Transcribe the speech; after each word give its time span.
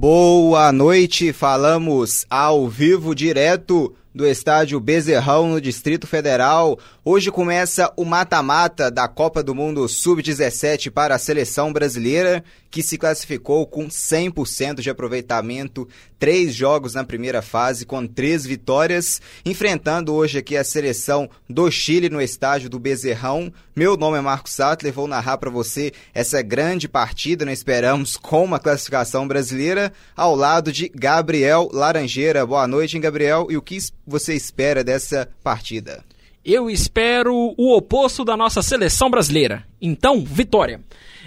Boa 0.00 0.70
noite, 0.70 1.32
falamos 1.32 2.24
ao 2.30 2.68
vivo 2.68 3.14
direto 3.14 3.94
do 4.14 4.26
estádio 4.26 4.78
Bezerrão, 4.78 5.48
no 5.48 5.60
Distrito 5.60 6.06
Federal. 6.06 6.78
Hoje 7.10 7.30
começa 7.30 7.90
o 7.96 8.04
mata-mata 8.04 8.90
da 8.90 9.08
Copa 9.08 9.42
do 9.42 9.54
Mundo 9.54 9.88
Sub-17 9.88 10.90
para 10.90 11.14
a 11.14 11.18
seleção 11.18 11.72
brasileira, 11.72 12.44
que 12.70 12.82
se 12.82 12.98
classificou 12.98 13.66
com 13.66 13.88
100% 13.88 14.82
de 14.82 14.90
aproveitamento, 14.90 15.88
três 16.18 16.54
jogos 16.54 16.92
na 16.92 17.04
primeira 17.04 17.40
fase, 17.40 17.86
com 17.86 18.06
três 18.06 18.44
vitórias, 18.44 19.22
enfrentando 19.42 20.12
hoje 20.12 20.36
aqui 20.36 20.54
a 20.54 20.62
seleção 20.62 21.30
do 21.48 21.70
Chile 21.70 22.10
no 22.10 22.20
estádio 22.20 22.68
do 22.68 22.78
Bezerrão. 22.78 23.50
Meu 23.74 23.96
nome 23.96 24.18
é 24.18 24.20
Marcos 24.20 24.52
Sattler, 24.52 24.92
vou 24.92 25.08
narrar 25.08 25.38
para 25.38 25.48
você 25.48 25.94
essa 26.12 26.42
grande 26.42 26.86
partida, 26.86 27.46
nós 27.46 27.60
esperamos, 27.60 28.18
com 28.18 28.44
uma 28.44 28.58
classificação 28.58 29.26
brasileira, 29.26 29.94
ao 30.14 30.36
lado 30.36 30.70
de 30.70 30.90
Gabriel 30.94 31.70
Laranjeira. 31.72 32.44
Boa 32.44 32.66
noite, 32.66 32.98
hein, 32.98 33.00
Gabriel, 33.00 33.46
e 33.48 33.56
o 33.56 33.62
que 33.62 33.78
você 34.06 34.34
espera 34.34 34.84
dessa 34.84 35.26
partida? 35.42 36.04
Eu 36.50 36.70
espero 36.70 37.54
o 37.58 37.76
oposto 37.76 38.24
da 38.24 38.34
nossa 38.34 38.62
seleção 38.62 39.10
brasileira. 39.10 39.66
Então, 39.82 40.24
vitória. 40.24 40.80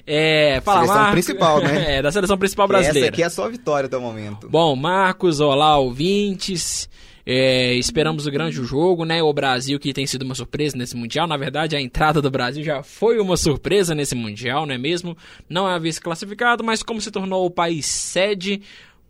É, 0.08 0.60
fala, 0.62 0.80
seleção 0.80 0.96
Marcos, 0.96 1.14
principal, 1.14 1.62
né? 1.62 1.86
É, 1.98 2.02
da 2.02 2.12
seleção 2.12 2.38
principal 2.40 2.68
brasileira. 2.68 3.10
Essa 3.10 3.14
aqui 3.14 3.22
é 3.22 3.30
só 3.30 3.48
vitória 3.48 3.86
até 3.86 3.96
o 3.96 4.02
momento. 4.02 4.50
Bom, 4.50 4.76
Marcos, 4.76 5.40
olá, 5.40 5.78
ouvintes. 5.78 6.90
É, 7.24 7.76
esperamos 7.76 8.26
o 8.26 8.32
grande 8.32 8.56
jogo, 8.66 9.06
né? 9.06 9.22
O 9.22 9.32
Brasil 9.32 9.80
que 9.80 9.94
tem 9.94 10.08
sido 10.08 10.24
uma 10.24 10.34
surpresa 10.34 10.76
nesse 10.76 10.98
Mundial. 10.98 11.28
Na 11.28 11.38
verdade, 11.38 11.76
a 11.76 11.80
entrada 11.80 12.20
do 12.20 12.32
Brasil 12.32 12.64
já 12.64 12.82
foi 12.82 13.20
uma 13.20 13.38
surpresa 13.38 13.94
nesse 13.94 14.16
Mundial, 14.16 14.66
não 14.66 14.74
é 14.74 14.78
mesmo? 14.80 15.16
Não 15.48 15.70
é 15.70 15.76
a 15.76 15.78
vez 15.78 16.00
classificado, 16.00 16.64
mas 16.64 16.82
como 16.82 17.00
se 17.00 17.12
tornou 17.12 17.46
o 17.46 17.52
país 17.52 17.86
sede 17.86 18.64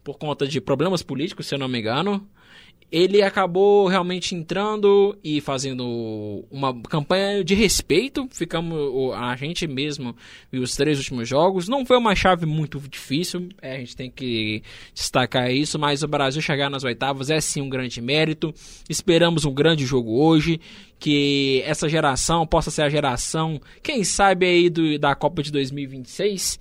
por 0.04 0.18
conta 0.18 0.46
de 0.46 0.60
problemas 0.60 1.02
políticos, 1.02 1.48
se 1.48 1.56
eu 1.56 1.60
não 1.60 1.70
me 1.70 1.80
engano 1.80 2.28
ele 2.92 3.22
acabou 3.22 3.88
realmente 3.88 4.36
entrando 4.36 5.18
e 5.24 5.40
fazendo 5.40 6.46
uma 6.52 6.78
campanha 6.82 7.42
de 7.42 7.56
respeito. 7.56 8.28
Ficamos 8.30 9.14
a 9.16 9.34
gente 9.38 9.66
mesmo 9.66 10.14
e 10.52 10.60
os 10.60 10.76
três 10.76 10.98
últimos 10.98 11.30
jogos. 11.30 11.70
Não 11.70 11.86
foi 11.86 11.98
uma 11.98 12.14
chave 12.14 12.46
muito 12.46 12.80
difícil, 12.80 13.48
é, 13.62 13.78
a 13.78 13.80
gente 13.80 13.96
tem 13.96 14.12
que 14.12 14.62
destacar 14.94 15.50
isso, 15.50 15.80
mas 15.80 16.04
o 16.04 16.08
Brasil 16.08 16.42
chegar 16.42 16.70
nas 16.70 16.84
oitavas 16.84 17.30
é 17.30 17.40
sim 17.40 17.62
um 17.62 17.70
grande 17.70 18.02
mérito. 18.02 18.54
Esperamos 18.90 19.46
um 19.46 19.54
grande 19.54 19.86
jogo 19.86 20.22
hoje, 20.22 20.60
que 21.00 21.64
essa 21.66 21.88
geração 21.88 22.46
possa 22.46 22.70
ser 22.70 22.82
a 22.82 22.90
geração, 22.90 23.62
quem 23.82 24.04
sabe 24.04 24.46
aí 24.46 24.70
do, 24.70 25.00
da 25.00 25.16
Copa 25.16 25.42
de 25.42 25.52
2026 25.52 26.60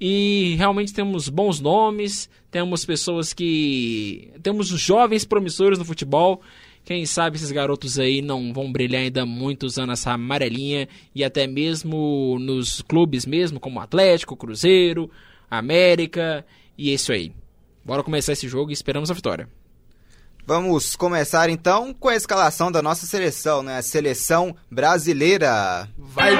e 0.00 0.54
realmente 0.58 0.92
temos 0.92 1.28
bons 1.28 1.60
nomes, 1.60 2.28
temos 2.54 2.84
pessoas 2.84 3.32
que. 3.32 4.30
temos 4.40 4.68
jovens 4.68 5.24
promissores 5.24 5.76
no 5.76 5.84
futebol. 5.84 6.40
Quem 6.84 7.04
sabe 7.04 7.36
esses 7.36 7.50
garotos 7.50 7.98
aí 7.98 8.22
não 8.22 8.52
vão 8.52 8.70
brilhar 8.70 9.02
ainda 9.02 9.26
muito 9.26 9.66
usando 9.66 9.90
essa 9.90 10.12
amarelinha 10.12 10.86
e 11.12 11.24
até 11.24 11.48
mesmo 11.48 12.38
nos 12.38 12.80
clubes 12.80 13.26
mesmo, 13.26 13.58
como 13.58 13.80
Atlético, 13.80 14.36
Cruzeiro, 14.36 15.10
América 15.50 16.46
e 16.78 16.90
é 16.90 16.94
isso 16.94 17.10
aí. 17.10 17.32
Bora 17.84 18.04
começar 18.04 18.34
esse 18.34 18.46
jogo 18.46 18.70
e 18.70 18.72
esperamos 18.72 19.10
a 19.10 19.14
vitória. 19.14 19.48
Vamos 20.46 20.94
começar 20.94 21.50
então 21.50 21.92
com 21.92 22.08
a 22.08 22.14
escalação 22.14 22.70
da 22.70 22.80
nossa 22.80 23.04
seleção, 23.04 23.64
né? 23.64 23.78
A 23.78 23.82
seleção 23.82 24.54
brasileira. 24.70 25.88
Vai! 25.98 26.34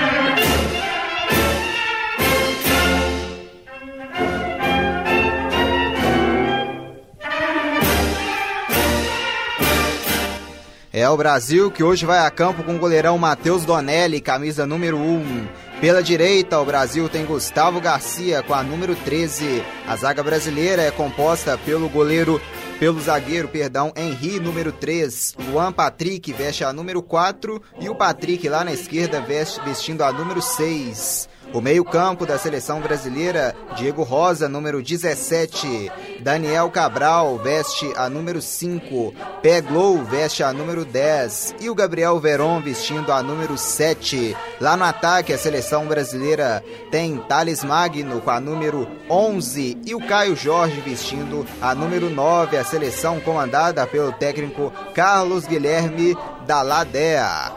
É 10.97 11.09
o 11.09 11.16
Brasil 11.16 11.72
que 11.72 11.82
hoje 11.82 12.06
vai 12.06 12.21
a 12.21 12.31
campo 12.31 12.62
com 12.62 12.77
o 12.77 12.78
goleirão 12.78 13.19
Matheus 13.19 13.65
Donelli, 13.65 14.21
camisa 14.21 14.65
número 14.65 14.97
1. 14.97 15.49
Pela 15.81 16.00
direita, 16.00 16.60
o 16.60 16.65
Brasil 16.65 17.09
tem 17.09 17.27
Gustavo 17.27 17.81
Garcia 17.81 18.44
com 18.44 18.55
a 18.55 18.62
número 18.62 18.94
13. 18.94 19.60
A 19.88 19.97
zaga 19.97 20.22
brasileira 20.22 20.82
é 20.82 20.93
composta 20.93 21.59
pelo 21.59 21.88
goleiro 21.88 22.41
pelo 22.78 23.00
zagueiro, 23.00 23.49
perdão, 23.49 23.93
Henri, 23.97 24.38
número 24.38 24.71
3. 24.71 25.34
Luan 25.50 25.72
Patrick 25.72 26.32
veste 26.32 26.62
a 26.62 26.72
número 26.72 27.03
4 27.03 27.61
e 27.81 27.88
o 27.88 27.97
Patrick 27.97 28.49
lá 28.49 28.62
na 28.62 28.72
esquerda 28.72 29.21
veste 29.21 29.61
vestindo 29.65 30.03
a 30.03 30.12
número 30.12 30.41
6. 30.41 31.28
O 31.54 31.60
meio-campo 31.60 32.26
da 32.26 32.37
seleção 32.37 32.81
brasileira, 32.81 33.54
Diego 33.76 34.03
Rosa, 34.03 34.48
número 34.48 34.82
17. 34.82 35.88
Daniel 36.19 36.69
Cabral 36.69 37.38
veste 37.38 37.92
a 37.97 38.10
número 38.10 38.42
5. 38.42 39.15
Peglow 39.41 40.03
veste 40.03 40.43
a 40.43 40.53
número 40.53 40.84
10. 40.84 41.54
E 41.60 41.70
o 41.70 41.75
Gabriel 41.76 42.19
Veron 42.19 42.60
vestindo 42.60 43.12
a 43.12 43.22
número 43.22 43.56
7. 43.56 44.37
Lá 44.60 44.76
no 44.76 44.82
ataque, 44.82 45.32
a 45.32 45.38
seleção 45.38 45.87
brasileira 45.87 46.60
tem 46.91 47.19
Thales 47.19 47.62
Magno 47.62 48.20
com 48.20 48.31
a 48.32 48.41
número 48.41 48.88
11. 49.09 49.78
E 49.87 49.94
o 49.94 50.04
Caio 50.04 50.34
Jorge 50.34 50.81
vestindo 50.81 51.47
a 51.62 51.72
número 51.72 52.10
9. 52.10 52.56
A 52.56 52.64
seleção 52.64 53.20
comandada 53.20 53.87
pelo 53.87 54.10
técnico 54.10 54.72
Carlos 54.93 55.47
Guilherme 55.47 56.16
da 56.48 56.62
Ladea. 56.62 57.53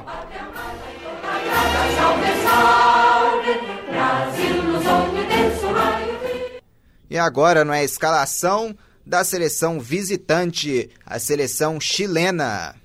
Salve, 1.98 2.28
salve. 2.44 3.67
E 7.10 7.18
agora 7.18 7.64
não 7.64 7.74
é 7.74 7.80
a 7.80 7.84
escalação 7.84 8.78
da 9.06 9.24
seleção 9.24 9.80
visitante, 9.80 10.90
a 11.06 11.18
seleção 11.18 11.80
chilena. 11.80 12.76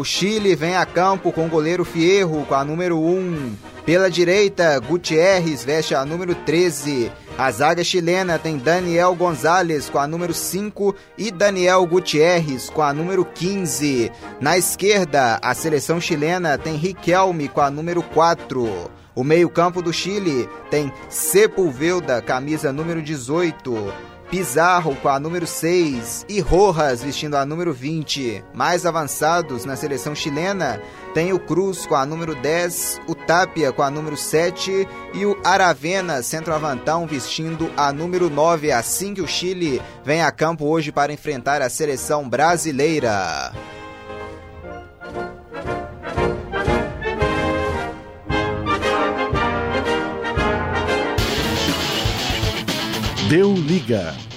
O 0.00 0.04
Chile 0.04 0.54
vem 0.54 0.76
a 0.76 0.86
campo 0.86 1.30
com 1.30 1.46
o 1.46 1.48
goleiro 1.48 1.84
Fierro 1.84 2.46
com 2.46 2.54
a 2.54 2.64
número 2.64 2.98
1. 2.98 3.54
Pela 3.84 4.10
direita, 4.10 4.78
Gutierrez 4.78 5.64
veste 5.64 5.94
a 5.94 6.04
número 6.04 6.34
13. 6.34 7.12
A 7.38 7.50
zaga 7.50 7.82
chilena 7.82 8.38
tem 8.38 8.58
Daniel 8.58 9.14
Gonzalez 9.14 9.88
com 9.88 9.98
a 9.98 10.06
número 10.06 10.34
5 10.34 10.94
e 11.16 11.30
Daniel 11.30 11.86
Gutierrez 11.86 12.68
com 12.68 12.82
a 12.82 12.92
número 12.92 13.24
15. 13.24 14.12
Na 14.40 14.58
esquerda, 14.58 15.38
a 15.42 15.54
seleção 15.54 16.00
chilena 16.00 16.58
tem 16.58 16.76
Riquelme 16.76 17.48
com 17.48 17.60
a 17.60 17.70
número 17.70 18.02
4. 18.02 18.90
O 19.14 19.24
meio-campo 19.24 19.82
do 19.82 19.92
Chile 19.92 20.48
tem 20.70 20.92
Sepulveda, 21.08 22.22
camisa 22.22 22.72
número 22.72 23.02
18. 23.02 24.09
Pizarro 24.30 24.94
com 24.96 25.08
a 25.08 25.18
número 25.18 25.44
6 25.44 26.24
e 26.28 26.38
Rojas 26.40 27.02
vestindo 27.02 27.36
a 27.36 27.44
número 27.44 27.72
20. 27.72 28.44
Mais 28.54 28.86
avançados 28.86 29.64
na 29.64 29.74
seleção 29.74 30.14
chilena 30.14 30.80
tem 31.12 31.32
o 31.32 31.38
Cruz 31.40 31.84
com 31.84 31.96
a 31.96 32.06
número 32.06 32.36
10, 32.36 33.00
o 33.08 33.14
Tapia 33.16 33.72
com 33.72 33.82
a 33.82 33.90
número 33.90 34.16
7 34.16 34.86
e 35.12 35.26
o 35.26 35.36
Aravena, 35.44 36.22
centroavantão, 36.22 37.08
vestindo 37.08 37.68
a 37.76 37.92
número 37.92 38.30
9. 38.30 38.70
Assim 38.70 39.14
que 39.14 39.20
o 39.20 39.26
Chile 39.26 39.82
vem 40.04 40.22
a 40.22 40.30
campo 40.30 40.64
hoje 40.64 40.92
para 40.92 41.12
enfrentar 41.12 41.60
a 41.60 41.68
seleção 41.68 42.28
brasileira. 42.28 43.52
Deu 53.30 53.54
liga. 53.54 54.29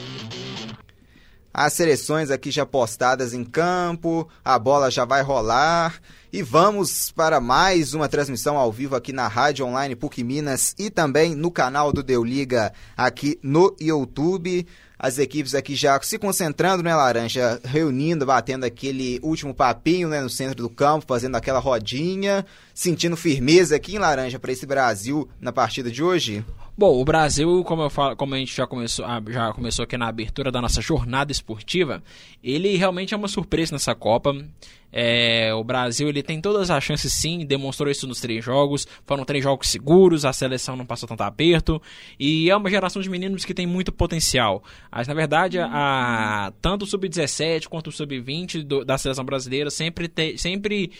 As 1.53 1.73
seleções 1.73 2.31
aqui 2.31 2.49
já 2.49 2.65
postadas 2.65 3.31
em 3.31 3.43
campo, 3.43 4.27
a 4.43 4.57
bola 4.57 4.89
já 4.89 5.05
vai 5.05 5.21
rolar. 5.21 6.01
E 6.31 6.41
vamos 6.41 7.11
para 7.11 7.39
mais 7.39 7.93
uma 7.93 8.09
transmissão 8.09 8.57
ao 8.57 8.71
vivo 8.71 8.95
aqui 8.95 9.13
na 9.13 9.27
Rádio 9.27 9.63
Online 9.67 9.95
PUC 9.95 10.23
Minas 10.23 10.73
e 10.79 10.89
também 10.89 11.35
no 11.35 11.51
canal 11.51 11.93
do 11.93 12.01
Deu 12.01 12.23
Liga 12.23 12.73
aqui 12.97 13.37
no 13.43 13.75
YouTube. 13.79 14.65
As 14.97 15.19
equipes 15.19 15.53
aqui 15.53 15.75
já 15.75 16.01
se 16.01 16.17
concentrando, 16.17 16.81
né, 16.81 16.95
Laranja? 16.95 17.61
Reunindo, 17.63 18.25
batendo 18.25 18.63
aquele 18.63 19.19
último 19.21 19.53
papinho 19.53 20.09
né, 20.09 20.21
no 20.21 20.29
centro 20.31 20.63
do 20.63 20.69
campo, 20.71 21.05
fazendo 21.07 21.35
aquela 21.35 21.59
rodinha, 21.59 22.43
sentindo 22.73 23.15
firmeza 23.15 23.75
aqui 23.75 23.95
em 23.95 23.99
Laranja 23.99 24.39
para 24.39 24.51
esse 24.51 24.65
Brasil 24.65 25.29
na 25.39 25.51
partida 25.51 25.91
de 25.91 26.01
hoje? 26.01 26.43
Bom, 26.75 26.99
o 26.99 27.05
Brasil, 27.05 27.63
como 27.63 27.83
eu 27.83 27.89
falo, 27.89 28.15
como 28.15 28.33
a 28.33 28.37
gente 28.39 28.55
já 28.55 28.65
começou, 28.65 29.05
ah, 29.05 29.21
já 29.27 29.53
começou 29.53 29.83
aqui 29.83 29.95
na 29.95 30.07
abertura 30.07 30.51
da 30.51 30.59
nossa 30.59 30.81
jornada 30.81 31.31
esportiva, 31.31 32.01
ele 32.43 32.75
realmente 32.77 33.13
é 33.13 33.17
uma 33.17 33.27
surpresa 33.27 33.75
nessa 33.75 33.93
Copa. 33.93 34.35
É, 34.91 35.53
o 35.53 35.63
Brasil 35.63 36.09
ele 36.09 36.23
tem 36.23 36.41
todas 36.41 36.71
as 36.71 36.83
chances 36.83 37.13
sim, 37.13 37.45
demonstrou 37.45 37.91
isso 37.91 38.07
nos 38.07 38.19
três 38.19 38.43
jogos. 38.43 38.87
Foram 39.05 39.23
três 39.23 39.43
jogos 39.43 39.69
seguros, 39.69 40.25
a 40.25 40.33
seleção 40.33 40.75
não 40.75 40.83
passou 40.83 41.07
tanto 41.07 41.21
aperto 41.21 41.79
e 42.19 42.49
é 42.49 42.55
uma 42.55 42.71
geração 42.71 43.03
de 43.03 43.09
meninos 43.09 43.45
que 43.45 43.53
tem 43.53 43.67
muito 43.67 43.91
potencial. 43.91 44.63
Mas 44.91 45.07
na 45.07 45.13
verdade, 45.13 45.59
a, 45.59 46.51
tanto 46.59 46.85
o 46.85 46.87
sub-17 46.87 47.67
quanto 47.67 47.87
o 47.87 47.91
sub-20 47.91 48.83
da 48.83 48.97
seleção 48.97 49.23
brasileira 49.23 49.69
sempre, 49.69 50.07
te, 50.07 50.39
sempre 50.39 50.91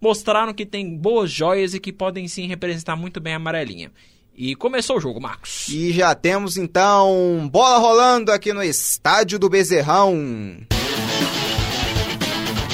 mostraram 0.00 0.54
que 0.54 0.64
tem 0.64 0.96
boas 0.96 1.32
joias 1.32 1.74
e 1.74 1.80
que 1.80 1.92
podem 1.92 2.28
sim 2.28 2.46
representar 2.46 2.94
muito 2.94 3.20
bem 3.20 3.32
a 3.32 3.36
amarelinha. 3.36 3.90
E 4.38 4.54
começou 4.54 4.98
o 4.98 5.00
jogo, 5.00 5.18
Marcos. 5.18 5.66
E 5.68 5.94
já 5.94 6.14
temos 6.14 6.58
então 6.58 7.48
bola 7.50 7.78
rolando 7.78 8.30
aqui 8.30 8.52
no 8.52 8.62
estádio 8.62 9.38
do 9.38 9.48
Bezerrão. 9.48 10.58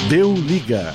Deu 0.09 0.33
liga. 0.33 0.93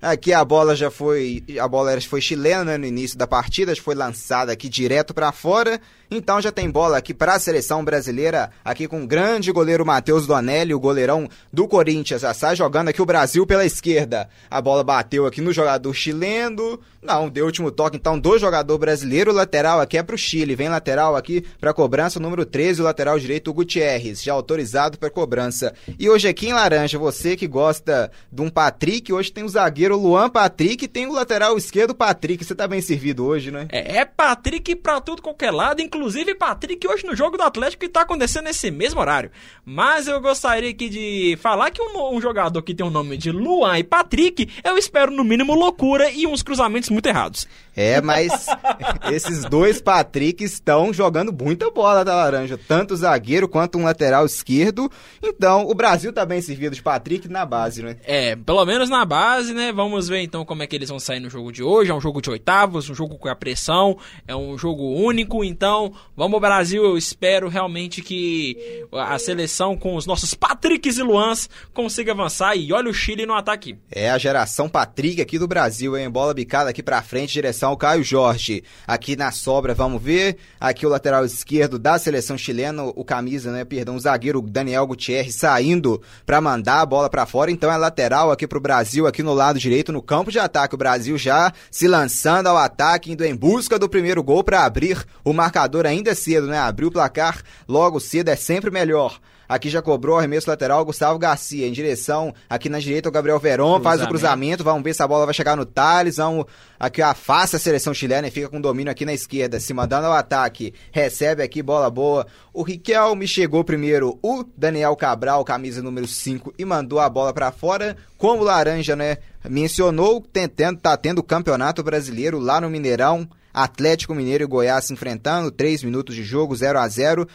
Aqui 0.00 0.32
a 0.32 0.42
bola 0.42 0.74
já 0.74 0.90
foi, 0.90 1.44
a 1.60 1.68
bola 1.68 2.00
foi 2.00 2.22
chilena 2.22 2.64
né, 2.64 2.78
no 2.78 2.86
início 2.86 3.18
da 3.18 3.26
partida, 3.26 3.76
foi 3.76 3.94
lançada 3.94 4.52
aqui 4.52 4.70
direto 4.70 5.12
para 5.12 5.30
fora. 5.32 5.80
Então 6.10 6.40
já 6.40 6.52
tem 6.52 6.70
bola 6.70 6.96
aqui 6.96 7.12
para 7.12 7.34
a 7.34 7.38
seleção 7.38 7.84
brasileira, 7.84 8.50
aqui 8.64 8.86
com 8.86 9.02
o 9.02 9.06
grande 9.06 9.50
goleiro 9.50 9.84
Matheus 9.84 10.26
Donelli, 10.26 10.72
o 10.72 10.80
goleirão 10.80 11.28
do 11.52 11.66
Corinthians, 11.66 12.22
já 12.22 12.32
sai 12.32 12.54
jogando 12.54 12.88
aqui 12.88 13.02
o 13.02 13.06
Brasil 13.06 13.44
pela 13.46 13.64
esquerda. 13.64 14.28
A 14.48 14.60
bola 14.60 14.84
bateu 14.84 15.26
aqui 15.26 15.40
no 15.40 15.52
jogador 15.52 15.92
chileno, 15.92 16.78
não, 17.02 17.28
deu 17.28 17.44
último 17.44 17.70
toque 17.70 17.96
então 17.96 18.18
do 18.18 18.38
jogador 18.38 18.78
brasileiro, 18.78 19.32
o 19.32 19.34
lateral 19.34 19.80
aqui 19.80 19.98
é 19.98 20.02
para 20.02 20.14
o 20.14 20.18
Chile, 20.18 20.54
vem 20.54 20.68
lateral 20.68 21.16
aqui 21.16 21.44
para 21.60 21.74
cobrança 21.74 22.20
número 22.20 22.46
13, 22.46 22.80
o 22.80 22.84
lateral 22.84 23.18
direito 23.18 23.50
o 23.50 23.54
Gutierrez, 23.54 24.22
já 24.22 24.32
autorizado 24.32 24.98
para 24.98 25.10
cobrança. 25.10 25.74
E 25.98 26.08
hoje 26.08 26.28
aqui 26.28 26.48
em 26.48 26.52
laranja, 26.52 26.98
você 26.98 27.36
que 27.36 27.48
gosta 27.48 28.10
de 28.30 28.42
um 28.42 28.48
Patrick, 28.48 29.12
hoje 29.12 29.32
tem 29.32 29.44
o 29.44 29.48
zagueiro 29.48 29.96
Luan 29.96 30.30
Patrick 30.30 30.84
e 30.84 30.88
tem 30.88 31.06
o 31.06 31.12
lateral 31.12 31.56
esquerdo 31.56 31.94
Patrick, 31.94 32.44
você 32.44 32.54
tá 32.54 32.68
bem 32.68 32.80
servido 32.80 33.24
hoje, 33.24 33.50
né? 33.50 33.66
É, 33.70 33.98
é 33.98 34.04
Patrick 34.04 34.76
para 34.76 35.00
tudo 35.00 35.20
qualquer 35.20 35.50
lado, 35.50 35.80
inclusive 35.80 35.95
Inclusive, 35.96 36.34
Patrick 36.34 36.86
hoje 36.86 37.06
no 37.06 37.16
jogo 37.16 37.38
do 37.38 37.42
Atlético 37.42 37.80
que 37.80 37.86
está 37.86 38.02
acontecendo 38.02 38.44
nesse 38.44 38.70
mesmo 38.70 39.00
horário. 39.00 39.30
Mas 39.64 40.06
eu 40.06 40.20
gostaria 40.20 40.68
aqui 40.68 40.90
de 40.90 41.38
falar 41.40 41.70
que 41.70 41.80
um, 41.80 42.14
um, 42.14 42.20
jogador 42.20 42.60
que 42.60 42.74
tem 42.74 42.84
o 42.84 42.90
nome 42.90 43.16
de 43.16 43.32
Luan 43.32 43.78
e 43.78 43.82
Patrick, 43.82 44.46
eu 44.62 44.76
espero 44.76 45.10
no 45.10 45.24
mínimo 45.24 45.54
loucura 45.54 46.10
e 46.10 46.26
uns 46.26 46.42
cruzamentos 46.42 46.90
muito 46.90 47.06
errados. 47.06 47.48
É, 47.76 48.00
mas 48.00 48.46
esses 49.12 49.44
dois 49.44 49.80
Patrick 49.80 50.42
estão 50.42 50.92
jogando 50.92 51.32
muita 51.32 51.70
bola 51.70 52.04
da 52.04 52.14
laranja, 52.14 52.58
tanto 52.58 52.94
o 52.94 52.96
zagueiro 52.96 53.48
quanto 53.48 53.76
um 53.76 53.84
lateral 53.84 54.24
esquerdo. 54.24 54.90
Então, 55.22 55.68
o 55.68 55.74
Brasil 55.74 56.12
tá 56.12 56.24
bem 56.24 56.40
servido 56.40 56.74
de 56.74 56.82
Patrick 56.82 57.28
na 57.28 57.44
base, 57.44 57.82
né? 57.82 57.96
É, 58.04 58.34
pelo 58.34 58.64
menos 58.64 58.88
na 58.88 59.04
base, 59.04 59.52
né? 59.52 59.72
Vamos 59.72 60.08
ver 60.08 60.22
então 60.22 60.44
como 60.44 60.62
é 60.62 60.66
que 60.66 60.74
eles 60.74 60.88
vão 60.88 60.98
sair 60.98 61.20
no 61.20 61.28
jogo 61.28 61.52
de 61.52 61.62
hoje. 61.62 61.90
É 61.90 61.94
um 61.94 62.00
jogo 62.00 62.22
de 62.22 62.30
oitavos, 62.30 62.88
um 62.88 62.94
jogo 62.94 63.18
com 63.18 63.28
a 63.28 63.36
pressão, 63.36 63.98
é 64.26 64.34
um 64.34 64.56
jogo 64.56 64.82
único, 64.94 65.44
então 65.44 65.92
vamos 66.16 66.40
Brasil, 66.46 66.84
eu 66.84 66.96
espero 66.96 67.48
realmente 67.48 68.00
que 68.00 68.86
a 68.92 69.18
seleção 69.18 69.76
com 69.76 69.96
os 69.96 70.06
nossos 70.06 70.32
Patricks 70.32 70.96
e 70.96 71.02
Luans 71.02 71.50
consiga 71.74 72.12
avançar 72.12 72.54
e 72.54 72.72
olha 72.72 72.88
o 72.88 72.94
Chile 72.94 73.26
no 73.26 73.34
ataque. 73.34 73.76
É 73.90 74.10
a 74.10 74.16
geração 74.16 74.68
Patrick 74.68 75.20
aqui 75.20 75.40
do 75.40 75.48
Brasil, 75.48 75.96
hein? 75.96 76.08
Bola 76.08 76.32
bicada 76.32 76.70
aqui 76.70 76.84
pra 76.84 77.02
frente, 77.02 77.32
direção 77.32 77.65
o 77.70 77.76
Caio 77.76 78.02
Jorge. 78.02 78.62
Aqui 78.86 79.16
na 79.16 79.30
sobra, 79.30 79.74
vamos 79.74 80.02
ver. 80.02 80.36
Aqui 80.60 80.86
o 80.86 80.88
lateral 80.88 81.24
esquerdo 81.24 81.78
da 81.78 81.98
seleção 81.98 82.36
chilena, 82.36 82.82
o 82.84 83.04
camisa, 83.04 83.50
né? 83.52 83.64
Perdão, 83.64 83.96
o 83.96 84.00
zagueiro 84.00 84.40
Daniel 84.40 84.86
Gutierrez 84.86 85.34
saindo 85.34 86.00
para 86.24 86.40
mandar 86.40 86.80
a 86.80 86.86
bola 86.86 87.08
para 87.08 87.26
fora. 87.26 87.50
Então 87.50 87.70
é 87.70 87.76
lateral 87.76 88.30
aqui 88.30 88.46
pro 88.46 88.60
Brasil, 88.60 89.06
aqui 89.06 89.22
no 89.22 89.34
lado 89.34 89.58
direito, 89.58 89.92
no 89.92 90.02
campo 90.02 90.30
de 90.30 90.38
ataque. 90.38 90.74
O 90.74 90.78
Brasil 90.78 91.16
já 91.18 91.52
se 91.70 91.86
lançando 91.86 92.46
ao 92.46 92.56
ataque, 92.56 93.12
indo 93.12 93.24
em 93.24 93.34
busca 93.34 93.78
do 93.78 93.88
primeiro 93.88 94.22
gol 94.22 94.42
para 94.42 94.64
abrir 94.64 95.04
o 95.24 95.32
marcador 95.32 95.86
ainda 95.86 96.14
cedo, 96.14 96.46
né? 96.46 96.58
Abrir 96.58 96.86
o 96.86 96.92
placar 96.92 97.42
logo 97.68 98.00
cedo 98.00 98.28
é 98.28 98.36
sempre 98.36 98.70
melhor. 98.70 99.20
Aqui 99.48 99.68
já 99.68 99.80
cobrou 99.80 100.18
arremesso 100.18 100.50
lateral 100.50 100.84
Gustavo 100.84 101.18
Garcia. 101.18 101.66
Em 101.66 101.72
direção 101.72 102.34
aqui 102.48 102.68
na 102.68 102.78
direita 102.78 103.08
o 103.08 103.12
Gabriel 103.12 103.38
Veron 103.38 103.80
faz 103.80 104.02
o 104.02 104.08
cruzamento. 104.08 104.64
Vamos 104.64 104.82
ver 104.82 104.94
se 104.94 105.02
a 105.02 105.08
bola 105.08 105.24
vai 105.24 105.34
chegar 105.34 105.56
no 105.56 105.64
Thales. 105.64 106.16
Vamos 106.16 106.46
aqui 106.78 107.02
afasta 107.02 107.56
a 107.56 107.60
seleção 107.60 107.94
chilena 107.94 108.28
e 108.28 108.30
fica 108.30 108.48
com 108.48 108.60
domínio 108.60 108.90
aqui 108.90 109.04
na 109.04 109.12
esquerda. 109.12 109.60
Se 109.60 109.72
mandando 109.72 110.06
ao 110.06 110.12
ataque. 110.12 110.74
Recebe 110.90 111.42
aqui 111.42 111.62
bola 111.62 111.90
boa. 111.90 112.26
O 112.52 112.62
Riquelme 112.62 113.28
chegou 113.28 113.62
primeiro. 113.62 114.18
O 114.22 114.44
Daniel 114.56 114.96
Cabral, 114.96 115.44
camisa 115.44 115.82
número 115.82 116.06
5, 116.06 116.54
e 116.58 116.64
mandou 116.64 117.00
a 117.00 117.08
bola 117.08 117.32
para 117.32 117.52
fora. 117.52 117.96
Como 118.16 118.42
o 118.42 118.44
Laranja, 118.44 118.96
né? 118.96 119.18
Mencionou, 119.48 120.20
tentando, 120.20 120.80
tá 120.80 120.96
tendo 120.96 121.18
o 121.18 121.22
campeonato 121.22 121.82
brasileiro 121.82 122.38
lá 122.38 122.60
no 122.60 122.70
Mineirão. 122.70 123.28
Atlético 123.56 124.14
Mineiro 124.14 124.44
e 124.44 124.46
Goiás 124.46 124.84
se 124.84 124.92
enfrentando, 124.92 125.50
3 125.50 125.82
minutos 125.82 126.14
de 126.14 126.22
jogo, 126.22 126.54
0 126.54 126.78
a 126.78 126.86
0 126.86 127.26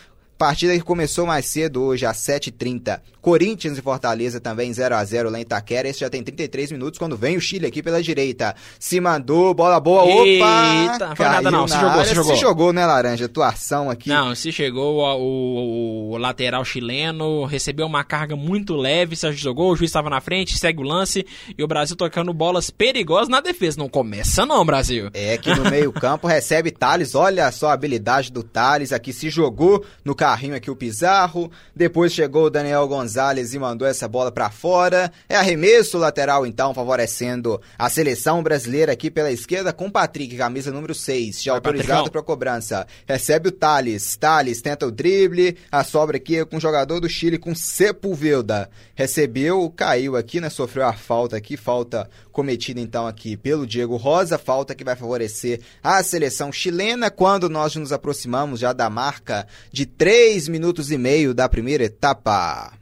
Partida 0.41 0.73
que 0.73 0.81
começou 0.83 1.27
mais 1.27 1.45
cedo 1.45 1.83
hoje, 1.83 2.03
às 2.03 2.17
7h30. 2.17 2.99
Corinthians 3.21 3.77
e 3.77 3.81
Fortaleza 3.83 4.39
também 4.39 4.73
0 4.73 4.95
a 4.95 5.05
0 5.05 5.29
lá 5.29 5.37
em 5.37 5.43
Itaquera. 5.43 5.87
Esse 5.87 5.99
já 5.99 6.09
tem 6.09 6.23
33 6.23 6.71
minutos 6.71 6.97
quando 6.97 7.15
vem 7.15 7.37
o 7.37 7.39
Chile 7.39 7.67
aqui 7.67 7.83
pela 7.83 8.01
direita. 8.01 8.55
Se 8.79 8.99
mandou, 8.99 9.53
bola 9.53 9.79
boa. 9.79 10.01
Opa! 10.01 10.23
Eita, 10.23 11.15
foi 11.15 11.25
nada 11.27 11.51
não. 11.51 11.67
Se 11.67 11.75
jogou, 11.75 11.89
área. 11.89 12.05
se 12.05 12.15
jogou. 12.15 12.35
Se 12.35 12.41
jogou, 12.41 12.73
né, 12.73 12.83
Laranja? 12.83 13.25
Atuação 13.25 13.91
aqui. 13.91 14.09
Não, 14.09 14.33
se 14.33 14.51
chegou 14.51 14.95
o, 14.97 16.13
o, 16.13 16.17
lateral 16.17 16.65
chileno, 16.65 17.45
recebeu 17.45 17.85
uma 17.85 18.03
carga 18.03 18.35
muito 18.35 18.75
leve, 18.75 19.15
se 19.15 19.31
jogou, 19.33 19.71
o 19.71 19.75
juiz 19.75 19.89
estava 19.89 20.09
na 20.09 20.19
frente, 20.19 20.57
segue 20.57 20.79
o 20.79 20.83
lance 20.83 21.23
e 21.55 21.63
o 21.63 21.67
Brasil 21.67 21.95
tocando 21.95 22.33
bolas 22.33 22.71
perigosas 22.71 23.29
na 23.29 23.41
defesa. 23.41 23.77
Não 23.77 23.87
começa 23.87 24.43
não, 24.43 24.65
Brasil. 24.65 25.11
É 25.13 25.37
que 25.37 25.53
no 25.53 25.69
meio 25.69 25.91
campo 25.93 26.25
recebe 26.25 26.71
Thales, 26.71 27.13
olha 27.13 27.51
só 27.51 27.69
a 27.69 27.73
habilidade 27.73 28.31
do 28.31 28.41
Thales 28.41 28.91
aqui, 28.91 29.13
se 29.13 29.29
jogou 29.29 29.85
no 30.03 30.15
carro 30.15 30.30
carrinho 30.31 30.55
aqui 30.55 30.71
o 30.71 30.75
Pizarro. 30.75 31.51
Depois 31.75 32.13
chegou 32.13 32.45
o 32.45 32.49
Daniel 32.49 32.87
Gonzalez 32.87 33.53
e 33.53 33.59
mandou 33.59 33.85
essa 33.87 34.07
bola 34.07 34.31
para 34.31 34.49
fora. 34.49 35.11
É 35.27 35.35
arremesso 35.35 35.97
lateral 35.97 36.45
então, 36.45 36.73
favorecendo 36.73 37.61
a 37.77 37.89
seleção 37.89 38.41
brasileira 38.41 38.93
aqui 38.93 39.11
pela 39.11 39.31
esquerda 39.31 39.73
com 39.73 39.91
Patrick, 39.91 40.37
camisa 40.37 40.71
número 40.71 40.95
6, 40.95 41.43
já 41.43 41.51
Vai, 41.51 41.57
autorizado 41.57 42.09
para 42.09 42.23
cobrança. 42.23 42.87
Recebe 43.05 43.49
o 43.49 43.51
Thales. 43.51 44.15
Thales 44.15 44.61
tenta 44.61 44.87
o 44.87 44.91
drible, 44.91 45.57
a 45.69 45.83
sobra 45.83 46.15
aqui 46.15 46.45
com 46.45 46.57
o 46.57 46.61
jogador 46.61 47.01
do 47.01 47.09
Chile 47.09 47.37
com 47.37 47.53
Sepulveda. 47.53 48.69
Recebeu, 48.95 49.69
caiu 49.75 50.15
aqui, 50.15 50.39
né? 50.39 50.49
Sofreu 50.49 50.85
a 50.85 50.93
falta 50.93 51.35
aqui, 51.35 51.57
falta 51.57 52.09
cometida 52.31 52.79
então 52.79 53.05
aqui 53.05 53.35
pelo 53.35 53.67
Diego 53.67 53.97
Rosa, 53.97 54.37
falta 54.37 54.73
que 54.73 54.83
vai 54.83 54.95
favorecer 54.95 55.59
a 55.83 56.01
seleção 56.01 56.51
chilena 56.51 57.11
quando 57.11 57.49
nós 57.49 57.75
nos 57.75 57.91
aproximamos 57.91 58.61
já 58.61 58.71
da 58.71 58.89
marca 58.89 59.45
de 59.71 59.85
3 59.85 60.20
minutos 60.47 60.91
e 60.91 60.97
meio 60.99 61.33
da 61.33 61.49
primeira 61.49 61.83
etapa. 61.83 62.73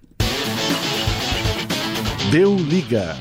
Deu 2.31 2.55
liga. 2.57 3.17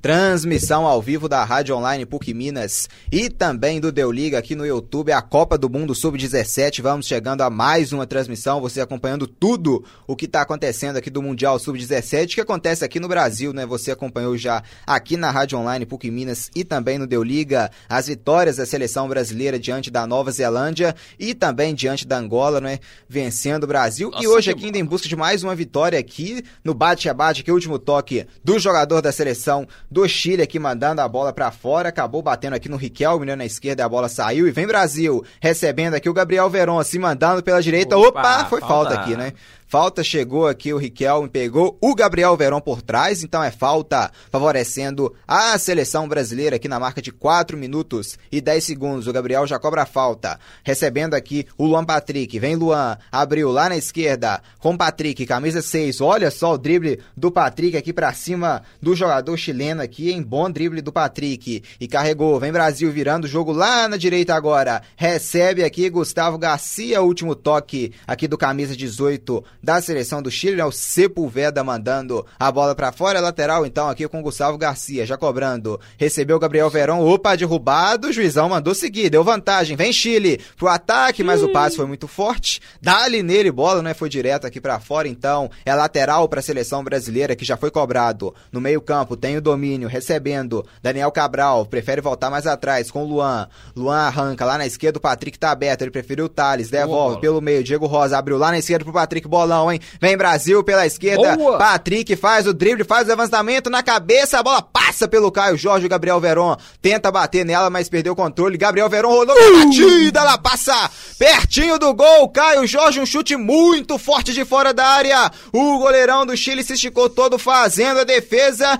Transmissão 0.00 0.86
ao 0.86 1.02
vivo 1.02 1.28
da 1.28 1.42
Rádio 1.42 1.76
Online 1.76 2.06
PUC 2.06 2.32
Minas 2.32 2.88
e 3.10 3.28
também 3.28 3.80
do 3.80 3.90
Deu 3.90 4.12
Liga 4.12 4.38
aqui 4.38 4.54
no 4.54 4.64
YouTube, 4.64 5.10
a 5.10 5.20
Copa 5.20 5.58
do 5.58 5.68
Mundo 5.68 5.92
Sub-17. 5.92 6.80
Vamos 6.80 7.04
chegando 7.04 7.40
a 7.40 7.50
mais 7.50 7.92
uma 7.92 8.06
transmissão, 8.06 8.60
você 8.60 8.80
acompanhando 8.80 9.26
tudo 9.26 9.84
o 10.06 10.14
que 10.14 10.26
está 10.26 10.42
acontecendo 10.42 10.98
aqui 10.98 11.10
do 11.10 11.20
Mundial 11.20 11.58
Sub-17, 11.58 12.36
que 12.36 12.40
acontece 12.40 12.84
aqui 12.84 13.00
no 13.00 13.08
Brasil, 13.08 13.52
né? 13.52 13.66
Você 13.66 13.90
acompanhou 13.90 14.38
já 14.38 14.62
aqui 14.86 15.16
na 15.16 15.32
Rádio 15.32 15.58
Online 15.58 15.84
PUC 15.84 16.12
Minas 16.12 16.48
e 16.54 16.62
também 16.62 16.96
no 16.96 17.06
Deu 17.06 17.24
Liga 17.24 17.68
as 17.88 18.06
vitórias 18.06 18.58
da 18.58 18.66
seleção 18.66 19.08
brasileira 19.08 19.58
diante 19.58 19.90
da 19.90 20.06
Nova 20.06 20.30
Zelândia 20.30 20.94
e 21.18 21.34
também 21.34 21.74
diante 21.74 22.06
da 22.06 22.18
Angola, 22.18 22.60
né? 22.60 22.78
Vencendo 23.08 23.64
o 23.64 23.66
Brasil. 23.66 24.12
Nossa, 24.12 24.22
e 24.22 24.28
hoje 24.28 24.48
aqui 24.48 24.66
ainda 24.66 24.78
em 24.78 24.84
busca 24.84 25.08
de 25.08 25.16
mais 25.16 25.42
uma 25.42 25.56
vitória 25.56 25.98
aqui 25.98 26.44
no 26.62 26.72
bate-a-bate, 26.72 27.42
que 27.42 27.50
é 27.50 27.52
o 27.52 27.56
último 27.56 27.80
toque 27.80 28.28
do 28.44 28.60
jogador 28.60 29.02
da 29.02 29.10
seleção 29.10 29.66
do 29.90 30.06
Chile 30.08 30.42
aqui 30.42 30.58
mandando 30.58 31.00
a 31.00 31.08
bola 31.08 31.32
para 31.32 31.50
fora, 31.50 31.88
acabou 31.88 32.22
batendo 32.22 32.54
aqui 32.54 32.68
no 32.68 32.76
Riquelme, 32.76 33.26
né, 33.26 33.34
na 33.34 33.46
esquerda, 33.46 33.84
a 33.84 33.88
bola 33.88 34.08
saiu 34.08 34.46
e 34.46 34.50
vem 34.50 34.66
Brasil, 34.66 35.24
recebendo 35.40 35.94
aqui 35.94 36.08
o 36.08 36.12
Gabriel 36.12 36.48
Veron, 36.50 36.82
se 36.82 36.98
mandando 36.98 37.42
pela 37.42 37.62
direita. 37.62 37.96
Opa, 37.96 38.20
Opa 38.20 38.44
foi 38.46 38.60
falta. 38.60 38.94
falta 38.94 39.00
aqui, 39.00 39.16
né? 39.16 39.32
Falta 39.68 40.02
chegou 40.02 40.48
aqui, 40.48 40.72
o 40.72 40.78
Riquelme 40.78 41.28
pegou 41.28 41.76
o 41.78 41.94
Gabriel 41.94 42.34
Verón 42.38 42.58
por 42.58 42.80
trás, 42.80 43.22
então 43.22 43.44
é 43.44 43.50
falta, 43.50 44.10
favorecendo 44.30 45.14
a 45.26 45.58
seleção 45.58 46.08
brasileira 46.08 46.56
aqui 46.56 46.66
na 46.66 46.80
marca 46.80 47.02
de 47.02 47.12
4 47.12 47.54
minutos 47.54 48.18
e 48.32 48.40
10 48.40 48.64
segundos. 48.64 49.06
O 49.06 49.12
Gabriel 49.12 49.46
já 49.46 49.58
cobra 49.58 49.82
a 49.82 49.86
falta, 49.86 50.40
recebendo 50.64 51.12
aqui 51.12 51.46
o 51.58 51.66
Luan 51.66 51.84
Patrick. 51.84 52.38
Vem 52.38 52.56
Luan, 52.56 52.96
abriu 53.12 53.50
lá 53.50 53.68
na 53.68 53.76
esquerda 53.76 54.40
com 54.58 54.74
Patrick, 54.74 55.26
camisa 55.26 55.60
6. 55.60 56.00
Olha 56.00 56.30
só 56.30 56.54
o 56.54 56.58
drible 56.58 57.00
do 57.14 57.30
Patrick 57.30 57.76
aqui 57.76 57.92
para 57.92 58.10
cima 58.14 58.62
do 58.80 58.96
jogador 58.96 59.36
chileno 59.36 59.82
aqui, 59.82 60.10
em 60.10 60.22
bom 60.22 60.50
drible 60.50 60.80
do 60.80 60.90
Patrick. 60.94 61.62
E 61.78 61.86
carregou, 61.86 62.40
vem 62.40 62.50
Brasil 62.50 62.90
virando 62.90 63.24
o 63.24 63.28
jogo 63.28 63.52
lá 63.52 63.86
na 63.86 63.98
direita 63.98 64.34
agora. 64.34 64.80
Recebe 64.96 65.62
aqui 65.62 65.90
Gustavo 65.90 66.38
Garcia, 66.38 67.02
último 67.02 67.34
toque 67.34 67.92
aqui 68.06 68.26
do 68.26 68.38
camisa 68.38 68.74
18 68.74 69.44
da 69.62 69.80
seleção 69.80 70.22
do 70.22 70.30
Chile, 70.30 70.60
é 70.60 70.64
o 70.64 70.72
Sepulveda 70.72 71.64
mandando 71.64 72.24
a 72.38 72.50
bola 72.50 72.74
para 72.74 72.92
fora, 72.92 73.20
lateral 73.20 73.66
então 73.66 73.88
aqui 73.88 74.06
com 74.08 74.22
Gustavo 74.22 74.56
Garcia, 74.56 75.04
já 75.04 75.16
cobrando. 75.16 75.80
Recebeu 75.96 76.36
o 76.36 76.40
Gabriel 76.40 76.70
Verão, 76.70 77.04
opa, 77.04 77.36
derrubado, 77.36 78.08
o 78.08 78.12
juizão 78.12 78.48
mandou 78.48 78.74
seguir, 78.74 79.10
deu 79.10 79.24
vantagem, 79.24 79.76
vem 79.76 79.92
Chile 79.92 80.40
pro 80.56 80.68
ataque, 80.68 81.22
mas 81.22 81.42
o 81.42 81.48
passe 81.52 81.76
foi 81.76 81.86
muito 81.86 82.06
forte. 82.06 82.60
Dá-lhe 82.80 83.22
nele 83.22 83.50
bola, 83.50 83.82
né? 83.82 83.94
Foi 83.94 84.08
direto 84.08 84.46
aqui 84.46 84.60
para 84.60 84.78
fora, 84.80 85.08
então 85.08 85.50
é 85.64 85.74
lateral 85.74 86.28
para 86.28 86.40
a 86.40 86.42
seleção 86.42 86.82
brasileira 86.84 87.34
que 87.34 87.44
já 87.44 87.56
foi 87.56 87.70
cobrado. 87.70 88.34
No 88.52 88.60
meio-campo 88.60 89.16
tem 89.16 89.36
o 89.36 89.42
domínio, 89.42 89.88
recebendo 89.88 90.64
Daniel 90.82 91.10
Cabral, 91.10 91.66
prefere 91.66 92.00
voltar 92.00 92.30
mais 92.30 92.46
atrás 92.46 92.90
com 92.90 93.04
o 93.04 93.08
Luan. 93.08 93.48
Luan 93.74 93.98
arranca 93.98 94.44
lá 94.44 94.58
na 94.58 94.66
esquerda, 94.66 94.98
o 94.98 95.02
Patrick 95.02 95.38
tá 95.38 95.50
aberto, 95.50 95.82
ele 95.82 95.90
preferiu 95.90 96.26
o 96.26 96.28
Thales, 96.28 96.70
devolve 96.70 97.14
Boa. 97.14 97.20
pelo 97.20 97.40
meio, 97.40 97.64
Diego 97.64 97.86
Rosa 97.86 98.18
abriu 98.18 98.38
lá 98.38 98.50
na 98.50 98.58
esquerda 98.58 98.84
pro 98.84 98.92
Patrick 98.92 99.26
Bolão, 99.48 99.72
hein? 99.72 99.80
Vem 99.98 100.16
Brasil 100.16 100.62
pela 100.62 100.86
esquerda, 100.86 101.34
Boa. 101.34 101.56
Patrick 101.56 102.14
faz 102.16 102.46
o 102.46 102.52
drible, 102.52 102.84
faz 102.84 103.06
o 103.06 103.10
levantamento 103.10 103.70
na 103.70 103.82
cabeça, 103.82 104.38
a 104.38 104.42
bola 104.42 104.60
passa 104.60 105.08
pelo 105.08 105.32
Caio 105.32 105.56
Jorge, 105.56 105.86
o 105.86 105.88
Gabriel 105.88 106.20
Veron 106.20 106.54
tenta 106.82 107.10
bater 107.10 107.46
nela, 107.46 107.70
mas 107.70 107.88
perdeu 107.88 108.12
o 108.12 108.16
controle. 108.16 108.58
Gabriel 108.58 108.90
Veron 108.90 109.08
rolou 109.08 109.34
uh! 109.34 109.58
batida, 109.58 110.20
ela 110.20 110.36
passa 110.36 110.90
pertinho 111.18 111.78
do 111.78 111.94
gol. 111.94 112.28
Caio 112.28 112.66
Jorge, 112.66 113.00
um 113.00 113.06
chute 113.06 113.36
muito 113.36 113.96
forte 113.96 114.34
de 114.34 114.44
fora 114.44 114.74
da 114.74 114.86
área. 114.86 115.30
O 115.52 115.78
goleirão 115.78 116.26
do 116.26 116.36
Chile 116.36 116.62
se 116.62 116.74
esticou 116.74 117.08
todo 117.08 117.38
fazendo 117.38 118.00
a 118.00 118.04
defesa. 118.04 118.78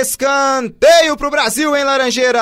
Escanteio 0.00 1.16
pro 1.16 1.30
Brasil, 1.30 1.74
hein, 1.76 1.84
Laranjeira? 1.84 2.40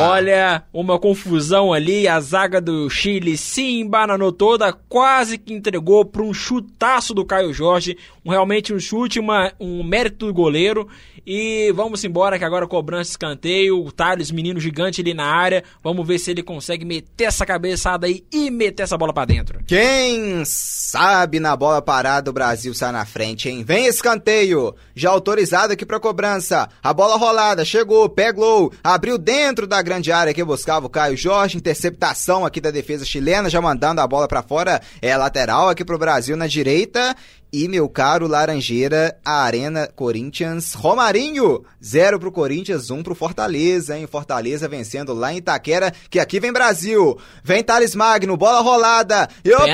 Olha, 0.00 0.64
uma 0.72 0.98
confusão 0.98 1.72
ali. 1.72 2.08
A 2.08 2.18
zaga 2.20 2.60
do 2.60 2.88
Chile 2.88 3.36
se 3.36 3.80
embananou 3.80 4.32
toda, 4.32 4.72
quase 4.72 5.36
que 5.36 5.52
entregou 5.52 6.04
para 6.04 6.22
um 6.22 6.32
chutaço 6.80 7.12
do 7.12 7.26
Caio 7.26 7.52
Jorge. 7.52 7.98
Um, 8.24 8.30
realmente 8.30 8.72
um 8.72 8.80
chute, 8.80 9.20
uma, 9.20 9.52
um 9.60 9.84
mérito 9.84 10.26
do 10.26 10.32
goleiro. 10.32 10.88
E 11.26 11.72
vamos 11.72 12.04
embora 12.04 12.38
que 12.38 12.44
agora 12.44 12.66
cobrança 12.66 13.10
escanteio. 13.10 13.84
O 13.84 13.92
Thales, 13.92 14.30
menino 14.30 14.60
gigante 14.60 15.00
ali 15.00 15.14
na 15.14 15.26
área. 15.26 15.62
Vamos 15.82 16.06
ver 16.06 16.18
se 16.18 16.30
ele 16.30 16.42
consegue 16.42 16.84
meter 16.84 17.24
essa 17.24 17.46
cabeçada 17.46 18.06
aí 18.06 18.24
e 18.32 18.50
meter 18.50 18.82
essa 18.84 18.96
bola 18.96 19.12
para 19.12 19.26
dentro. 19.26 19.60
Quem 19.66 20.42
sabe 20.44 21.40
na 21.40 21.56
bola 21.56 21.82
parada 21.82 22.30
o 22.30 22.32
Brasil 22.32 22.74
sai 22.74 22.92
na 22.92 23.04
frente, 23.04 23.48
hein? 23.48 23.64
Vem 23.64 23.86
escanteio. 23.86 24.74
Já 24.94 25.10
autorizado 25.10 25.72
aqui 25.72 25.86
pra 25.86 26.00
cobrança. 26.00 26.68
A 26.82 26.92
bola 26.92 27.16
rolada, 27.16 27.64
chegou, 27.64 28.08
pegou, 28.08 28.72
abriu 28.82 29.18
dentro 29.18 29.66
da 29.66 29.80
grande 29.82 30.12
área 30.12 30.34
que 30.34 30.44
buscava 30.44 30.86
o 30.86 30.90
Caio 30.90 31.16
Jorge. 31.16 31.56
Interceptação 31.56 32.44
aqui 32.44 32.60
da 32.60 32.70
defesa 32.70 33.04
chilena, 33.04 33.50
já 33.50 33.60
mandando 33.60 34.00
a 34.00 34.06
bola 34.06 34.26
para 34.26 34.42
fora. 34.42 34.80
É 35.00 35.16
lateral 35.16 35.68
aqui 35.68 35.84
pro 35.84 35.98
Brasil 35.98 36.36
na 36.36 36.46
direita. 36.46 37.14
E, 37.52 37.66
meu 37.66 37.88
caro 37.88 38.28
Laranjeira, 38.28 39.16
a 39.24 39.42
Arena 39.42 39.88
Corinthians, 39.94 40.72
Romarinho, 40.72 41.64
zero 41.84 42.18
pro 42.20 42.30
Corinthians, 42.30 42.90
um 42.90 43.02
pro 43.02 43.14
Fortaleza, 43.14 43.98
hein? 43.98 44.06
Fortaleza 44.06 44.68
vencendo 44.68 45.12
lá 45.12 45.32
em 45.32 45.38
Itaquera, 45.38 45.92
que 46.08 46.20
aqui 46.20 46.38
vem 46.38 46.52
Brasil. 46.52 47.18
Vem 47.42 47.62
Thales 47.62 47.94
Magno, 47.94 48.36
bola 48.36 48.60
rolada. 48.60 49.28
E 49.44 49.52
opa, 49.52 49.64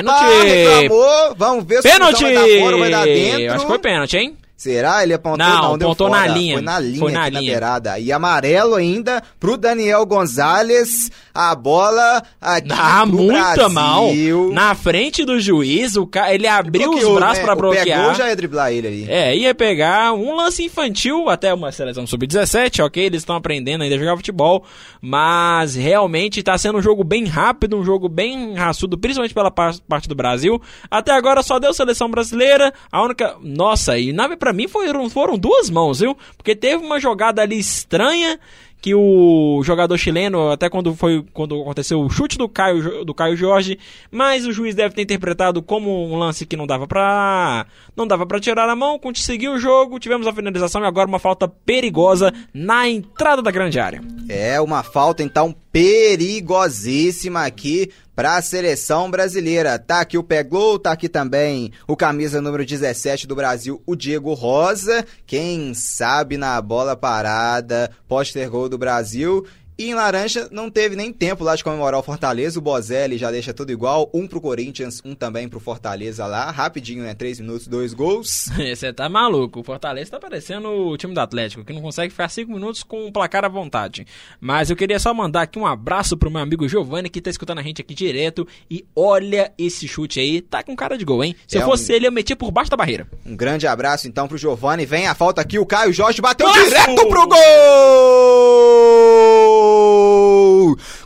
reclamou. 0.43 1.35
Vamos 1.37 1.65
ver 1.65 1.81
se 1.81 1.89
pênalti. 1.89 2.23
vai 2.23 2.33
dar 2.33 2.59
fora 2.59 2.75
ou 2.75 2.81
vai 2.81 2.91
dar 2.91 3.05
dentro. 3.05 3.53
Acho 3.53 3.65
que 3.65 3.71
foi 3.71 3.79
pênalti, 3.79 4.17
hein? 4.17 4.37
Será? 4.57 5.03
Ele 5.03 5.13
apontou 5.13 5.37
não, 5.37 5.61
não 5.61 5.75
apontou 5.75 6.09
na 6.09 6.25
linha. 6.25 6.55
Foi 6.55 6.63
na 6.63 6.79
linha, 6.79 6.99
Foi 6.99 7.11
na, 7.11 7.29
linha. 7.29 7.41
na 7.41 7.47
beirada. 7.47 7.99
E 7.99 8.11
amarelo 8.11 8.73
ainda 8.73 9.21
pro 9.39 9.55
Daniel 9.55 10.03
Gonzalez. 10.03 11.11
A 11.31 11.53
bola 11.53 12.23
aqui 12.41 12.69
ah, 12.71 13.05
pro 13.05 13.17
muito 13.17 13.33
Brasil. 13.33 13.69
mal. 13.69 14.11
Na 14.51 14.73
frente 14.73 15.23
do 15.23 15.39
juiz, 15.39 15.95
o 15.95 16.07
ca... 16.07 16.33
ele 16.33 16.47
abriu 16.47 16.89
os 16.89 17.13
braços 17.13 17.37
né? 17.37 17.45
para 17.45 17.55
bloquear. 17.55 17.99
Pegou 17.99 18.15
já 18.15 18.29
ia 18.29 18.35
driblar 18.35 18.71
ele 18.71 18.87
ali. 18.87 19.05
É, 19.07 19.37
ia 19.37 19.53
pegar 19.53 20.13
um 20.13 20.35
lance 20.35 20.63
infantil 20.63 21.29
até 21.29 21.53
uma 21.53 21.71
seleção 21.71 22.07
sub-17, 22.07 22.83
ok? 22.83 23.05
Eles 23.05 23.21
estão 23.21 23.35
aprendendo 23.35 23.83
ainda 23.83 23.95
a 23.95 23.99
jogar 23.99 24.15
futebol, 24.15 24.65
mas 24.99 25.75
realmente 25.75 26.41
tá 26.41 26.57
sendo 26.57 26.79
um 26.79 26.81
jogo 26.81 27.03
bem 27.03 27.25
rápido, 27.25 27.77
um 27.77 27.85
jogo 27.85 28.09
bem 28.09 28.55
raçudo, 28.55 28.97
principalmente 28.97 29.35
pela 29.35 29.51
parte 29.51 30.09
do 30.09 30.15
Brasil. 30.15 30.59
Até 30.89 31.11
agora 31.11 31.43
só 31.43 31.59
deu 31.59 31.75
seleção 31.75 32.09
brasileira, 32.09 32.73
a 32.91 33.03
única... 33.03 33.35
Nossa, 33.43 33.99
e 33.99 34.11
na 34.11 34.27
para 34.47 34.53
mim 34.53 34.67
foram, 34.69 35.09
foram 35.09 35.37
duas 35.37 35.69
mãos, 35.69 35.99
viu? 35.99 36.15
Porque 36.37 36.55
teve 36.55 36.77
uma 36.77 37.01
jogada 37.01 37.41
ali 37.41 37.59
estranha 37.59 38.39
que 38.79 38.95
o 38.95 39.61
jogador 39.61 39.97
chileno, 39.97 40.51
até 40.51 40.69
quando 40.69 40.95
foi 40.95 41.25
quando 41.33 41.59
aconteceu 41.59 41.99
o 41.99 42.09
chute 42.09 42.37
do 42.37 42.47
Caio, 42.47 43.03
do 43.03 43.13
Caio 43.13 43.35
Jorge, 43.35 43.77
mas 44.09 44.45
o 44.45 44.53
juiz 44.53 44.73
deve 44.73 44.95
ter 44.95 45.01
interpretado 45.01 45.61
como 45.61 46.07
um 46.07 46.15
lance 46.15 46.45
que 46.45 46.55
não 46.55 46.65
dava 46.65 46.87
para 46.87 47.65
não 47.93 48.07
dava 48.07 48.25
para 48.25 48.39
tirar 48.39 48.69
a 48.69 48.75
mão, 48.75 48.97
conseguiu 48.97 49.53
o 49.53 49.59
jogo, 49.59 49.99
tivemos 49.99 50.27
a 50.27 50.33
finalização 50.33 50.81
e 50.81 50.85
agora 50.85 51.09
uma 51.09 51.19
falta 51.19 51.47
perigosa 51.47 52.31
na 52.53 52.87
entrada 52.87 53.41
da 53.41 53.51
grande 53.51 53.79
área. 53.79 54.01
É 54.29 54.61
uma 54.61 54.81
falta 54.81 55.23
então 55.23 55.53
perigosíssima 55.73 57.45
aqui 57.45 57.91
para 58.17 58.35
a 58.35 58.41
seleção 58.41 59.11
brasileira. 59.11 59.77
Tá 59.77 60.01
aqui 60.01 60.17
o 60.17 60.23
Pegou, 60.23 60.79
tá 60.79 60.91
aqui 60.91 61.07
também 61.07 61.71
o 61.87 61.95
camisa 61.95 62.41
número 62.41 62.65
17 62.65 63.27
do 63.27 63.35
Brasil, 63.35 63.79
o 63.85 63.95
Diego 63.95 64.33
Rosa. 64.33 65.05
Quem 65.27 65.75
sabe 65.75 66.35
na 66.35 66.59
bola 66.59 66.95
parada 66.95 67.91
pode 68.07 68.33
ter 68.33 68.49
gol 68.49 68.67
do 68.67 68.75
Brasil. 68.75 69.45
E 69.77 69.89
em 69.89 69.93
laranja 69.93 70.47
não 70.51 70.71
teve 70.71 70.95
nem 70.95 71.13
tempo 71.13 71.43
lá 71.43 71.55
de 71.55 71.63
comemorar 71.63 71.99
o 71.99 72.03
Fortaleza. 72.03 72.57
O 72.57 72.61
Bozelli 72.61 73.15
já 73.17 73.29
deixa 73.29 73.53
tudo 73.53 73.71
igual. 73.71 74.09
Um 74.11 74.27
pro 74.27 74.41
Corinthians, 74.41 75.01
um 75.05 75.13
também 75.13 75.47
pro 75.47 75.59
Fortaleza 75.59 76.25
lá. 76.25 76.49
Rapidinho, 76.49 77.03
né? 77.03 77.13
Três 77.13 77.39
minutos, 77.39 77.67
dois 77.67 77.93
gols. 77.93 78.49
Você 78.57 78.91
tá 78.91 79.07
maluco. 79.07 79.59
O 79.59 79.63
Fortaleza 79.63 80.09
tá 80.09 80.19
parecendo 80.19 80.67
o 80.67 80.97
time 80.97 81.13
do 81.13 81.19
Atlético, 81.19 81.63
que 81.63 81.73
não 81.73 81.81
consegue 81.81 82.09
ficar 82.09 82.27
cinco 82.29 82.51
minutos 82.51 82.81
com 82.81 83.05
o 83.05 83.11
placar 83.11 83.45
à 83.45 83.47
vontade. 83.47 84.07
Mas 84.41 84.71
eu 84.71 84.75
queria 84.75 84.97
só 84.97 85.13
mandar 85.13 85.43
aqui 85.43 85.59
um 85.59 85.67
abraço 85.67 86.17
pro 86.17 86.31
meu 86.31 86.41
amigo 86.41 86.67
Giovanni, 86.67 87.07
que 87.07 87.21
tá 87.21 87.29
escutando 87.29 87.59
a 87.59 87.63
gente 87.63 87.79
aqui 87.79 87.93
direto. 87.93 88.47
E 88.71 88.83
olha 88.95 89.53
esse 89.59 89.87
chute 89.87 90.19
aí. 90.19 90.41
Tá 90.41 90.63
com 90.63 90.75
cara 90.75 90.97
de 90.97 91.05
gol, 91.05 91.23
hein? 91.23 91.35
Se 91.47 91.57
é 91.57 91.61
eu 91.61 91.65
fosse 91.65 91.91
um... 91.91 91.95
ele, 91.95 92.07
eu 92.07 92.11
metia 92.11 92.35
por 92.35 92.49
baixo 92.49 92.71
da 92.71 92.77
barreira. 92.77 93.07
Um 93.23 93.35
grande 93.35 93.67
abraço 93.67 94.07
então 94.07 94.27
pro 94.27 94.39
Giovanni. 94.39 94.87
Vem 94.87 95.05
a 95.05 95.13
falta 95.13 95.39
aqui. 95.39 95.59
O 95.59 95.67
Caio 95.67 95.93
Jorge 95.93 96.19
bateu 96.19 96.47
Nossa! 96.47 96.63
direto 96.63 97.07
pro 97.07 97.27
gol! 97.27 98.96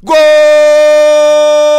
Gol! 0.04 1.71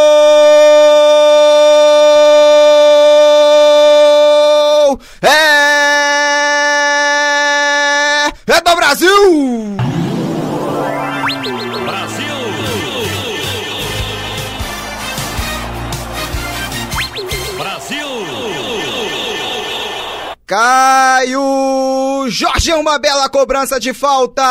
Caio 20.53 22.29
Jorge, 22.29 22.73
é 22.73 22.77
uma 22.77 22.99
bela 22.99 23.27
cobrança 23.27 23.81
de 23.81 23.95
falta! 23.95 24.43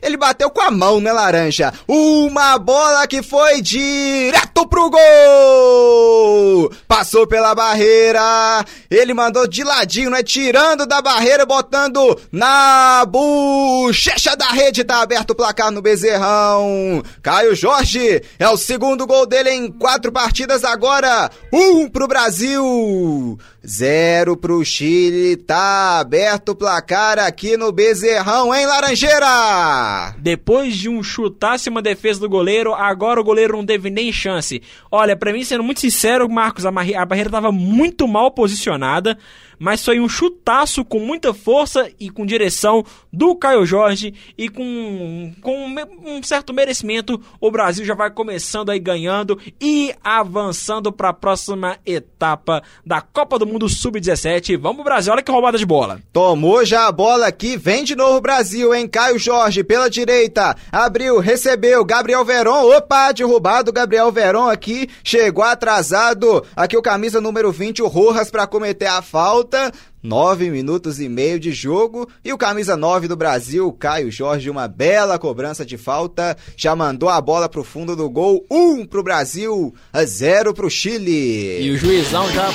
Ele 0.00 0.16
bateu 0.16 0.48
com 0.48 0.62
a 0.62 0.70
mão, 0.70 0.98
né, 0.98 1.12
Laranja? 1.12 1.74
Uma 1.86 2.56
bola 2.56 3.06
que 3.06 3.22
foi 3.22 3.60
direto 3.60 4.66
pro 4.66 4.88
gol! 4.88 6.72
Passou 6.88 7.26
pela 7.26 7.54
barreira, 7.54 8.64
ele 8.90 9.12
mandou 9.12 9.46
de 9.46 9.62
ladinho, 9.62 10.08
né? 10.08 10.22
Tirando 10.22 10.86
da 10.86 11.02
barreira, 11.02 11.44
botando 11.44 12.18
na 12.32 13.04
bochecha 13.04 14.34
da 14.34 14.46
rede. 14.46 14.84
Tá 14.84 15.02
aberto 15.02 15.32
o 15.32 15.34
placar 15.34 15.70
no 15.70 15.82
Bezerrão. 15.82 17.02
Caio 17.22 17.54
Jorge 17.54 18.22
é 18.38 18.48
o 18.48 18.56
segundo 18.56 19.06
gol 19.06 19.26
dele 19.26 19.50
em 19.50 19.70
quatro 19.70 20.10
partidas 20.10 20.64
agora. 20.64 21.30
Um 21.52 21.90
pro 21.90 22.08
Brasil. 22.08 23.38
0 23.66 24.36
pro 24.36 24.64
Chile. 24.64 25.36
Tá 25.36 26.00
aberto 26.00 26.50
o 26.50 26.54
placar 26.54 27.18
aqui 27.18 27.56
no 27.56 27.70
Bezerrão, 27.72 28.54
hein, 28.54 28.66
Laranjeira? 28.66 30.14
Depois 30.18 30.76
de 30.76 30.88
um 30.88 31.02
chutasse 31.02 31.68
uma 31.68 31.80
defesa 31.80 32.20
do 32.20 32.28
goleiro, 32.28 32.74
agora 32.74 33.20
o 33.20 33.24
goleiro 33.24 33.56
não 33.56 33.64
teve 33.64 33.90
nem 33.90 34.12
chance. 34.12 34.62
Olha, 34.90 35.16
para 35.16 35.32
mim, 35.32 35.44
sendo 35.44 35.62
muito 35.62 35.80
sincero, 35.80 36.28
Marcos, 36.28 36.66
a, 36.66 36.70
a 36.70 37.06
barreira 37.06 37.30
tava 37.30 37.52
muito 37.52 38.06
mal 38.08 38.30
posicionada 38.30 39.16
mas 39.62 39.84
foi 39.84 40.00
um 40.00 40.08
chutaço 40.08 40.84
com 40.84 40.98
muita 40.98 41.32
força 41.32 41.88
e 42.00 42.10
com 42.10 42.26
direção 42.26 42.84
do 43.12 43.36
Caio 43.36 43.64
Jorge 43.64 44.12
e 44.36 44.48
com, 44.48 45.32
com 45.40 45.66
um 46.04 46.20
certo 46.20 46.52
merecimento. 46.52 47.22
O 47.40 47.48
Brasil 47.48 47.84
já 47.84 47.94
vai 47.94 48.10
começando 48.10 48.70
aí 48.70 48.80
ganhando 48.80 49.38
e 49.60 49.94
avançando 50.02 50.92
para 50.92 51.10
a 51.10 51.12
próxima 51.12 51.78
etapa 51.86 52.60
da 52.84 53.00
Copa 53.00 53.38
do 53.38 53.46
Mundo 53.46 53.51
Sub-17. 53.68 54.56
Vamos 54.58 54.84
Brasil, 54.84 55.12
olha 55.12 55.22
que 55.22 55.30
roubada 55.30 55.58
de 55.58 55.64
bola. 55.66 56.00
Tomou 56.12 56.64
já 56.64 56.86
a 56.86 56.92
bola 56.92 57.26
aqui, 57.26 57.56
vem 57.56 57.84
de 57.84 57.96
novo 57.96 58.18
o 58.18 58.20
Brasil, 58.20 58.74
hein? 58.74 58.86
Caio 58.86 59.18
Jorge 59.18 59.64
pela 59.64 59.88
direita, 59.88 60.56
abriu, 60.70 61.18
recebeu, 61.18 61.84
Gabriel 61.84 62.24
Veron, 62.24 62.76
opa, 62.76 63.12
derrubado 63.12 63.72
Gabriel 63.72 64.12
Veron 64.12 64.48
aqui, 64.48 64.88
chegou 65.02 65.44
atrasado, 65.44 66.44
aqui 66.54 66.76
o 66.76 66.82
camisa 66.82 67.20
número 67.20 67.50
20, 67.50 67.82
o 67.82 67.88
Rojas 67.88 68.30
para 68.30 68.46
cometer 68.46 68.86
a 68.86 69.02
falta. 69.02 69.72
Nove 70.02 70.50
minutos 70.50 71.00
e 71.00 71.08
meio 71.08 71.38
de 71.38 71.52
jogo 71.52 72.08
e 72.24 72.32
o 72.32 72.38
camisa 72.38 72.76
9 72.76 73.06
do 73.06 73.14
Brasil, 73.14 73.72
Caio 73.72 74.10
Jorge, 74.10 74.50
uma 74.50 74.66
bela 74.66 75.16
cobrança 75.16 75.64
de 75.64 75.78
falta, 75.78 76.36
já 76.56 76.74
mandou 76.74 77.08
a 77.08 77.20
bola 77.20 77.48
pro 77.48 77.62
fundo 77.62 77.94
do 77.94 78.10
gol, 78.10 78.44
um 78.50 78.84
pro 78.84 79.04
Brasil, 79.04 79.72
a 79.92 80.04
zero 80.04 80.52
pro 80.52 80.68
Chile. 80.68 81.62
E 81.62 81.70
o 81.70 81.76
juizão 81.76 82.28
já 82.32 82.48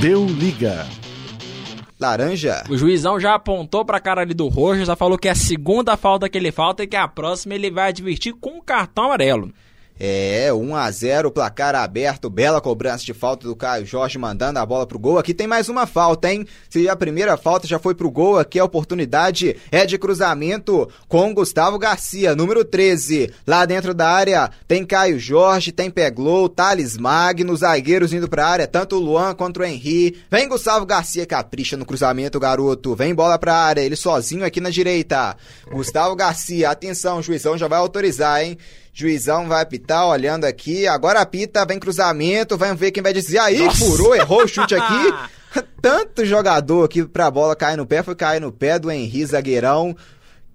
deu 0.00 0.24
liga. 0.26 0.86
Laranja. 1.98 2.62
O 2.70 2.76
juizão 2.76 3.18
já 3.18 3.34
apontou 3.34 3.84
pra 3.84 3.98
cara 3.98 4.20
ali 4.20 4.32
do 4.32 4.46
Rojo, 4.46 4.84
já 4.84 4.94
falou 4.94 5.18
que 5.18 5.26
é 5.26 5.32
a 5.32 5.34
segunda 5.34 5.96
falta 5.96 6.28
que 6.28 6.38
ele 6.38 6.52
falta 6.52 6.84
e 6.84 6.86
que 6.86 6.94
a 6.94 7.08
próxima 7.08 7.54
ele 7.54 7.68
vai 7.68 7.88
advertir 7.88 8.32
com 8.34 8.58
um 8.58 8.60
cartão 8.60 9.06
amarelo. 9.06 9.52
É, 9.98 10.52
1 10.52 10.76
a 10.76 10.90
0 10.90 11.30
placar 11.30 11.74
aberto, 11.74 12.30
bela 12.30 12.60
cobrança 12.60 13.04
de 13.04 13.12
falta 13.12 13.46
do 13.48 13.56
Caio 13.56 13.84
Jorge 13.84 14.18
mandando 14.18 14.58
a 14.58 14.66
bola 14.66 14.86
pro 14.86 14.98
gol. 14.98 15.18
Aqui 15.18 15.34
tem 15.34 15.46
mais 15.46 15.68
uma 15.68 15.86
falta, 15.86 16.32
hein? 16.32 16.46
Se 16.70 16.88
a 16.88 16.94
primeira 16.94 17.36
falta 17.36 17.66
já 17.66 17.78
foi 17.78 17.94
pro 17.94 18.10
gol, 18.10 18.38
aqui 18.38 18.58
a 18.58 18.64
oportunidade 18.64 19.56
é 19.72 19.84
de 19.84 19.98
cruzamento 19.98 20.88
com 21.08 21.34
Gustavo 21.34 21.78
Garcia, 21.78 22.36
número 22.36 22.64
13. 22.64 23.32
Lá 23.46 23.64
dentro 23.64 23.92
da 23.92 24.08
área 24.08 24.50
tem 24.68 24.84
Caio 24.84 25.18
Jorge, 25.18 25.72
tem 25.72 25.90
Peglow, 25.90 26.48
Thales 26.48 26.96
Magno, 26.96 27.56
zagueiros 27.56 28.12
indo 28.12 28.28
pra 28.28 28.46
área, 28.46 28.66
tanto 28.66 28.96
o 28.96 29.00
Luan 29.00 29.34
quanto 29.34 29.60
o 29.60 29.64
Henry. 29.64 30.16
Vem 30.30 30.48
Gustavo 30.48 30.86
Garcia, 30.86 31.26
capricha 31.26 31.76
no 31.76 31.84
cruzamento, 31.84 32.38
garoto. 32.38 32.94
Vem 32.94 33.14
bola 33.14 33.38
pra 33.38 33.54
área, 33.54 33.80
ele 33.80 33.96
sozinho 33.96 34.44
aqui 34.44 34.60
na 34.60 34.70
direita. 34.70 35.36
Gustavo 35.70 36.14
Garcia, 36.14 36.70
atenção, 36.70 37.18
o 37.18 37.22
juizão 37.22 37.58
já 37.58 37.66
vai 37.66 37.78
autorizar, 37.78 38.44
hein? 38.44 38.56
Juizão 38.98 39.46
vai 39.46 39.62
apitar, 39.62 40.08
olhando 40.08 40.44
aqui. 40.44 40.84
Agora 40.88 41.20
apita, 41.20 41.64
vem 41.64 41.78
cruzamento, 41.78 42.58
vai 42.58 42.74
ver 42.74 42.90
quem 42.90 43.00
vai 43.00 43.12
dizer. 43.12 43.38
Aí, 43.38 43.58
Nossa. 43.60 43.84
furou, 43.84 44.12
errou 44.12 44.42
o 44.42 44.48
chute 44.48 44.74
aqui. 44.74 45.14
Tanto 45.80 46.26
jogador 46.26 46.84
aqui 46.84 47.04
pra 47.04 47.30
bola 47.30 47.54
cair 47.54 47.76
no 47.76 47.86
pé, 47.86 48.02
foi 48.02 48.16
cair 48.16 48.40
no 48.40 48.50
pé 48.50 48.76
do 48.76 48.90
Henri, 48.90 49.24
zagueirão. 49.24 49.96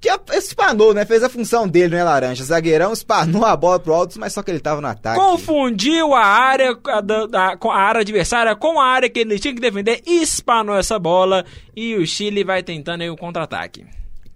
Que 0.02 0.10
espanou, 0.34 0.94
né? 0.94 1.06
Fez 1.06 1.24
a 1.24 1.30
função 1.30 1.66
dele, 1.66 1.96
né, 1.96 2.04
Laranja? 2.04 2.44
Zagueirão 2.44 2.92
espanou 2.92 3.46
a 3.46 3.56
bola 3.56 3.80
pro 3.80 3.94
alto, 3.94 4.20
mas 4.20 4.34
só 4.34 4.44
que 4.44 4.52
ele 4.52 4.60
tava 4.60 4.82
no 4.82 4.88
ataque. 4.88 5.18
Confundiu 5.18 6.14
a 6.14 6.26
área, 6.26 6.78
a, 6.86 7.00
a, 7.00 7.58
a 7.58 7.80
área 7.80 8.02
adversária 8.02 8.54
com 8.58 8.78
a 8.78 8.86
área 8.86 9.10
que 9.10 9.22
ele 9.22 9.40
tinha 9.40 9.56
que 9.56 9.62
defender, 9.62 10.02
espanou 10.06 10.76
essa 10.76 11.00
bola 11.00 11.46
e 11.74 11.96
o 11.96 12.06
Chile 12.06 12.44
vai 12.44 12.62
tentando 12.62 13.04
aí 13.04 13.10
o 13.10 13.16
contra-ataque 13.16 13.86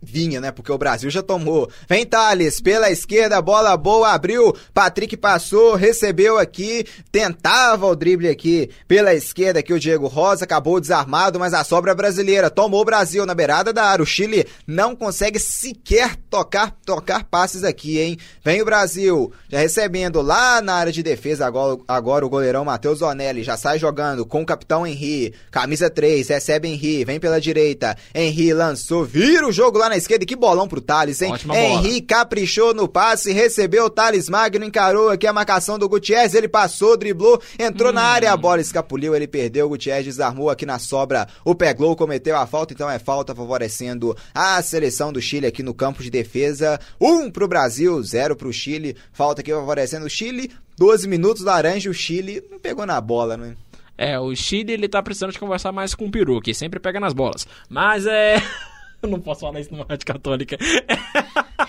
vinha, 0.01 0.39
né? 0.39 0.51
Porque 0.51 0.71
o 0.71 0.77
Brasil 0.77 1.09
já 1.09 1.21
tomou. 1.21 1.69
Vem 1.87 2.05
Thales, 2.05 2.61
pela 2.61 2.89
esquerda, 2.89 3.41
bola 3.41 3.75
boa, 3.75 4.11
abriu. 4.11 4.55
Patrick 4.73 5.15
passou, 5.17 5.75
recebeu 5.75 6.37
aqui, 6.37 6.85
tentava 7.11 7.85
o 7.85 7.95
drible 7.95 8.29
aqui 8.29 8.69
pela 8.87 9.13
esquerda 9.13 9.59
aqui 9.59 9.73
o 9.73 9.79
Diego 9.79 10.07
Rosa, 10.07 10.45
acabou 10.45 10.79
desarmado, 10.79 11.39
mas 11.39 11.53
a 11.53 11.63
sobra 11.63 11.93
brasileira 11.93 12.49
tomou 12.49 12.81
o 12.81 12.85
Brasil 12.85 13.25
na 13.25 13.33
beirada 13.33 13.73
da 13.73 13.85
área. 13.85 14.03
O 14.03 14.05
Chile 14.05 14.45
não 14.65 14.95
consegue 14.95 15.39
sequer 15.39 16.15
tocar, 16.29 16.71
tocar 16.85 17.23
passes 17.23 17.63
aqui, 17.63 17.99
hein? 17.99 18.17
Vem 18.43 18.61
o 18.61 18.65
Brasil, 18.65 19.31
já 19.49 19.59
recebendo 19.59 20.21
lá 20.21 20.61
na 20.61 20.75
área 20.75 20.91
de 20.91 21.03
defesa 21.03 21.45
agora, 21.45 21.77
agora 21.87 22.25
o 22.25 22.29
goleirão 22.29 22.65
Matheus 22.65 22.99
Zonelli 22.99 23.43
já 23.43 23.57
sai 23.57 23.79
jogando 23.79 24.25
com 24.25 24.41
o 24.41 24.45
capitão 24.45 24.85
Henri, 24.85 25.33
camisa 25.51 25.89
3, 25.89 26.27
recebe 26.27 26.67
Henri, 26.67 27.05
vem 27.05 27.19
pela 27.19 27.41
direita. 27.41 27.95
Henri 28.13 28.53
lançou, 28.53 29.03
vira 29.03 29.47
o 29.47 29.51
jogo 29.51 29.77
lá 29.77 29.86
na 29.89 29.97
esquerda. 29.97 30.25
Que 30.25 30.35
bolão 30.35 30.67
pro 30.67 30.81
Thales, 30.81 31.21
hein? 31.21 31.31
Ótima 31.31 31.57
Henrique 31.57 32.07
caprichou 32.07 32.73
no 32.73 32.87
passe, 32.87 33.31
recebeu 33.31 33.85
o 33.85 33.89
Thales 33.89 34.29
Magno, 34.29 34.65
encarou 34.65 35.09
aqui 35.09 35.27
a 35.27 35.33
marcação 35.33 35.77
do 35.77 35.87
Gutierrez. 35.89 36.33
Ele 36.33 36.47
passou, 36.47 36.97
driblou, 36.97 37.41
entrou 37.57 37.91
hum. 37.91 37.95
na 37.95 38.03
área, 38.03 38.31
a 38.31 38.37
bola 38.37 38.61
escapuliu, 38.61 39.15
ele 39.15 39.27
perdeu. 39.27 39.65
O 39.65 39.69
Gutierrez 39.69 40.05
desarmou 40.05 40.49
aqui 40.49 40.65
na 40.65 40.79
sobra. 40.79 41.27
O 41.43 41.55
Peglow 41.55 41.95
cometeu 41.95 42.37
a 42.37 42.47
falta, 42.47 42.73
então 42.73 42.89
é 42.89 42.99
falta 42.99 43.35
favorecendo 43.35 44.15
a 44.33 44.61
seleção 44.61 45.11
do 45.11 45.21
Chile 45.21 45.47
aqui 45.47 45.63
no 45.63 45.73
campo 45.73 46.01
de 46.03 46.09
defesa. 46.09 46.79
Um 46.99 47.29
pro 47.29 47.47
Brasil, 47.47 48.01
zero 48.03 48.35
pro 48.35 48.53
Chile. 48.53 48.95
Falta 49.11 49.41
aqui 49.41 49.51
favorecendo 49.51 50.05
o 50.05 50.09
Chile. 50.09 50.51
12 50.77 51.07
minutos 51.07 51.43
laranja, 51.43 51.89
o 51.89 51.93
Chile 51.93 52.43
não 52.51 52.59
pegou 52.59 52.85
na 52.85 53.01
bola, 53.01 53.35
né? 53.35 53.55
É, 53.97 54.19
o 54.19 54.33
Chile 54.35 54.73
ele 54.73 54.87
tá 54.87 55.01
precisando 55.01 55.31
de 55.31 55.39
conversar 55.39 55.71
mais 55.71 55.95
com 55.95 56.05
o 56.05 56.11
Peru, 56.11 56.39
que 56.39 56.53
sempre 56.53 56.79
pega 56.79 56.99
nas 56.99 57.13
bolas. 57.13 57.47
Mas 57.67 58.05
é. 58.05 58.35
Eu 59.01 59.09
não 59.09 59.19
posso 59.19 59.41
falar 59.41 59.59
isso 59.59 59.71
numa 59.71 59.85
rádio 59.87 60.05
católica. 60.05 60.57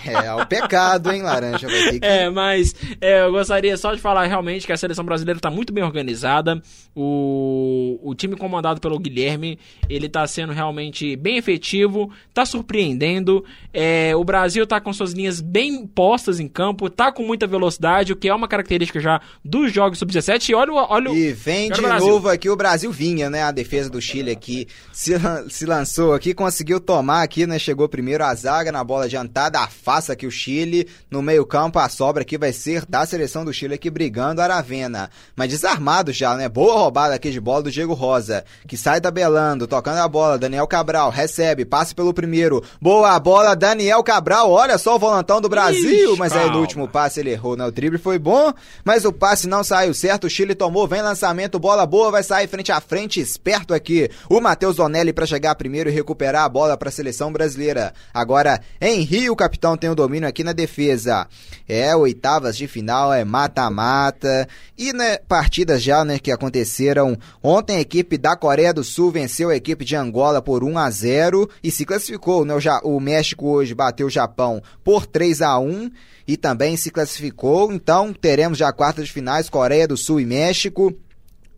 É, 0.05 0.27
é 0.27 0.33
o 0.33 0.45
pecado, 0.45 1.11
hein, 1.11 1.21
Laranja? 1.21 1.67
Que... 1.67 1.99
É, 2.01 2.29
mas 2.29 2.73
é, 3.01 3.21
eu 3.21 3.31
gostaria 3.31 3.75
só 3.77 3.93
de 3.93 4.01
falar 4.01 4.25
realmente 4.25 4.65
que 4.65 4.71
a 4.71 4.77
seleção 4.77 5.03
brasileira 5.03 5.37
está 5.37 5.49
muito 5.49 5.73
bem 5.73 5.83
organizada. 5.83 6.61
O, 6.95 7.99
o 8.01 8.15
time 8.15 8.35
comandado 8.35 8.79
pelo 8.79 8.97
Guilherme, 8.97 9.59
ele 9.89 10.07
está 10.07 10.25
sendo 10.25 10.53
realmente 10.53 11.15
bem 11.15 11.37
efetivo, 11.37 12.11
está 12.29 12.45
surpreendendo. 12.45 13.43
É, 13.73 14.15
o 14.15 14.23
Brasil 14.23 14.63
está 14.63 14.79
com 14.79 14.91
suas 14.93 15.13
linhas 15.13 15.41
bem 15.41 15.85
postas 15.85 16.39
em 16.39 16.47
campo, 16.47 16.87
está 16.87 17.11
com 17.11 17.23
muita 17.23 17.45
velocidade, 17.45 18.13
o 18.13 18.15
que 18.15 18.29
é 18.29 18.33
uma 18.33 18.47
característica 18.47 18.99
já 18.99 19.21
dos 19.43 19.71
jogos 19.71 19.99
sub-17. 19.99 20.49
E 20.49 20.55
olha, 20.55 20.71
olha 20.73 21.09
E 21.09 21.31
vem 21.33 21.69
de 21.69 21.81
novo 21.81 22.29
aqui, 22.29 22.49
o 22.49 22.55
Brasil 22.55 22.91
vinha, 22.91 23.29
né? 23.29 23.43
A 23.43 23.51
defesa 23.51 23.89
do 23.89 24.01
Chile 24.01 24.31
aqui 24.31 24.67
se, 24.91 25.13
se 25.49 25.65
lançou 25.65 26.13
aqui, 26.13 26.33
conseguiu 26.33 26.79
tomar 26.79 27.18
aqui, 27.21 27.45
né? 27.45 27.59
Chegou 27.59 27.87
primeiro 27.87 28.23
a 28.23 28.33
zaga 28.33 28.71
na 28.71 28.83
bola 28.83 29.05
adiantada, 29.05 29.59
a 29.59 29.67
faça 29.67 30.13
aqui 30.13 30.25
o 30.25 30.31
Chile. 30.31 30.87
No 31.09 31.21
meio-campo, 31.21 31.79
a 31.79 31.89
sobra 31.89 32.23
aqui 32.23 32.37
vai 32.37 32.51
ser 32.51 32.85
da 32.85 33.05
seleção 33.05 33.45
do 33.45 33.53
Chile 33.53 33.75
aqui 33.75 33.89
brigando 33.89 34.41
Aravena. 34.41 35.09
Mas 35.35 35.49
desarmado 35.49 36.11
já, 36.11 36.35
né? 36.35 36.47
Boa 36.49 36.73
roubada 36.73 37.13
aqui 37.13 37.31
de 37.31 37.39
bola 37.39 37.63
do 37.63 37.71
Diego 37.71 37.93
Rosa, 37.93 38.43
que 38.67 38.77
sai 38.77 39.01
tabelando, 39.01 39.67
tocando 39.67 39.99
a 39.99 40.07
bola. 40.07 40.37
Daniel 40.37 40.67
Cabral 40.67 41.09
recebe, 41.09 41.65
passe 41.65 41.93
pelo 41.93 42.13
primeiro. 42.13 42.63
Boa 42.81 43.19
bola, 43.19 43.55
Daniel 43.55 44.03
Cabral. 44.03 44.51
Olha 44.51 44.77
só 44.77 44.95
o 44.95 44.99
volantão 44.99 45.41
do 45.41 45.49
Brasil. 45.49 46.11
Ixi, 46.11 46.17
mas 46.17 46.33
aí 46.33 46.49
no 46.49 46.59
último 46.59 46.87
passe 46.87 47.19
ele 47.19 47.31
errou, 47.31 47.55
né? 47.55 47.65
O 47.65 47.71
drible 47.71 47.97
foi 47.97 48.17
bom, 48.17 48.53
mas 48.83 49.05
o 49.05 49.11
passe 49.11 49.47
não 49.47 49.63
saiu 49.63 49.93
certo. 49.93 50.25
O 50.25 50.29
Chile 50.29 50.55
tomou, 50.55 50.87
vem 50.87 51.01
lançamento, 51.01 51.59
bola 51.59 51.85
boa, 51.85 52.11
vai 52.11 52.23
sair 52.23 52.47
frente 52.47 52.71
a 52.71 52.79
frente, 52.79 53.19
esperto 53.19 53.73
aqui. 53.73 54.09
O 54.29 54.39
Matheus 54.39 54.75
Donelli 54.75 55.13
para 55.13 55.25
chegar 55.25 55.55
primeiro 55.55 55.89
e 55.89 55.93
recuperar 55.93 56.43
a 56.43 56.49
bola 56.49 56.77
para 56.77 56.89
a 56.89 56.91
seleção 56.91 57.08
brasileira. 57.31 57.93
Agora, 58.13 58.61
Henri, 58.81 59.29
o 59.29 59.35
capitão 59.35 59.77
tem 59.77 59.89
o 59.89 59.95
domínio 59.95 60.27
aqui 60.27 60.43
na 60.43 60.53
defesa. 60.53 61.27
É, 61.67 61.95
oitavas 61.95 62.57
de 62.57 62.67
final, 62.67 63.13
é 63.13 63.23
mata-mata. 63.23 64.47
E 64.77 64.93
né, 64.93 65.17
partidas 65.17 65.81
já 65.81 66.03
né, 66.03 66.19
que 66.19 66.31
aconteceram. 66.31 67.17
Ontem 67.43 67.77
a 67.77 67.81
equipe 67.81 68.17
da 68.17 68.35
Coreia 68.35 68.73
do 68.73 68.83
Sul 68.83 69.11
venceu 69.11 69.49
a 69.49 69.55
equipe 69.55 69.85
de 69.85 69.95
Angola 69.95 70.41
por 70.41 70.63
1 70.63 70.77
a 70.77 70.89
0 70.89 71.49
e 71.63 71.71
se 71.71 71.85
classificou. 71.85 72.45
Né, 72.45 72.53
o, 72.53 72.95
o 72.95 72.99
México 72.99 73.47
hoje 73.47 73.73
bateu 73.73 74.07
o 74.07 74.11
Japão 74.11 74.61
por 74.83 75.05
3 75.05 75.41
a 75.41 75.57
1 75.59 75.91
e 76.27 76.37
também 76.37 76.77
se 76.77 76.91
classificou. 76.91 77.73
Então 77.73 78.13
teremos 78.13 78.57
já 78.57 78.71
quartas 78.71 79.05
de 79.05 79.11
finais, 79.11 79.49
Coreia 79.49 79.87
do 79.87 79.97
Sul 79.97 80.19
e 80.19 80.25
México. 80.25 80.95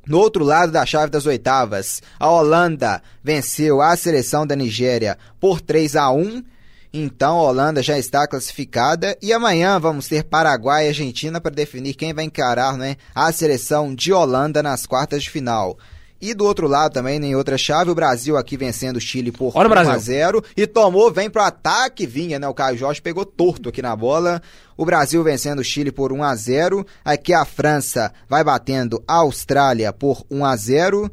No 0.08 0.18
outro 0.18 0.44
lado 0.44 0.72
da 0.72 0.86
chave 0.86 1.12
das 1.12 1.26
oitavas, 1.26 2.02
a 2.20 2.30
Holanda 2.30 3.02
venceu 3.24 3.82
a 3.82 3.96
seleção 3.96 4.46
da 4.48 4.56
Nigéria 4.56 5.18
por 5.40 5.62
3 5.62 5.96
a 5.96 6.10
1 6.12 6.44
então 6.94 7.38
a 7.38 7.44
Holanda 7.44 7.82
já 7.82 7.98
está 7.98 8.28
classificada 8.28 9.18
e 9.22 9.32
amanhã 9.32 9.80
vamos 9.80 10.10
ter 10.10 10.26
Paraguai 10.26 10.86
e 10.86 10.88
Argentina 10.90 11.40
para 11.40 11.56
definir 11.56 11.94
quem 11.94 12.14
vai 12.14 12.26
encarar 12.26 12.78
né, 12.78 12.98
a 13.16 13.32
seleção 13.32 13.96
de 13.96 14.12
Holanda 14.12 14.62
nas 14.62 14.86
quartas 14.86 15.24
de 15.24 15.30
final. 15.30 15.78
E 16.22 16.36
do 16.36 16.46
outro 16.46 16.68
lado 16.68 16.94
também, 16.94 17.20
em 17.24 17.36
outra 17.36 17.58
chave, 17.58 17.90
o 17.90 17.96
Brasil 17.96 18.38
aqui 18.38 18.56
vencendo 18.56 18.98
o 18.98 19.02
Chile 19.02 19.32
por 19.32 19.52
1 19.72 19.90
a 19.90 19.98
0 19.98 20.44
e 20.56 20.68
tomou, 20.68 21.12
vem 21.12 21.30
pro 21.30 21.42
ataque, 21.42 22.06
vinha, 22.06 22.38
né? 22.38 22.48
O 22.48 22.54
Caio 22.54 22.78
Jorge 22.78 23.02
pegou 23.02 23.26
torto 23.26 23.70
aqui 23.70 23.82
na 23.82 23.96
bola. 23.96 24.40
O 24.78 24.86
Brasil 24.86 25.24
vencendo 25.24 25.60
o 25.60 25.64
Chile 25.64 25.92
por 25.92 26.14
1 26.14 26.24
a 26.24 26.36
0. 26.36 26.86
Aqui 27.04 27.34
a 27.34 27.44
França 27.44 28.14
vai 28.30 28.44
batendo 28.44 29.04
a 29.08 29.16
Austrália 29.16 29.92
por 29.92 30.24
1 30.30 30.46
a 30.46 30.56
0. 30.56 31.12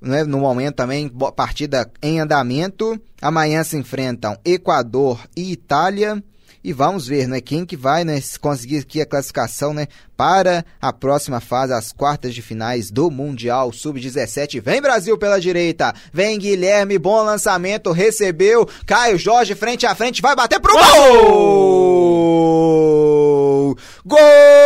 né, 0.00 0.22
no 0.22 0.38
momento 0.38 0.76
também, 0.76 1.10
partida 1.34 1.90
em 2.02 2.20
andamento. 2.20 3.00
Amanhã 3.20 3.64
se 3.64 3.76
enfrentam 3.76 4.38
Equador 4.44 5.18
e 5.36 5.50
Itália. 5.50 6.22
E 6.64 6.72
vamos 6.72 7.06
ver, 7.06 7.28
né, 7.28 7.42
quem 7.42 7.66
que 7.66 7.76
vai 7.76 8.04
né, 8.04 8.18
conseguir 8.40 8.78
aqui 8.78 8.98
a 9.02 9.04
classificação, 9.04 9.74
né, 9.74 9.86
para 10.16 10.64
a 10.80 10.94
próxima 10.94 11.38
fase, 11.38 11.74
as 11.74 11.92
quartas 11.92 12.34
de 12.34 12.40
finais 12.40 12.90
do 12.90 13.10
Mundial 13.10 13.70
Sub-17. 13.70 14.62
Vem 14.62 14.80
Brasil 14.80 15.18
pela 15.18 15.38
direita, 15.38 15.94
vem 16.10 16.38
Guilherme, 16.38 16.98
bom 16.98 17.22
lançamento, 17.22 17.92
recebeu, 17.92 18.66
Caio 18.86 19.18
Jorge 19.18 19.54
frente 19.54 19.84
a 19.84 19.94
frente, 19.94 20.22
vai 20.22 20.34
bater 20.34 20.58
pro 20.58 20.72
gol! 20.72 20.96
Gol! 24.06 24.64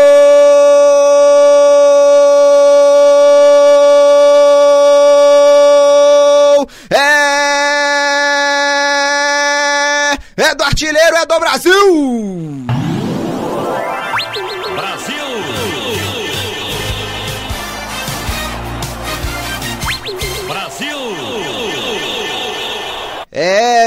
artilheiro 10.78 11.16
é 11.16 11.26
do 11.26 11.40
Brasil! 11.40 11.77
Brasil! 12.08 12.37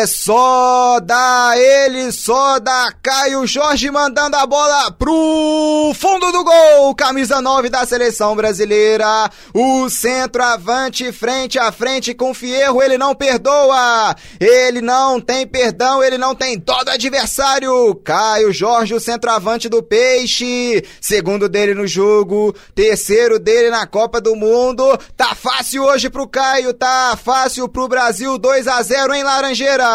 É 0.01 0.07
só 0.07 0.99
da 0.99 1.53
ele, 1.55 2.11
só 2.11 2.57
da 2.57 2.91
Caio 3.03 3.45
Jorge 3.45 3.91
mandando 3.91 4.35
a 4.35 4.47
bola 4.47 4.91
pro 4.93 5.93
fundo 5.95 6.31
do 6.31 6.43
gol. 6.43 6.95
Camisa 6.95 7.39
9 7.39 7.69
da 7.69 7.85
seleção 7.85 8.35
brasileira. 8.35 9.29
O 9.53 9.87
centroavante 9.91 11.11
frente 11.11 11.59
a 11.59 11.71
frente 11.71 12.15
com 12.15 12.33
Fierro, 12.33 12.81
ele 12.81 12.97
não 12.97 13.13
perdoa. 13.13 14.15
Ele 14.39 14.81
não 14.81 15.21
tem 15.21 15.45
perdão, 15.45 16.03
ele 16.03 16.17
não 16.17 16.33
tem 16.33 16.57
dó 16.57 16.83
do 16.83 16.89
adversário. 16.89 17.93
Caio 18.03 18.51
Jorge, 18.51 18.95
o 18.95 18.99
centroavante 18.99 19.69
do 19.69 19.83
Peixe. 19.83 20.83
Segundo 20.99 21.47
dele 21.47 21.75
no 21.75 21.85
jogo, 21.85 22.55
terceiro 22.73 23.37
dele 23.37 23.69
na 23.69 23.85
Copa 23.85 24.19
do 24.19 24.35
Mundo. 24.35 24.97
Tá 25.15 25.35
fácil 25.35 25.83
hoje 25.83 26.09
pro 26.09 26.27
Caio, 26.27 26.73
tá 26.73 27.15
fácil 27.23 27.69
pro 27.69 27.87
Brasil 27.87 28.39
2 28.39 28.67
a 28.67 28.81
0 28.81 29.13
em 29.13 29.23
Laranjeira. 29.23 29.90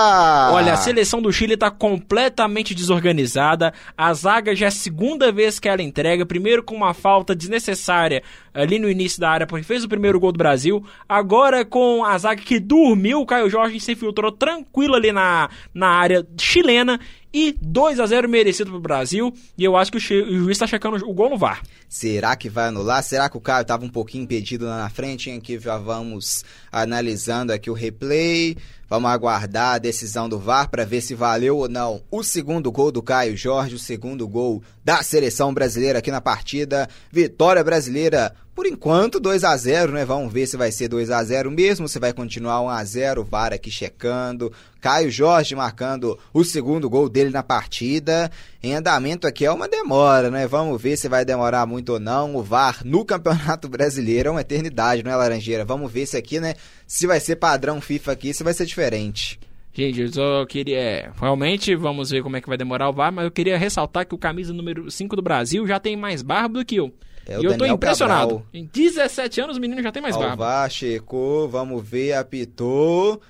Olha, 0.53 0.73
a 0.73 0.77
seleção 0.77 1.21
do 1.23 1.33
Chile 1.33 1.55
está 1.55 1.71
completamente 1.71 2.75
desorganizada. 2.75 3.73
A 3.97 4.13
zaga 4.13 4.55
já 4.55 4.67
é 4.67 4.69
a 4.69 4.73
segunda 4.73 5.31
vez 5.33 5.59
que 5.59 5.69
ela 5.69 5.83
entrega. 5.83 6.27
Primeiro 6.27 6.63
com 6.63 6.75
uma 6.75 6.95
falta 6.95 7.35
desnecessária 7.35 8.23
ali 8.57 8.79
no 8.79 8.91
início 8.91 9.21
da 9.21 9.31
área, 9.31 9.47
porque 9.47 9.63
fez 9.65 9.85
o 9.85 9.89
primeiro 9.89 10.19
gol 10.19 10.33
do 10.33 10.39
Brasil. 10.39 10.83
Agora 11.07 11.65
com 11.65 12.05
a 12.05 12.17
zaga 12.17 12.41
que 12.41 12.59
dormiu, 12.59 13.21
o 13.21 13.27
Caio 13.27 13.51
Jorge 13.51 13.79
se 13.79 13.93
infiltrou 13.93 14.33
tranquilo 14.33 14.95
ali 14.95 15.13
na, 15.13 15.51
na 15.75 15.89
área 15.89 16.27
chilena. 16.39 16.99
E 17.35 17.55
2 17.61 18.01
a 18.01 18.07
0 18.07 18.27
merecido 18.31 18.71
pro 18.71 18.81
Brasil. 18.81 19.31
E 19.59 19.65
eu 19.65 19.77
acho 19.77 19.93
que 19.93 19.99
o, 19.99 20.01
juiz 20.01 20.53
está 20.53 20.67
checando 20.67 20.97
o 21.07 21.13
gol 21.13 21.29
no 21.29 21.37
VAR. 21.37 21.61
Será 21.87 22.35
que 22.35 22.49
vai 22.49 22.69
anular? 22.69 23.03
Será 23.03 23.29
que 23.29 23.37
o 23.37 23.41
Caio 23.43 23.61
estava 23.61 23.85
um 23.85 23.91
pouquinho 23.91 24.25
impedido 24.25 24.65
lá 24.65 24.79
na 24.79 24.89
frente? 24.89 25.31
Aqui 25.31 25.59
já 25.59 25.77
vamos 25.77 26.47
analisando 26.73 27.53
aqui 27.53 27.69
o 27.69 27.75
replay. 27.75 28.57
Vamos 28.89 29.11
aguardar 29.11 29.75
a 29.75 29.79
decisão 29.79 30.31
do 30.31 30.39
VAR 30.39 30.71
para 30.71 30.87
ver 30.87 31.03
se 31.03 31.15
valeu 31.15 31.59
ou 31.59 31.69
não 31.69 32.01
o 32.11 32.23
segundo 32.23 32.73
gol 32.73 32.91
do 32.91 33.03
Caio 33.03 33.37
Jorge, 33.37 33.75
o 33.75 33.79
segundo 33.79 34.27
gol 34.27 34.63
da 34.83 35.03
seleção 35.03 35.53
brasileira 35.53 35.99
aqui 35.99 36.11
na 36.11 36.23
partida. 36.23 36.89
Vitória 37.13 37.63
brasileira 37.63 38.33
por 38.57 38.67
enquanto, 38.67 39.21
2 39.21 39.45
a 39.45 39.55
0 39.55 39.93
né? 39.93 40.07
Vamos 40.07 40.33
ver 40.33 40.47
se 40.47 40.57
vai 40.57 40.73
ser 40.73 40.89
2 40.89 41.11
a 41.11 41.23
0 41.23 41.51
mesmo, 41.51 41.87
se 41.87 41.99
vai 41.99 42.15
continuar 42.15 42.63
1 42.63 42.69
a 42.71 42.83
0 42.83 43.23
VAR 43.23 43.53
aqui 43.53 43.71
checando. 43.71 44.51
Caio 44.81 45.11
Jorge 45.11 45.55
marcando 45.55 46.19
o 46.33 46.43
segundo 46.43 46.89
gol 46.89 47.07
dele 47.07 47.29
na 47.29 47.43
partida. 47.43 48.31
Em 48.63 48.73
andamento 48.73 49.27
aqui 49.27 49.45
é 49.45 49.53
uma 49.53 49.69
demora, 49.69 50.31
né? 50.31 50.47
Vamos 50.47 50.81
ver 50.81 50.97
se 50.97 51.07
vai 51.07 51.23
demorar 51.23 51.67
muito 51.67 51.93
ou 51.93 52.01
não. 52.01 52.35
O 52.35 52.43
VAR 52.43 52.81
no 52.83 53.05
Campeonato 53.05 53.69
Brasileiro 53.69 54.31
é 54.31 54.33
uma 54.33 54.41
eternidade, 54.41 55.03
não 55.03 55.13
é, 55.13 55.17
Laranjeira? 55.17 55.63
Vamos 55.63 55.93
ver 55.93 56.07
se 56.07 56.17
aqui, 56.17 56.41
né? 56.41 56.55
Se 56.87 57.07
vai 57.07 57.21
ser 57.21 57.37
padrão 57.37 57.79
FIFA 57.79 58.13
aqui, 58.13 58.33
se 58.33 58.43
vai 58.43 58.55
ser 58.55 58.65
diferente. 58.65 59.39
Gente, 59.75 60.01
eu 60.01 60.11
só 60.11 60.47
queria. 60.47 60.79
É, 60.79 61.11
realmente, 61.21 61.77
vamos 61.77 62.09
ver 62.09 62.23
como 62.23 62.39
é 62.39 62.41
que 62.41 62.49
vai 62.49 62.57
demorar 62.57 62.89
o 62.89 62.93
VAR, 62.95 63.13
mas 63.13 63.27
eu 63.27 63.31
queria 63.31 63.59
ressaltar 63.59 64.07
que 64.07 64.15
o 64.15 64.19
camisa 64.19 64.55
número 64.55 64.91
5 64.91 65.15
do 65.15 65.21
Brasil 65.21 65.67
já 65.67 65.79
tem 65.79 65.95
mais 65.95 66.23
barba 66.23 66.61
do 66.61 66.65
que 66.65 66.77
eu. 66.77 66.91
É 67.27 67.41
e 67.41 67.45
eu 67.45 67.59
tô 67.59 67.67
impressionado. 67.67 68.37
Cabral. 68.37 68.47
Em 68.55 68.65
17 68.73 69.41
anos 69.41 69.57
o 69.57 69.61
menino 69.61 69.83
já 69.83 69.91
tem 69.91 70.01
mais 70.01 70.17
barba. 70.17 70.45
Alvar 70.45 70.71
checou, 70.71 71.49
vamos 71.49 71.87
ver, 71.87 72.13
apitou. 72.15 73.21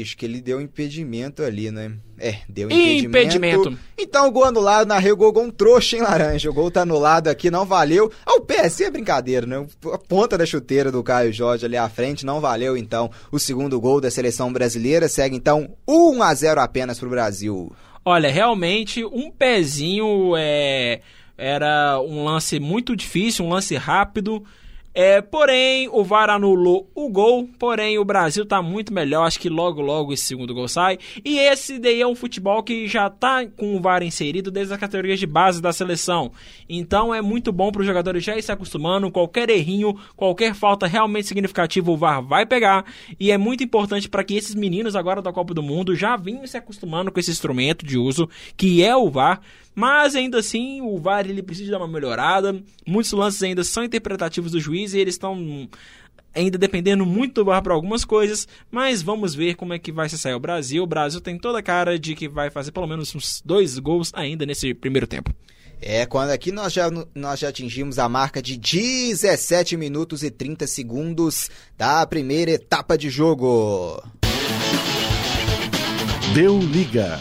Acho 0.00 0.16
que 0.16 0.26
ele 0.26 0.40
deu 0.40 0.60
impedimento 0.60 1.42
ali, 1.42 1.70
né? 1.70 1.92
É, 2.18 2.38
deu 2.48 2.68
impedimento. 2.68 3.06
impedimento. 3.06 3.78
Então 3.96 4.28
o 4.28 4.30
gol 4.30 4.44
anulado 4.44 4.86
na 4.86 4.98
Rio 4.98 5.16
Gol 5.16 5.32
um 5.38 5.50
trouxa 5.50 5.96
em 5.96 6.00
laranja. 6.00 6.50
O 6.50 6.54
gol 6.54 6.70
tá 6.70 6.82
anulado 6.82 7.28
aqui, 7.28 7.50
não 7.50 7.64
valeu. 7.64 8.12
Ah, 8.24 8.34
o 8.34 8.42
PSC 8.42 8.84
é 8.84 8.90
brincadeira, 8.90 9.46
né? 9.46 9.66
A 9.92 9.98
ponta 9.98 10.36
da 10.36 10.44
chuteira 10.44 10.92
do 10.92 11.02
Caio 11.02 11.32
Jorge 11.32 11.64
ali 11.64 11.76
à 11.76 11.88
frente 11.88 12.26
não 12.26 12.40
valeu, 12.40 12.76
então. 12.76 13.10
O 13.32 13.38
segundo 13.38 13.80
gol 13.80 14.00
da 14.00 14.10
seleção 14.10 14.52
brasileira 14.52 15.08
segue, 15.08 15.36
então, 15.36 15.74
1 15.86 16.22
a 16.22 16.34
0 16.34 16.60
apenas 16.60 16.98
pro 16.98 17.08
Brasil. 17.10 17.72
Olha, 18.04 18.30
realmente, 18.30 19.04
um 19.04 19.30
pezinho 19.30 20.34
é 20.36 21.00
era 21.38 22.00
um 22.00 22.24
lance 22.24 22.58
muito 22.58 22.96
difícil, 22.96 23.44
um 23.44 23.48
lance 23.48 23.76
rápido. 23.76 24.44
É, 24.94 25.20
porém, 25.20 25.88
o 25.92 26.02
VAR 26.02 26.30
anulou 26.30 26.90
o 26.94 27.08
gol, 27.08 27.48
porém 27.58 27.98
o 27.98 28.04
Brasil 28.04 28.42
está 28.42 28.60
muito 28.60 28.92
melhor, 28.92 29.26
acho 29.26 29.38
que 29.38 29.48
logo 29.48 29.80
logo 29.80 30.12
esse 30.12 30.24
segundo 30.24 30.54
gol 30.54 30.66
sai. 30.66 30.98
E 31.24 31.38
esse 31.38 31.78
daí 31.78 32.00
é 32.00 32.06
um 32.06 32.14
futebol 32.14 32.62
que 32.62 32.88
já 32.88 33.06
está 33.06 33.46
com 33.46 33.76
o 33.76 33.80
VAR 33.80 34.02
inserido 34.02 34.50
desde 34.50 34.72
as 34.72 34.80
categorias 34.80 35.20
de 35.20 35.26
base 35.26 35.62
da 35.62 35.72
seleção. 35.72 36.32
Então 36.68 37.14
é 37.14 37.22
muito 37.22 37.52
bom 37.52 37.70
para 37.70 37.80
os 37.80 37.86
jogadores 37.86 38.24
já 38.24 38.36
ir 38.36 38.42
se 38.42 38.50
acostumando, 38.50 39.10
qualquer 39.10 39.50
errinho, 39.50 39.96
qualquer 40.16 40.54
falta 40.54 40.86
realmente 40.86 41.28
significativa 41.28 41.90
o 41.90 41.96
VAR 41.96 42.22
vai 42.22 42.44
pegar. 42.44 42.84
E 43.20 43.30
é 43.30 43.38
muito 43.38 43.62
importante 43.62 44.08
para 44.08 44.24
que 44.24 44.34
esses 44.34 44.54
meninos 44.54 44.96
agora 44.96 45.22
da 45.22 45.32
Copa 45.32 45.54
do 45.54 45.62
Mundo 45.62 45.94
já 45.94 46.16
vinham 46.16 46.46
se 46.46 46.56
acostumando 46.56 47.12
com 47.12 47.20
esse 47.20 47.30
instrumento 47.30 47.86
de 47.86 47.96
uso 47.96 48.28
que 48.56 48.82
é 48.82 48.96
o 48.96 49.08
VAR 49.08 49.40
mas 49.78 50.16
ainda 50.16 50.40
assim, 50.40 50.80
o 50.80 50.98
VAR 50.98 51.24
ele 51.24 51.40
precisa 51.40 51.70
dar 51.70 51.78
uma 51.78 51.86
melhorada. 51.86 52.60
Muitos 52.84 53.12
lances 53.12 53.40
ainda 53.44 53.62
são 53.62 53.84
interpretativos 53.84 54.50
do 54.50 54.58
juiz 54.58 54.87
e 54.94 54.98
eles 54.98 55.14
estão 55.14 55.68
ainda 56.34 56.56
dependendo 56.58 57.04
muito 57.04 57.34
do 57.34 57.44
VAR 57.44 57.62
para 57.62 57.74
algumas 57.74 58.04
coisas, 58.04 58.46
mas 58.70 59.02
vamos 59.02 59.34
ver 59.34 59.54
como 59.54 59.72
é 59.72 59.78
que 59.78 59.90
vai 59.90 60.08
se 60.08 60.18
sair 60.18 60.34
o 60.34 60.40
Brasil. 60.40 60.82
O 60.82 60.86
Brasil 60.86 61.20
tem 61.20 61.38
toda 61.38 61.58
a 61.58 61.62
cara 61.62 61.98
de 61.98 62.14
que 62.14 62.28
vai 62.28 62.50
fazer 62.50 62.70
pelo 62.70 62.86
menos 62.86 63.14
uns 63.14 63.42
dois 63.44 63.78
gols 63.78 64.12
ainda 64.14 64.46
nesse 64.46 64.72
primeiro 64.74 65.06
tempo. 65.06 65.34
É, 65.80 66.04
quando 66.06 66.30
aqui 66.30 66.50
nós 66.50 66.72
já, 66.72 66.90
nós 67.14 67.38
já 67.38 67.48
atingimos 67.48 67.98
a 67.98 68.08
marca 68.08 68.42
de 68.42 68.56
17 68.56 69.76
minutos 69.76 70.24
e 70.24 70.30
30 70.30 70.66
segundos 70.66 71.48
da 71.76 72.04
primeira 72.04 72.50
etapa 72.50 72.98
de 72.98 73.08
jogo. 73.08 74.02
Deu 76.34 76.58
liga. 76.58 77.20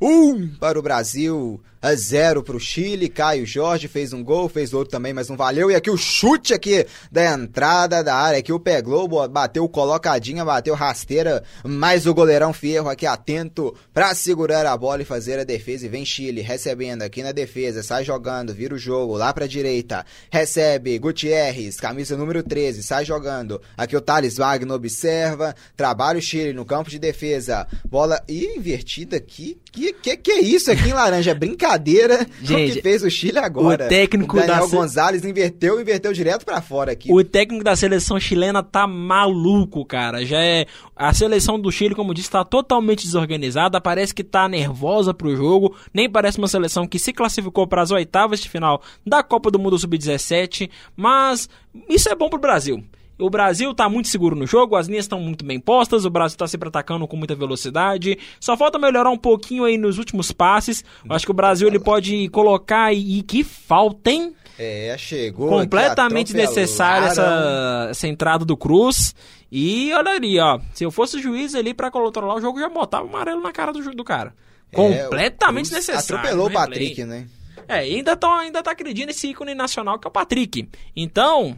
Um 0.00 0.48
para 0.48 0.78
o 0.78 0.82
Brasil, 0.82 1.60
a 1.86 1.94
zero 1.94 2.42
para 2.42 2.56
o 2.56 2.60
Chile. 2.60 3.08
Caio 3.08 3.46
Jorge 3.46 3.86
fez 3.86 4.12
um 4.12 4.22
gol, 4.22 4.48
fez 4.48 4.74
outro 4.74 4.90
também, 4.90 5.12
mas 5.12 5.28
não 5.28 5.36
valeu. 5.36 5.70
E 5.70 5.74
aqui 5.74 5.88
o 5.88 5.96
chute 5.96 6.52
aqui 6.52 6.84
da 7.12 7.32
entrada 7.32 8.02
da 8.02 8.16
área. 8.16 8.40
Aqui 8.40 8.52
o 8.52 8.58
Pé 8.58 8.82
Globo 8.82 9.26
bateu 9.28 9.68
colocadinha, 9.68 10.44
bateu 10.44 10.74
rasteira. 10.74 11.44
Mais 11.64 12.04
o 12.06 12.12
goleirão 12.12 12.52
Fierro 12.52 12.88
aqui 12.88 13.06
atento 13.06 13.72
para 13.94 14.12
segurar 14.16 14.66
a 14.66 14.76
bola 14.76 15.02
e 15.02 15.04
fazer 15.04 15.38
a 15.38 15.44
defesa. 15.44 15.86
E 15.86 15.88
vem 15.88 16.04
Chile 16.04 16.40
recebendo 16.40 17.02
aqui 17.02 17.22
na 17.22 17.30
defesa, 17.30 17.84
sai 17.84 18.04
jogando, 18.04 18.52
vira 18.52 18.74
o 18.74 18.78
jogo 18.78 19.16
lá 19.16 19.32
para 19.32 19.46
direita. 19.46 20.04
Recebe 20.28 20.98
Gutierrez, 20.98 21.76
camisa 21.76 22.16
número 22.16 22.42
13, 22.42 22.82
sai 22.82 23.04
jogando. 23.04 23.62
Aqui 23.76 23.96
o 23.96 24.00
Thales 24.00 24.36
Wagner 24.36 24.74
observa. 24.74 25.54
Trabalha 25.76 26.18
o 26.18 26.22
Chile 26.22 26.52
no 26.52 26.64
campo 26.64 26.90
de 26.90 26.98
defesa. 26.98 27.64
Bola 27.88 28.20
invertida 28.28 29.18
aqui. 29.18 29.56
Que 29.70 29.92
que, 29.92 30.16
que 30.16 30.32
é 30.32 30.40
isso 30.40 30.70
aqui 30.70 30.88
em 30.88 30.92
laranja? 30.92 31.30
É 31.30 31.34
brincadeira 31.34 31.75
brincadeira 31.76 32.26
Gente, 32.42 32.74
que 32.74 32.82
fez 32.82 33.02
o 33.02 33.10
Chile 33.10 33.38
agora. 33.38 33.86
O 33.86 33.88
técnico 33.88 34.36
o 34.36 34.40
Daniel 34.40 34.68
da 34.68 34.76
Gonzalez 34.76 35.24
inverteu, 35.24 35.80
inverteu 35.80 36.12
direto 36.12 36.44
para 36.44 36.60
fora 36.60 36.92
aqui. 36.92 37.12
O 37.12 37.22
técnico 37.22 37.64
da 37.64 37.76
seleção 37.76 38.18
chilena 38.18 38.62
tá 38.62 38.86
maluco, 38.86 39.84
cara. 39.84 40.24
Já 40.24 40.40
é 40.40 40.66
a 40.94 41.12
seleção 41.12 41.58
do 41.60 41.70
Chile, 41.70 41.94
como 41.94 42.14
disse, 42.14 42.30
tá 42.30 42.44
totalmente 42.44 43.04
desorganizada, 43.04 43.80
parece 43.80 44.14
que 44.14 44.24
tá 44.24 44.48
nervosa 44.48 45.12
pro 45.12 45.36
jogo, 45.36 45.76
nem 45.92 46.08
parece 46.08 46.38
uma 46.38 46.48
seleção 46.48 46.86
que 46.86 46.98
se 46.98 47.12
classificou 47.12 47.66
para 47.66 47.82
as 47.82 47.90
oitavas 47.90 48.40
de 48.40 48.48
final 48.48 48.82
da 49.06 49.22
Copa 49.22 49.50
do 49.50 49.58
Mundo 49.58 49.78
Sub-17, 49.78 50.70
mas 50.96 51.48
isso 51.88 52.08
é 52.08 52.14
bom 52.14 52.28
pro 52.28 52.38
Brasil. 52.38 52.82
O 53.18 53.30
Brasil 53.30 53.72
tá 53.74 53.88
muito 53.88 54.08
seguro 54.08 54.36
no 54.36 54.46
jogo, 54.46 54.76
as 54.76 54.88
linhas 54.88 55.04
estão 55.04 55.20
muito 55.20 55.44
bem 55.44 55.58
postas, 55.58 56.04
o 56.04 56.10
Brasil 56.10 56.36
tá 56.36 56.46
sempre 56.46 56.68
atacando 56.68 57.06
com 57.08 57.16
muita 57.16 57.34
velocidade. 57.34 58.18
Só 58.38 58.56
falta 58.56 58.78
melhorar 58.78 59.10
um 59.10 59.16
pouquinho 59.16 59.64
aí 59.64 59.78
nos 59.78 59.98
últimos 59.98 60.32
passes. 60.32 60.84
Eu 61.04 61.14
acho 61.14 61.24
que 61.24 61.30
o 61.30 61.34
Brasil 61.34 61.66
ele 61.66 61.78
pode 61.78 62.28
colocar 62.28 62.92
e 62.92 63.22
que 63.22 63.42
falta, 63.42 64.10
hein? 64.10 64.34
É, 64.58 64.94
chegou. 64.98 65.48
Completamente 65.48 66.32
desnecessária 66.32 67.06
essa, 67.08 67.88
essa 67.90 68.08
entrada 68.08 68.44
do 68.44 68.56
Cruz. 68.56 69.14
E 69.50 69.92
olha 69.92 70.12
ali, 70.12 70.38
ó. 70.38 70.58
Se 70.72 70.84
eu 70.84 70.90
fosse 70.90 71.20
juiz 71.20 71.54
ali 71.54 71.72
pra 71.72 71.90
controlar 71.90 72.34
o 72.34 72.40
jogo, 72.40 72.58
já 72.58 72.68
botava 72.68 73.04
o 73.04 73.08
amarelo 73.08 73.42
na 73.42 73.52
cara 73.52 73.72
do, 73.72 73.80
do 73.92 74.04
cara. 74.04 74.34
É, 74.72 74.76
Completamente 74.76 75.72
necessário. 75.72 76.18
Atropelou 76.18 76.48
o 76.48 76.52
Patrick, 76.52 77.04
né? 77.04 77.26
É, 77.68 77.78
ainda, 77.78 78.16
tá 78.16 78.38
ainda 78.38 78.62
tá 78.62 78.70
acreditando 78.72 79.08
nesse 79.08 79.28
ícone 79.28 79.54
nacional 79.54 79.98
que 79.98 80.06
é 80.06 80.10
o 80.10 80.12
Patrick. 80.12 80.68
Então, 80.94 81.56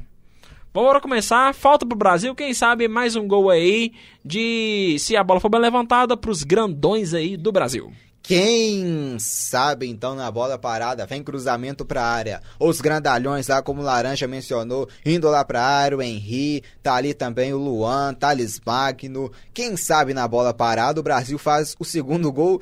Vamos 0.72 1.00
começar. 1.00 1.54
Falta 1.54 1.87
pro 1.87 1.96
Brasil, 1.96 2.35
quem 2.35 2.52
sabe 2.52 2.88
mais 2.88 3.16
um 3.16 3.26
gol 3.26 3.48
aí 3.48 3.92
de 4.22 4.96
se 4.98 5.16
a 5.16 5.24
bola 5.24 5.40
for 5.40 5.48
bem 5.48 5.61
levantada 5.61 6.16
pros 6.16 6.42
grandões 6.42 7.14
aí 7.14 7.37
do 7.37 7.50
Brasil. 7.50 7.90
Quem 8.22 9.16
sabe 9.18 9.88
então 9.88 10.14
na 10.14 10.31
bola 10.31 10.59
parada, 10.59 11.07
vem 11.07 11.22
cruzamento 11.22 11.87
para 11.87 12.04
área. 12.04 12.42
Os 12.61 12.78
grandalhões 12.78 13.48
lá, 13.48 13.62
como 13.62 13.81
o 13.81 13.85
Laranja 13.85 14.28
mencionou, 14.28 14.87
indo 15.07 15.31
lá 15.31 15.42
para 15.42 15.64
área, 15.64 15.96
o 15.96 16.02
Henry, 16.02 16.62
tá 16.83 16.94
ali 16.94 17.14
também 17.14 17.54
o 17.54 17.59
Luan, 17.59 18.12
Thales 18.12 18.61
Magno. 18.66 19.33
Quem 19.54 19.78
sabe 19.78 20.12
na 20.12 20.28
bola 20.28 20.52
parada 20.52 21.00
o 21.00 21.02
Brasil 21.02 21.38
faz 21.38 21.74
o 21.81 21.85
segundo 21.87 22.31
gol 22.31 22.61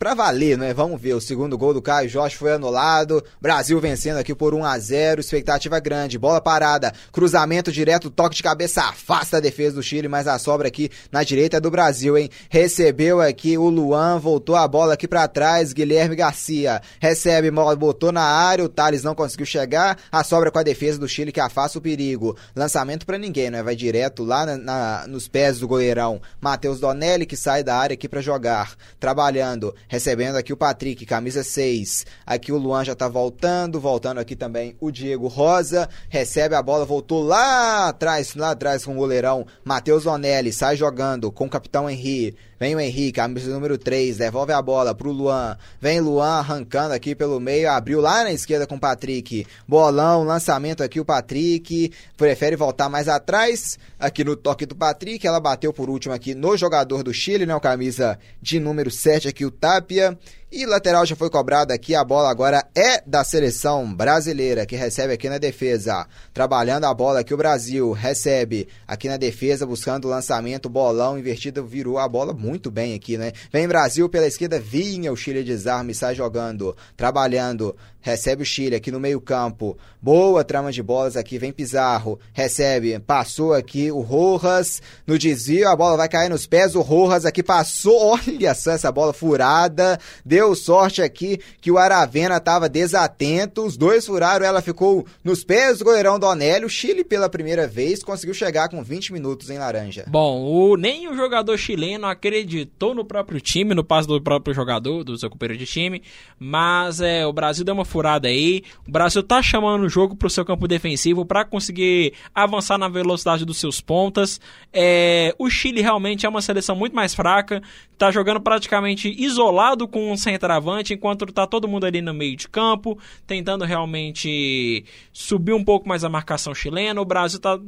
pra 0.00 0.14
valer, 0.14 0.56
né? 0.56 0.72
Vamos 0.72 0.98
ver. 0.98 1.12
O 1.12 1.20
segundo 1.20 1.58
gol 1.58 1.74
do 1.74 1.82
Caio 1.82 2.08
Jorge 2.08 2.34
foi 2.34 2.54
anulado. 2.54 3.22
Brasil 3.38 3.78
vencendo 3.78 4.16
aqui 4.16 4.34
por 4.34 4.54
1 4.54 4.64
a 4.64 4.78
0 4.78 5.20
Expectativa 5.20 5.78
grande. 5.78 6.18
Bola 6.18 6.40
parada. 6.40 6.94
Cruzamento 7.12 7.70
direto. 7.70 8.08
Toque 8.08 8.36
de 8.36 8.42
cabeça. 8.42 8.80
Afasta 8.80 9.36
a 9.36 9.40
defesa 9.40 9.76
do 9.76 9.82
Chile. 9.82 10.08
Mas 10.08 10.26
a 10.26 10.38
sobra 10.38 10.68
aqui 10.68 10.90
na 11.12 11.22
direita 11.22 11.58
é 11.58 11.60
do 11.60 11.70
Brasil, 11.70 12.16
hein? 12.16 12.30
Recebeu 12.48 13.20
aqui 13.20 13.58
o 13.58 13.68
Luan. 13.68 14.18
Voltou 14.18 14.56
a 14.56 14.66
bola 14.66 14.94
aqui 14.94 15.06
para 15.06 15.28
trás. 15.28 15.74
Guilherme 15.74 16.16
Garcia. 16.16 16.80
Recebe, 16.98 17.50
botou 17.50 18.10
na 18.10 18.22
área. 18.22 18.64
O 18.64 18.70
Thales 18.70 19.04
não 19.04 19.14
conseguiu 19.14 19.44
chegar. 19.44 19.98
A 20.10 20.24
sobra 20.24 20.50
com 20.50 20.58
a 20.58 20.62
defesa 20.62 20.98
do 20.98 21.06
Chile 21.06 21.30
que 21.30 21.40
afasta 21.40 21.78
o 21.78 21.82
perigo. 21.82 22.34
Lançamento 22.56 23.04
para 23.04 23.18
ninguém, 23.18 23.50
né? 23.50 23.62
Vai 23.62 23.76
direto 23.76 24.24
lá 24.24 24.46
na, 24.46 24.56
na, 24.56 25.06
nos 25.06 25.28
pés 25.28 25.58
do 25.58 25.68
goleirão. 25.68 26.22
Matheus 26.40 26.80
Donelli 26.80 27.26
que 27.26 27.36
sai 27.36 27.62
da 27.62 27.76
área 27.76 27.92
aqui 27.92 28.08
para 28.08 28.22
jogar. 28.22 28.74
Trabalhando 28.98 29.74
recebendo 29.90 30.36
aqui 30.36 30.52
o 30.52 30.56
Patrick, 30.56 31.04
camisa 31.04 31.42
6. 31.42 32.06
Aqui 32.24 32.52
o 32.52 32.56
Luan 32.56 32.84
já 32.84 32.94
tá 32.94 33.08
voltando, 33.08 33.80
voltando 33.80 34.18
aqui 34.18 34.36
também 34.36 34.76
o 34.78 34.88
Diego 34.88 35.26
Rosa, 35.26 35.88
recebe 36.08 36.54
a 36.54 36.62
bola, 36.62 36.84
voltou 36.84 37.24
lá 37.24 37.88
atrás, 37.88 38.36
lá 38.36 38.52
atrás 38.52 38.84
com 38.84 38.92
o 38.92 38.98
goleirão 38.98 39.44
Matheus 39.64 40.06
Onelli, 40.06 40.52
sai 40.52 40.76
jogando 40.76 41.32
com 41.32 41.46
o 41.46 41.50
capitão 41.50 41.90
Henrique. 41.90 42.38
Vem 42.60 42.76
o 42.76 42.80
Henrique, 42.80 43.12
camisa 43.12 43.50
número 43.50 43.78
3, 43.78 44.18
devolve 44.18 44.52
a 44.52 44.60
bola 44.60 44.94
pro 44.94 45.10
Luan. 45.10 45.56
Vem 45.80 45.98
Luan 45.98 46.40
arrancando 46.40 46.92
aqui 46.92 47.14
pelo 47.14 47.40
meio, 47.40 47.70
abriu 47.70 48.02
lá 48.02 48.22
na 48.22 48.32
esquerda 48.32 48.66
com 48.66 48.74
o 48.74 48.78
Patrick. 48.78 49.46
Bolão, 49.66 50.24
lançamento 50.24 50.82
aqui 50.82 51.00
o 51.00 51.04
Patrick. 51.04 51.90
Prefere 52.18 52.56
voltar 52.56 52.90
mais 52.90 53.08
atrás. 53.08 53.78
Aqui 53.98 54.22
no 54.22 54.36
toque 54.36 54.66
do 54.66 54.76
Patrick, 54.76 55.26
ela 55.26 55.40
bateu 55.40 55.72
por 55.72 55.88
último 55.88 56.12
aqui 56.12 56.34
no 56.34 56.54
jogador 56.54 57.02
do 57.02 57.14
Chile, 57.14 57.46
né? 57.46 57.54
O 57.54 57.60
camisa 57.60 58.18
de 58.42 58.60
número 58.60 58.90
7 58.90 59.28
aqui, 59.28 59.46
o 59.46 59.50
Tapia. 59.80 60.16
E 60.52 60.66
lateral 60.66 61.06
já 61.06 61.14
foi 61.14 61.30
cobrado 61.30 61.72
aqui, 61.72 61.94
a 61.94 62.02
bola 62.02 62.28
agora 62.28 62.66
é 62.74 63.00
da 63.06 63.22
seleção 63.22 63.94
brasileira, 63.94 64.66
que 64.66 64.74
recebe 64.74 65.12
aqui 65.12 65.28
na 65.28 65.38
defesa. 65.38 66.08
Trabalhando 66.34 66.86
a 66.86 66.92
bola 66.92 67.20
aqui 67.20 67.32
o 67.32 67.36
Brasil, 67.36 67.92
recebe 67.92 68.66
aqui 68.84 69.08
na 69.08 69.16
defesa, 69.16 69.64
buscando 69.64 70.06
o 70.06 70.10
lançamento, 70.10 70.68
bolão 70.68 71.16
invertido, 71.16 71.64
virou 71.64 71.98
a 71.98 72.08
bola 72.08 72.32
muito 72.32 72.68
bem 72.68 72.96
aqui, 72.96 73.16
né? 73.16 73.30
Vem 73.52 73.68
Brasil 73.68 74.08
pela 74.08 74.26
esquerda, 74.26 74.58
vinha 74.58 75.12
o 75.12 75.16
Chile 75.16 75.44
desarme, 75.44 75.94
sai 75.94 76.16
jogando, 76.16 76.76
trabalhando, 76.96 77.76
recebe 78.00 78.42
o 78.42 78.46
Chile 78.46 78.74
aqui 78.74 78.90
no 78.90 78.98
meio 78.98 79.20
campo. 79.20 79.78
Boa 80.02 80.42
trama 80.42 80.72
de 80.72 80.82
bolas 80.82 81.16
aqui, 81.16 81.38
vem 81.38 81.52
Pizarro, 81.52 82.18
recebe, 82.32 82.98
passou 82.98 83.54
aqui 83.54 83.92
o 83.92 84.00
Rojas, 84.00 84.82
no 85.06 85.16
desvio, 85.16 85.68
a 85.68 85.76
bola 85.76 85.96
vai 85.96 86.08
cair 86.08 86.28
nos 86.28 86.44
pés, 86.44 86.74
o 86.74 86.80
Rojas 86.80 87.24
aqui 87.24 87.42
passou, 87.42 88.18
olha 88.18 88.52
só 88.54 88.72
essa 88.72 88.90
bola 88.90 89.12
furada, 89.12 89.96
deu 90.24 90.39
Deu 90.40 90.54
sorte 90.54 91.02
aqui 91.02 91.38
que 91.60 91.70
o 91.70 91.76
Aravena 91.76 92.38
estava 92.38 92.66
desatento, 92.66 93.62
os 93.62 93.76
dois 93.76 94.06
furaram, 94.06 94.46
ela 94.46 94.62
ficou 94.62 95.04
nos 95.22 95.44
pés 95.44 95.80
do 95.80 95.84
goleirão 95.84 96.18
Donélio. 96.18 96.66
O 96.66 96.70
Chile, 96.70 97.04
pela 97.04 97.28
primeira 97.28 97.68
vez, 97.68 98.02
conseguiu 98.02 98.32
chegar 98.32 98.70
com 98.70 98.82
20 98.82 99.12
minutos 99.12 99.50
em 99.50 99.58
laranja. 99.58 100.06
Bom, 100.08 100.40
o, 100.40 100.78
nem 100.78 101.06
o 101.08 101.14
jogador 101.14 101.58
chileno 101.58 102.06
acreditou 102.06 102.94
no 102.94 103.04
próprio 103.04 103.38
time, 103.38 103.74
no 103.74 103.84
passo 103.84 104.08
do 104.08 104.18
próprio 104.18 104.54
jogador, 104.54 105.04
do 105.04 105.18
seu 105.18 105.28
companheiro 105.28 105.58
de 105.62 105.70
time, 105.70 106.02
mas 106.38 107.02
é, 107.02 107.26
o 107.26 107.34
Brasil 107.34 107.62
deu 107.62 107.74
uma 107.74 107.84
furada 107.84 108.26
aí. 108.26 108.62
O 108.88 108.90
Brasil 108.90 109.22
tá 109.22 109.42
chamando 109.42 109.82
o 109.82 109.90
jogo 109.90 110.16
pro 110.16 110.30
seu 110.30 110.42
campo 110.42 110.66
defensivo 110.66 111.26
para 111.26 111.44
conseguir 111.44 112.14
avançar 112.34 112.78
na 112.78 112.88
velocidade 112.88 113.44
dos 113.44 113.58
seus 113.58 113.78
pontas. 113.78 114.40
É, 114.72 115.34
o 115.38 115.50
Chile 115.50 115.82
realmente 115.82 116.24
é 116.24 116.28
uma 116.30 116.40
seleção 116.40 116.74
muito 116.74 116.96
mais 116.96 117.14
fraca, 117.14 117.60
tá 117.98 118.10
jogando 118.10 118.40
praticamente 118.40 119.14
isolado 119.22 119.86
com 119.86 120.10
um 120.10 120.16
centroavante, 120.30 120.94
enquanto 120.94 121.26
tá 121.26 121.46
todo 121.46 121.68
mundo 121.68 121.84
ali 121.84 122.00
no 122.00 122.14
meio 122.14 122.36
de 122.36 122.48
campo, 122.48 122.98
tentando 123.26 123.64
realmente 123.64 124.84
subir 125.12 125.52
um 125.52 125.64
pouco 125.64 125.88
mais 125.88 126.04
a 126.04 126.08
marcação 126.08 126.54
chilena. 126.54 127.00
O 127.00 127.04
Brasil 127.04 127.40
tá 127.40 127.58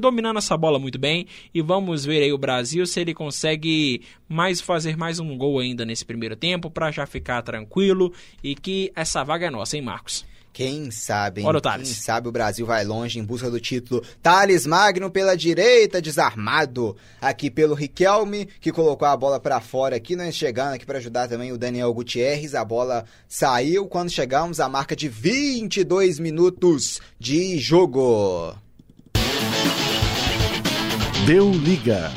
dominando 0.00 0.38
essa 0.38 0.56
bola 0.56 0.78
muito 0.78 0.98
bem 0.98 1.26
e 1.54 1.60
vamos 1.60 2.04
ver 2.04 2.22
aí 2.22 2.32
o 2.32 2.38
Brasil 2.38 2.86
se 2.86 3.00
ele 3.00 3.14
consegue 3.14 4.02
mais 4.28 4.60
fazer 4.60 4.96
mais 4.96 5.18
um 5.18 5.36
gol 5.36 5.58
ainda 5.58 5.84
nesse 5.84 6.04
primeiro 6.04 6.36
tempo 6.36 6.70
para 6.70 6.90
já 6.90 7.06
ficar 7.06 7.42
tranquilo 7.42 8.12
e 8.42 8.54
que 8.54 8.92
essa 8.94 9.22
vaga 9.24 9.46
é 9.46 9.50
nossa, 9.50 9.76
hein, 9.76 9.82
Marcos? 9.82 10.33
Quem 10.54 10.88
sabe, 10.92 11.40
hein? 11.40 11.46
Olha 11.48 11.58
o 11.58 11.60
Thales. 11.60 11.88
Quem 11.88 11.96
sabe 12.00 12.28
o 12.28 12.32
Brasil 12.32 12.64
vai 12.64 12.84
longe 12.84 13.18
em 13.18 13.24
busca 13.24 13.50
do 13.50 13.58
título. 13.58 14.04
Thales 14.22 14.64
Magno 14.64 15.10
pela 15.10 15.36
direita, 15.36 16.00
desarmado 16.00 16.96
aqui 17.20 17.50
pelo 17.50 17.74
Riquelme, 17.74 18.46
que 18.60 18.70
colocou 18.70 19.08
a 19.08 19.16
bola 19.16 19.40
para 19.40 19.60
fora 19.60 19.96
aqui, 19.96 20.14
nós 20.14 20.32
chegando 20.36 20.74
aqui 20.74 20.86
para 20.86 20.98
ajudar 20.98 21.26
também 21.26 21.50
o 21.50 21.58
Daniel 21.58 21.92
Gutierrez. 21.92 22.54
A 22.54 22.64
bola 22.64 23.04
saiu 23.28 23.86
quando 23.86 24.10
chegamos 24.10 24.60
à 24.60 24.68
marca 24.68 24.94
de 24.94 25.08
22 25.08 26.20
minutos 26.20 27.00
de 27.18 27.58
jogo. 27.58 28.54
Deu 31.26 31.50
liga. 31.50 32.12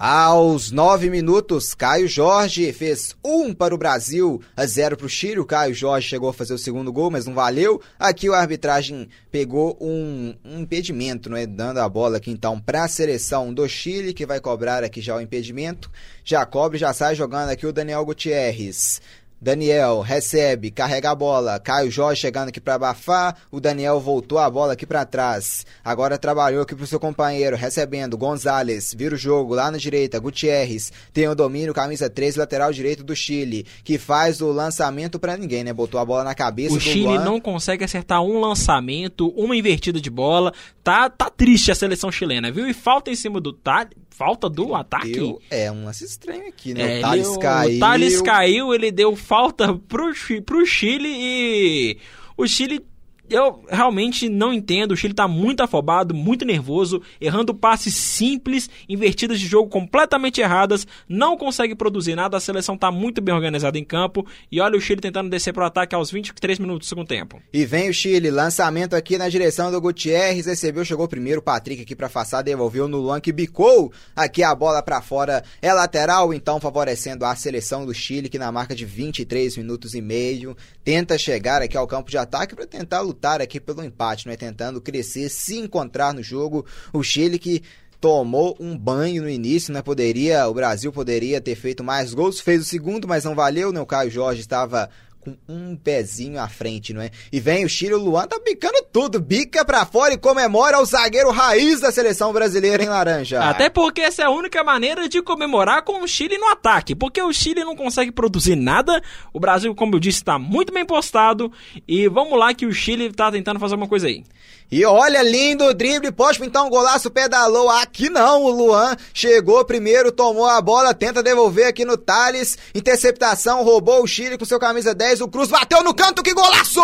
Aos 0.00 0.70
nove 0.70 1.10
minutos, 1.10 1.74
Caio 1.74 2.06
Jorge 2.06 2.72
fez 2.72 3.16
um 3.24 3.52
para 3.52 3.74
o 3.74 3.78
Brasil, 3.78 4.40
a 4.56 4.64
zero 4.64 4.96
para 4.96 5.06
o 5.06 5.08
Chile. 5.08 5.40
O 5.40 5.44
Caio 5.44 5.74
Jorge 5.74 6.06
chegou 6.06 6.28
a 6.28 6.32
fazer 6.32 6.54
o 6.54 6.58
segundo 6.58 6.92
gol, 6.92 7.10
mas 7.10 7.26
não 7.26 7.34
valeu. 7.34 7.82
Aqui 7.98 8.28
a 8.28 8.38
arbitragem 8.38 9.08
pegou 9.28 9.76
um, 9.80 10.36
um 10.44 10.60
impedimento, 10.60 11.34
é 11.34 11.46
dando 11.46 11.78
a 11.78 11.88
bola 11.88 12.18
aqui 12.18 12.30
então 12.30 12.60
para 12.60 12.84
a 12.84 12.88
seleção 12.88 13.52
do 13.52 13.68
Chile, 13.68 14.14
que 14.14 14.24
vai 14.24 14.38
cobrar 14.38 14.84
aqui 14.84 15.00
já 15.00 15.16
o 15.16 15.20
impedimento. 15.20 15.90
Já 16.22 16.46
cobre, 16.46 16.78
já 16.78 16.92
sai 16.92 17.16
jogando 17.16 17.50
aqui 17.50 17.66
o 17.66 17.72
Daniel 17.72 18.04
Gutierrez. 18.04 19.00
Daniel 19.40 20.00
recebe, 20.00 20.70
carrega 20.70 21.10
a 21.10 21.14
bola. 21.14 21.60
Caio 21.60 21.90
Jorge 21.90 22.20
chegando 22.20 22.48
aqui 22.48 22.60
para 22.60 22.74
abafar. 22.74 23.36
O 23.52 23.60
Daniel 23.60 24.00
voltou 24.00 24.38
a 24.38 24.50
bola 24.50 24.72
aqui 24.72 24.84
para 24.84 25.04
trás. 25.04 25.64
Agora 25.84 26.18
trabalhou 26.18 26.62
aqui 26.62 26.74
pro 26.74 26.86
seu 26.86 26.98
companheiro, 26.98 27.56
recebendo. 27.56 28.18
Gonzalez 28.18 28.92
vira 28.96 29.14
o 29.14 29.18
jogo 29.18 29.54
lá 29.54 29.70
na 29.70 29.78
direita. 29.78 30.18
Gutierrez 30.18 30.92
tem 31.12 31.28
o 31.28 31.34
domínio, 31.34 31.72
camisa 31.72 32.10
3, 32.10 32.34
lateral 32.34 32.72
direito 32.72 33.04
do 33.04 33.14
Chile, 33.14 33.64
que 33.84 33.96
faz 33.96 34.40
o 34.40 34.50
lançamento 34.50 35.18
para 35.20 35.36
ninguém, 35.36 35.62
né? 35.62 35.72
Botou 35.72 36.00
a 36.00 36.04
bola 36.04 36.24
na 36.24 36.34
cabeça 36.34 36.74
o 36.74 36.78
do 36.78 36.80
Chile 36.80 37.04
Luan. 37.04 37.24
não 37.24 37.40
consegue 37.40 37.84
acertar 37.84 38.20
um 38.22 38.40
lançamento, 38.40 39.28
uma 39.36 39.54
invertida 39.54 40.00
de 40.00 40.10
bola. 40.10 40.52
Tá, 40.82 41.08
tá 41.08 41.30
triste 41.30 41.70
a 41.70 41.74
seleção 41.74 42.10
chilena, 42.10 42.50
viu? 42.50 42.68
E 42.68 42.74
falta 42.74 43.10
em 43.10 43.14
cima 43.14 43.40
do 43.40 43.52
tá, 43.52 43.86
falta 44.18 44.50
do 44.50 44.74
ataque. 44.74 45.12
Deu, 45.12 45.40
é 45.48 45.70
um 45.70 45.84
lance 45.84 46.04
estranho 46.04 46.48
aqui, 46.48 46.74
né? 46.74 46.96
É, 46.96 46.98
o 46.98 47.02
Thales 47.02 47.28
ele- 47.28 47.38
caiu. 47.38 47.76
O 47.76 47.80
Thales 47.80 48.22
caiu, 48.22 48.74
ele 48.74 48.90
deu 48.90 49.14
falta 49.16 49.72
pro, 49.88 50.12
pro 50.44 50.66
Chile 50.66 51.08
e 51.08 51.98
o 52.36 52.46
Chile. 52.48 52.84
Eu 53.30 53.64
realmente 53.68 54.28
não 54.28 54.52
entendo. 54.52 54.92
O 54.92 54.96
Chile 54.96 55.14
tá 55.14 55.28
muito 55.28 55.62
afobado, 55.62 56.14
muito 56.14 56.44
nervoso, 56.44 57.02
errando 57.20 57.54
passes 57.54 57.94
simples, 57.94 58.68
invertidas 58.88 59.38
de 59.38 59.46
jogo 59.46 59.68
completamente 59.68 60.40
erradas, 60.40 60.86
não 61.08 61.36
consegue 61.36 61.74
produzir 61.74 62.14
nada. 62.14 62.36
A 62.36 62.40
seleção 62.40 62.76
tá 62.76 62.90
muito 62.90 63.20
bem 63.20 63.34
organizada 63.34 63.78
em 63.78 63.84
campo. 63.84 64.26
E 64.50 64.60
olha 64.60 64.76
o 64.76 64.80
Chile 64.80 65.00
tentando 65.00 65.28
descer 65.28 65.52
pro 65.52 65.64
ataque 65.64 65.94
aos 65.94 66.10
23 66.10 66.58
minutos 66.58 66.86
do 66.86 66.88
segundo 66.88 67.06
tempo. 67.06 67.40
E 67.52 67.64
vem 67.64 67.90
o 67.90 67.94
Chile, 67.94 68.30
lançamento 68.30 68.94
aqui 68.94 69.18
na 69.18 69.28
direção 69.28 69.70
do 69.70 69.80
Gutierrez, 69.80 70.46
recebeu, 70.46 70.84
chegou 70.84 71.06
primeiro 71.06 71.40
o 71.40 71.42
Patrick 71.42 71.82
aqui 71.82 71.94
pra 71.94 72.06
afastar, 72.06 72.42
devolveu 72.42 72.88
no 72.88 72.98
Luan 72.98 73.20
que 73.20 73.32
bicou 73.32 73.92
aqui 74.16 74.42
a 74.42 74.54
bola 74.54 74.82
pra 74.82 75.02
fora, 75.02 75.44
é 75.60 75.72
lateral, 75.72 76.32
então 76.32 76.60
favorecendo 76.60 77.24
a 77.24 77.34
seleção 77.34 77.84
do 77.84 77.92
Chile 77.94 78.28
que 78.28 78.38
na 78.38 78.50
marca 78.50 78.74
de 78.74 78.84
23 78.84 79.56
minutos 79.56 79.94
e 79.94 80.00
meio 80.00 80.56
tenta 80.82 81.18
chegar 81.18 81.62
aqui 81.62 81.76
ao 81.76 81.86
campo 81.86 82.10
de 82.10 82.18
ataque 82.18 82.54
pra 82.54 82.66
tentar 82.66 83.00
lutar 83.00 83.17
lutar 83.18 83.42
aqui 83.42 83.58
pelo 83.58 83.82
empate, 83.82 84.30
é 84.30 84.36
tentando 84.36 84.80
crescer, 84.80 85.28
se 85.28 85.58
encontrar 85.58 86.14
no 86.14 86.22
jogo. 86.22 86.64
O 86.92 87.02
Chile 87.02 87.38
que 87.38 87.62
tomou 88.00 88.56
um 88.60 88.78
banho 88.78 89.22
no 89.22 89.28
início, 89.28 89.74
né? 89.74 89.82
Poderia, 89.82 90.46
o 90.46 90.54
Brasil 90.54 90.92
poderia 90.92 91.40
ter 91.40 91.56
feito 91.56 91.82
mais 91.82 92.14
gols, 92.14 92.38
fez 92.38 92.62
o 92.62 92.64
segundo, 92.64 93.08
mas 93.08 93.24
não 93.24 93.34
valeu, 93.34 93.72
né? 93.72 93.80
O 93.80 93.86
Caio 93.86 94.08
Jorge 94.08 94.40
estava 94.40 94.88
com 95.20 95.36
um 95.48 95.76
pezinho 95.76 96.40
à 96.40 96.48
frente, 96.48 96.92
não 96.92 97.00
é? 97.00 97.10
E 97.32 97.40
vem 97.40 97.64
o 97.64 97.68
Chile, 97.68 97.94
o 97.94 97.98
Luan 97.98 98.26
tá 98.26 98.38
bicando 98.44 98.82
tudo, 98.92 99.20
bica 99.20 99.64
pra 99.64 99.84
fora 99.84 100.14
e 100.14 100.18
comemora 100.18 100.80
o 100.80 100.84
zagueiro 100.84 101.30
raiz 101.30 101.80
da 101.80 101.90
seleção 101.90 102.32
brasileira 102.32 102.82
em 102.82 102.88
laranja. 102.88 103.42
Até 103.42 103.68
porque 103.68 104.00
essa 104.00 104.22
é 104.22 104.24
a 104.24 104.30
única 104.30 104.62
maneira 104.62 105.08
de 105.08 105.20
comemorar 105.22 105.82
com 105.82 106.02
o 106.02 106.08
Chile 106.08 106.38
no 106.38 106.48
ataque, 106.48 106.94
porque 106.94 107.20
o 107.20 107.32
Chile 107.32 107.64
não 107.64 107.76
consegue 107.76 108.12
produzir 108.12 108.56
nada, 108.56 109.02
o 109.32 109.40
Brasil, 109.40 109.74
como 109.74 109.96
eu 109.96 110.00
disse, 110.00 110.24
tá 110.24 110.38
muito 110.38 110.72
bem 110.72 110.84
postado, 110.84 111.52
e 111.86 112.08
vamos 112.08 112.38
lá 112.38 112.54
que 112.54 112.66
o 112.66 112.72
Chile 112.72 113.12
tá 113.12 113.30
tentando 113.30 113.60
fazer 113.60 113.74
uma 113.74 113.88
coisa 113.88 114.06
aí. 114.06 114.24
E 114.70 114.84
olha, 114.84 115.22
lindo 115.22 115.64
o 115.64 115.72
drible, 115.72 116.12
pintar 116.38 116.62
um 116.62 116.68
golaço, 116.68 117.10
pedalou. 117.10 117.70
Aqui 117.70 118.10
não, 118.10 118.42
o 118.42 118.50
Luan 118.50 118.94
chegou 119.14 119.64
primeiro, 119.64 120.12
tomou 120.12 120.46
a 120.46 120.60
bola, 120.60 120.92
tenta 120.92 121.22
devolver 121.22 121.66
aqui 121.66 121.86
no 121.86 121.96
Thales. 121.96 122.58
Interceptação, 122.74 123.64
roubou 123.64 124.02
o 124.02 124.06
Chile 124.06 124.36
com 124.36 124.44
seu 124.44 124.58
camisa 124.58 124.94
10. 124.94 125.07
O 125.08 125.28
Cruz 125.28 125.48
bateu 125.48 125.82
no 125.82 125.94
canto, 125.94 126.22
que 126.22 126.34
golaço! 126.34 126.82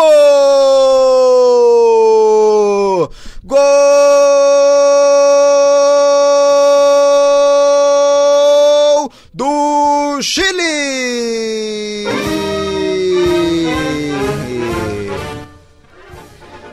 Gol 3.44 3.60
do 9.34 10.22
Chile! 10.22 12.06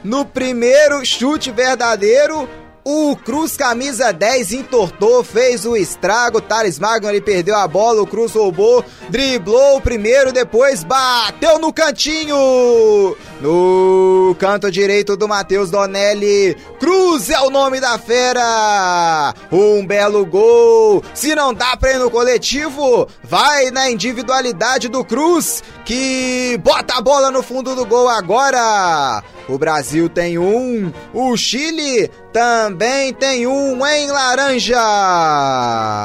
No 0.06 0.24
primeiro 0.24 1.06
chute 1.06 1.52
verdadeiro, 1.52 2.48
o 2.84 3.16
Cruz 3.16 3.56
camisa 3.56 4.12
10 4.12 4.54
entortou, 4.54 5.24
fez 5.24 5.66
o 5.66 5.76
estrago. 5.78 6.42
Thales 6.42 6.80
Magno 6.80 7.10
ele 7.10 7.22
perdeu 7.22 7.56
a 7.56 7.68
bola, 7.68 8.02
o 8.02 8.08
Cruz 8.08 8.34
roubou, 8.34 8.84
driblou 9.10 9.78
o 9.78 9.82
primeiro, 9.82 10.32
depois 10.32 10.84
bateu 10.84 11.60
no 11.60 11.72
cantinho. 11.72 13.16
No 13.40 14.36
canto 14.40 14.72
direito 14.72 15.16
do 15.16 15.28
Matheus 15.28 15.70
Donelli. 15.70 16.56
Cruz 16.80 17.30
é 17.30 17.40
o 17.40 17.50
nome 17.50 17.80
da 17.80 17.98
fera. 17.98 19.34
Um 19.52 19.86
belo 19.86 20.26
gol. 20.26 21.04
Se 21.14 21.36
não 21.36 21.54
dá 21.54 21.76
pra 21.78 21.92
ir 21.92 22.00
no 22.00 22.10
coletivo, 22.10 23.08
vai 23.24 23.72
na 23.72 23.90
individualidade 23.90 24.88
do 24.88 25.04
Cruz, 25.04 25.64
que 25.86 26.60
bota 26.64 26.96
a 26.98 27.02
bola 27.02 27.32
no 27.32 27.44
fundo 27.44 27.76
do 27.76 27.86
gol 27.86 28.08
agora. 28.08 29.24
O 29.48 29.58
Brasil 29.58 30.08
tem 30.08 30.38
um, 30.38 30.92
o 31.14 31.36
Chile 31.36 32.10
também 32.32 33.14
tem 33.14 33.46
um 33.48 33.86
em 33.86 34.10
laranja. 34.10 34.78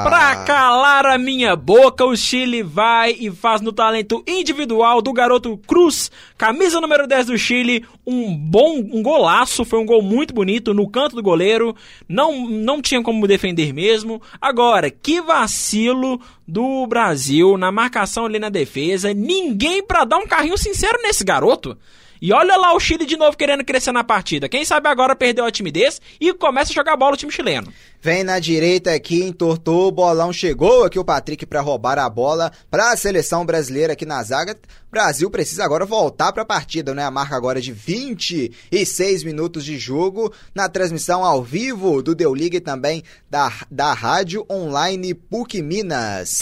Pra 0.05 0.45
calar 0.47 1.07
a 1.07 1.19
minha 1.19 1.55
boca, 1.55 2.05
o 2.05 2.17
Chile 2.17 2.63
vai 2.63 3.15
e 3.19 3.31
faz 3.31 3.61
no 3.61 3.73
talento 3.73 4.25
individual 4.27 5.01
do 5.01 5.13
garoto 5.13 5.57
Cruz, 5.67 6.11
camisa 6.37 6.81
número 6.81 7.07
10 7.07 7.27
do 7.27 7.39
Chile, 7.39 7.85
um 8.07 8.35
bom 8.35 8.79
um 8.79 9.03
golaço, 9.03 9.65
foi 9.65 9.79
um 9.79 9.87
gol 9.87 10.03
muito 10.03 10.35
bonito 10.35 10.75
no 10.75 10.89
canto 10.89 11.15
do 11.15 11.23
goleiro, 11.23 11.77
não 12.09 12.49
não 12.49 12.83
tinha 12.83 13.03
como 13.03 13.29
defender 13.29 13.73
mesmo. 13.73 14.21
Agora, 14.41 14.91
que 14.91 15.21
vacilo 15.21 16.21
do 16.49 16.87
Brasil 16.87 17.57
na 17.57 17.71
marcação 17.71 18.25
ali 18.27 18.39
na 18.39 18.49
defesa, 18.49 19.13
ninguém 19.15 19.83
pra 19.83 20.05
dar 20.05 20.19
um 20.19 20.27
carrinho 20.27 20.59
sincero 20.59 20.99
nesse 21.03 21.23
garoto. 21.23 21.77
E 22.21 22.33
olha 22.33 22.57
lá 22.57 22.75
o 22.75 22.81
Chile 22.81 23.05
de 23.05 23.17
novo 23.17 23.37
querendo 23.37 23.65
crescer 23.65 23.93
na 23.93 24.05
partida. 24.05 24.49
Quem 24.49 24.65
sabe 24.65 24.89
agora 24.89 25.15
perdeu 25.15 25.45
a 25.45 25.51
timidez 25.51 26.01
e 26.21 26.33
começa 26.33 26.73
a 26.73 26.75
jogar 26.75 26.97
bola 26.97 27.15
o 27.15 27.17
time 27.17 27.33
chileno. 27.33 27.73
Vem 28.01 28.23
na 28.23 28.39
direita 28.39 28.93
aqui, 28.93 29.23
entortou, 29.23 29.89
o 29.89 29.93
bolão 29.93 30.33
chegou 30.33 30.85
aqui 30.85 30.99
o 30.99 31.05
Patrick 31.05 31.45
para 31.45 31.61
roubar 31.61 31.99
a 31.99 32.09
bola 32.09 32.53
para 32.71 32.93
a 32.93 32.97
seleção 32.97 33.45
brasileira 33.45 33.95
aqui 33.95 34.07
na 34.07 34.23
zaga. 34.23 34.57
Brasil 34.91 35.31
precisa 35.31 35.65
agora 35.65 35.85
voltar 35.85 36.33
para 36.33 36.43
a 36.43 36.47
partida, 36.47 36.95
né? 36.95 37.05
A 37.05 37.11
marca 37.11 37.37
agora 37.37 37.61
de 37.61 37.73
26 37.73 39.25
minutos 39.25 39.65
de 39.65 39.79
jogo 39.79 40.33
na 40.55 40.69
transmissão 40.69 41.25
ao 41.25 41.43
vivo 41.43 42.03
do 42.03 42.15
Deu 42.15 42.35
Liga 42.35 42.57
e 42.57 42.61
também 42.61 43.03
da, 43.29 43.53
da 43.71 43.93
rádio 43.93 44.47
online 44.51 45.13
PUC 45.13 45.61
Minas. 45.61 46.39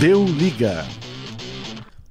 Deu 0.00 0.24
Liga. 0.24 0.84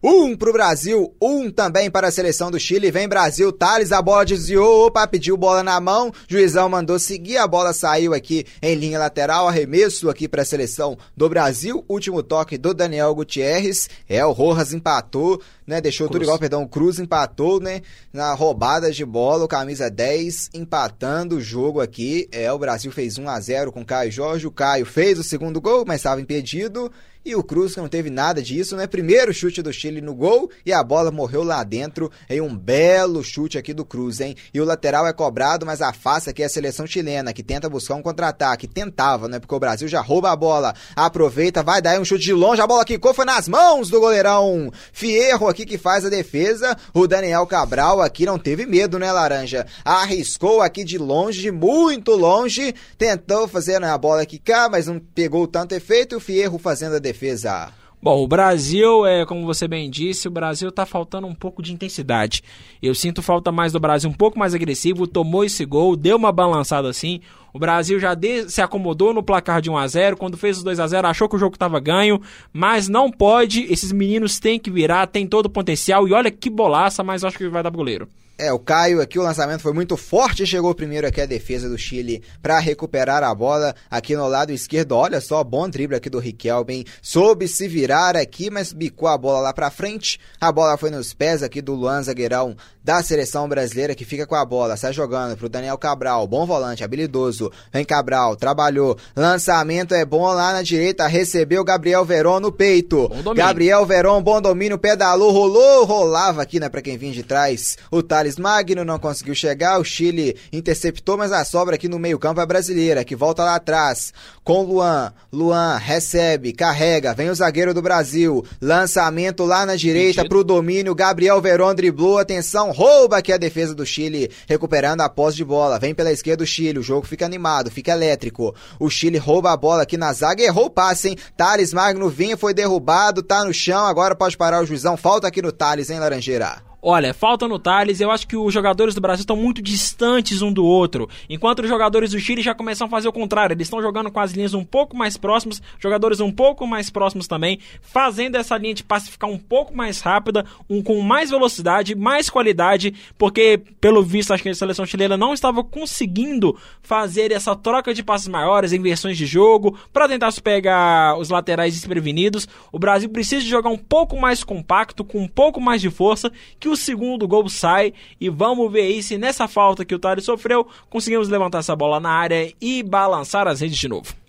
Um 0.05 0.35
pro 0.35 0.51
Brasil, 0.51 1.15
um 1.21 1.49
também 1.49 1.89
para 1.89 2.09
a 2.09 2.11
seleção 2.11 2.51
do 2.51 2.59
Chile. 2.59 2.91
Vem 2.91 3.07
Brasil, 3.07 3.53
Thales, 3.53 3.93
a 3.93 4.01
bola 4.01 4.25
desviou, 4.25 4.87
opa, 4.87 5.07
pediu 5.07 5.37
bola 5.37 5.63
na 5.63 5.79
mão. 5.79 6.11
Juizão 6.27 6.67
mandou 6.67 6.99
seguir, 6.99 7.37
a 7.37 7.47
bola 7.47 7.71
saiu 7.71 8.13
aqui 8.13 8.45
em 8.61 8.75
linha 8.75 8.99
lateral, 8.99 9.47
arremesso 9.47 10.09
aqui 10.09 10.27
para 10.27 10.41
a 10.41 10.45
seleção 10.45 10.97
do 11.15 11.29
Brasil. 11.29 11.85
Último 11.87 12.21
toque 12.21 12.57
do 12.57 12.73
Daniel 12.73 13.15
Gutierrez. 13.15 13.89
É, 14.09 14.25
o 14.25 14.33
Rojas 14.33 14.73
empatou, 14.73 15.41
né? 15.65 15.79
Deixou 15.79 16.07
Cruz. 16.07 16.17
tudo 16.17 16.23
igual, 16.23 16.37
perdão, 16.37 16.63
o 16.63 16.67
Cruz 16.67 16.99
empatou, 16.99 17.61
né? 17.61 17.81
Na 18.11 18.33
roubada 18.33 18.91
de 18.91 19.05
bola, 19.05 19.45
o 19.45 19.47
camisa 19.47 19.89
10 19.89 20.49
empatando 20.53 21.37
o 21.37 21.41
jogo 21.41 21.79
aqui. 21.79 22.27
É, 22.29 22.51
o 22.51 22.59
Brasil 22.59 22.91
fez 22.91 23.17
1 23.17 23.29
a 23.29 23.39
0 23.39 23.71
com 23.71 23.79
o 23.79 23.85
Caio 23.85 24.11
Jorge. 24.11 24.47
O 24.47 24.51
Caio 24.51 24.85
fez 24.85 25.17
o 25.17 25.23
segundo 25.23 25.61
gol, 25.61 25.85
mas 25.87 26.01
estava 26.01 26.19
impedido. 26.19 26.91
E 27.25 27.35
o 27.35 27.43
Cruz, 27.43 27.77
não 27.77 27.87
teve 27.87 28.09
nada 28.09 28.41
disso, 28.41 28.75
né? 28.75 28.85
Primeiro 28.85 29.33
chute 29.33 29.61
do 29.61 29.71
Chile 29.71 30.01
no 30.01 30.13
gol 30.13 30.51
e 30.65 30.73
a 30.73 30.83
bola 30.83 31.09
morreu 31.09 31.41
lá 31.41 31.63
dentro 31.63 32.11
em 32.29 32.41
um 32.41 32.53
belo 32.53 33.23
chute 33.23 33.57
aqui 33.57 33.73
do 33.73 33.85
Cruz, 33.85 34.19
hein? 34.19 34.35
E 34.53 34.59
o 34.59 34.65
lateral 34.65 35.07
é 35.07 35.13
cobrado, 35.13 35.65
mas 35.65 35.81
afasta 35.81 36.31
aqui 36.31 36.43
a 36.43 36.49
seleção 36.49 36.85
chilena, 36.85 37.31
que 37.31 37.41
tenta 37.41 37.69
buscar 37.69 37.95
um 37.95 38.01
contra-ataque. 38.01 38.67
Tentava, 38.67 39.29
né? 39.29 39.39
Porque 39.39 39.55
o 39.55 39.59
Brasil 39.59 39.87
já 39.87 40.01
rouba 40.01 40.31
a 40.31 40.35
bola. 40.35 40.75
Aproveita, 40.97 41.63
vai 41.63 41.81
dar 41.81 41.97
um 41.97 42.03
chute 42.03 42.25
de 42.25 42.33
longe. 42.33 42.61
A 42.61 42.67
bola 42.67 42.83
quicou, 42.83 43.13
foi 43.13 43.23
nas 43.23 43.47
mãos 43.47 43.89
do 43.89 44.01
goleirão. 44.01 44.69
Fierro 44.91 45.47
aqui 45.47 45.65
que 45.65 45.77
faz 45.77 46.03
a 46.05 46.09
defesa. 46.09 46.75
O 46.93 47.07
Daniel 47.07 47.47
Cabral 47.47 48.01
aqui 48.01 48.25
não 48.25 48.37
teve 48.37 48.65
medo, 48.65 48.99
né, 48.99 49.09
Laranja? 49.13 49.65
Arriscou 49.85 50.61
aqui 50.61 50.83
de 50.83 50.97
longe, 50.97 51.51
muito 51.51 52.11
longe. 52.11 52.75
Tentou 52.97 53.47
fazer 53.47 53.79
né, 53.79 53.89
a 53.89 53.97
bola 53.97 54.25
quicar, 54.25 54.69
mas 54.69 54.87
não 54.87 54.99
pegou 54.99 55.47
tanto 55.47 55.73
efeito. 55.73 56.17
O 56.17 56.19
Fierro 56.19 56.59
fazendo 56.59 56.97
a 56.97 56.99
defesa 56.99 57.12
defesa. 57.13 57.71
Bom, 58.01 58.21
o 58.21 58.27
Brasil, 58.27 59.05
é, 59.05 59.25
como 59.25 59.45
você 59.45 59.65
bem 59.65 59.89
disse, 59.89 60.27
o 60.27 60.31
Brasil 60.31 60.69
tá 60.73 60.85
faltando 60.85 61.25
um 61.25 61.33
pouco 61.33 61.63
de 61.63 61.71
intensidade. 61.71 62.43
Eu 62.81 62.93
sinto 62.93 63.21
falta 63.21 63.49
mais 63.49 63.71
do 63.71 63.79
Brasil 63.79 64.09
um 64.09 64.13
pouco 64.13 64.37
mais 64.37 64.53
agressivo, 64.53 65.07
tomou 65.07 65.45
esse 65.45 65.63
gol, 65.63 65.95
deu 65.95 66.17
uma 66.17 66.29
balançada 66.29 66.89
assim. 66.89 67.21
O 67.53 67.59
Brasil 67.59 67.99
já 67.99 68.15
de, 68.15 68.49
se 68.49 68.61
acomodou 68.61 69.13
no 69.13 69.21
placar 69.21 69.61
de 69.61 69.69
1 69.69 69.77
a 69.77 69.87
0 69.87 70.17
quando 70.17 70.35
fez 70.35 70.57
os 70.57 70.63
2 70.63 70.79
a 70.79 70.87
0 70.87 71.07
achou 71.07 71.29
que 71.29 71.35
o 71.35 71.39
jogo 71.39 71.55
estava 71.55 71.79
ganho, 71.79 72.19
mas 72.51 72.87
não 72.89 73.11
pode, 73.11 73.71
esses 73.71 73.91
meninos 73.91 74.39
têm 74.39 74.59
que 74.59 74.71
virar, 74.71 75.05
tem 75.05 75.27
todo 75.27 75.45
o 75.45 75.51
potencial, 75.51 76.07
e 76.07 76.13
olha 76.13 76.31
que 76.31 76.49
bolaça, 76.49 77.03
mas 77.03 77.23
acho 77.23 77.37
que 77.37 77.47
vai 77.47 77.61
dar 77.61 77.69
pro 77.69 77.77
goleiro. 77.77 78.09
É, 78.35 78.51
o 78.51 78.57
Caio 78.57 78.99
aqui, 78.99 79.19
o 79.19 79.21
lançamento 79.21 79.61
foi 79.61 79.73
muito 79.73 79.95
forte, 79.95 80.45
chegou 80.47 80.73
primeiro 80.73 81.05
aqui 81.05 81.21
a 81.21 81.25
defesa 81.27 81.69
do 81.69 81.77
Chile 81.77 82.23
para 82.41 82.57
recuperar 82.57 83.23
a 83.23 83.33
bola 83.33 83.75
aqui 83.91 84.15
no 84.15 84.27
lado 84.27 84.51
esquerdo. 84.51 84.93
Olha 84.93 85.21
só, 85.21 85.43
bom 85.43 85.69
drible 85.69 85.95
aqui 85.95 86.09
do 86.09 86.17
Riquelme, 86.17 86.83
soube 86.99 87.47
se 87.47 87.67
virar 87.67 88.17
aqui, 88.17 88.49
mas 88.49 88.73
bicou 88.73 89.07
a 89.07 89.17
bola 89.19 89.39
lá 89.39 89.53
para 89.53 89.69
frente. 89.69 90.19
A 90.41 90.51
bola 90.51 90.77
foi 90.77 90.89
nos 90.89 91.13
pés 91.13 91.43
aqui 91.43 91.61
do 91.61 91.75
Luan 91.75 92.01
Zagueirão 92.01 92.57
da 92.83 93.01
seleção 93.01 93.47
brasileira 93.47 93.95
que 93.95 94.03
fica 94.03 94.27
com 94.27 94.35
a 94.35 94.43
bola, 94.43 94.75
sai 94.75 94.91
jogando 94.91 95.37
pro 95.37 95.47
Daniel 95.47 95.77
Cabral, 95.77 96.27
bom 96.27 96.45
volante, 96.45 96.83
habilidoso. 96.83 97.51
Vem 97.71 97.85
Cabral, 97.85 98.35
trabalhou. 98.35 98.97
Lançamento 99.15 99.93
é 99.93 100.03
bom 100.03 100.25
lá 100.25 100.51
na 100.53 100.61
direita, 100.61 101.07
recebeu 101.07 101.63
Gabriel 101.63 102.03
Veron 102.03 102.39
no 102.39 102.51
peito. 102.51 103.09
Gabriel 103.35 103.85
Veron, 103.85 104.21
bom 104.21 104.41
domínio, 104.41 104.77
pedalou, 104.77 105.31
rolou, 105.31 105.85
rolava 105.85 106.41
aqui, 106.41 106.59
né, 106.59 106.67
para 106.67 106.81
quem 106.81 106.97
vinha 106.97 107.13
de 107.13 107.23
trás. 107.23 107.77
O 107.89 108.03
Thales 108.03 108.37
Magno 108.37 108.83
não 108.83 108.99
conseguiu 108.99 109.35
chegar, 109.35 109.79
o 109.79 109.83
Chile 109.85 110.35
interceptou, 110.51 111.17
mas 111.17 111.31
a 111.31 111.45
sobra 111.45 111.75
aqui 111.75 111.87
no 111.87 111.99
meio-campo 111.99 112.41
é 112.41 112.45
brasileira, 112.45 113.03
que 113.03 113.15
volta 113.15 113.43
lá 113.43 113.55
atrás 113.55 114.13
com 114.43 114.61
Luan. 114.63 115.13
Luan 115.31 115.77
recebe, 115.77 116.51
carrega, 116.53 117.13
vem 117.13 117.29
o 117.29 117.35
zagueiro 117.35 117.73
do 117.73 117.81
Brasil. 117.81 118.45
Lançamento 118.61 119.45
lá 119.45 119.65
na 119.65 119.75
direita 119.75 120.21
Sentido. 120.21 120.29
pro 120.29 120.43
domínio. 120.43 120.93
Gabriel 120.93 121.41
Veron 121.41 121.73
driblou, 121.73 122.17
atenção, 122.17 122.72
rouba 122.73 123.17
aqui 123.17 123.31
a 123.31 123.37
defesa 123.37 123.73
do 123.73 123.85
Chile, 123.85 124.29
recuperando 124.47 125.01
a 125.01 125.09
posse 125.09 125.37
de 125.37 125.45
bola. 125.45 125.79
Vem 125.79 125.93
pela 125.93 126.11
esquerda 126.11 126.43
o 126.43 126.47
Chile, 126.47 126.79
o 126.79 126.83
jogo 126.83 127.07
fica 127.07 127.25
animado, 127.25 127.71
fica 127.71 127.91
elétrico. 127.91 128.53
O 128.79 128.89
Chile 128.89 129.17
rouba 129.17 129.51
a 129.51 129.57
bola 129.57 129.83
aqui 129.83 129.95
na 129.95 130.11
zaga, 130.11 130.43
errou 130.43 130.65
o 130.65 130.69
passe, 130.69 131.09
hein? 131.09 131.17
Thales 131.37 131.71
Magno 131.71 132.09
vinha, 132.09 132.35
foi 132.35 132.53
derrubado, 132.53 133.23
tá 133.23 133.45
no 133.45 133.53
chão, 133.53 133.85
agora 133.85 134.15
pode 134.15 134.35
parar 134.35 134.61
o 134.61 134.65
juizão. 134.65 134.97
Falta 134.97 135.27
aqui 135.27 135.41
no 135.41 135.51
Thales, 135.51 135.89
hein, 135.89 135.99
Laranjeira? 135.99 136.72
Olha, 136.85 137.13
falta 137.13 137.47
no 137.47 137.57
Thales, 137.57 138.01
eu 138.01 138.11
acho 138.11 138.27
que 138.27 138.35
os 138.35 138.53
jogadores 138.53 138.93
do 138.93 138.99
Brasil 138.99 139.21
estão 139.21 139.37
muito 139.37 139.61
distantes 139.61 140.41
um 140.41 140.51
do 140.51 140.65
outro. 140.65 141.07
Enquanto 141.29 141.61
os 141.61 141.69
jogadores 141.69 142.11
do 142.11 142.19
Chile 142.19 142.41
já 142.41 142.53
começam 142.53 142.87
a 142.87 142.89
fazer 142.89 143.07
o 143.07 143.13
contrário, 143.13 143.53
eles 143.53 143.67
estão 143.67 143.81
jogando 143.81 144.11
com 144.11 144.19
as 144.19 144.33
linhas 144.33 144.53
um 144.53 144.65
pouco 144.65 144.93
mais 144.93 145.15
próximas, 145.15 145.61
jogadores 145.79 146.19
um 146.19 146.29
pouco 146.29 146.67
mais 146.67 146.89
próximos 146.89 147.25
também, 147.25 147.57
fazendo 147.81 148.35
essa 148.35 148.57
linha 148.57 148.73
de 148.73 148.83
passe 148.83 149.09
ficar 149.09 149.27
um 149.27 149.37
pouco 149.37 149.73
mais 149.73 150.01
rápida, 150.01 150.45
um 150.69 150.83
com 150.83 151.01
mais 151.01 151.29
velocidade, 151.29 151.95
mais 151.95 152.29
qualidade, 152.29 152.93
porque 153.17 153.61
pelo 153.79 154.03
visto 154.03 154.33
acho 154.33 154.43
que 154.43 154.49
a 154.49 154.53
seleção 154.53 154.85
chilena 154.85 155.15
não 155.15 155.33
estava 155.33 155.63
conseguindo 155.63 156.53
fazer 156.81 157.31
essa 157.31 157.55
troca 157.55 157.93
de 157.93 158.03
passes 158.03 158.27
maiores, 158.27 158.73
inversões 158.73 159.17
de 159.17 159.25
jogo, 159.25 159.79
para 159.93 160.09
tentar 160.09 160.33
pegar 160.43 161.17
os 161.17 161.29
laterais 161.29 161.73
desprevenidos. 161.73 162.45
O 162.73 162.77
Brasil 162.77 163.07
precisa 163.07 163.45
jogar 163.45 163.69
um 163.69 163.77
pouco 163.77 164.19
mais 164.19 164.43
compacto, 164.43 165.05
com 165.05 165.19
um 165.19 165.29
pouco 165.29 165.61
mais 165.61 165.79
de 165.79 165.89
força, 165.89 166.29
que 166.59 166.72
o 166.72 166.72
segundo 166.75 167.27
gol 167.27 167.49
sai 167.49 167.93
e 168.19 168.29
vamos 168.29 168.71
ver 168.71 168.81
aí 168.81 169.03
se 169.03 169.17
nessa 169.17 169.47
falta 169.47 169.85
que 169.85 169.95
o 169.95 169.99
Thales 169.99 170.25
sofreu, 170.25 170.67
conseguimos 170.89 171.29
levantar 171.29 171.59
essa 171.59 171.75
bola 171.75 171.99
na 171.99 172.11
área 172.11 172.53
e 172.61 172.83
balançar 172.83 173.47
as 173.47 173.61
redes 173.61 173.77
de 173.77 173.87
novo. 173.87 174.22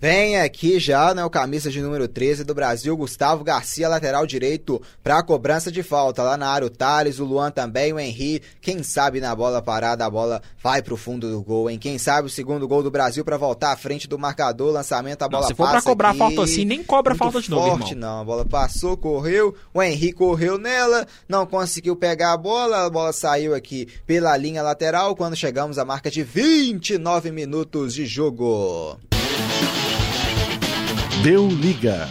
Vem 0.00 0.38
aqui 0.38 0.80
já, 0.80 1.12
né, 1.12 1.22
o 1.22 1.28
camisa 1.28 1.70
de 1.70 1.78
número 1.82 2.08
13 2.08 2.42
do 2.42 2.54
Brasil, 2.54 2.96
Gustavo 2.96 3.44
Garcia, 3.44 3.86
lateral 3.86 4.26
direito, 4.26 4.80
para 5.02 5.22
cobrança 5.22 5.70
de 5.70 5.82
falta. 5.82 6.22
Lá 6.22 6.38
na 6.38 6.48
área 6.48 6.66
o 6.66 6.70
Thales, 6.70 7.18
o 7.18 7.24
Luan 7.26 7.50
também, 7.50 7.92
o 7.92 8.00
Henry. 8.00 8.40
Quem 8.62 8.82
sabe 8.82 9.20
na 9.20 9.36
bola 9.36 9.60
parada 9.60 10.06
a 10.06 10.08
bola 10.08 10.40
vai 10.62 10.80
pro 10.80 10.96
fundo 10.96 11.30
do 11.30 11.42
gol, 11.42 11.68
hein? 11.68 11.78
Quem 11.78 11.98
sabe 11.98 12.28
o 12.28 12.30
segundo 12.30 12.66
gol 12.66 12.82
do 12.82 12.90
Brasil 12.90 13.22
para 13.26 13.36
voltar 13.36 13.72
à 13.72 13.76
frente 13.76 14.08
do 14.08 14.18
marcador, 14.18 14.72
lançamento, 14.72 15.20
a 15.20 15.28
bola 15.28 15.42
não, 15.42 15.48
se 15.48 15.54
for 15.54 15.68
para 15.68 15.82
cobrar 15.82 16.08
aqui, 16.10 16.18
falta 16.18 16.42
assim, 16.44 16.64
nem 16.64 16.82
cobra 16.82 17.14
falta 17.14 17.38
de 17.38 17.50
novo, 17.50 17.68
forte, 17.68 17.92
irmão. 17.92 18.14
não. 18.14 18.20
A 18.22 18.24
bola 18.24 18.46
passou, 18.46 18.96
correu, 18.96 19.54
o 19.74 19.82
Henry 19.82 20.14
correu 20.14 20.56
nela, 20.56 21.06
não 21.28 21.44
conseguiu 21.44 21.94
pegar 21.94 22.32
a 22.32 22.38
bola, 22.38 22.86
a 22.86 22.88
bola 22.88 23.12
saiu 23.12 23.54
aqui 23.54 23.86
pela 24.06 24.34
linha 24.34 24.62
lateral 24.62 25.14
quando 25.14 25.36
chegamos 25.36 25.76
à 25.76 25.84
marca 25.84 26.10
de 26.10 26.22
29 26.22 27.30
minutos 27.30 27.92
de 27.92 28.06
jogo. 28.06 28.98
Deu 31.22 31.48
liga. 31.48 32.08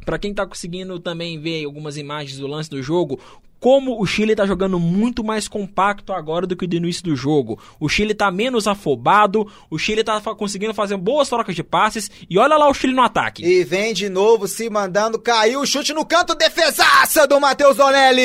para 0.05 0.18
quem 0.18 0.32
tá 0.32 0.47
conseguindo 0.47 0.99
também 0.99 1.38
ver 1.38 1.64
algumas 1.64 1.97
imagens 1.97 2.38
do 2.38 2.47
lance 2.47 2.70
do 2.70 2.82
jogo, 2.82 3.20
como 3.61 4.01
o 4.01 4.07
Chile 4.07 4.33
está 4.33 4.47
jogando 4.47 4.81
muito 4.81 5.23
mais 5.23 5.47
compacto 5.47 6.15
agora 6.15 6.47
do 6.47 6.57
que 6.57 6.67
no 6.67 6.75
início 6.75 7.05
do 7.05 7.15
jogo. 7.15 7.61
O 7.79 7.89
Chile 7.89 8.13
está 8.13 8.31
menos 8.31 8.67
afobado, 8.67 9.47
o 9.71 9.79
Chile 9.79 10.01
está 10.01 10.19
conseguindo 10.35 10.73
fazer 10.73 10.97
boas 10.97 11.29
trocas 11.29 11.55
de 11.55 11.63
passes 11.63 12.11
e 12.29 12.39
olha 12.39 12.57
lá 12.57 12.69
o 12.69 12.75
Chile 12.75 12.95
no 12.95 13.03
ataque. 13.03 13.45
E 13.45 13.63
vem 13.63 13.93
de 13.93 14.09
novo 14.09 14.49
se 14.49 14.71
mandando, 14.71 15.19
caiu 15.19 15.61
o 15.61 15.67
chute 15.67 15.93
no 15.93 16.07
canto, 16.07 16.35
defesaça 16.35 17.27
do 17.27 17.39
Matheus 17.39 17.77
Donelli! 17.77 18.23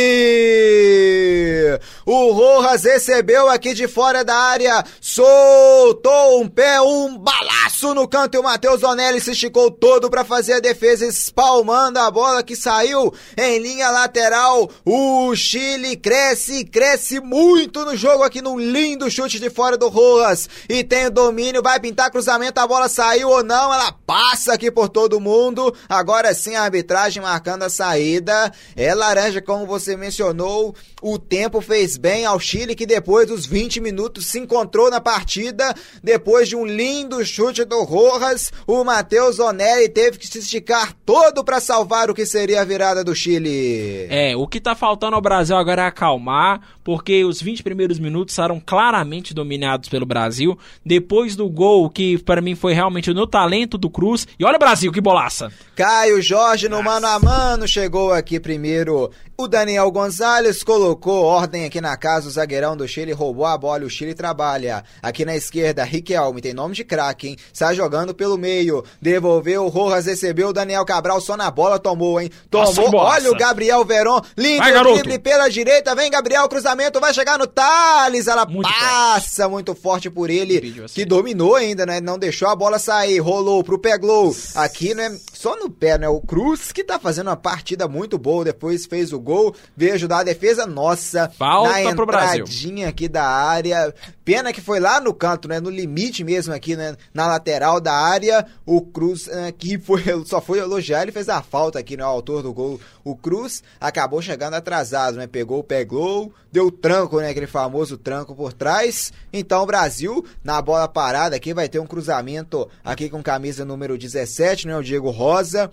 O 2.05 2.31
Rojas 2.31 2.83
recebeu 2.83 3.49
aqui 3.49 3.73
de 3.73 3.87
fora 3.87 4.23
da 4.23 4.35
área, 4.35 4.83
soltou 5.01 6.41
um 6.41 6.47
pé, 6.47 6.79
um 6.79 7.17
balaço 7.17 7.93
no 7.93 8.07
canto 8.07 8.35
e 8.35 8.37
o 8.39 8.43
Matheus 8.43 8.79
Donelli 8.79 9.19
se 9.19 9.31
esticou 9.31 9.69
todo 9.69 10.09
para 10.09 10.23
fazer 10.23 10.53
a 10.53 10.59
defesa, 10.59 11.05
espalmando 11.05 11.99
a 11.99 12.09
bola 12.09 12.43
que 12.43 12.55
saiu 12.55 13.13
em 13.37 13.59
linha 13.59 13.89
lateral. 13.89 14.69
O 14.85 15.24
o 15.27 15.35
Chile 15.35 15.95
cresce 15.95 16.63
cresce 16.63 17.19
muito 17.19 17.83
no 17.83 17.95
jogo 17.95 18.23
aqui 18.23 18.41
num 18.41 18.59
lindo 18.59 19.09
chute 19.09 19.39
de 19.39 19.49
fora 19.49 19.77
do 19.77 19.89
Rojas. 19.89 20.47
E 20.69 20.83
tem 20.83 21.07
o 21.07 21.11
domínio, 21.11 21.61
vai 21.61 21.79
pintar 21.79 22.11
cruzamento, 22.11 22.59
a 22.59 22.67
bola 22.67 22.87
saiu 22.87 23.29
ou 23.29 23.43
não, 23.43 23.73
ela 23.73 23.91
passa 23.91 24.53
aqui 24.53 24.69
por 24.69 24.89
todo 24.89 25.19
mundo. 25.19 25.75
Agora 25.89 26.33
sim 26.33 26.55
a 26.55 26.63
arbitragem 26.63 27.23
marcando 27.23 27.63
a 27.63 27.69
saída. 27.69 28.51
É 28.75 28.93
laranja, 28.93 29.41
como 29.41 29.65
você 29.65 29.95
mencionou. 29.97 30.75
O 31.01 31.19
tempo 31.19 31.61
fez 31.61 31.97
bem 31.97 32.25
ao 32.25 32.39
Chile, 32.39 32.75
que 32.75 32.85
depois 32.85 33.27
dos 33.27 33.45
20 33.45 33.79
minutos 33.79 34.25
se 34.25 34.39
encontrou 34.39 34.89
na 34.89 34.99
partida. 34.99 35.73
Depois 36.03 36.49
de 36.49 36.55
um 36.55 36.65
lindo 36.65 37.23
chute 37.25 37.63
do 37.63 37.83
Rojas, 37.83 38.51
o 38.65 38.83
Matheus 38.83 39.39
Onelli 39.39 39.89
teve 39.89 40.17
que 40.17 40.27
se 40.27 40.39
esticar 40.39 40.93
todo 41.05 41.43
para 41.43 41.59
salvar 41.59 42.09
o 42.09 42.13
que 42.13 42.25
seria 42.25 42.61
a 42.61 42.65
virada 42.65 43.03
do 43.03 43.13
Chile. 43.13 44.07
É, 44.09 44.35
o 44.35 44.47
que 44.47 44.59
tá 44.59 44.75
faltando 44.75 45.14
ao 45.15 45.21
Brasil 45.21 45.55
agora 45.55 45.83
é 45.83 45.85
acalmar, 45.87 46.61
porque 46.83 47.23
os 47.23 47.41
20 47.41 47.63
primeiros 47.63 47.97
minutos 47.97 48.37
eram 48.37 48.61
claramente 48.63 49.33
dominados 49.33 49.89
pelo 49.89 50.05
Brasil. 50.05 50.57
Depois 50.85 51.35
do 51.35 51.49
gol, 51.49 51.89
que 51.89 52.17
para 52.19 52.41
mim 52.41 52.55
foi 52.55 52.73
realmente 52.73 53.13
no 53.13 53.25
talento 53.25 53.77
do 53.77 53.89
Cruz. 53.89 54.27
E 54.37 54.45
olha 54.45 54.57
o 54.57 54.59
Brasil, 54.59 54.91
que 54.91 55.01
bolaça! 55.01 55.51
Caio 55.75 56.21
Jorge 56.21 56.69
no 56.69 56.83
mano 56.83 57.07
a 57.07 57.19
mano 57.19 57.67
chegou 57.67 58.13
aqui 58.13 58.39
primeiro. 58.39 59.09
O 59.37 59.49
Daniel 59.49 59.91
Gonzalez 59.91 60.63
colocou 60.63 61.25
ordem 61.25 61.65
aqui 61.65 61.81
na 61.81 61.97
casa, 61.97 62.29
o 62.29 62.31
zagueirão 62.31 62.77
do 62.77 62.87
Chile 62.87 63.11
roubou 63.11 63.45
a 63.45 63.57
bola, 63.57 63.83
o 63.83 63.89
Chile 63.89 64.13
trabalha. 64.13 64.81
Aqui 65.03 65.25
na 65.25 65.35
esquerda, 65.35 65.83
Riquelme, 65.83 66.39
tem 66.39 66.53
nome 66.53 66.73
de 66.73 66.85
craque, 66.85 67.27
hein? 67.27 67.37
Sai 67.51 67.75
jogando 67.75 68.15
pelo 68.15 68.37
meio, 68.37 68.81
devolveu, 69.01 69.65
o 69.65 69.67
Rojas 69.67 70.05
recebeu, 70.05 70.47
o 70.47 70.53
Daniel 70.53 70.85
Cabral 70.85 71.19
só 71.19 71.35
na 71.35 71.51
bola 71.51 71.77
tomou, 71.77 72.21
hein? 72.21 72.31
Tomou, 72.49 72.67
Nossa, 72.73 72.95
olha 72.95 73.29
o 73.29 73.35
Gabriel 73.35 73.83
Veron, 73.83 74.21
lindo 74.37 74.63
vai, 74.63 74.93
drible 74.93 75.19
pela 75.19 75.49
direita, 75.49 75.93
vem 75.93 76.09
Gabriel, 76.09 76.47
cruzamento, 76.47 77.01
vai 77.01 77.13
chegar 77.13 77.37
no 77.37 77.45
Thales, 77.45 78.27
ela 78.27 78.45
muito 78.45 78.69
passa 78.69 79.41
forte. 79.43 79.51
muito 79.51 79.75
forte 79.75 80.09
por 80.09 80.29
ele, 80.29 80.81
assim. 80.85 80.93
que 80.95 81.03
dominou 81.03 81.55
ainda, 81.55 81.85
né? 81.85 81.99
Não 81.99 82.17
deixou 82.17 82.47
a 82.47 82.55
bola 82.55 82.79
sair, 82.79 83.19
rolou 83.19 83.61
pro 83.65 83.77
Peglow. 83.77 84.33
Aqui, 84.55 84.95
né? 84.95 85.13
Só 85.33 85.57
no 85.57 85.69
pé, 85.69 85.97
né? 85.97 86.07
O 86.07 86.21
Cruz, 86.21 86.71
que 86.71 86.85
tá 86.85 86.97
fazendo 86.97 87.27
uma 87.27 87.35
partida 87.35 87.85
muito 87.85 88.17
boa, 88.17 88.45
depois 88.45 88.85
fez 88.85 89.11
o 89.11 89.24
gol, 89.25 89.53
veio 89.75 89.95
ajudar 89.95 90.19
a 90.19 90.23
defesa. 90.23 90.65
Nossa, 90.65 91.29
Falta 91.37 91.83
na 91.83 91.93
pro 91.95 92.05
Brasil. 92.05 92.43
entradinha 92.43 92.87
aqui 92.87 93.09
da 93.09 93.25
área. 93.25 93.93
Pena 94.23 94.53
que 94.53 94.61
foi 94.61 94.79
lá 94.79 95.01
no 95.01 95.13
canto, 95.13 95.47
né? 95.47 95.59
No 95.59 95.69
limite 95.69 96.23
mesmo 96.23 96.53
aqui, 96.53 96.75
né? 96.75 96.95
Na 97.13 97.27
lateral 97.27 97.81
da 97.81 97.93
área. 97.93 98.45
O 98.65 98.81
Cruz, 98.81 99.27
eh, 99.27 99.51
que 99.51 99.77
foi, 99.77 100.03
só 100.25 100.39
foi 100.39 100.59
elogiar, 100.59 101.01
ele 101.03 101.11
fez 101.11 101.27
a 101.27 101.41
falta 101.41 101.77
aqui, 101.77 101.97
né? 101.97 102.03
O 102.03 102.07
autor 102.07 102.41
do 102.41 102.53
gol, 102.53 102.79
o 103.03 103.15
Cruz, 103.15 103.61
acabou 103.79 104.21
chegando 104.21 104.53
atrasado, 104.53 105.17
né? 105.17 105.27
Pegou 105.27 105.59
o 105.59 105.63
pegou, 105.63 106.33
deu 106.51 106.71
tranco, 106.71 107.19
né? 107.19 107.29
Aquele 107.29 107.47
famoso 107.47 107.97
tranco 107.97 108.33
por 108.33 108.53
trás. 108.53 109.11
Então 109.33 109.63
o 109.63 109.65
Brasil, 109.65 110.25
na 110.43 110.61
bola 110.61 110.87
parada 110.87 111.35
aqui, 111.35 111.53
vai 111.53 111.67
ter 111.67 111.79
um 111.79 111.87
cruzamento 111.87 112.69
aqui 112.83 113.09
com 113.09 113.21
camisa 113.21 113.65
número 113.65 113.97
17, 113.97 114.67
né? 114.67 114.77
O 114.77 114.83
Diego 114.83 115.09
Rosa. 115.09 115.71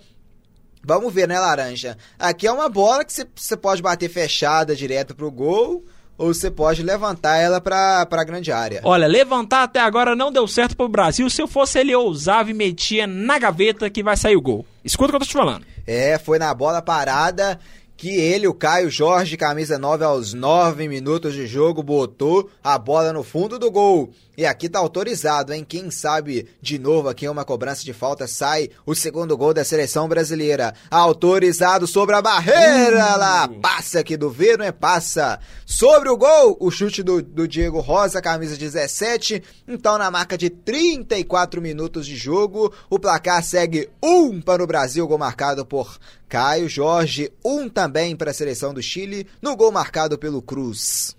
Vamos 0.85 1.13
ver, 1.13 1.27
né, 1.27 1.39
Laranja? 1.39 1.97
Aqui 2.19 2.45
é 2.45 2.51
uma 2.51 2.67
bola 2.67 3.05
que 3.05 3.13
você 3.35 3.55
pode 3.55 3.81
bater 3.81 4.09
fechada 4.09 4.75
direto 4.75 5.15
pro 5.15 5.31
gol, 5.31 5.85
ou 6.17 6.33
você 6.33 6.51
pode 6.51 6.83
levantar 6.83 7.37
ela 7.37 7.61
pra, 7.61 8.05
pra 8.05 8.25
grande 8.25 8.51
área. 8.51 8.81
Olha, 8.83 9.07
levantar 9.07 9.63
até 9.63 9.79
agora 9.79 10.15
não 10.15 10.31
deu 10.31 10.45
certo 10.45 10.75
pro 10.75 10.89
Brasil. 10.89 11.29
Se 11.29 11.41
eu 11.41 11.47
fosse 11.47 11.79
ele, 11.79 11.95
ousava 11.95 12.51
e 12.51 12.53
metia 12.53 13.07
na 13.07 13.39
gaveta 13.39 13.89
que 13.89 14.03
vai 14.03 14.17
sair 14.17 14.35
o 14.35 14.41
gol. 14.41 14.65
Escuta 14.83 15.07
o 15.07 15.09
que 15.11 15.15
eu 15.15 15.19
tô 15.21 15.25
te 15.25 15.33
falando. 15.33 15.65
É, 15.87 16.17
foi 16.17 16.37
na 16.37 16.53
bola 16.53 16.81
parada 16.81 17.57
que 17.95 18.09
ele, 18.09 18.47
o 18.47 18.53
Caio 18.53 18.89
Jorge, 18.89 19.37
camisa 19.37 19.79
9 19.79 20.03
aos 20.03 20.33
9 20.33 20.89
minutos 20.89 21.33
de 21.33 21.47
jogo, 21.47 21.81
botou 21.81 22.49
a 22.61 22.77
bola 22.77 23.13
no 23.13 23.23
fundo 23.23 23.57
do 23.57 23.71
gol. 23.71 24.11
E 24.35 24.45
aqui 24.47 24.67
tá 24.67 24.79
autorizado, 24.79 25.53
hein? 25.53 25.63
Quem 25.67 25.91
sabe 25.91 26.47
de 26.59 26.79
novo 26.79 27.07
aqui 27.07 27.27
uma 27.27 27.45
cobrança 27.45 27.83
de 27.83 27.93
falta 27.93 28.25
sai 28.27 28.69
o 28.85 28.95
segundo 28.95 29.37
gol 29.37 29.53
da 29.53 29.63
seleção 29.63 30.07
brasileira. 30.07 30.73
Autorizado 30.89 31.85
sobre 31.85 32.15
a 32.15 32.21
barreira 32.21 33.15
Uh. 33.15 33.17
lá. 33.19 33.47
Passa 33.61 33.99
aqui 33.99 34.17
do 34.17 34.31
V, 34.31 34.57
não 34.57 34.65
é 34.65 34.71
passa. 34.71 35.39
Sobre 35.65 36.09
o 36.09 36.17
gol, 36.17 36.57
o 36.59 36.71
chute 36.71 37.03
do, 37.03 37.21
do 37.21 37.47
Diego 37.47 37.79
Rosa, 37.79 38.21
camisa 38.21 38.57
17. 38.57 39.43
Então, 39.67 39.97
na 39.99 40.09
marca 40.09 40.35
de 40.35 40.49
34 40.49 41.61
minutos 41.61 42.07
de 42.07 42.15
jogo, 42.15 42.73
o 42.89 42.97
placar 42.97 43.43
segue 43.43 43.89
1 44.01 44.41
para 44.41 44.63
o 44.63 44.67
Brasil, 44.67 45.07
gol 45.07 45.17
marcado 45.17 45.63
por 45.63 45.99
Caio 46.27 46.67
Jorge, 46.67 47.31
um 47.45 47.69
também 47.69 48.15
para 48.15 48.31
a 48.31 48.33
seleção 48.33 48.73
do 48.73 48.81
Chile, 48.81 49.27
no 49.41 49.55
gol 49.55 49.71
marcado 49.71 50.17
pelo 50.17 50.41
Cruz. 50.41 51.15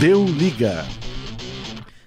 Deu 0.00 0.24
liga. 0.24 0.84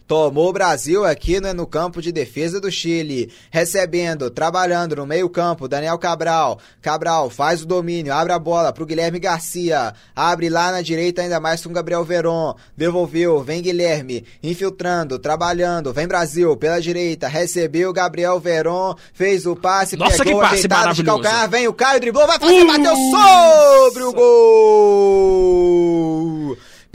Tomou 0.05 0.49
o 0.49 0.53
Brasil 0.53 1.05
aqui 1.05 1.39
né, 1.41 1.51
no 1.53 1.65
campo 1.67 2.01
de 2.01 2.11
defesa 2.11 2.59
do 2.61 2.71
Chile. 2.71 3.31
Recebendo, 3.49 4.29
trabalhando 4.29 4.95
no 4.95 5.05
meio-campo, 5.05 5.67
Daniel 5.67 5.97
Cabral. 5.97 6.59
Cabral 6.81 7.29
faz 7.29 7.61
o 7.63 7.65
domínio, 7.65 8.13
abre 8.13 8.31
a 8.33 8.39
bola 8.39 8.71
pro 8.71 8.85
Guilherme 8.85 9.19
Garcia. 9.19 9.93
Abre 10.15 10.49
lá 10.49 10.71
na 10.71 10.81
direita, 10.81 11.21
ainda 11.21 11.39
mais 11.39 11.63
com 11.63 11.73
Gabriel 11.73 12.03
Veron. 12.05 12.55
Devolveu, 12.75 13.41
vem 13.41 13.61
Guilherme. 13.61 14.25
Infiltrando, 14.43 15.19
trabalhando. 15.19 15.91
Vem 15.93 16.07
Brasil 16.07 16.55
pela 16.55 16.79
direita. 16.79 17.27
Recebeu 17.27 17.91
Gabriel 17.91 18.39
Veron. 18.39 18.95
Fez 19.13 19.45
o 19.45 19.55
passe, 19.55 19.97
Nossa, 19.97 20.23
pegou 20.23 20.39
que 20.41 20.45
passe 20.45 20.55
ajeitado 20.55 20.93
de 20.93 21.03
calcanhar. 21.03 21.49
Vem 21.49 21.67
o 21.67 21.73
Caio, 21.73 21.99
driblou, 21.99 22.27
vai 22.27 22.39
fazer, 22.39 22.65
bateu 22.65 22.95
sobre 22.95 24.03
o 24.03 24.13
gol! 24.13 25.77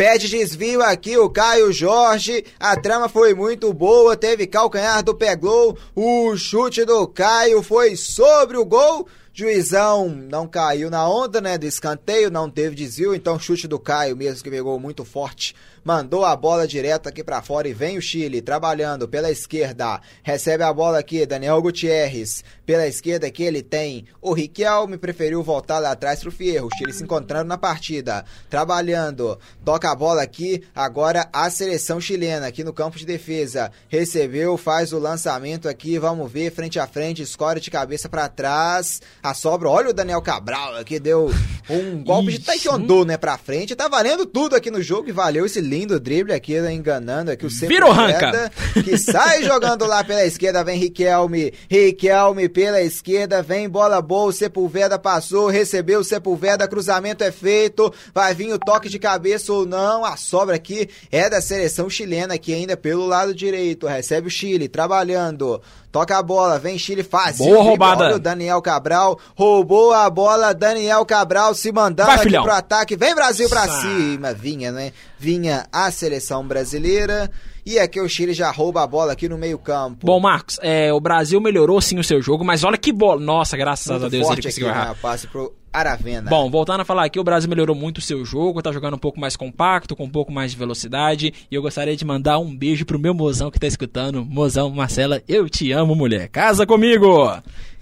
Pede 0.05 0.28
desvio 0.28 0.82
aqui 0.82 1.16
o 1.16 1.30
Caio 1.30 1.72
Jorge. 1.72 2.44
A 2.59 2.76
trama 2.76 3.09
foi 3.09 3.34
muito 3.34 3.72
boa. 3.72 4.16
Teve 4.16 4.48
calcanhar 4.48 5.00
do 5.00 5.14
Peglow. 5.14 5.78
O 5.94 6.36
chute 6.36 6.84
do 6.84 7.07
Caio 7.07 7.62
foi 7.62 7.94
sobre 7.94 8.57
o 8.57 8.64
gol. 8.64 9.07
Juizão 9.32 10.09
não 10.09 10.48
caiu 10.48 10.90
na 10.90 11.09
onda, 11.09 11.40
né? 11.40 11.57
Do 11.57 11.66
escanteio, 11.66 12.32
não 12.32 12.50
teve 12.50 12.74
desvio. 12.74 13.14
Então, 13.14 13.38
chute 13.38 13.68
do 13.68 13.78
Caio 13.78 14.16
mesmo 14.16 14.42
que 14.42 14.50
pegou 14.50 14.76
muito 14.80 15.05
forte. 15.05 15.55
Mandou 15.85 16.24
a 16.24 16.37
bola 16.37 16.66
direto 16.66 17.09
aqui 17.09 17.24
pra 17.24 17.43
fora 17.43 17.68
e 17.68 17.72
vem 17.72 17.99
o 17.99 18.03
Chile 18.03 18.41
trabalhando 18.41 19.09
pela 19.09 19.30
esquerda. 19.30 20.01
Recebe 20.22 20.62
a 20.62 20.72
bola 20.72 20.99
aqui, 20.99 21.26
Daniel 21.26 21.61
Gutierrez. 21.61 22.45
Pela 22.64 22.87
esquerda 22.87 23.26
aqui 23.26 23.43
ele 23.43 23.62
tem 23.62 24.05
o 24.20 24.33
Riquelme, 24.33 24.97
preferiu 24.97 25.43
voltar 25.43 25.80
lá 25.80 25.91
atrás 25.91 26.20
pro 26.20 26.30
Fierro. 26.30 26.68
O 26.68 26.76
Chile 26.76 26.93
se 26.93 27.03
encontrando 27.03 27.49
na 27.49 27.59
partida. 27.59 28.24
Trabalhando. 28.49 29.39
Toca 29.64 29.91
a 29.91 29.95
bola 29.97 30.22
aqui. 30.22 30.62
Agora 30.74 31.28
a 31.33 31.51
seleção 31.51 32.01
chilena 32.01 32.47
aqui 32.47 32.62
no 32.62 32.72
campo 32.72 32.97
de 32.97 33.05
defesa. 33.05 33.72
Recebeu, 33.89 34.57
faz 34.57 34.93
o 34.93 34.99
lançamento 34.99 35.68
aqui. 35.68 35.99
Vamos 35.99 36.30
ver, 36.30 36.53
frente 36.53 36.78
a 36.78 36.87
frente. 36.87 37.22
Escora 37.22 37.59
de 37.59 37.70
cabeça 37.70 38.09
pra 38.09 38.28
trás. 38.28 39.03
A 39.22 39.35
sobra, 39.35 39.68
olha 39.68 39.91
o 39.91 39.95
Daniel 39.95 40.22
Cabral 40.22 40.76
aqui. 40.76 41.01
Deu 41.01 41.28
um 41.68 42.05
golpe 42.05 42.30
de 42.30 42.37
Ixi. 42.39 42.45
taekwondo, 42.47 43.05
né? 43.05 43.16
Pra 43.16 43.37
frente. 43.37 43.74
Tá 43.74 43.89
valendo 43.89 44.24
tudo 44.26 44.55
aqui 44.55 44.70
no 44.70 44.80
jogo 44.80 45.09
e 45.09 45.12
valeu 45.12 45.45
esse 45.45 45.61
lindo 45.73 45.99
drible 45.99 46.35
aqui, 46.35 46.61
né, 46.61 46.70
enganando 46.70 47.31
aqui 47.31 47.47
o 47.47 47.51
Sepulveda, 47.51 48.53
que 48.85 48.99
sai 48.99 49.43
jogando 49.45 49.87
lá 49.87 50.05
pela 50.05 50.23
esquerda, 50.23 50.62
vem 50.62 50.79
Riquelme, 50.79 51.55
Riquelme 51.66 52.47
pela 52.47 52.83
esquerda, 52.83 53.43
vem 53.43 53.70
bola 53.70 54.03
boa, 54.03 54.27
o 54.27 54.33
Sepulveda 54.33 54.99
passou, 54.99 55.49
recebeu 55.49 56.01
o 56.01 56.05
Sepulveda, 56.05 56.68
cruzamento 56.68 57.25
é 57.25 57.33
feito, 57.33 57.91
vai 58.12 58.35
vir 58.35 58.53
o 58.53 58.59
toque 58.59 58.91
de 58.91 58.99
cabeça 58.99 59.51
ou 59.51 59.64
não, 59.64 60.05
a 60.05 60.14
sobra 60.14 60.57
aqui 60.57 60.91
é 61.11 61.31
da 61.31 61.41
seleção 61.41 61.89
chilena, 61.89 62.35
aqui 62.35 62.53
ainda 62.53 62.77
pelo 62.77 63.07
lado 63.07 63.35
direito, 63.35 63.87
recebe 63.87 64.27
o 64.27 64.31
Chile, 64.31 64.68
trabalhando, 64.68 65.59
toca 65.93 66.16
a 66.18 66.22
bola, 66.22 66.59
vem 66.59 66.78
Chile, 66.78 67.03
faz 67.03 67.36
Boa 67.36 67.62
roubada. 67.62 68.05
olha 68.07 68.16
o 68.16 68.18
Daniel 68.18 68.61
Cabral, 68.62 69.18
roubou 69.36 69.93
a 69.93 70.09
bola, 70.11 70.55
Daniel 70.55 71.05
Cabral 71.05 71.55
se 71.55 71.70
mandando 71.70 72.07
Vai, 72.07 72.16
aqui 72.16 72.24
filhão. 72.24 72.43
pro 72.43 72.53
ataque, 72.53 72.97
vem 72.97 73.14
Brasil 73.14 73.49
pra 73.49 73.66
Sa- 73.68 73.80
cima, 73.82 74.32
vinha, 74.32 74.72
né? 74.72 74.93
Vinha 75.18 75.66
a 75.70 75.90
seleção 75.90 76.45
brasileira 76.45 77.30
e 77.65 77.79
aqui 77.79 78.01
o 78.01 78.09
Chile 78.09 78.33
já 78.33 78.51
rouba 78.51 78.83
a 78.83 78.87
bola 78.87 79.13
aqui 79.13 79.29
no 79.29 79.39
meio 79.39 79.59
campo. 79.59 80.07
Bom, 80.07 80.19
Marcos, 80.21 80.59
é, 80.63 80.93
o 80.93 81.01
Brasil 81.01 81.41
melhorou 81.41 81.81
sim 81.81 81.99
o 81.99 82.05
seu 82.05 82.21
jogo, 82.21 82.45
mas 82.45 82.65
olha 82.65 82.77
que 82.77 82.93
bola. 82.93 83.21
Nossa, 83.21 83.57
graças 83.57 83.89
Muito 83.89 84.07
a 84.07 84.09
Deus 84.09 84.31
ele 84.31 84.43
conseguiu 84.43 84.69
aqui, 84.69 84.79
errar. 84.79 84.89
né? 84.91 84.97
Passe 85.01 85.27
pro 85.27 85.55
Aravena. 85.73 86.29
Bom, 86.29 86.51
voltando 86.51 86.81
a 86.83 86.85
falar 86.85 87.05
aqui, 87.05 87.19
o 87.19 87.25
Brasil 87.25 87.49
melhorou 87.49 87.75
muito 87.75 87.99
o 87.99 88.03
seu 88.03 88.25
jogo, 88.25 88.61
tá 88.61 88.71
jogando 88.71 88.95
um 88.95 88.99
pouco 88.99 89.19
mais 89.19 89.37
compacto, 89.37 89.97
com 89.97 90.05
um 90.05 90.11
pouco 90.11 90.31
mais 90.31 90.51
de 90.51 90.57
velocidade. 90.57 91.33
E 91.51 91.55
eu 91.55 91.63
gostaria 91.63 91.97
de 91.97 92.05
mandar 92.05 92.39
um 92.39 92.55
beijo 92.55 92.85
pro 92.85 92.99
meu 92.99 93.15
mozão 93.15 93.51
que 93.51 93.59
tá 93.59 93.67
escutando. 93.67 94.25
Mozão, 94.25 94.69
Marcela, 94.71 95.23
eu 95.27 95.49
te 95.49 95.73
amo, 95.73 95.95
mulher. 95.95 96.29
Casa 96.29 96.67
comigo! 96.67 97.31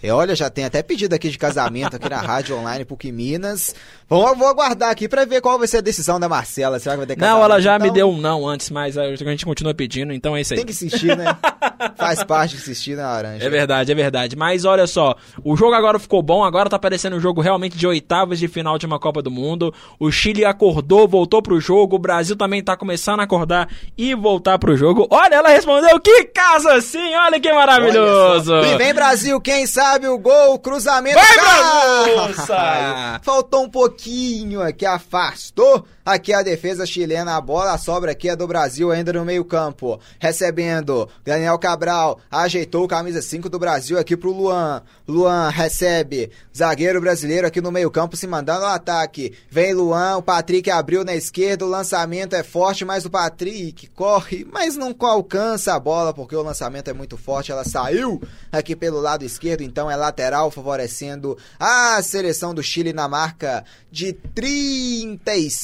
E 0.02 0.10
olha, 0.10 0.34
já 0.34 0.48
tem 0.48 0.64
até 0.64 0.82
pedido 0.82 1.14
aqui 1.14 1.28
de 1.28 1.36
casamento 1.36 1.96
aqui 1.96 2.08
na 2.08 2.20
rádio 2.20 2.56
online 2.56 2.86
PUC 2.86 3.12
Minas. 3.12 3.74
Vamos, 4.08 4.38
vou 4.38 4.48
aguardar 4.48 4.90
aqui 4.90 5.06
pra 5.06 5.26
ver 5.26 5.42
qual 5.42 5.58
vai 5.58 5.68
ser 5.68 5.78
a 5.78 5.80
decisão 5.82 6.18
da 6.18 6.26
Marcela. 6.28 6.78
Será 6.78 6.94
que 6.94 6.98
vai 6.98 7.06
ter 7.06 7.16
casamento? 7.16 7.38
Não, 7.38 7.44
ela 7.44 7.60
já 7.60 7.78
me 7.78 7.84
Então, 7.84 7.94
deu 7.94 8.10
um 8.10 8.16
não 8.16 8.48
antes, 8.48 8.70
mas 8.70 8.96
a 8.96 9.14
gente 9.14 9.44
continua 9.44 9.74
pedindo, 9.74 10.12
então 10.12 10.34
é 10.34 10.40
isso 10.40 10.54
aí. 10.54 10.58
Tem 10.58 10.66
que 10.66 10.72
insistir, 10.72 11.14
né? 11.16 11.36
Faz 11.96 12.24
parte 12.24 12.56
de 12.56 12.62
insistir 12.62 12.96
na 12.96 13.10
laranja. 13.12 13.44
É 13.44 13.50
verdade, 13.50 13.92
é 13.92 13.94
verdade. 13.94 14.36
Mas 14.36 14.64
olha 14.64 14.86
só, 14.86 15.14
o 15.44 15.54
jogo 15.54 15.74
agora 15.74 15.98
ficou 15.98 16.22
bom, 16.22 16.42
agora 16.42 16.70
tá 16.70 16.78
parecendo 16.78 17.16
um 17.16 17.20
jogo 17.20 17.42
realmente 17.42 17.76
de 17.76 17.86
oitavas 17.86 18.38
de 18.38 18.48
final 18.48 18.78
de 18.78 18.86
uma 18.86 18.98
Copa 18.98 19.20
do 19.20 19.30
Mundo. 19.30 19.72
O 19.98 20.10
Chile 20.10 20.46
acordou, 20.46 21.06
voltou 21.06 21.42
pro 21.42 21.60
jogo, 21.60 21.96
o 21.96 21.98
Brasil 21.98 22.36
também 22.36 22.62
tá 22.62 22.74
começando 22.74 23.20
a 23.20 23.24
acordar 23.24 23.68
e 23.98 24.14
voltar 24.14 24.58
pro 24.58 24.76
jogo. 24.78 25.06
Olha, 25.10 25.34
ela 25.34 25.50
respondeu 25.50 26.00
que 26.00 26.24
casa 26.24 26.80
sim, 26.80 27.14
olha 27.14 27.38
que 27.38 27.52
maravilhoso. 27.52 28.54
Olha. 28.54 28.66
E 28.66 28.78
vem 28.78 28.94
Brasil, 28.94 29.38
quem 29.40 29.66
sabe 29.66 29.89
o 29.98 30.18
gol, 30.18 30.58
cruzamento. 30.58 31.18
Vai! 31.18 32.34
Sai. 32.46 33.20
Faltou 33.22 33.64
um 33.64 33.68
pouquinho 33.70 34.62
aqui, 34.62 34.86
afastou 34.86 35.86
aqui 36.04 36.32
a 36.32 36.42
defesa 36.42 36.86
chilena, 36.86 37.36
a 37.36 37.40
bola, 37.40 37.76
sobra 37.78 38.12
aqui 38.12 38.28
é 38.28 38.36
do 38.36 38.46
Brasil 38.46 38.90
ainda 38.90 39.12
no 39.12 39.24
meio 39.24 39.44
campo. 39.44 40.00
Recebendo, 40.18 41.08
Daniel 41.24 41.58
Cabral 41.58 42.18
ajeitou 42.30 42.86
camisa 42.88 43.22
5 43.22 43.48
do 43.48 43.58
Brasil 43.58 43.98
aqui 43.98 44.16
pro 44.16 44.32
Luan. 44.32 44.82
Luan 45.06 45.48
recebe, 45.48 46.30
zagueiro 46.56 47.00
brasileiro 47.00 47.46
aqui 47.46 47.60
no 47.60 47.72
meio 47.72 47.90
campo 47.90 48.16
se 48.16 48.26
mandando 48.26 48.64
ao 48.64 48.72
ataque. 48.72 49.32
Vem 49.50 49.74
Luan, 49.74 50.18
o 50.18 50.22
Patrick 50.22 50.70
abriu 50.70 51.04
na 51.04 51.14
esquerda, 51.14 51.64
o 51.64 51.68
lançamento 51.68 52.34
é 52.34 52.42
forte, 52.42 52.84
mas 52.84 53.04
o 53.04 53.10
Patrick 53.10 53.88
corre, 53.88 54.46
mas 54.50 54.76
não 54.76 54.94
alcança 55.00 55.74
a 55.74 55.80
bola 55.80 56.12
porque 56.14 56.36
o 56.36 56.42
lançamento 56.42 56.88
é 56.88 56.92
muito 56.92 57.16
forte. 57.16 57.52
Ela 57.52 57.64
saiu 57.64 58.22
aqui 58.52 58.76
pelo 58.76 59.00
lado 59.00 59.24
esquerdo, 59.24 59.62
então 59.62 59.90
é 59.90 59.96
lateral, 59.96 60.50
favorecendo 60.50 61.36
a 61.58 62.00
seleção 62.02 62.54
do 62.54 62.62
Chile 62.62 62.92
na 62.92 63.08
marca 63.08 63.64
de 63.90 64.12
37 64.12 65.60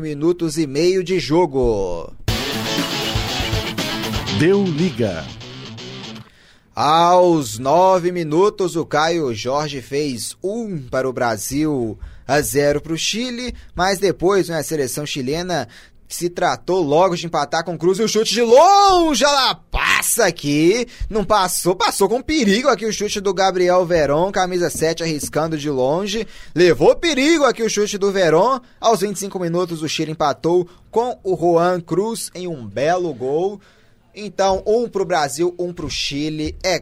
minutos 0.00 0.56
e 0.56 0.66
meio 0.66 1.02
de 1.02 1.18
jogo. 1.18 2.12
Deu 4.38 4.64
liga. 4.64 5.24
Aos 6.74 7.58
nove 7.58 8.12
minutos, 8.12 8.76
o 8.76 8.86
Caio 8.86 9.34
Jorge 9.34 9.82
fez 9.82 10.36
um 10.42 10.78
para 10.78 11.08
o 11.08 11.12
Brasil, 11.12 11.98
a 12.26 12.40
zero 12.40 12.80
para 12.80 12.92
o 12.92 12.96
Chile, 12.96 13.54
mas 13.74 13.98
depois 13.98 14.48
né, 14.48 14.58
a 14.58 14.62
seleção 14.62 15.04
chilena 15.04 15.68
se 16.08 16.30
tratou 16.30 16.80
logo 16.82 17.16
de 17.16 17.26
empatar 17.26 17.64
com 17.64 17.74
o 17.74 17.78
Cruz 17.78 17.98
e 17.98 18.02
o 18.02 18.08
chute 18.08 18.32
de 18.32 18.42
longe, 18.42 19.24
ela 19.24 19.54
passa 20.00 20.24
aqui, 20.24 20.86
não 21.10 21.26
passou, 21.26 21.76
passou 21.76 22.08
com 22.08 22.22
perigo 22.22 22.70
aqui 22.70 22.86
o 22.86 22.92
chute 22.92 23.20
do 23.20 23.34
Gabriel 23.34 23.84
Veron, 23.84 24.32
camisa 24.32 24.70
7 24.70 25.02
arriscando 25.02 25.58
de 25.58 25.68
longe, 25.68 26.26
levou 26.54 26.96
perigo 26.96 27.44
aqui 27.44 27.62
o 27.62 27.68
chute 27.68 27.98
do 27.98 28.10
Veron, 28.10 28.60
aos 28.80 29.00
25 29.00 29.38
minutos 29.38 29.82
o 29.82 29.88
Chile 29.88 30.12
empatou 30.12 30.66
com 30.90 31.18
o 31.22 31.36
Juan 31.36 31.82
Cruz 31.82 32.30
em 32.34 32.48
um 32.48 32.66
belo 32.66 33.12
gol, 33.12 33.60
então 34.14 34.62
um 34.66 34.88
pro 34.88 35.04
Brasil, 35.04 35.54
um 35.58 35.70
pro 35.70 35.90
Chile, 35.90 36.56
é 36.64 36.80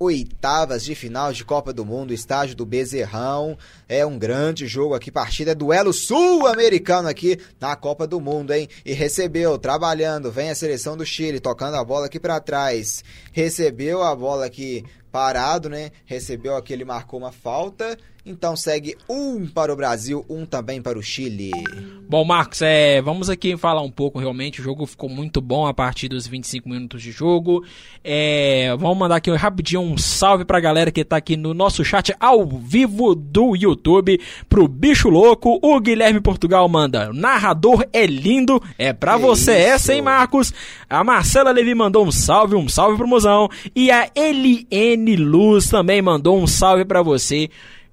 oitavas 0.00 0.82
de 0.82 0.94
final 0.94 1.30
de 1.30 1.44
Copa 1.44 1.74
do 1.74 1.84
Mundo, 1.84 2.14
estágio 2.14 2.56
do 2.56 2.64
Bezerrão. 2.64 3.58
É 3.86 4.04
um 4.06 4.18
grande 4.18 4.66
jogo 4.66 4.94
aqui, 4.94 5.10
partida, 5.10 5.50
é 5.50 5.54
duelo 5.54 5.92
sul-americano 5.92 7.06
aqui 7.06 7.38
na 7.60 7.76
Copa 7.76 8.06
do 8.06 8.18
Mundo, 8.18 8.54
hein? 8.54 8.66
E 8.82 8.94
recebeu, 8.94 9.58
trabalhando, 9.58 10.32
vem 10.32 10.48
a 10.48 10.54
seleção 10.54 10.96
do 10.96 11.04
Chile, 11.04 11.38
tocando 11.38 11.74
a 11.76 11.84
bola 11.84 12.06
aqui 12.06 12.18
para 12.18 12.40
trás. 12.40 13.04
Recebeu 13.30 14.02
a 14.02 14.16
bola 14.16 14.46
aqui 14.46 14.86
parado, 15.12 15.68
né? 15.68 15.92
Recebeu 16.06 16.56
aqui, 16.56 16.72
ele 16.72 16.84
marcou 16.86 17.20
uma 17.20 17.30
falta 17.30 17.98
então 18.24 18.54
segue 18.54 18.96
um 19.08 19.46
para 19.46 19.72
o 19.72 19.76
Brasil, 19.76 20.24
um 20.28 20.44
também 20.44 20.82
para 20.82 20.98
o 20.98 21.02
Chile. 21.02 21.50
Bom, 22.08 22.24
Marcos, 22.24 22.60
é, 22.62 23.00
vamos 23.00 23.30
aqui 23.30 23.56
falar 23.56 23.82
um 23.82 23.90
pouco 23.90 24.18
realmente. 24.18 24.60
O 24.60 24.64
jogo 24.64 24.84
ficou 24.84 25.08
muito 25.08 25.40
bom 25.40 25.66
a 25.66 25.72
partir 25.72 26.08
dos 26.08 26.26
25 26.26 26.68
minutos 26.68 27.02
de 27.02 27.12
jogo. 27.12 27.64
É, 28.04 28.74
vamos 28.78 28.98
mandar 28.98 29.16
aqui 29.16 29.30
rapidinho 29.30 29.80
um 29.80 29.96
salve 29.96 30.44
para 30.44 30.58
a 30.58 30.60
galera 30.60 30.90
que 30.90 31.00
está 31.00 31.16
aqui 31.16 31.36
no 31.36 31.54
nosso 31.54 31.84
chat 31.84 32.14
ao 32.18 32.46
vivo 32.46 33.14
do 33.14 33.56
YouTube. 33.56 34.20
Pro 34.48 34.68
Bicho 34.68 35.08
Louco, 35.08 35.58
o 35.62 35.80
Guilherme 35.80 36.20
Portugal 36.20 36.68
manda. 36.68 37.12
Narrador 37.12 37.86
é 37.92 38.06
lindo. 38.06 38.62
É 38.76 38.92
para 38.92 39.16
você 39.16 39.52
isso? 39.52 39.68
essa, 39.68 39.94
hein, 39.94 40.02
Marcos? 40.02 40.52
A 40.88 41.02
Marcela 41.04 41.52
Levi 41.52 41.74
mandou 41.74 42.04
um 42.04 42.12
salve, 42.12 42.54
um 42.54 42.68
salve 42.68 42.96
pro 42.96 43.06
Mozão. 43.06 43.48
E 43.74 43.90
a 43.90 44.10
Eliane 44.14 45.16
Luz 45.16 45.68
também 45.68 46.02
mandou 46.02 46.38
um 46.38 46.46
salve 46.46 46.84
para 46.84 47.02
você. 47.02 47.48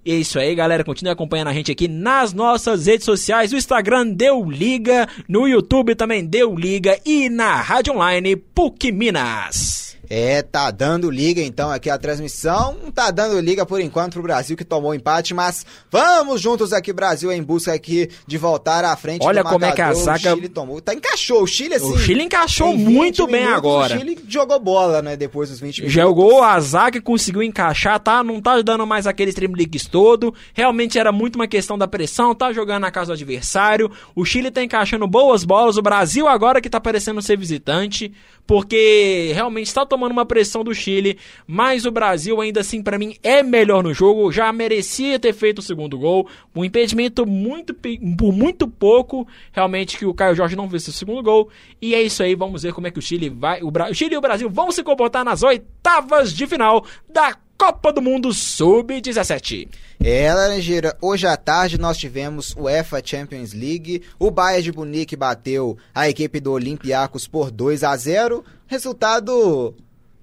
É 0.10 0.16
isso 0.16 0.40
aí, 0.40 0.56
galera. 0.56 0.86
Continue 0.86 1.12
acompanhando 1.12 1.50
a 1.50 1.54
gente 1.54 1.70
aqui 1.70 1.86
nas 1.86 2.32
nossas 2.32 2.86
redes 2.86 3.04
sociais. 3.04 3.52
O 3.52 3.58
Instagram 3.58 4.08
deu 4.08 4.50
liga, 4.50 5.06
no 5.28 5.46
YouTube 5.46 5.96
também 5.96 6.26
deu 6.26 6.56
liga 6.56 6.98
e 7.06 7.30
na 7.30 7.58
rádio 7.58 7.94
online 7.94 8.38
PUC 8.38 8.90
Minas. 8.94 9.87
É, 10.10 10.42
tá 10.42 10.72
dando 10.72 11.10
liga 11.10 11.42
então 11.42 11.70
aqui 11.70 11.90
a 11.90 11.98
transmissão. 11.98 12.78
Não 12.82 12.92
tá 12.92 13.12
dando 13.12 13.40
liga 13.40 13.66
por 13.66 13.82
enquanto 13.82 14.14
pro 14.14 14.24
Brasil 14.24 14.56
que 14.56 14.64
tomou 14.64 14.94
empate, 14.94 15.34
mas 15.34 15.66
vamos 15.92 16.42
juntos 16.42 16.72
aqui, 16.74 16.94
Brasil, 16.94 17.32
em 17.32 17.44
busca 17.44 17.74
aqui 17.74 18.10
de 18.26 18.38
voltar 18.38 18.86
à 18.86 18.96
frente 18.96 19.26
Olha 19.26 19.44
como 19.44 19.66
é 19.66 19.72
que 19.72 19.82
a 19.82 19.94
zaga. 19.94 20.34
O 20.34 20.36
Chile 20.36 20.50
tomou. 20.50 20.82
Tá, 20.82 20.94
encaixou. 20.94 21.44
O 21.44 21.48
Chile 21.48 21.76
assim. 21.76 21.94
O 21.94 21.98
Chile 21.98 22.24
encaixou 22.24 22.76
muito 22.76 23.28
bem 23.28 23.46
agora. 23.46 23.96
O 23.96 24.00
Chile 24.00 24.20
jogou 24.28 24.60
bola, 24.60 25.02
né? 25.02 25.16
Depois 25.16 25.50
dos 25.50 25.60
20 25.60 25.80
minutos. 25.80 25.94
Jogou, 25.94 26.44
a 26.44 26.60
zaga 26.60 27.02
conseguiu 27.02 27.44
encaixar, 27.44 28.00
tá? 28.00 28.24
Não 28.24 28.42
tá 28.42 28.62
dando 28.62 28.86
mais 28.88 29.06
aquele 29.08 29.30
streamlix 29.30 29.86
todo. 29.86 30.34
Realmente 30.54 30.98
era 30.98 31.12
muito 31.12 31.36
uma 31.36 31.48
questão 31.48 31.78
da 31.78 31.88
pressão, 31.88 32.34
tá 32.34 32.54
jogando 32.54 32.82
na 32.82 32.92
casa 32.92 33.08
do 33.08 33.14
adversário. 33.14 33.92
O 34.16 34.24
Chile 34.24 34.52
tá 34.52 34.64
encaixando 34.64 35.08
boas 35.08 35.44
bolas. 35.44 35.78
O 35.78 35.82
Brasil 35.82 36.28
agora 36.28 36.62
que 36.62 36.70
tá 36.70 36.80
parecendo 36.80 37.22
ser 37.22 37.38
visitante 37.38 38.14
porque 38.48 39.32
realmente 39.36 39.68
está 39.68 39.86
tomando 39.86 40.14
uma 40.14 40.26
pressão 40.26 40.64
do 40.64 40.74
Chile, 40.74 41.20
mas 41.46 41.86
o 41.86 41.92
Brasil 41.92 42.40
ainda 42.40 42.62
assim 42.62 42.82
para 42.82 42.98
mim 42.98 43.16
é 43.22 43.44
melhor 43.44 43.84
no 43.84 43.94
jogo, 43.94 44.32
já 44.32 44.52
merecia 44.54 45.20
ter 45.20 45.34
feito 45.34 45.60
o 45.60 45.62
segundo 45.62 46.00
gol, 46.00 46.28
um 46.56 46.64
impedimento 46.64 47.26
muito 47.26 47.74
por 47.74 48.32
muito 48.32 48.68
pouco, 48.68 49.28
realmente 49.52 49.98
que 49.98 50.06
o 50.06 50.14
Caio 50.14 50.36
Jorge 50.36 50.56
não 50.56 50.70
fez 50.70 50.88
o 50.88 50.94
segundo 50.94 51.22
gol, 51.22 51.50
e 51.82 51.94
é 51.94 52.02
isso 52.02 52.24
aí, 52.24 52.34
vamos 52.34 52.64
ver 52.64 52.74
como 52.74 52.88
é 52.88 52.92
que 52.92 53.00
o 53.00 53.02
Chile 53.02 53.30
vai, 53.30 53.62
o, 53.62 53.70
Bra 53.70 53.92
o 53.92 53.94
Chile 53.94 54.16
e 54.16 54.18
o 54.18 54.22
Brasil 54.22 54.50
vão 54.50 54.72
se 54.72 54.82
comportar 54.82 55.26
nas 55.26 55.44
oitavas 55.88 56.34
de 56.34 56.46
final 56.46 56.86
da 57.08 57.34
Copa 57.58 57.94
do 57.94 58.02
Mundo 58.02 58.34
Sub-17. 58.34 59.70
É, 60.04 60.32
Laranjeira, 60.34 60.98
hoje 61.02 61.26
à 61.26 61.38
tarde 61.38 61.78
nós 61.78 61.98
tivemos 61.98 62.54
o 62.58 62.64
UEFA 62.64 63.02
Champions 63.04 63.54
League. 63.54 64.04
O 64.20 64.30
Bayern 64.30 64.64
de 64.64 64.72
Munique 64.74 65.16
bateu 65.16 65.78
a 65.96 66.10
equipe 66.10 66.42
do 66.42 66.52
Olympiacos 66.52 67.26
por 67.26 67.50
2 67.50 67.86
a 67.86 67.96
0. 67.96 68.44
Resultado 68.68 69.74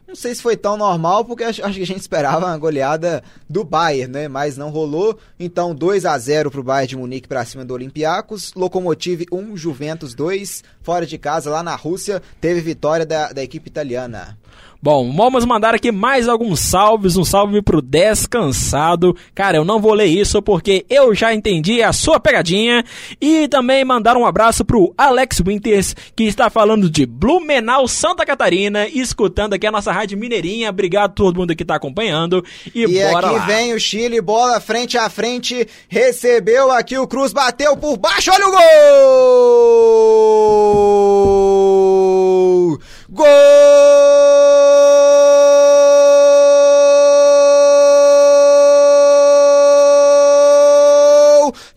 não 0.07 0.15
sei 0.15 0.35
se 0.35 0.43
foi 0.43 0.57
tão 0.57 0.77
normal, 0.77 1.25
porque 1.25 1.43
acho, 1.43 1.61
que 1.61 1.83
a 1.83 1.87
gente 1.87 1.99
esperava 2.01 2.47
uma 2.47 2.59
goleada 2.59 3.23
do 3.49 3.65
Bayern, 3.65 4.13
né? 4.13 4.29
Mas 4.29 4.57
não 4.57 4.69
rolou. 4.69 5.19
Então, 5.41 5.75
2 5.75 6.05
a 6.05 6.17
0 6.19 6.51
pro 6.51 6.63
Bayern 6.63 6.89
de 6.89 6.97
Munique 6.97 7.27
para 7.27 7.45
cima 7.45 7.65
do 7.65 7.73
Olympiacos. 7.73 8.53
Locomotive 8.55 9.27
1, 9.33 9.57
Juventus 9.57 10.15
2. 10.15 10.63
Fora 10.83 11.07
de 11.07 11.17
casa, 11.17 11.51
lá 11.51 11.63
na 11.63 11.75
Rússia, 11.75 12.23
teve 12.39 12.61
vitória 12.61 13.07
da, 13.07 13.33
da 13.33 13.43
equipe 13.43 13.69
italiana. 13.69 14.39
Bom, 14.85 15.11
vamos 15.17 15.47
mandar 15.47 15.75
aqui 15.75 15.91
mais 15.91 16.29
alguns 16.29 16.61
salves. 16.61 17.17
Um 17.17 17.25
salve 17.25 17.63
pro 17.63 17.81
Descansado. 17.81 19.17
Cara, 19.35 19.57
eu 19.57 19.65
não 19.65 19.81
vou 19.81 19.95
ler 19.95 20.05
isso 20.05 20.43
porque 20.43 20.85
eu 20.91 21.15
já 21.15 21.33
entendi 21.33 21.83
a 21.83 21.91
sua 21.91 22.21
pegadinha. 22.21 22.85
E 23.19 23.49
também 23.49 23.83
mandar 23.83 24.15
um 24.15 24.27
abraço 24.27 24.63
pro 24.63 24.93
Alex 24.99 25.41
Winters, 25.41 25.97
que 26.15 26.25
está 26.25 26.51
falando 26.51 26.91
de 26.91 27.07
Blumenau, 27.07 27.89
Santa 27.89 28.27
Catarina, 28.27 28.87
escutando 28.87 29.55
aqui 29.55 29.67
a 29.67 29.73
nossa 29.73 29.91
rádio 29.91 30.19
Mineirinha. 30.19 30.69
Obrigado 30.69 31.13
a 31.13 31.15
todo 31.15 31.41
mundo 31.41 31.57
que 31.57 31.63
está 31.63 31.77
acompanhando. 31.77 32.45
E, 32.75 32.83
e 32.83 33.05
bora 33.11 33.29
aqui 33.29 33.37
lá. 33.39 33.47
vem 33.47 33.73
o 33.73 33.81
Chile, 33.81 34.21
bola 34.21 34.61
frente 34.61 34.99
a 34.99 35.09
frente. 35.09 35.67
Recebeu 35.89 36.71
aqui 36.71 36.99
o 36.99 37.07
Cruz, 37.07 37.33
bateu 37.33 37.75
por 37.75 37.97
baixo. 37.97 38.31
Olha 38.31 38.49
o 38.49 38.51
gol! 41.73 41.94
Gol! 43.11 43.25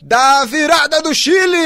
da 0.02 0.46
virada 0.46 1.02
do 1.02 1.14
Chile! 1.14 1.58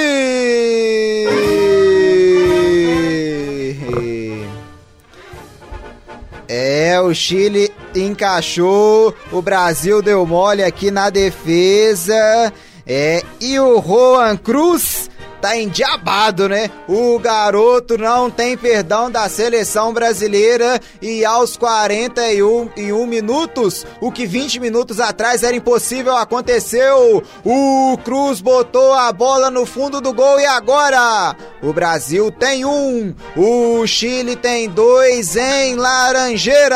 É, 6.49 6.99
o 6.99 7.13
Chile 7.13 7.71
encaixou, 7.95 9.13
o 9.31 9.41
Brasil 9.41 10.01
deu 10.01 10.25
mole 10.25 10.63
aqui 10.63 10.89
na 10.89 11.09
defesa. 11.11 12.51
É, 12.85 13.23
e 13.39 13.59
o 13.59 13.79
Juan 13.79 14.35
Cruz 14.37 15.09
tá 15.41 15.57
endiabado, 15.57 16.47
né? 16.47 16.69
O 16.87 17.17
garoto 17.17 17.97
não 17.97 18.29
tem 18.29 18.55
perdão 18.55 19.09
da 19.09 19.27
seleção 19.27 19.91
brasileira 19.91 20.79
e 21.01 21.25
aos 21.25 21.57
41 21.57 22.69
e 22.77 22.91
minutos, 23.07 23.85
o 23.99 24.11
que 24.11 24.25
20 24.25 24.59
minutos 24.59 24.99
atrás 24.99 25.41
era 25.41 25.55
impossível 25.55 26.15
aconteceu. 26.15 27.23
O 27.43 27.97
Cruz 28.03 28.39
botou 28.39 28.93
a 28.93 29.11
bola 29.11 29.49
no 29.49 29.65
fundo 29.65 29.99
do 29.99 30.13
gol 30.13 30.39
e 30.39 30.45
agora 30.45 31.35
o 31.61 31.71
Brasil 31.71 32.31
tem 32.31 32.65
um, 32.65 33.15
o 33.35 33.87
Chile 33.87 34.35
tem 34.35 34.69
dois 34.69 35.35
em 35.35 35.75
Laranjeira. 35.75 36.75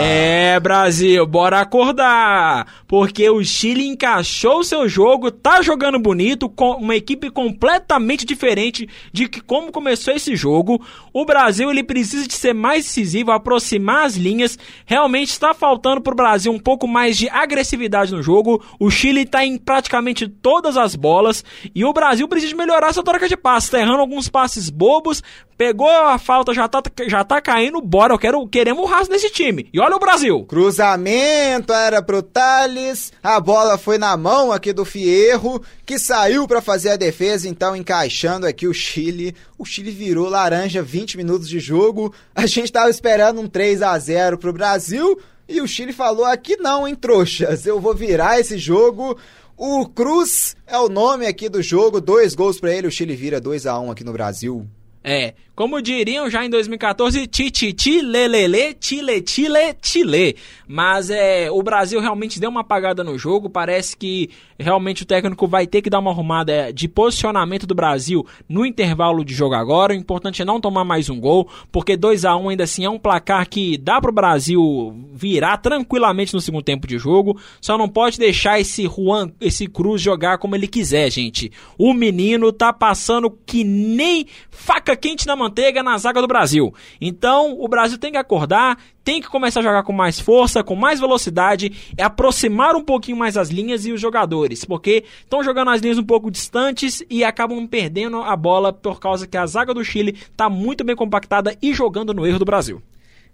É, 0.00 0.58
Brasil, 0.60 1.26
bora 1.26 1.60
acordar, 1.60 2.66
porque 2.88 3.30
o 3.30 3.42
Chile 3.44 3.86
encaixou 3.86 4.64
seu 4.64 4.88
jogo, 4.88 5.30
tá 5.30 5.62
jogando 5.62 5.98
bonito 5.98 6.48
com 6.48 6.72
uma 6.72 6.96
equipe 6.96 7.30
com 7.30 7.44
completamente 7.44 8.24
diferente 8.24 8.88
de 9.12 9.28
que 9.28 9.40
como 9.40 9.70
começou 9.70 10.14
esse 10.14 10.34
jogo. 10.34 10.84
O 11.12 11.24
Brasil 11.24 11.70
ele 11.70 11.82
precisa 11.82 12.26
de 12.26 12.34
ser 12.34 12.54
mais 12.54 12.84
decisivo, 12.84 13.30
aproximar 13.30 14.06
as 14.06 14.16
linhas. 14.16 14.58
Realmente 14.86 15.30
está 15.30 15.52
faltando 15.52 16.00
para 16.00 16.12
o 16.12 16.16
Brasil 16.16 16.50
um 16.50 16.58
pouco 16.58 16.88
mais 16.88 17.16
de 17.16 17.28
agressividade 17.28 18.12
no 18.12 18.22
jogo. 18.22 18.62
O 18.80 18.90
Chile 18.90 19.22
está 19.22 19.44
em 19.44 19.58
praticamente 19.58 20.26
todas 20.26 20.76
as 20.76 20.96
bolas 20.96 21.44
e 21.74 21.84
o 21.84 21.92
Brasil 21.92 22.26
precisa 22.26 22.56
melhorar 22.56 22.88
essa 22.88 23.02
troca 23.02 23.28
de 23.28 23.36
passes, 23.36 23.70
tá 23.70 23.73
errando 23.74 24.00
alguns 24.00 24.28
passes 24.28 24.70
bobos. 24.70 25.22
Pegou 25.56 25.88
a 25.88 26.18
falta, 26.18 26.52
já 26.52 26.66
tá, 26.66 26.82
já 27.06 27.22
tá 27.22 27.40
caindo, 27.40 27.80
bora, 27.80 28.12
eu 28.12 28.18
quero, 28.18 28.46
queremos 28.48 28.82
o 28.82 28.86
raso 28.86 29.08
nesse 29.10 29.30
time. 29.30 29.68
E 29.72 29.78
olha 29.78 29.94
o 29.94 30.00
Brasil. 30.00 30.44
Cruzamento 30.46 31.72
era 31.72 32.02
pro 32.02 32.22
Thales, 32.22 33.12
a 33.22 33.38
bola 33.38 33.78
foi 33.78 33.96
na 33.96 34.16
mão 34.16 34.50
aqui 34.50 34.72
do 34.72 34.84
Fierro, 34.84 35.62
que 35.86 35.96
saiu 35.96 36.48
para 36.48 36.60
fazer 36.60 36.90
a 36.90 36.96
defesa, 36.96 37.48
então 37.48 37.76
encaixando 37.76 38.46
aqui 38.46 38.66
o 38.66 38.74
Chile. 38.74 39.34
O 39.56 39.64
Chile 39.64 39.92
virou 39.92 40.28
laranja 40.28 40.82
20 40.82 41.16
minutos 41.16 41.48
de 41.48 41.60
jogo. 41.60 42.12
A 42.34 42.46
gente 42.46 42.72
tava 42.72 42.90
esperando 42.90 43.40
um 43.40 43.46
3 43.46 43.80
a 43.82 43.96
0 43.96 44.38
pro 44.38 44.52
Brasil 44.52 45.16
e 45.46 45.60
o 45.60 45.68
Chile 45.68 45.92
falou 45.92 46.24
aqui 46.24 46.56
não, 46.56 46.88
hein, 46.88 46.94
trouxas. 46.94 47.66
Eu 47.66 47.78
vou 47.78 47.94
virar 47.94 48.40
esse 48.40 48.56
jogo. 48.56 49.16
O 49.56 49.88
Cruz 49.88 50.56
é 50.66 50.76
o 50.78 50.88
nome 50.88 51.26
aqui 51.26 51.48
do 51.48 51.62
jogo, 51.62 52.00
dois 52.00 52.34
gols 52.34 52.58
para 52.58 52.72
ele, 52.72 52.88
o 52.88 52.90
Chile 52.90 53.14
vira 53.14 53.40
2 53.40 53.66
a 53.66 53.78
1 53.78 53.90
aqui 53.92 54.02
no 54.02 54.12
Brasil. 54.12 54.66
É, 55.02 55.34
como 55.54 55.80
diriam 55.80 56.28
já 56.28 56.44
em 56.44 56.50
2014, 56.50 57.26
tititi, 57.28 58.00
lelele, 58.00 58.74
tile, 58.74 59.20
tile, 59.20 59.74
tile. 59.80 60.36
Mas 60.66 61.10
é, 61.10 61.48
o 61.50 61.62
Brasil 61.62 62.00
realmente 62.00 62.40
deu 62.40 62.50
uma 62.50 62.62
apagada 62.62 63.04
no 63.04 63.16
jogo, 63.16 63.48
parece 63.48 63.96
que 63.96 64.30
realmente 64.58 65.02
o 65.02 65.06
técnico 65.06 65.46
vai 65.46 65.66
ter 65.66 65.82
que 65.82 65.90
dar 65.90 66.00
uma 66.00 66.10
arrumada 66.10 66.52
é, 66.52 66.72
de 66.72 66.88
posicionamento 66.88 67.66
do 67.66 67.74
Brasil 67.74 68.26
no 68.48 68.66
intervalo 68.66 69.24
de 69.24 69.32
jogo 69.32 69.54
agora. 69.54 69.92
O 69.92 69.96
importante 69.96 70.42
é 70.42 70.44
não 70.44 70.60
tomar 70.60 70.84
mais 70.84 71.08
um 71.08 71.20
gol, 71.20 71.48
porque 71.70 71.96
2 71.96 72.24
a 72.24 72.36
1 72.36 72.48
ainda 72.48 72.64
assim 72.64 72.84
é 72.84 72.90
um 72.90 72.98
placar 72.98 73.48
que 73.48 73.78
dá 73.78 74.00
para 74.00 74.10
o 74.10 74.14
Brasil 74.14 74.94
virar 75.12 75.58
tranquilamente 75.58 76.34
no 76.34 76.40
segundo 76.40 76.64
tempo 76.64 76.86
de 76.86 76.98
jogo. 76.98 77.38
Só 77.60 77.78
não 77.78 77.88
pode 77.88 78.18
deixar 78.18 78.58
esse 78.58 78.88
Juan, 78.88 79.30
esse 79.40 79.66
Cruz 79.68 80.02
jogar 80.02 80.38
como 80.38 80.56
ele 80.56 80.66
quiser, 80.66 81.10
gente. 81.10 81.52
O 81.78 81.94
menino 81.94 82.52
tá 82.52 82.72
passando 82.72 83.30
que 83.46 83.62
nem 83.62 84.26
faca 84.50 84.96
quente 84.96 85.26
na 85.26 85.36
manteiga 85.44 85.82
na 85.82 85.96
zaga 85.98 86.20
do 86.20 86.26
Brasil. 86.26 86.74
Então, 87.00 87.56
o 87.60 87.68
Brasil 87.68 87.98
tem 87.98 88.12
que 88.12 88.18
acordar, 88.18 88.78
tem 89.04 89.20
que 89.20 89.28
começar 89.28 89.60
a 89.60 89.62
jogar 89.62 89.82
com 89.82 89.92
mais 89.92 90.18
força, 90.18 90.64
com 90.64 90.74
mais 90.74 90.98
velocidade, 90.98 91.92
é 91.96 92.02
aproximar 92.02 92.74
um 92.74 92.82
pouquinho 92.82 93.18
mais 93.18 93.36
as 93.36 93.50
linhas 93.50 93.84
e 93.84 93.92
os 93.92 94.00
jogadores, 94.00 94.64
porque 94.64 95.04
estão 95.20 95.44
jogando 95.44 95.70
as 95.70 95.80
linhas 95.80 95.98
um 95.98 96.04
pouco 96.04 96.30
distantes 96.30 97.02
e 97.10 97.22
acabam 97.22 97.66
perdendo 97.66 98.22
a 98.22 98.34
bola 98.34 98.72
por 98.72 98.98
causa 98.98 99.26
que 99.26 99.36
a 99.36 99.46
zaga 99.46 99.74
do 99.74 99.84
Chile 99.84 100.16
está 100.30 100.48
muito 100.48 100.82
bem 100.82 100.96
compactada 100.96 101.56
e 101.60 101.74
jogando 101.74 102.14
no 102.14 102.26
erro 102.26 102.38
do 102.38 102.44
Brasil. 102.44 102.82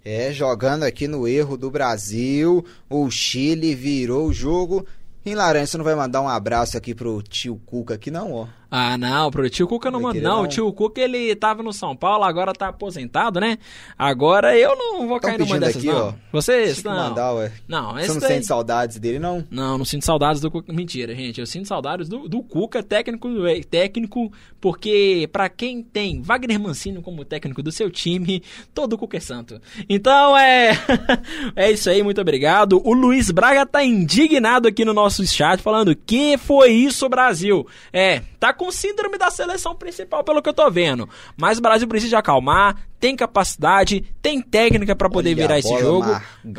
É, 0.03 0.33
jogando 0.33 0.83
aqui 0.83 1.07
no 1.07 1.27
erro 1.27 1.55
do 1.55 1.69
Brasil, 1.69 2.65
o 2.89 3.09
Chile 3.09 3.75
virou 3.75 4.27
o 4.27 4.33
jogo. 4.33 4.85
Em 5.23 5.35
Laranja, 5.35 5.67
você 5.67 5.77
não 5.77 5.85
vai 5.85 5.93
mandar 5.93 6.21
um 6.21 6.27
abraço 6.27 6.75
aqui 6.75 6.95
pro 6.95 7.21
tio 7.21 7.61
Cuca 7.67 7.93
aqui 7.93 8.09
não, 8.09 8.33
ó? 8.33 8.47
Ah, 8.73 8.97
não, 8.97 9.29
pro 9.29 9.49
tio 9.49 9.67
Cuca 9.67 9.91
não 9.91 9.99
manda. 9.99 10.21
Não, 10.21 10.43
o 10.43 10.47
tio 10.47 10.71
Cuca 10.71 11.01
ele 11.01 11.35
tava 11.35 11.61
no 11.61 11.73
São 11.73 11.93
Paulo, 11.93 12.23
agora 12.23 12.53
tá 12.53 12.69
aposentado, 12.69 13.37
né? 13.37 13.57
Agora 13.99 14.57
eu 14.57 14.77
não 14.77 15.05
vou 15.09 15.19
cair 15.19 15.37
numa 15.37 15.59
dessas, 15.59 15.75
aqui, 15.75 15.87
não. 15.87 16.07
Ó, 16.07 16.13
Vocês, 16.31 16.81
não. 16.81 16.95
Mandar, 16.95 17.33
ué. 17.33 17.51
Não, 17.67 17.95
Você 17.95 18.07
não 18.07 18.19
daí... 18.19 18.29
sente 18.29 18.45
saudades 18.45 18.97
dele, 18.97 19.19
não? 19.19 19.45
Não, 19.51 19.77
não 19.77 19.83
sinto 19.83 20.05
saudades 20.05 20.41
do 20.41 20.49
Cuca. 20.49 20.71
Mentira, 20.71 21.13
gente. 21.13 21.41
Eu 21.41 21.45
sinto 21.45 21.67
saudades 21.67 22.07
do, 22.07 22.29
do 22.29 22.41
Cuca, 22.41 22.81
técnico, 22.81 23.27
técnico, 23.69 24.31
porque 24.61 25.27
pra 25.33 25.49
quem 25.49 25.83
tem 25.83 26.21
Wagner 26.21 26.57
Mancini 26.57 27.01
como 27.01 27.25
técnico 27.25 27.61
do 27.61 27.73
seu 27.73 27.91
time, 27.91 28.41
todo 28.73 28.97
Cuca 28.97 29.17
é 29.17 29.19
santo. 29.19 29.59
Então 29.89 30.37
é. 30.37 30.71
é 31.57 31.69
isso 31.69 31.89
aí, 31.89 32.01
muito 32.01 32.21
obrigado. 32.21 32.81
O 32.85 32.93
Luiz 32.93 33.31
Braga 33.31 33.65
tá 33.65 33.83
indignado 33.83 34.69
aqui 34.69 34.85
no 34.85 34.93
nosso 34.93 35.27
chat, 35.27 35.61
falando: 35.61 35.93
que 35.93 36.37
foi 36.37 36.71
isso, 36.71 37.09
Brasil? 37.09 37.67
É, 37.91 38.21
tá 38.39 38.53
com 38.61 38.71
síndrome 38.71 39.17
da 39.17 39.31
seleção 39.31 39.73
principal, 39.73 40.23
pelo 40.23 40.39
que 40.39 40.47
eu 40.47 40.53
tô 40.53 40.69
vendo. 40.69 41.09
Mas 41.35 41.57
o 41.57 41.61
Brasil 41.63 41.87
precisa 41.87 42.19
acalmar, 42.19 42.75
tem 42.99 43.15
capacidade, 43.15 44.05
tem 44.21 44.39
técnica 44.39 44.95
para 44.95 45.09
poder 45.09 45.29
olha 45.29 45.35
virar 45.35 45.57
esse 45.57 45.79
jogo. 45.79 46.05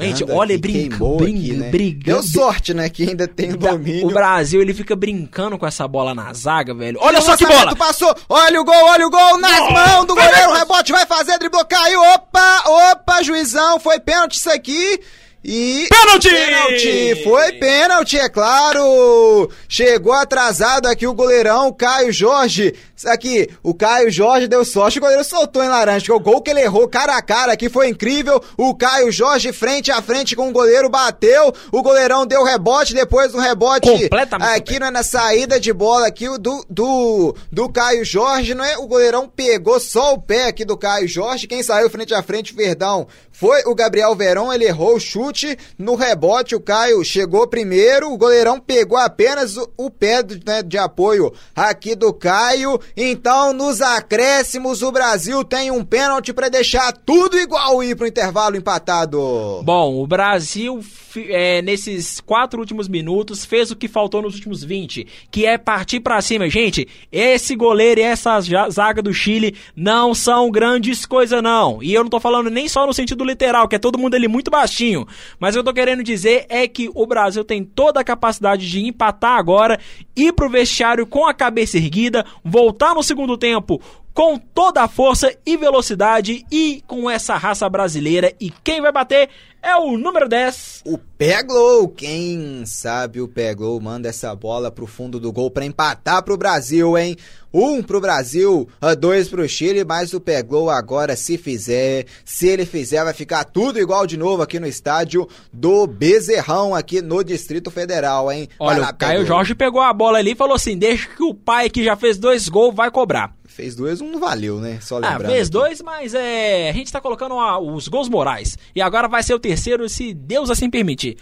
Gente, 0.01 0.25
olha, 0.25 0.59
brinca, 0.59 0.99
brinca, 0.99 1.57
né? 1.59 1.71
brinca. 1.71 2.05
Deu 2.07 2.21
sorte, 2.21 2.75
né? 2.75 2.89
Que 2.89 3.09
ainda 3.09 3.29
tem 3.29 3.53
o 3.53 3.57
domínio. 3.57 4.09
O 4.09 4.11
Brasil, 4.11 4.61
ele 4.61 4.75
fica 4.75 4.97
brincando 4.97 5.57
com 5.57 5.65
essa 5.65 5.87
bola 5.87 6.13
na 6.13 6.33
zaga, 6.33 6.75
velho. 6.75 6.99
Olha 7.01 7.21
só 7.21 7.37
que 7.37 7.47
bola! 7.47 7.77
passou! 7.77 8.13
Olha 8.29 8.61
o 8.61 8.65
gol, 8.65 8.85
olha 8.87 9.07
o 9.07 9.11
gol 9.11 9.39
nas 9.39 9.61
Nossa, 9.61 9.73
mãos 9.73 10.05
do 10.05 10.17
goleiro, 10.17 10.55
rebote 10.55 10.91
vai 10.91 11.07
fazer, 11.07 11.39
driblou, 11.39 11.65
caiu, 11.65 12.01
opa, 12.15 12.65
opa, 12.67 13.23
juizão, 13.23 13.79
foi 13.79 14.01
pênalti 14.01 14.39
isso 14.39 14.51
aqui. 14.51 15.01
E. 15.45 15.89
Pênalti! 15.91 16.31
Pênalti! 16.31 17.25
Foi 17.25 17.53
pênalti, 17.53 18.17
é 18.17 18.29
claro! 18.29 19.51
Chegou 19.69 20.13
atrasado 20.13 20.87
aqui 20.87 21.05
o 21.05 21.15
goleirão 21.15 21.73
Caio 21.73 22.13
Jorge. 22.13 22.75
Aqui, 23.07 23.49
o 23.65 23.75
Caio 23.75 24.09
Jorge 24.09 24.47
deu 24.47 24.65
sorte, 24.65 24.99
o 24.99 25.01
goleiro 25.01 25.25
soltou 25.25 25.65
em 25.65 25.69
laranja. 25.69 26.15
O 26.15 26.21
gol 26.21 26.41
que 26.41 26.53
ele 26.53 26.61
errou 26.61 26.87
cara 26.87 27.17
a 27.17 27.23
cara 27.23 27.53
aqui 27.53 27.69
foi 27.69 27.89
incrível. 27.89 28.41
O 28.57 28.73
Caio 28.77 29.11
Jorge 29.11 29.53
frente 29.53 29.91
a 29.91 30.01
frente 30.01 30.37
com 30.37 30.49
o 30.49 30.53
goleiro 30.53 30.89
bateu. 30.89 31.53
O 31.73 31.83
goleirão 31.83 32.25
deu 32.25 32.45
rebote, 32.45 32.95
depois 32.95 33.33
do 33.33 33.41
rebote. 33.41 33.91
Completamente. 33.91 34.49
Aqui 34.57 34.79
não 34.79 34.87
é 34.87 34.91
na 34.93 35.03
saída 35.03 35.59
de 35.59 35.73
bola 35.73 36.07
aqui 36.07 36.29
do, 36.39 36.65
do, 36.71 37.35
do 37.51 37.69
Caio 37.69 38.05
Jorge, 38.05 38.55
não 38.55 38.65
é? 38.65 38.79
O 38.79 38.87
goleirão 38.87 39.29
pegou 39.29 39.81
só 39.81 40.15
o 40.15 40.23
pé 40.23 40.47
aqui 40.47 40.65
do 40.65 40.77
Caio 40.77 41.09
Jorge. 41.09 41.49
Quem 41.49 41.65
saiu 41.65 41.91
frente 41.91 42.15
a 42.15 42.23
frente, 42.23 42.55
Verdão, 42.55 43.09
foi 43.33 43.63
o 43.67 43.75
Gabriel 43.75 44.15
Verão. 44.15 44.53
Ele 44.53 44.67
errou 44.67 44.95
o 44.95 45.01
chute. 45.01 45.32
No 45.79 45.95
rebote, 45.95 46.55
o 46.55 46.61
Caio 46.61 47.05
chegou 47.05 47.47
primeiro. 47.47 48.13
O 48.13 48.17
goleirão 48.17 48.61
pegou 48.61 48.99
apenas 48.99 49.57
o, 49.77 49.91
pé 49.91 50.23
né, 50.47 50.63
de 50.63 50.79
apoio 50.79 51.33
aqui 51.55 51.95
do 51.95 52.13
Caio. 52.13 52.81
Então, 52.97 53.53
nos 53.53 53.81
acréscimos, 53.81 54.83
o 54.83 54.93
Brasil 54.93 55.45
tem 55.45 55.71
um 55.71 55.85
pênalti 55.85 56.33
para 56.33 56.49
deixar 56.49 56.93
tudo 56.93 57.39
igual 57.39 57.83
e 57.83 57.91
ir 57.91 57.97
pro 57.97 58.07
intervalo 58.07 58.57
empatado. 58.57 59.63
Bom, 59.65 60.03
o 60.03 60.07
Brasil 60.07 60.83
é, 61.29 61.61
nesses 61.63 62.21
quatro 62.21 62.61
últimos 62.61 62.89
minutos 62.89 63.45
fez 63.45 63.71
o 63.71 63.77
que 63.77 63.89
faltou 63.89 64.23
nos 64.23 64.35
últimos 64.35 64.63
20, 64.63 65.07
que 65.31 65.45
é 65.47 65.59
partir 65.59 66.01
para 66.01 66.21
cima. 66.21 66.49
Gente, 66.49 66.89
esse 67.11 67.55
goleiro 67.55 68.01
e 68.01 68.05
essa 68.05 68.39
zaga 68.71 69.03
do 69.03 69.13
Chile 69.13 69.57
não 69.77 70.15
são 70.15 70.51
grandes 70.51 71.05
coisas 71.05 71.43
não. 71.43 71.83
E 71.83 71.93
eu 71.93 72.03
não 72.03 72.11
tô 72.11 72.21
falando 72.21 72.51
nem 72.51 72.69
só 72.69 72.87
no 72.87 72.95
sentido 72.95 73.25
literal, 73.25 73.69
que 73.69 73.77
é 73.77 73.79
todo 73.79 73.99
mundo 73.99 74.15
ali 74.15 74.29
muito 74.29 74.51
baixinho, 74.51 75.07
mas 75.39 75.55
o 75.55 75.57
que 75.57 75.61
eu 75.61 75.65
tô 75.65 75.73
querendo 75.73 76.03
dizer 76.03 76.47
é 76.49 76.67
que 76.67 76.91
o 76.95 77.07
Brasil 77.07 77.45
tem 77.45 77.65
toda 77.65 78.01
a 78.01 78.05
capacidade 78.05 78.69
de 78.69 78.85
empatar 78.85 79.39
agora, 79.39 79.79
ir 80.17 80.33
pro 80.33 80.49
vestiário 80.49 81.07
com 81.07 81.27
a 81.27 81.35
cabeça 81.35 81.77
erguida, 81.77 82.25
voltar 82.45 82.95
no 82.95 83.03
segundo 83.03 83.37
tempo 83.37 83.81
com 84.15 84.39
toda 84.39 84.83
a 84.83 84.89
força 84.89 85.35
e 85.45 85.57
velocidade 85.57 86.45
e 86.51 86.83
com 86.87 87.09
essa 87.09 87.37
raça 87.37 87.69
brasileira. 87.69 88.33
E 88.41 88.51
quem 88.63 88.81
vai 88.81 88.93
bater 88.93 89.29
é 89.63 89.77
o 89.77 89.97
número 89.97 90.29
10. 90.29 90.83
O 90.85 90.99
Peglow. 90.99 91.89
Quem 91.89 92.65
sabe 92.67 93.21
o 93.21 93.29
Peglow 93.29 93.81
manda 93.81 94.09
essa 94.09 94.35
bola 94.35 94.71
pro 94.71 94.87
fundo 94.87 95.21
do 95.21 95.33
gol 95.33 95.51
para 95.51 95.65
empatar 95.65 96.23
pro 96.23 96.37
Brasil, 96.37 96.99
hein? 96.99 97.17
Um 97.55 97.83
pro 97.83 98.01
Brasil, 98.01 98.67
dois 98.99 99.29
pro 99.29 99.47
Chile, 99.47 99.85
mas 99.85 100.15
o 100.15 100.21
Peglow 100.21 100.71
agora, 100.71 101.15
se 101.15 101.37
fizer, 101.37 102.07
se 102.25 102.49
ele 102.49 102.65
fizer, 102.65 103.05
vai 103.05 103.13
ficar 103.13 103.45
tudo 103.45 103.79
igual 103.79 104.07
de 104.07 104.17
novo 104.17 104.43
aqui 104.43 104.59
no 104.59 104.67
estádio 104.67 105.29
do 105.53 105.87
Bezerrão, 105.87 106.75
aqui 106.75 107.03
no 107.03 107.23
Distrito 107.23 107.71
Federal, 107.71 108.33
hein? 108.33 108.49
Olha, 108.59 108.81
lá, 108.81 108.91
o 108.91 108.95
Caio 108.95 109.27
Jorge 109.27 109.55
pegou 109.55 109.83
a 109.83 109.93
bola 109.93 110.19
ali 110.19 110.33
e 110.33 110.37
falou 110.37 110.57
assim: 110.57 110.79
deixa 110.79 111.07
que 111.09 111.23
o 111.23 111.35
pai 111.35 111.69
que 111.69 111.85
já 111.85 111.95
fez 111.95 112.17
dois 112.17 112.49
gols 112.49 112.75
vai 112.75 112.91
cobrar. 112.91 113.35
Fez 113.53 113.77
dois, 113.77 114.01
um 114.01 114.11
não 114.11 114.19
valeu, 114.19 114.59
né? 114.59 114.79
Só 114.81 114.97
lembrando. 114.97 115.27
Ah, 115.27 115.29
fez 115.29 115.49
aqui. 115.49 115.51
dois, 115.51 115.83
mas 115.83 116.15
é. 116.15 116.71
A 116.71 116.73
gente 116.73 116.91
tá 116.91 117.01
colocando 117.01 117.35
a, 117.35 117.59
os 117.59 117.87
gols 117.87 118.09
morais. 118.09 118.57
E 118.75 118.81
agora 118.81 119.09
vai 119.09 119.23
ser 119.23 119.35
o 119.35 119.39
terceiro, 119.39 119.89
se 119.89 120.15
Deus 120.15 120.49
assim 120.49 120.71
permitir. 120.71 121.19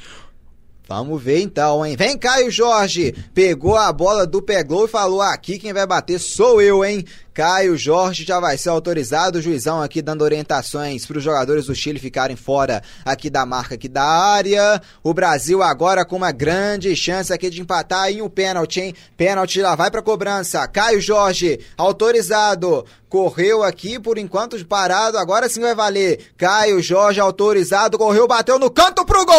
Vamos 0.90 1.22
ver 1.22 1.40
então, 1.40 1.86
hein? 1.86 1.94
Vem 1.94 2.18
Caio 2.18 2.50
Jorge, 2.50 3.14
pegou 3.32 3.76
a 3.76 3.92
bola 3.92 4.26
do 4.26 4.42
Peglow 4.42 4.86
e 4.86 4.88
falou: 4.88 5.22
aqui 5.22 5.56
quem 5.56 5.72
vai 5.72 5.86
bater 5.86 6.18
sou 6.18 6.60
eu, 6.60 6.84
hein? 6.84 7.04
Caio 7.32 7.76
Jorge 7.76 8.24
já 8.24 8.40
vai 8.40 8.58
ser 8.58 8.70
autorizado, 8.70 9.38
o 9.38 9.40
juizão 9.40 9.80
aqui 9.80 10.02
dando 10.02 10.22
orientações 10.22 11.06
para 11.06 11.18
os 11.18 11.22
jogadores 11.22 11.66
do 11.66 11.76
Chile 11.76 12.00
ficarem 12.00 12.34
fora 12.34 12.82
aqui 13.04 13.30
da 13.30 13.46
marca 13.46 13.76
aqui 13.76 13.88
da 13.88 14.02
área. 14.02 14.82
O 15.00 15.14
Brasil 15.14 15.62
agora 15.62 16.04
com 16.04 16.16
uma 16.16 16.32
grande 16.32 16.94
chance 16.96 17.32
aqui 17.32 17.48
de 17.48 17.60
empatar 17.60 18.10
em 18.10 18.20
um 18.20 18.28
pênalti, 18.28 18.80
hein? 18.80 18.94
Pênalti 19.16 19.62
lá 19.62 19.76
vai 19.76 19.92
para 19.92 20.02
cobrança. 20.02 20.66
Caio 20.66 21.00
Jorge 21.00 21.60
autorizado. 21.78 22.84
Correu 23.10 23.62
aqui 23.64 23.98
por 23.98 24.16
enquanto 24.18 24.64
parado, 24.64 25.18
agora 25.18 25.48
sim 25.48 25.60
vai 25.60 25.74
valer. 25.74 26.30
Caio 26.38 26.80
Jorge 26.80 27.18
autorizado, 27.18 27.98
correu, 27.98 28.28
bateu 28.28 28.56
no 28.56 28.70
canto 28.70 29.04
pro 29.04 29.26
gol! 29.26 29.34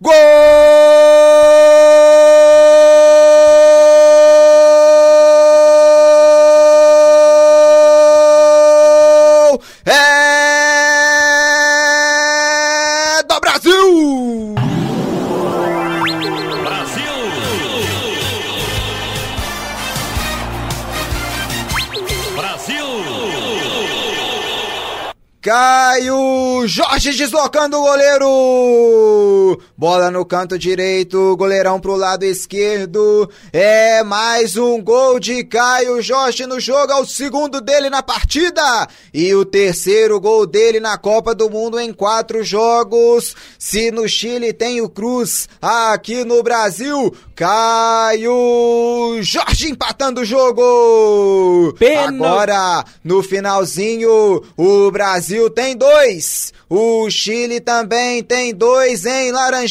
Gol! 0.00 0.14
Jorge 26.70 27.12
deslocando 27.12 27.78
o 27.78 27.82
goleiro. 27.82 29.60
Bola 29.80 30.10
no 30.10 30.26
canto 30.26 30.58
direito, 30.58 31.34
goleirão 31.38 31.80
pro 31.80 31.96
lado 31.96 32.22
esquerdo. 32.22 33.30
É 33.50 34.02
mais 34.02 34.58
um 34.58 34.78
gol 34.78 35.18
de 35.18 35.42
Caio 35.42 36.02
Jorge 36.02 36.44
no 36.44 36.60
jogo, 36.60 36.92
é 36.92 36.96
o 36.96 37.06
segundo 37.06 37.62
dele 37.62 37.88
na 37.88 38.02
partida. 38.02 38.86
E 39.10 39.34
o 39.34 39.42
terceiro 39.42 40.20
gol 40.20 40.46
dele 40.46 40.80
na 40.80 40.98
Copa 40.98 41.34
do 41.34 41.48
Mundo 41.48 41.80
em 41.80 41.94
quatro 41.94 42.44
jogos. 42.44 43.34
Se 43.58 43.90
no 43.90 44.06
Chile 44.06 44.52
tem 44.52 44.82
o 44.82 44.88
Cruz, 44.90 45.48
aqui 45.62 46.24
no 46.26 46.42
Brasil, 46.42 47.16
Caio 47.34 49.18
Jorge 49.22 49.70
empatando 49.70 50.20
o 50.20 50.26
jogo. 50.26 51.74
Pena. 51.78 52.26
Agora, 52.28 52.84
no 53.02 53.22
finalzinho, 53.22 54.44
o 54.58 54.90
Brasil 54.90 55.48
tem 55.48 55.74
dois. 55.74 56.52
O 56.68 57.10
Chile 57.10 57.60
também 57.60 58.22
tem 58.22 58.54
dois 58.54 59.06
em 59.06 59.32
Laranjeiras 59.32 59.69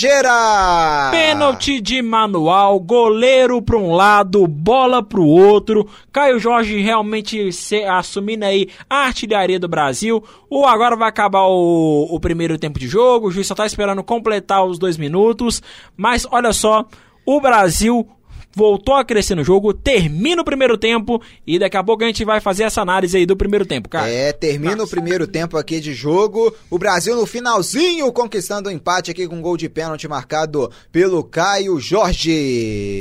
Pênalti 1.12 1.82
de 1.82 2.02
manual, 2.02 2.80
goleiro 2.80 3.62
para 3.62 3.78
um 3.78 3.91
lado, 3.93 4.47
bola 4.47 5.04
para 5.04 5.20
o 5.20 5.28
outro. 5.28 5.88
Caio 6.12 6.39
Jorge 6.39 6.80
realmente 6.82 7.52
se, 7.52 7.84
assumindo 7.84 8.45
aí 8.45 8.70
a 8.89 9.06
artilharia 9.08 9.60
do 9.60 9.68
Brasil. 9.68 10.24
O 10.50 10.66
agora 10.66 10.95
vai 10.95 11.10
acabar 11.10 11.43
o, 11.43 12.08
o 12.10 12.20
primeiro 12.20 12.58
tempo 12.58 12.80
de 12.80 12.88
jogo. 12.88 13.28
O 13.28 13.32
juiz 13.32 13.45
só 13.45 13.54
tá 13.54 13.66
esperando 13.66 14.02
completar 14.02 14.66
os 14.66 14.80
dois 14.80 14.97
minutos. 14.97 15.62
Mas 15.97 16.26
olha 16.32 16.54
só, 16.54 16.86
o 17.26 17.41
Brasil 17.41 18.08
voltou 18.54 18.95
a 18.95 19.06
crescer 19.06 19.36
no 19.36 19.43
jogo, 19.43 19.74
termina 19.74 20.41
o 20.41 20.45
primeiro 20.45 20.78
tempo 20.78 21.22
e 21.45 21.60
daqui 21.60 21.78
a 21.78 21.84
pouco 21.84 22.04
a 22.04 22.08
gente 22.08 22.26
vai 22.26 22.39
fazer 22.39 22.64
essa 22.64 22.82
análise 22.82 23.18
aí 23.18 23.26
do 23.26 23.38
primeiro 23.38 23.66
tempo, 23.66 23.89
cara. 23.89 24.10
É, 24.10 24.34
termina 24.34 24.76
Nossa. 24.76 24.88
o 24.88 24.89
primeiro 24.89 25.28
tempo 25.28 25.58
aqui 25.58 25.80
de 25.80 25.93
jogo. 25.93 26.54
O 26.70 26.78
Brasil 26.78 27.16
no 27.16 27.26
finalzinho 27.26 28.12
conquistando 28.12 28.70
o 28.70 28.72
um 28.72 28.76
empate 28.76 29.12
aqui 29.12 29.28
com 29.28 29.36
um 29.36 29.41
gol 29.41 29.58
de 29.58 29.70
pênalti 29.70 30.08
marcado 30.08 30.72
pelo 30.91 31.24
Caio 31.24 31.80
Jorge. 31.80 33.00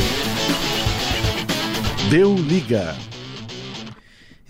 Deu 2.11 2.35
liga. 2.35 2.97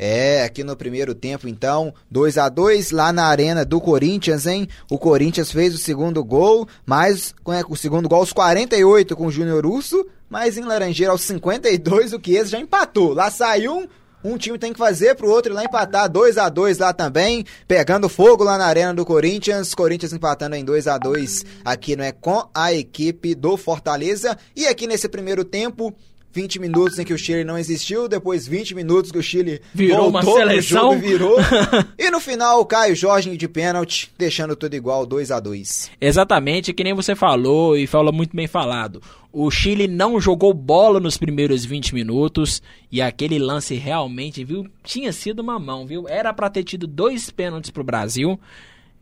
É, 0.01 0.45
aqui 0.45 0.63
no 0.63 0.77
primeiro 0.77 1.13
tempo, 1.13 1.49
então, 1.49 1.93
2 2.09 2.39
a 2.39 2.49
2 2.49 2.93
lá 2.93 3.13
na 3.13 3.25
arena 3.25 3.65
do 3.65 3.81
Corinthians, 3.81 4.47
hein? 4.47 4.69
O 4.89 4.97
Corinthians 4.97 5.51
fez 5.51 5.75
o 5.75 5.79
segundo 5.79 6.23
gol, 6.23 6.69
mas 6.87 7.35
é, 7.49 7.65
o 7.69 7.75
segundo 7.75 8.09
gol 8.09 8.21
aos 8.21 8.33
48 8.33 9.17
com 9.17 9.27
o 9.27 9.31
Júnior 9.33 9.67
Urso, 9.67 10.07
mas 10.29 10.57
em 10.57 10.62
Laranjeira 10.62 11.12
aos 11.12 11.22
52 11.22 12.12
o 12.12 12.20
Chiesa 12.22 12.51
já 12.51 12.61
empatou. 12.61 13.14
Lá 13.14 13.31
saiu 13.31 13.79
um, 13.79 13.89
um 14.33 14.37
time 14.37 14.59
tem 14.59 14.72
que 14.72 14.79
fazer 14.79 15.14
pro 15.14 15.31
outro 15.31 15.55
lá 15.55 15.64
empatar 15.64 16.11
2 16.11 16.39
a 16.39 16.49
2 16.49 16.79
lá 16.79 16.93
também, 16.93 17.45
pegando 17.66 18.09
fogo 18.09 18.45
lá 18.45 18.59
na 18.59 18.66
arena 18.66 18.93
do 18.93 19.05
Corinthians, 19.05 19.74
Corinthians 19.74 20.12
empatando 20.12 20.57
em 20.57 20.64
2 20.64 20.87
a 20.89 20.99
2 20.99 21.45
aqui 21.64 21.97
não 21.97 22.05
é 22.05 22.12
com 22.12 22.49
a 22.55 22.72
equipe 22.72 23.35
do 23.35 23.57
Fortaleza 23.57 24.37
e 24.55 24.66
aqui 24.66 24.87
nesse 24.87 25.09
primeiro 25.09 25.45
tempo 25.45 25.95
20 26.39 26.61
minutos 26.61 26.97
em 27.01 27.05
que 27.05 27.12
o 27.12 27.18
Chile 27.18 27.43
não 27.43 27.59
existiu, 27.59 28.07
depois 28.07 28.47
20 28.47 28.72
minutos 28.76 29.11
que 29.11 29.18
o 29.18 29.22
Chile 29.22 29.61
virou 29.74 30.09
uma 30.09 30.22
seleção. 30.22 30.93
Jogo, 30.93 31.01
virou. 31.01 31.36
e 31.99 32.09
no 32.12 32.20
final, 32.20 32.61
o 32.61 32.64
Caio 32.64 32.95
Jorge 32.95 33.36
de 33.36 33.49
pênalti, 33.49 34.12
deixando 34.16 34.55
tudo 34.55 34.76
igual, 34.76 35.05
2 35.05 35.32
a 35.32 35.41
2 35.41 35.91
Exatamente, 36.01 36.72
que 36.72 36.84
nem 36.84 36.95
você 36.95 37.16
falou 37.16 37.76
e 37.76 37.89
falou 37.89 38.12
muito 38.12 38.36
bem 38.36 38.47
falado. 38.47 39.03
O 39.32 39.51
Chile 39.51 39.89
não 39.89 40.20
jogou 40.20 40.55
bola 40.55 41.01
nos 41.01 41.16
primeiros 41.16 41.64
20 41.64 41.93
minutos 41.93 42.62
e 42.91 43.03
aquele 43.03 43.41
lance 43.41 43.74
realmente, 43.74 44.45
viu, 44.45 44.64
tinha 44.84 45.12
sido 45.12 45.41
uma 45.41 45.59
mão, 45.59 45.89
viu? 45.89 46.09
Era 46.09 46.32
para 46.32 46.49
ter 46.49 46.62
tido 46.62 46.86
dois 46.86 47.30
pênaltis 47.30 47.72
pro 47.72 47.82
Brasil. 47.82 48.39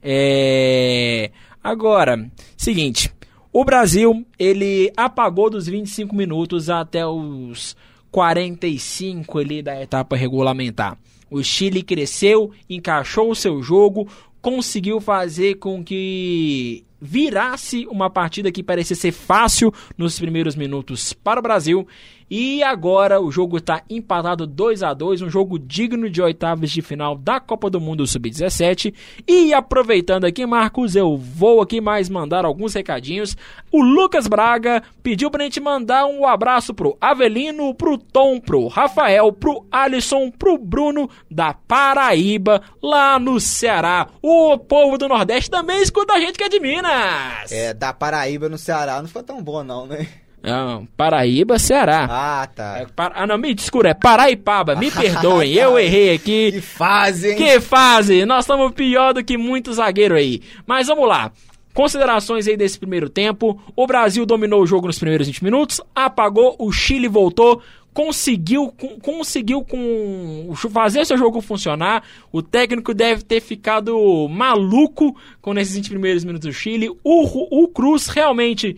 É... 0.02 1.30
Agora, 1.62 2.30
seguinte, 2.56 3.12
o 3.58 3.64
Brasil, 3.64 4.22
ele 4.38 4.92
apagou 4.94 5.48
dos 5.48 5.66
25 5.66 6.14
minutos 6.14 6.68
até 6.68 7.06
os 7.06 7.74
45 8.10 9.38
ali 9.38 9.62
da 9.62 9.80
etapa 9.80 10.14
regulamentar. 10.14 10.98
O 11.30 11.42
Chile 11.42 11.82
cresceu, 11.82 12.50
encaixou 12.68 13.30
o 13.30 13.34
seu 13.34 13.62
jogo, 13.62 14.06
conseguiu 14.42 15.00
fazer 15.00 15.54
com 15.54 15.82
que 15.82 16.84
virasse 17.00 17.86
uma 17.86 18.10
partida 18.10 18.52
que 18.52 18.62
parecia 18.62 18.94
ser 18.94 19.12
fácil 19.12 19.72
nos 19.96 20.18
primeiros 20.18 20.54
minutos 20.54 21.14
para 21.14 21.40
o 21.40 21.42
Brasil 21.42 21.88
e 22.30 22.62
agora 22.62 23.20
o 23.20 23.30
jogo 23.30 23.58
está 23.58 23.82
empatado 23.88 24.46
2 24.46 24.82
a 24.82 24.92
2 24.92 25.22
um 25.22 25.30
jogo 25.30 25.58
digno 25.58 26.10
de 26.10 26.20
oitavas 26.20 26.70
de 26.70 26.82
final 26.82 27.16
da 27.16 27.38
Copa 27.38 27.70
do 27.70 27.80
Mundo 27.80 28.06
Sub-17. 28.06 28.92
E 29.26 29.54
aproveitando 29.54 30.24
aqui, 30.24 30.44
Marcos, 30.44 30.96
eu 30.96 31.16
vou 31.16 31.60
aqui 31.60 31.80
mais 31.80 32.08
mandar 32.08 32.44
alguns 32.44 32.74
recadinhos. 32.74 33.36
O 33.70 33.80
Lucas 33.82 34.26
Braga 34.26 34.82
pediu 35.02 35.30
pra 35.30 35.44
gente 35.44 35.60
mandar 35.60 36.06
um 36.06 36.26
abraço 36.26 36.74
pro 36.74 36.96
Avelino, 37.00 37.72
pro 37.74 37.96
Tom, 37.96 38.40
pro 38.40 38.66
Rafael, 38.66 39.32
pro 39.32 39.64
Alisson, 39.70 40.30
pro 40.30 40.58
Bruno 40.58 41.08
da 41.30 41.54
Paraíba, 41.54 42.60
lá 42.82 43.18
no 43.18 43.38
Ceará. 43.38 44.08
O 44.20 44.58
povo 44.58 44.98
do 44.98 45.08
Nordeste 45.08 45.48
também 45.48 45.80
escuta 45.80 46.14
a 46.14 46.20
gente 46.20 46.36
que 46.36 46.44
é 46.44 46.48
de 46.48 46.58
Minas. 46.58 47.52
É, 47.52 47.72
da 47.72 47.92
Paraíba 47.92 48.48
no 48.48 48.58
Ceará 48.58 49.00
não 49.00 49.08
foi 49.08 49.22
tão 49.22 49.40
bom 49.40 49.62
não, 49.62 49.86
né? 49.86 50.08
Não, 50.46 50.86
Paraíba, 50.96 51.58
Ceará. 51.58 52.06
Ah, 52.08 52.46
tá. 52.46 52.78
É, 52.78 52.86
par... 52.86 53.10
Ah, 53.16 53.26
não, 53.26 53.36
me 53.36 53.52
desculpa, 53.52 53.88
é 53.88 53.94
Paraipaba, 53.94 54.76
me 54.76 54.88
perdoem, 54.92 55.52
eu 55.54 55.76
errei 55.76 56.14
aqui. 56.14 56.52
Que 56.52 56.60
fase, 56.60 57.30
hein? 57.30 57.36
Que 57.36 57.60
fase! 57.60 58.24
Nós 58.24 58.44
estamos 58.44 58.72
pior 58.72 59.12
do 59.12 59.24
que 59.24 59.36
muito 59.36 59.72
zagueiro 59.72 60.14
aí. 60.14 60.40
Mas 60.64 60.86
vamos 60.86 61.08
lá. 61.08 61.32
Considerações 61.74 62.46
aí 62.46 62.56
desse 62.56 62.78
primeiro 62.78 63.10
tempo. 63.10 63.60
O 63.74 63.88
Brasil 63.88 64.24
dominou 64.24 64.62
o 64.62 64.66
jogo 64.66 64.86
nos 64.86 65.00
primeiros 65.00 65.26
20 65.26 65.42
minutos, 65.42 65.80
apagou, 65.92 66.54
o 66.60 66.70
Chile 66.70 67.08
voltou, 67.08 67.60
conseguiu, 67.92 68.72
conseguiu 69.02 69.64
com 69.64 70.54
fazer 70.72 71.04
seu 71.04 71.18
jogo 71.18 71.40
funcionar. 71.40 72.04
O 72.30 72.40
técnico 72.40 72.94
deve 72.94 73.24
ter 73.24 73.40
ficado 73.40 74.28
maluco 74.28 75.16
com 75.42 75.58
esses 75.58 75.74
20 75.74 75.90
primeiros 75.90 76.24
minutos 76.24 76.46
do 76.46 76.52
Chile. 76.52 76.88
O, 77.02 77.64
o 77.64 77.68
Cruz 77.68 78.06
realmente 78.06 78.76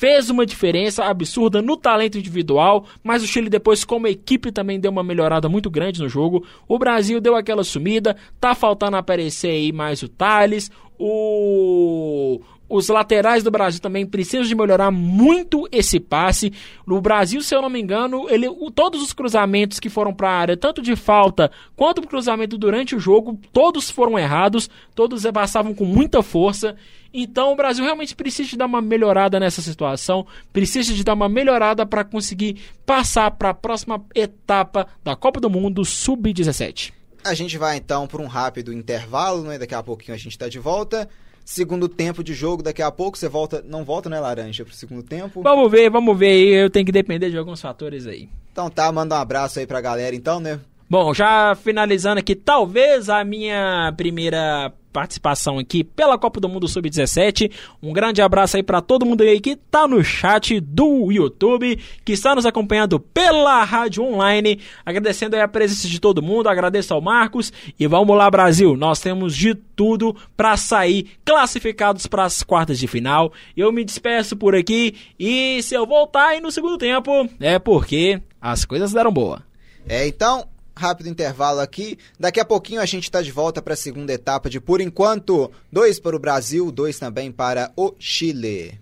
fez 0.00 0.30
uma 0.30 0.46
diferença 0.46 1.04
absurda 1.04 1.60
no 1.60 1.76
talento 1.76 2.16
individual, 2.16 2.86
mas 3.04 3.22
o 3.22 3.26
Chile 3.26 3.50
depois 3.50 3.84
como 3.84 4.06
equipe 4.06 4.50
também 4.50 4.80
deu 4.80 4.90
uma 4.90 5.02
melhorada 5.02 5.46
muito 5.46 5.68
grande 5.68 6.00
no 6.00 6.08
jogo. 6.08 6.42
O 6.66 6.78
Brasil 6.78 7.20
deu 7.20 7.36
aquela 7.36 7.62
sumida, 7.62 8.16
tá 8.40 8.54
faltando 8.54 8.96
aparecer 8.96 9.50
aí 9.50 9.72
mais 9.72 10.02
o 10.02 10.08
Thales, 10.08 10.70
o 10.98 12.40
os 12.70 12.88
laterais 12.88 13.42
do 13.42 13.50
Brasil 13.50 13.80
também 13.80 14.06
precisam 14.06 14.46
de 14.46 14.54
melhorar 14.54 14.92
muito 14.92 15.68
esse 15.72 15.98
passe. 15.98 16.52
No 16.86 17.00
Brasil, 17.00 17.42
se 17.42 17.52
eu 17.52 17.60
não 17.60 17.68
me 17.68 17.80
engano, 17.80 18.30
ele, 18.30 18.46
todos 18.72 19.02
os 19.02 19.12
cruzamentos 19.12 19.80
que 19.80 19.90
foram 19.90 20.14
para 20.14 20.30
a 20.30 20.38
área, 20.38 20.56
tanto 20.56 20.80
de 20.80 20.94
falta 20.94 21.50
quanto 21.74 22.00
cruzamento 22.02 22.56
durante 22.56 22.94
o 22.94 23.00
jogo, 23.00 23.38
todos 23.52 23.90
foram 23.90 24.16
errados, 24.16 24.70
todos 24.94 25.24
passavam 25.32 25.74
com 25.74 25.84
muita 25.84 26.22
força. 26.22 26.76
Então 27.12 27.52
o 27.52 27.56
Brasil 27.56 27.84
realmente 27.84 28.14
precisa 28.14 28.50
de 28.50 28.56
dar 28.56 28.66
uma 28.66 28.80
melhorada 28.80 29.40
nessa 29.40 29.60
situação, 29.60 30.24
precisa 30.52 30.94
de 30.94 31.02
dar 31.02 31.14
uma 31.14 31.28
melhorada 31.28 31.84
para 31.84 32.04
conseguir 32.04 32.62
passar 32.86 33.32
para 33.32 33.50
a 33.50 33.54
próxima 33.54 34.00
etapa 34.14 34.86
da 35.02 35.16
Copa 35.16 35.40
do 35.40 35.50
Mundo 35.50 35.84
Sub-17. 35.84 36.92
A 37.24 37.34
gente 37.34 37.58
vai 37.58 37.76
então 37.76 38.06
para 38.06 38.22
um 38.22 38.26
rápido 38.26 38.72
intervalo, 38.72 39.42
né? 39.42 39.58
Daqui 39.58 39.74
a 39.74 39.82
pouquinho 39.82 40.14
a 40.14 40.18
gente 40.18 40.32
está 40.32 40.48
de 40.48 40.58
volta. 40.58 41.08
Segundo 41.44 41.88
tempo 41.88 42.22
de 42.22 42.32
jogo, 42.34 42.62
daqui 42.62 42.82
a 42.82 42.90
pouco 42.90 43.18
você 43.18 43.28
volta, 43.28 43.64
não 43.66 43.84
volta, 43.84 44.08
né, 44.08 44.20
Laranja, 44.20 44.64
pro 44.64 44.74
segundo 44.74 45.02
tempo? 45.02 45.42
Vamos 45.42 45.70
ver, 45.70 45.90
vamos 45.90 46.16
ver 46.18 46.28
aí, 46.28 46.48
eu 46.48 46.70
tenho 46.70 46.86
que 46.86 46.92
depender 46.92 47.30
de 47.30 47.36
alguns 47.36 47.60
fatores 47.60 48.06
aí. 48.06 48.28
Então 48.52 48.70
tá, 48.70 48.90
manda 48.92 49.14
um 49.14 49.18
abraço 49.18 49.58
aí 49.58 49.66
pra 49.66 49.80
galera 49.80 50.14
então, 50.14 50.38
né? 50.40 50.60
Bom, 50.90 51.14
já 51.14 51.54
finalizando 51.54 52.18
aqui, 52.18 52.34
talvez 52.34 53.08
a 53.08 53.22
minha 53.22 53.94
primeira 53.96 54.72
participação 54.92 55.56
aqui 55.56 55.84
pela 55.84 56.18
Copa 56.18 56.40
do 56.40 56.48
Mundo 56.48 56.66
Sub-17. 56.66 57.48
Um 57.80 57.92
grande 57.92 58.20
abraço 58.20 58.56
aí 58.56 58.62
para 58.64 58.80
todo 58.80 59.06
mundo 59.06 59.20
aí 59.20 59.38
que 59.38 59.54
tá 59.54 59.86
no 59.86 60.02
chat 60.02 60.58
do 60.58 61.12
YouTube, 61.12 61.78
que 62.04 62.12
está 62.12 62.34
nos 62.34 62.44
acompanhando 62.44 62.98
pela 62.98 63.62
rádio 63.62 64.02
online. 64.02 64.58
Agradecendo 64.84 65.36
aí 65.36 65.42
a 65.42 65.46
presença 65.46 65.86
de 65.86 66.00
todo 66.00 66.20
mundo, 66.20 66.48
agradeço 66.48 66.92
ao 66.92 67.00
Marcos 67.00 67.52
e 67.78 67.86
vamos 67.86 68.16
lá 68.16 68.28
Brasil. 68.28 68.76
Nós 68.76 68.98
temos 68.98 69.36
de 69.36 69.54
tudo 69.54 70.16
para 70.36 70.56
sair 70.56 71.08
classificados 71.24 72.08
para 72.08 72.24
as 72.24 72.42
quartas 72.42 72.80
de 72.80 72.88
final. 72.88 73.32
Eu 73.56 73.70
me 73.70 73.84
despeço 73.84 74.36
por 74.36 74.56
aqui 74.56 74.96
e 75.16 75.62
se 75.62 75.72
eu 75.72 75.86
voltar 75.86 76.30
aí 76.30 76.40
no 76.40 76.50
segundo 76.50 76.76
tempo 76.76 77.30
é 77.38 77.60
porque 77.60 78.20
as 78.40 78.64
coisas 78.64 78.92
deram 78.92 79.12
boa. 79.12 79.48
É, 79.88 80.06
então, 80.06 80.46
rápido 80.80 81.08
intervalo 81.08 81.60
aqui. 81.60 81.98
Daqui 82.18 82.40
a 82.40 82.44
pouquinho 82.44 82.80
a 82.80 82.86
gente 82.86 83.04
está 83.04 83.20
de 83.20 83.30
volta 83.30 83.60
para 83.60 83.74
a 83.74 83.76
segunda 83.76 84.12
etapa 84.12 84.48
de 84.48 84.60
por 84.60 84.80
enquanto, 84.80 85.50
dois 85.70 86.00
para 86.00 86.16
o 86.16 86.18
Brasil, 86.18 86.72
dois 86.72 86.98
também 86.98 87.30
para 87.30 87.70
o 87.76 87.94
Chile. 87.98 88.80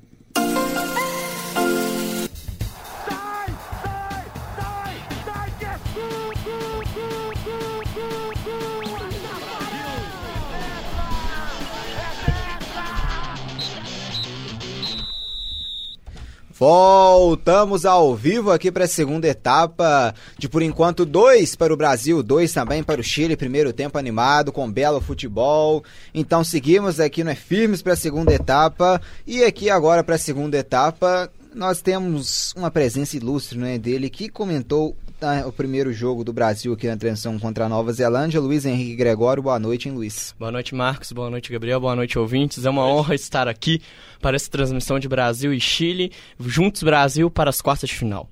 Voltamos 16.58 17.86
ao 17.86 18.16
vivo 18.16 18.50
aqui 18.50 18.72
para 18.72 18.84
a 18.84 18.88
segunda 18.88 19.28
etapa 19.28 20.12
de 20.36 20.48
por 20.48 20.60
enquanto 20.60 21.06
dois 21.06 21.54
para 21.54 21.72
o 21.72 21.76
Brasil, 21.76 22.20
dois 22.20 22.52
também 22.52 22.82
para 22.82 23.00
o 23.00 23.04
Chile. 23.04 23.36
Primeiro 23.36 23.72
tempo 23.72 23.96
animado 23.96 24.50
com 24.50 24.68
belo 24.68 25.00
futebol. 25.00 25.84
Então 26.12 26.42
seguimos 26.42 26.98
aqui 26.98 27.22
no 27.22 27.30
é 27.30 27.36
firmes 27.36 27.80
para 27.80 27.92
a 27.92 27.96
segunda 27.96 28.34
etapa 28.34 29.00
e 29.24 29.44
aqui 29.44 29.70
agora 29.70 30.02
para 30.02 30.16
a 30.16 30.18
segunda 30.18 30.58
etapa 30.58 31.30
nós 31.54 31.80
temos 31.80 32.52
uma 32.56 32.72
presença 32.72 33.16
ilustre 33.16 33.56
né, 33.56 33.78
dele 33.78 34.10
que 34.10 34.28
comentou 34.28 34.96
ah, 35.20 35.46
o 35.46 35.52
primeiro 35.52 35.92
jogo 35.92 36.22
do 36.22 36.32
Brasil 36.32 36.72
aqui 36.72 36.86
na 36.86 36.96
transição 36.96 37.38
contra 37.38 37.64
a 37.66 37.68
Nova 37.68 37.92
Zelândia. 37.92 38.40
Luiz 38.40 38.64
Henrique 38.64 38.96
Gregório, 38.96 39.42
boa 39.42 39.58
noite, 39.58 39.88
hein, 39.88 39.94
Luiz? 39.94 40.34
Boa 40.38 40.50
noite, 40.52 40.74
Marcos. 40.74 41.12
Boa 41.12 41.30
noite, 41.30 41.52
Gabriel. 41.52 41.80
Boa 41.80 41.96
noite, 41.96 42.18
ouvintes. 42.18 42.64
É 42.64 42.70
uma 42.70 42.86
honra 42.86 43.14
estar 43.14 43.48
aqui 43.48 43.82
para 44.20 44.36
essa 44.36 44.50
transmissão 44.50 44.98
de 44.98 45.08
Brasil 45.08 45.52
e 45.52 45.60
Chile, 45.60 46.12
juntos 46.40 46.82
Brasil 46.82 47.30
para 47.30 47.50
as 47.50 47.60
quartas 47.60 47.88
de 47.90 47.96
final. 47.96 48.28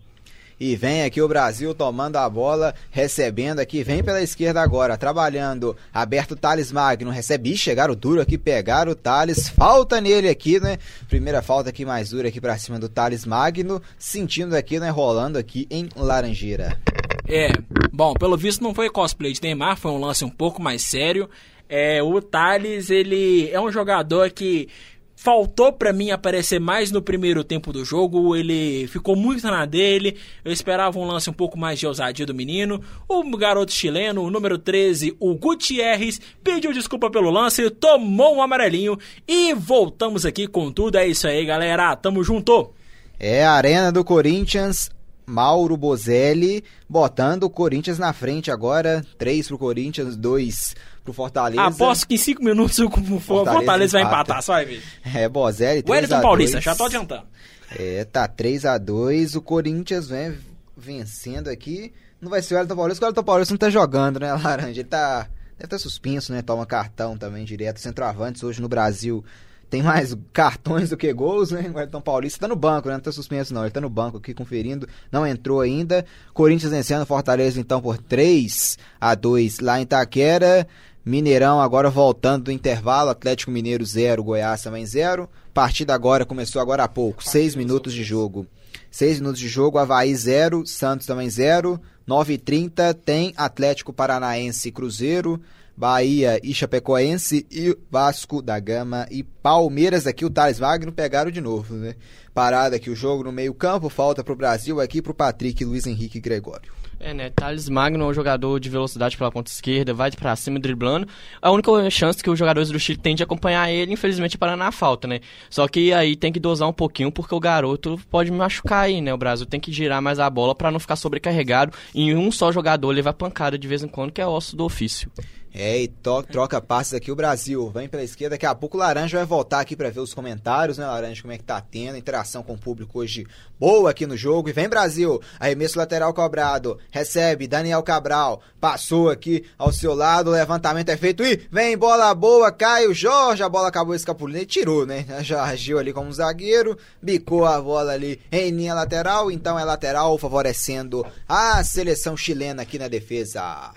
E 0.58 0.74
vem 0.74 1.02
aqui 1.02 1.20
o 1.20 1.28
Brasil 1.28 1.74
tomando 1.74 2.16
a 2.16 2.28
bola, 2.30 2.74
recebendo 2.90 3.60
aqui, 3.60 3.82
vem 3.82 4.02
pela 4.02 4.22
esquerda 4.22 4.62
agora, 4.62 4.96
trabalhando, 4.96 5.76
aberto 5.92 6.34
Thales 6.34 6.72
Magno, 6.72 7.10
recebe, 7.10 7.52
Ih, 7.52 7.56
chegaram 7.58 7.94
duro 7.94 8.22
aqui, 8.22 8.38
pegaram 8.38 8.92
o 8.92 8.94
Thales, 8.94 9.50
falta 9.50 10.00
nele 10.00 10.30
aqui, 10.30 10.58
né? 10.58 10.78
Primeira 11.08 11.42
falta 11.42 11.68
aqui 11.68 11.84
mais 11.84 12.08
dura 12.08 12.28
aqui 12.28 12.40
pra 12.40 12.56
cima 12.56 12.78
do 12.78 12.88
Thales 12.88 13.26
Magno, 13.26 13.82
sentindo 13.98 14.56
aqui, 14.56 14.80
né, 14.80 14.88
rolando 14.88 15.38
aqui 15.38 15.66
em 15.70 15.90
Laranjeira. 15.94 16.80
É, 17.28 17.52
bom, 17.92 18.14
pelo 18.14 18.36
visto 18.36 18.62
não 18.62 18.74
foi 18.74 18.88
cosplay 18.88 19.34
de 19.34 19.42
Neymar, 19.42 19.76
foi 19.76 19.90
um 19.90 20.00
lance 20.00 20.24
um 20.24 20.30
pouco 20.30 20.62
mais 20.62 20.80
sério. 20.80 21.28
É, 21.68 22.02
o 22.02 22.22
Thales, 22.22 22.88
ele 22.88 23.50
é 23.50 23.60
um 23.60 23.70
jogador 23.70 24.30
que 24.30 24.68
faltou 25.16 25.72
para 25.72 25.92
mim 25.92 26.10
aparecer 26.10 26.60
mais 26.60 26.92
no 26.92 27.00
primeiro 27.00 27.42
tempo 27.42 27.72
do 27.72 27.84
jogo, 27.84 28.36
ele 28.36 28.86
ficou 28.86 29.16
muito 29.16 29.44
na 29.46 29.64
dele. 29.64 30.16
Eu 30.44 30.52
esperava 30.52 30.98
um 30.98 31.06
lance 31.06 31.28
um 31.28 31.32
pouco 31.32 31.58
mais 31.58 31.78
de 31.78 31.86
ousadia 31.86 32.26
do 32.26 32.34
menino. 32.34 32.80
O 33.08 33.24
garoto 33.36 33.72
chileno, 33.72 34.22
o 34.22 34.30
número 34.30 34.58
13, 34.58 35.16
o 35.18 35.34
Gutierrez, 35.34 36.20
pediu 36.44 36.72
desculpa 36.72 37.10
pelo 37.10 37.30
lance, 37.30 37.68
tomou 37.70 38.36
um 38.36 38.42
amarelinho 38.42 38.98
e 39.26 39.54
voltamos 39.54 40.26
aqui 40.26 40.46
com 40.46 40.70
tudo. 40.70 40.98
É 40.98 41.06
isso 41.08 41.26
aí, 41.26 41.44
galera. 41.44 41.96
Tamo 41.96 42.22
junto. 42.22 42.70
É 43.18 43.44
a 43.44 43.52
Arena 43.52 43.90
do 43.90 44.04
Corinthians, 44.04 44.90
Mauro 45.24 45.76
Bozelli 45.76 46.62
botando 46.88 47.44
o 47.44 47.50
Corinthians 47.50 47.98
na 47.98 48.12
frente 48.12 48.50
agora. 48.50 49.04
3 49.16 49.48
pro 49.48 49.58
Corinthians, 49.58 50.16
2 50.16 50.76
pro 51.06 51.14
Fortaleza. 51.14 51.62
Aposto 51.62 52.06
que 52.06 52.14
em 52.14 52.18
5 52.18 52.44
minutos 52.44 52.78
o 52.78 52.90
Fortaleza, 52.90 53.52
Fortaleza 53.52 53.98
vai 53.98 54.06
empatar, 54.06 54.42
só 54.42 54.52
vai 54.52 54.64
ver. 54.66 54.82
É, 55.14 55.28
Bozelli, 55.28 55.82
3 55.82 55.88
O 55.88 55.92
Wellington 55.92 56.20
Paulista, 56.20 56.60
já 56.60 56.74
tô 56.74 56.84
adiantando. 56.84 57.24
É, 57.70 58.04
tá 58.04 58.28
3 58.28 58.64
a 58.66 58.76
2 58.76 59.36
O 59.36 59.40
Corinthians 59.40 60.08
vem 60.08 60.36
vencendo 60.76 61.48
aqui. 61.48 61.92
Não 62.20 62.28
vai 62.28 62.42
ser 62.42 62.54
o 62.54 62.56
Wellington 62.56 62.76
Paulista, 62.76 63.04
o 63.04 63.06
Wellington 63.06 63.24
Paulista 63.24 63.54
não 63.54 63.58
tá 63.58 63.70
jogando, 63.70 64.20
né, 64.20 64.32
Laranja? 64.36 64.80
Ele 64.80 64.84
tá. 64.84 65.28
Deve 65.56 65.68
estar 65.68 65.78
suspenso, 65.78 66.32
né? 66.32 66.42
Toma 66.42 66.66
cartão 66.66 67.16
também 67.16 67.42
direto. 67.42 67.80
Centroavantes 67.80 68.42
hoje 68.42 68.60
no 68.60 68.68
Brasil 68.68 69.24
tem 69.68 69.82
mais 69.82 70.16
cartões 70.32 70.90
do 70.90 70.96
que 70.96 71.12
gols, 71.12 71.50
né? 71.50 71.68
O 71.72 71.76
Wellington 71.76 72.00
Paulista 72.00 72.40
tá 72.40 72.48
no 72.48 72.56
banco, 72.56 72.88
né? 72.88 72.94
Não 72.94 73.00
tá 73.00 73.10
suspenso 73.10 73.52
não, 73.52 73.62
ele 73.62 73.70
tá 73.70 73.80
no 73.80 73.90
banco 73.90 74.18
aqui 74.18 74.32
conferindo, 74.32 74.88
não 75.10 75.26
entrou 75.26 75.60
ainda. 75.60 76.04
Corinthians 76.32 76.72
vencendo 76.72 77.04
Fortaleza 77.04 77.60
então 77.60 77.80
por 77.80 77.98
3 77.98 78.78
a 79.00 79.14
2 79.14 79.60
lá 79.60 79.78
em 79.78 79.82
Itaquera. 79.82 80.66
Mineirão 81.06 81.60
agora 81.60 81.88
voltando 81.88 82.46
do 82.46 82.50
intervalo, 82.50 83.10
Atlético 83.10 83.52
Mineiro 83.52 83.86
0, 83.86 84.24
Goiás 84.24 84.60
também 84.60 84.84
0. 84.84 85.30
Partida 85.54 85.94
agora 85.94 86.26
começou 86.26 86.60
agora 86.60 86.82
há 86.82 86.88
pouco, 86.88 87.22
6 87.22 87.54
minutos 87.54 87.92
de 87.92 88.02
jogo. 88.02 88.44
6 88.90 89.20
minutos 89.20 89.38
de 89.38 89.46
jogo, 89.46 89.78
Havaí 89.78 90.12
0, 90.12 90.66
Santos 90.66 91.06
também 91.06 91.30
0. 91.30 91.80
9h30 92.08 92.92
tem 92.92 93.32
Atlético 93.36 93.92
Paranaense 93.92 94.72
Cruzeiro. 94.72 95.40
Bahia 95.76 96.40
e 96.42 96.54
Chapecoense 96.54 97.46
e 97.50 97.76
Vasco 97.90 98.40
da 98.40 98.58
Gama 98.58 99.06
e 99.10 99.22
Palmeiras 99.22 100.06
aqui, 100.06 100.24
o 100.24 100.30
Thales 100.30 100.58
Magno 100.58 100.90
pegaram 100.90 101.30
de 101.30 101.40
novo, 101.40 101.74
né? 101.74 101.94
Parado 102.32 102.74
aqui 102.74 102.88
o 102.88 102.96
jogo 102.96 103.22
no 103.22 103.30
meio 103.30 103.52
campo, 103.52 103.90
falta 103.90 104.24
pro 104.24 104.34
Brasil 104.34 104.80
aqui 104.80 105.02
pro 105.02 105.12
Patrick, 105.12 105.62
Luiz 105.66 105.86
Henrique 105.86 106.16
e 106.16 106.20
Gregório. 106.20 106.72
É, 106.98 107.12
né? 107.12 107.30
Thales 107.30 107.68
Magno 107.68 108.04
é 108.04 108.06
um 108.08 108.14
jogador 108.14 108.58
de 108.58 108.70
velocidade 108.70 109.16
pela 109.16 109.30
ponta 109.30 109.50
esquerda, 109.50 109.92
vai 109.92 110.10
pra 110.10 110.34
cima 110.34 110.58
driblando. 110.58 111.06
A 111.42 111.50
única 111.50 111.90
chance 111.90 112.22
que 112.22 112.30
os 112.30 112.38
jogadores 112.38 112.70
do 112.70 112.80
Chile 112.80 112.98
têm 112.98 113.14
de 113.14 113.22
acompanhar 113.22 113.70
ele, 113.70 113.92
infelizmente, 113.92 114.36
é 114.36 114.38
para 114.38 114.56
na 114.56 114.72
falta, 114.72 115.06
né? 115.06 115.20
Só 115.50 115.68
que 115.68 115.92
aí 115.92 116.16
tem 116.16 116.32
que 116.32 116.40
dosar 116.40 116.68
um 116.68 116.72
pouquinho, 116.72 117.12
porque 117.12 117.34
o 117.34 117.40
garoto 117.40 118.00
pode 118.10 118.30
machucar 118.32 118.84
aí, 118.84 119.00
né? 119.00 119.12
O 119.12 119.18
Brasil 119.18 119.46
tem 119.46 119.60
que 119.60 119.70
girar 119.70 120.00
mais 120.00 120.18
a 120.18 120.28
bola 120.30 120.54
para 120.54 120.70
não 120.70 120.80
ficar 120.80 120.96
sobrecarregado 120.96 121.72
e 121.94 122.14
um 122.14 122.32
só 122.32 122.50
jogador 122.50 122.90
levar 122.90 123.12
pancada 123.12 123.58
de 123.58 123.68
vez 123.68 123.82
em 123.82 123.88
quando, 123.88 124.12
que 124.12 124.20
é 124.20 124.26
osso 124.26 124.56
do 124.56 124.64
ofício. 124.64 125.10
É, 125.58 125.78
e 125.78 125.88
to 125.88 126.22
troca 126.22 126.60
passes 126.60 126.92
aqui 126.92 127.10
o 127.10 127.16
Brasil. 127.16 127.70
Vem 127.70 127.88
pela 127.88 128.02
esquerda, 128.02 128.34
daqui 128.34 128.44
a 128.44 128.54
pouco 128.54 128.76
o 128.76 128.80
Laranja 128.80 129.16
vai 129.16 129.24
voltar 129.24 129.60
aqui 129.60 129.74
para 129.74 129.88
ver 129.88 130.00
os 130.00 130.12
comentários, 130.12 130.76
né, 130.76 130.84
Laranja? 130.84 131.22
Como 131.22 131.32
é 131.32 131.38
que 131.38 131.44
tá 131.44 131.58
tendo, 131.62 131.96
interação 131.96 132.42
com 132.42 132.52
o 132.52 132.58
público 132.58 132.98
hoje 132.98 133.26
boa 133.58 133.90
aqui 133.90 134.06
no 134.06 134.18
jogo. 134.18 134.50
E 134.50 134.52
vem 134.52 134.68
Brasil, 134.68 135.18
arremesso 135.40 135.78
lateral 135.78 136.12
cobrado, 136.12 136.78
recebe 136.90 137.46
Daniel 137.46 137.82
Cabral, 137.82 138.42
passou 138.60 139.08
aqui 139.08 139.46
ao 139.56 139.72
seu 139.72 139.94
lado, 139.94 140.28
o 140.28 140.34
levantamento 140.34 140.90
é 140.90 140.96
feito 140.98 141.24
e 141.24 141.48
vem 141.50 141.74
bola 141.74 142.14
boa, 142.14 142.52
cai 142.52 142.86
o 142.86 142.92
Jorge, 142.92 143.42
a 143.42 143.48
bola 143.48 143.68
acabou 143.68 143.94
escapulindo 143.94 144.42
e 144.42 144.46
tirou, 144.46 144.84
né? 144.84 145.06
Já 145.24 145.42
agiu 145.42 145.78
ali 145.78 145.90
como 145.90 146.12
zagueiro, 146.12 146.76
bicou 147.00 147.46
a 147.46 147.58
bola 147.62 147.92
ali 147.92 148.20
em 148.30 148.50
linha 148.50 148.74
lateral, 148.74 149.30
então 149.30 149.58
é 149.58 149.64
lateral 149.64 150.18
favorecendo 150.18 151.02
a 151.26 151.64
seleção 151.64 152.14
chilena 152.14 152.60
aqui 152.60 152.78
na 152.78 152.88
defesa. 152.88 153.72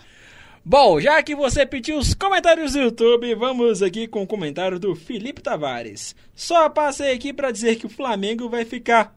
Bom, 0.70 1.01
já 1.01 1.24
que 1.24 1.34
você 1.34 1.65
pediu 1.65 1.97
os 1.97 2.13
comentários 2.13 2.74
do 2.74 2.80
YouTube, 2.80 3.34
vamos 3.34 3.82
aqui 3.82 4.07
com 4.07 4.22
o 4.22 4.28
comentário 4.28 4.78
do 4.78 4.95
Felipe 4.95 5.41
Tavares. 5.41 6.15
Só 6.36 6.70
passei 6.70 7.11
aqui 7.11 7.34
para 7.34 7.49
dizer 7.49 7.78
que 7.78 7.88
o 7.88 7.89
Flamengo 7.89 8.47
vai 8.47 8.63
ficar 8.63 9.11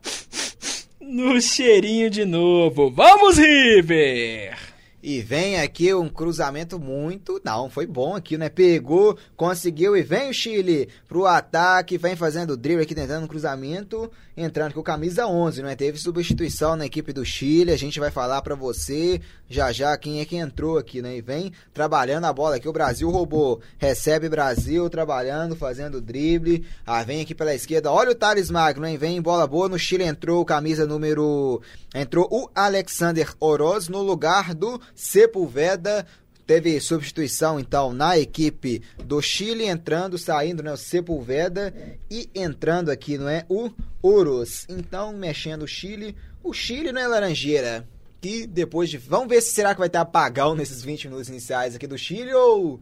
no 0.98 1.38
cheirinho 1.42 2.08
de 2.08 2.24
novo. 2.24 2.90
Vamos, 2.90 3.36
River! 3.36 4.71
E 5.02 5.20
vem 5.20 5.60
aqui 5.60 5.92
um 5.92 6.08
cruzamento 6.08 6.78
muito. 6.78 7.40
Não, 7.44 7.68
foi 7.68 7.86
bom 7.86 8.14
aqui, 8.14 8.38
né? 8.38 8.48
Pegou, 8.48 9.18
conseguiu 9.36 9.96
e 9.96 10.02
vem 10.02 10.30
o 10.30 10.34
Chile 10.34 10.88
pro 11.08 11.26
ataque. 11.26 11.98
Vem 11.98 12.14
fazendo 12.14 12.52
o 12.52 12.56
drible 12.56 12.84
aqui, 12.84 12.94
tentando 12.94 13.24
um 13.24 13.28
cruzamento. 13.28 14.08
Entrando 14.36 14.72
com 14.72 14.82
camisa 14.82 15.26
11, 15.26 15.60
não 15.60 15.68
é? 15.68 15.74
Teve 15.74 15.98
substituição 15.98 16.76
na 16.76 16.86
equipe 16.86 17.12
do 17.12 17.24
Chile. 17.24 17.72
A 17.72 17.76
gente 17.76 17.98
vai 17.98 18.10
falar 18.10 18.40
para 18.42 18.54
você 18.54 19.20
já 19.48 19.72
já 19.72 19.96
quem 19.98 20.20
é 20.20 20.24
que 20.24 20.36
entrou 20.36 20.78
aqui, 20.78 21.02
né? 21.02 21.16
E 21.16 21.20
vem 21.20 21.52
trabalhando 21.74 22.24
a 22.24 22.32
bola 22.32 22.56
aqui. 22.56 22.68
O 22.68 22.72
Brasil 22.72 23.10
roubou. 23.10 23.60
Recebe 23.78 24.28
Brasil 24.28 24.88
trabalhando, 24.88 25.56
fazendo 25.56 26.00
drible. 26.00 26.64
Ah, 26.86 27.02
vem 27.02 27.20
aqui 27.20 27.34
pela 27.34 27.52
esquerda. 27.52 27.90
Olha 27.90 28.12
o 28.12 28.14
Thales 28.14 28.50
Magno, 28.50 28.86
hein? 28.86 28.96
Vem 28.96 29.20
bola 29.20 29.46
boa. 29.46 29.68
No 29.68 29.78
Chile 29.78 30.04
entrou 30.04 30.44
camisa 30.44 30.86
número. 30.86 31.60
Entrou 31.92 32.26
o 32.30 32.48
Alexander 32.54 33.34
Oroz 33.38 33.88
no 33.88 34.00
lugar 34.00 34.54
do 34.54 34.80
Sepulveda 34.94 36.06
teve 36.46 36.80
substituição 36.80 37.58
então 37.58 37.92
na 37.92 38.18
equipe 38.18 38.82
do 39.04 39.22
Chile 39.22 39.64
entrando, 39.64 40.18
saindo, 40.18 40.62
né, 40.62 40.72
o 40.72 40.76
Sepulveda 40.76 41.72
e 42.10 42.28
entrando 42.34 42.90
aqui, 42.90 43.16
não 43.16 43.28
é, 43.28 43.44
o 43.48 43.70
Urus. 44.02 44.66
Então, 44.68 45.12
mexendo 45.12 45.62
o 45.62 45.68
Chile, 45.68 46.16
o 46.42 46.52
Chile 46.52 46.92
não 46.92 47.00
é 47.00 47.08
laranjeira. 47.08 47.86
Que 48.20 48.46
depois 48.46 48.88
de 48.88 48.98
vamos 48.98 49.28
ver 49.28 49.40
se 49.40 49.52
será 49.52 49.74
que 49.74 49.80
vai 49.80 49.88
ter 49.88 49.98
apagão 49.98 50.54
nesses 50.54 50.82
20 50.84 51.08
minutos 51.08 51.28
iniciais 51.28 51.74
aqui 51.74 51.88
do 51.88 51.98
Chile 51.98 52.32
ou 52.32 52.80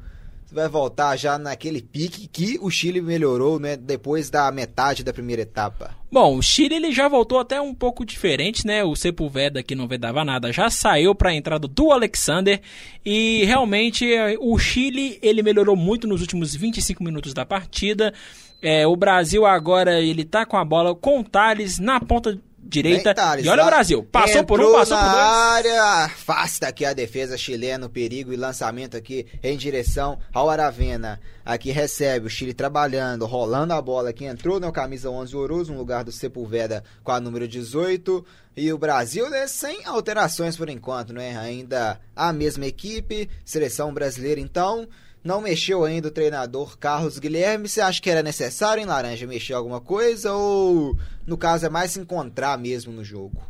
vai 0.53 0.69
voltar 0.69 1.17
já 1.17 1.39
naquele 1.39 1.81
pique 1.81 2.27
que 2.27 2.59
o 2.61 2.71
Chile 2.71 3.01
melhorou, 3.01 3.59
né, 3.59 3.77
depois 3.77 4.29
da 4.29 4.51
metade 4.51 5.05
da 5.05 5.13
primeira 5.13 5.43
etapa. 5.43 6.00
Bom, 6.13 6.39
o 6.39 6.43
Chile 6.43 6.75
ele 6.75 6.91
já 6.91 7.07
voltou 7.07 7.39
até 7.39 7.61
um 7.61 7.73
pouco 7.73 8.05
diferente, 8.05 8.67
né? 8.67 8.83
O 8.83 8.97
Sepulveda 8.97 9.63
que 9.63 9.77
não 9.77 9.87
vedava 9.87 10.25
nada 10.25 10.53
já 10.53 10.69
saiu 10.69 11.15
para 11.15 11.31
a 11.31 11.35
entrada 11.35 11.69
do 11.69 11.93
Alexander 11.93 12.61
e 13.07 13.45
realmente 13.45 14.09
o 14.41 14.59
Chile 14.59 15.21
ele 15.23 15.41
melhorou 15.41 15.77
muito 15.77 16.09
nos 16.09 16.21
últimos 16.21 16.55
25 16.55 17.05
minutos 17.05 17.33
da 17.33 17.47
partida. 17.47 18.13
É, 18.61 18.85
o 18.87 18.97
Brasil 18.97 19.47
agora 19.47 20.01
ele 20.01 20.25
tá 20.25 20.45
com 20.45 20.57
a 20.57 20.65
bola 20.65 20.97
com 20.97 21.21
o 21.21 21.25
Thales 21.25 21.79
na 21.79 22.01
ponta 22.01 22.37
direita. 22.63 23.15
Thales, 23.15 23.45
e 23.45 23.49
olha 23.49 23.63
o. 23.63 23.67
Brasil, 23.67 24.03
passou 24.05 24.45
por 24.45 24.61
um, 24.61 24.73
passou 24.73 24.97
na 24.97 25.05
por 25.05 25.11
dois. 25.11 25.25
área, 25.25 25.85
afasta 26.05 26.69
aqui 26.69 26.85
a 26.85 26.93
defesa 26.93 27.37
chilena, 27.37 27.87
o 27.87 27.91
perigo 27.91 28.33
e 28.33 28.37
lançamento 28.37 28.97
aqui 28.97 29.27
em 29.43 29.57
direção 29.57 30.19
ao 30.33 30.51
Aravena. 30.51 31.21
Aqui 31.45 31.71
recebe 31.71 32.27
o 32.27 32.31
Chile 32.31 32.55
trabalhando, 32.55 33.27
rolando 33.27 33.73
a 33.73 33.81
bola 33.83 34.11
aqui, 34.11 34.25
entrou 34.25 34.61
no 34.61 34.71
camisa 34.71 35.11
11 35.11 35.37
Oroso, 35.37 35.73
no 35.73 35.79
lugar 35.79 36.05
do 36.05 36.13
Sepulveda 36.13 36.85
com 37.03 37.13
a 37.13 37.21
número 37.21 37.49
18. 37.49 38.25
E 38.57 38.73
o 38.73 38.79
Brasil 38.79 39.31
né, 39.31 39.47
sem 39.47 39.85
alterações 39.85 40.57
por 40.57 40.69
enquanto, 40.69 41.13
né? 41.13 41.37
Ainda 41.39 42.01
a 42.15 42.33
mesma 42.33 42.67
equipe, 42.67 43.29
seleção 43.45 43.93
brasileira 43.95 44.41
então. 44.41 44.87
Não 45.23 45.41
mexeu 45.41 45.85
ainda 45.85 46.09
o 46.09 46.11
treinador 46.11 46.79
Carlos 46.79 47.19
Guilherme. 47.19 47.69
Você 47.69 47.81
acha 47.81 48.01
que 48.01 48.09
era 48.09 48.23
necessário 48.23 48.83
em 48.83 48.87
Laranja 48.87 49.27
mexer 49.27 49.53
alguma 49.53 49.81
coisa? 49.81 50.33
Ou, 50.33 50.97
no 51.27 51.37
caso, 51.37 51.67
é 51.67 51.69
mais 51.69 51.91
se 51.91 52.01
encontrar 52.01 52.57
mesmo 52.57 52.93
no 52.93 53.05
jogo? 53.05 53.43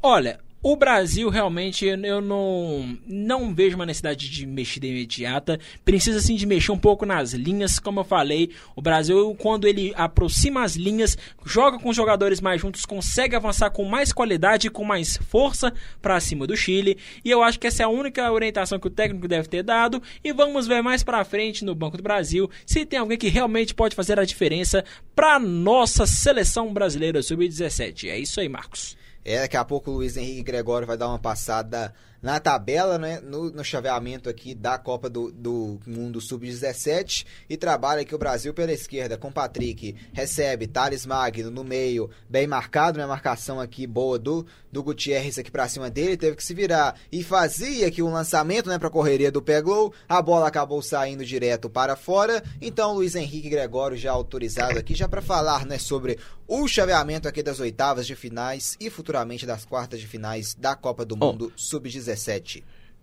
Olha, 0.00 0.38
O 0.68 0.74
Brasil 0.74 1.28
realmente 1.28 1.86
eu 1.86 2.20
não, 2.20 2.98
não 3.06 3.54
vejo 3.54 3.76
uma 3.76 3.86
necessidade 3.86 4.28
de 4.28 4.44
mexida 4.44 4.84
imediata. 4.84 5.60
Precisa 5.84 6.20
sim 6.20 6.34
de 6.34 6.44
mexer 6.44 6.72
um 6.72 6.76
pouco 6.76 7.06
nas 7.06 7.32
linhas. 7.32 7.78
Como 7.78 8.00
eu 8.00 8.04
falei, 8.04 8.50
o 8.74 8.82
Brasil, 8.82 9.36
quando 9.38 9.68
ele 9.68 9.92
aproxima 9.94 10.64
as 10.64 10.74
linhas, 10.74 11.16
joga 11.44 11.78
com 11.78 11.88
os 11.88 11.94
jogadores 11.94 12.40
mais 12.40 12.60
juntos, 12.60 12.84
consegue 12.84 13.36
avançar 13.36 13.70
com 13.70 13.84
mais 13.84 14.12
qualidade 14.12 14.66
e 14.66 14.70
com 14.70 14.82
mais 14.82 15.16
força 15.16 15.72
para 16.02 16.18
cima 16.18 16.48
do 16.48 16.56
Chile. 16.56 16.98
E 17.24 17.30
eu 17.30 17.44
acho 17.44 17.60
que 17.60 17.68
essa 17.68 17.84
é 17.84 17.86
a 17.86 17.88
única 17.88 18.32
orientação 18.32 18.80
que 18.80 18.88
o 18.88 18.90
técnico 18.90 19.28
deve 19.28 19.46
ter 19.46 19.62
dado. 19.62 20.02
E 20.24 20.32
vamos 20.32 20.66
ver 20.66 20.82
mais 20.82 21.04
para 21.04 21.24
frente 21.24 21.64
no 21.64 21.76
Banco 21.76 21.96
do 21.96 22.02
Brasil 22.02 22.50
se 22.66 22.84
tem 22.84 22.98
alguém 22.98 23.16
que 23.16 23.28
realmente 23.28 23.72
pode 23.72 23.94
fazer 23.94 24.18
a 24.18 24.24
diferença 24.24 24.84
para 25.14 25.38
nossa 25.38 26.08
seleção 26.08 26.74
brasileira 26.74 27.22
sub-17. 27.22 28.08
É 28.08 28.18
isso 28.18 28.40
aí, 28.40 28.48
Marcos. 28.48 28.96
É, 29.28 29.40
daqui 29.40 29.56
a 29.56 29.64
pouco 29.64 29.90
o 29.90 29.94
Luiz 29.94 30.16
Henrique 30.16 30.44
Gregório 30.44 30.86
vai 30.86 30.96
dar 30.96 31.08
uma 31.08 31.18
passada 31.18 31.92
na 32.22 32.40
tabela, 32.40 32.98
né, 32.98 33.20
no, 33.20 33.50
no 33.50 33.64
chaveamento 33.64 34.28
aqui 34.28 34.54
da 34.54 34.78
Copa 34.78 35.08
do, 35.08 35.30
do 35.30 35.78
Mundo 35.86 36.20
Sub-17 36.20 37.24
e 37.48 37.56
trabalha 37.56 38.02
aqui 38.02 38.14
o 38.14 38.18
Brasil 38.18 38.52
pela 38.52 38.72
esquerda 38.72 39.16
com 39.16 39.30
Patrick, 39.30 39.94
recebe 40.12 40.66
Thales 40.66 41.06
Magno 41.06 41.50
no 41.50 41.64
meio, 41.64 42.10
bem 42.28 42.46
marcado, 42.46 42.98
né, 42.98 43.06
marcação 43.06 43.60
aqui 43.60 43.86
boa 43.86 44.18
do, 44.18 44.46
do 44.72 44.82
Gutierrez 44.82 45.38
aqui 45.38 45.50
pra 45.50 45.68
cima 45.68 45.90
dele, 45.90 46.16
teve 46.16 46.36
que 46.36 46.44
se 46.44 46.54
virar 46.54 46.98
e 47.10 47.22
fazia 47.22 47.88
aqui 47.88 48.02
um 48.02 48.12
lançamento, 48.12 48.68
né, 48.68 48.78
pra 48.78 48.90
correria 48.90 49.30
do 49.30 49.42
Peglow, 49.42 49.92
a 50.08 50.20
bola 50.20 50.48
acabou 50.48 50.82
saindo 50.82 51.24
direto 51.24 51.68
para 51.68 51.96
fora, 51.96 52.42
então 52.60 52.94
Luiz 52.94 53.14
Henrique 53.14 53.48
Gregório 53.48 53.96
já 53.96 54.12
autorizado 54.12 54.78
aqui, 54.78 54.94
já 54.94 55.08
para 55.08 55.22
falar, 55.22 55.66
né, 55.66 55.78
sobre 55.78 56.18
o 56.48 56.68
chaveamento 56.68 57.26
aqui 57.26 57.42
das 57.42 57.58
oitavas 57.58 58.06
de 58.06 58.14
finais 58.14 58.76
e 58.78 58.88
futuramente 58.88 59.44
das 59.44 59.64
quartas 59.64 60.00
de 60.00 60.06
finais 60.06 60.54
da 60.54 60.76
Copa 60.76 61.04
do 61.04 61.16
Mundo 61.16 61.52
oh. 61.52 61.58
Sub-17. 61.58 62.05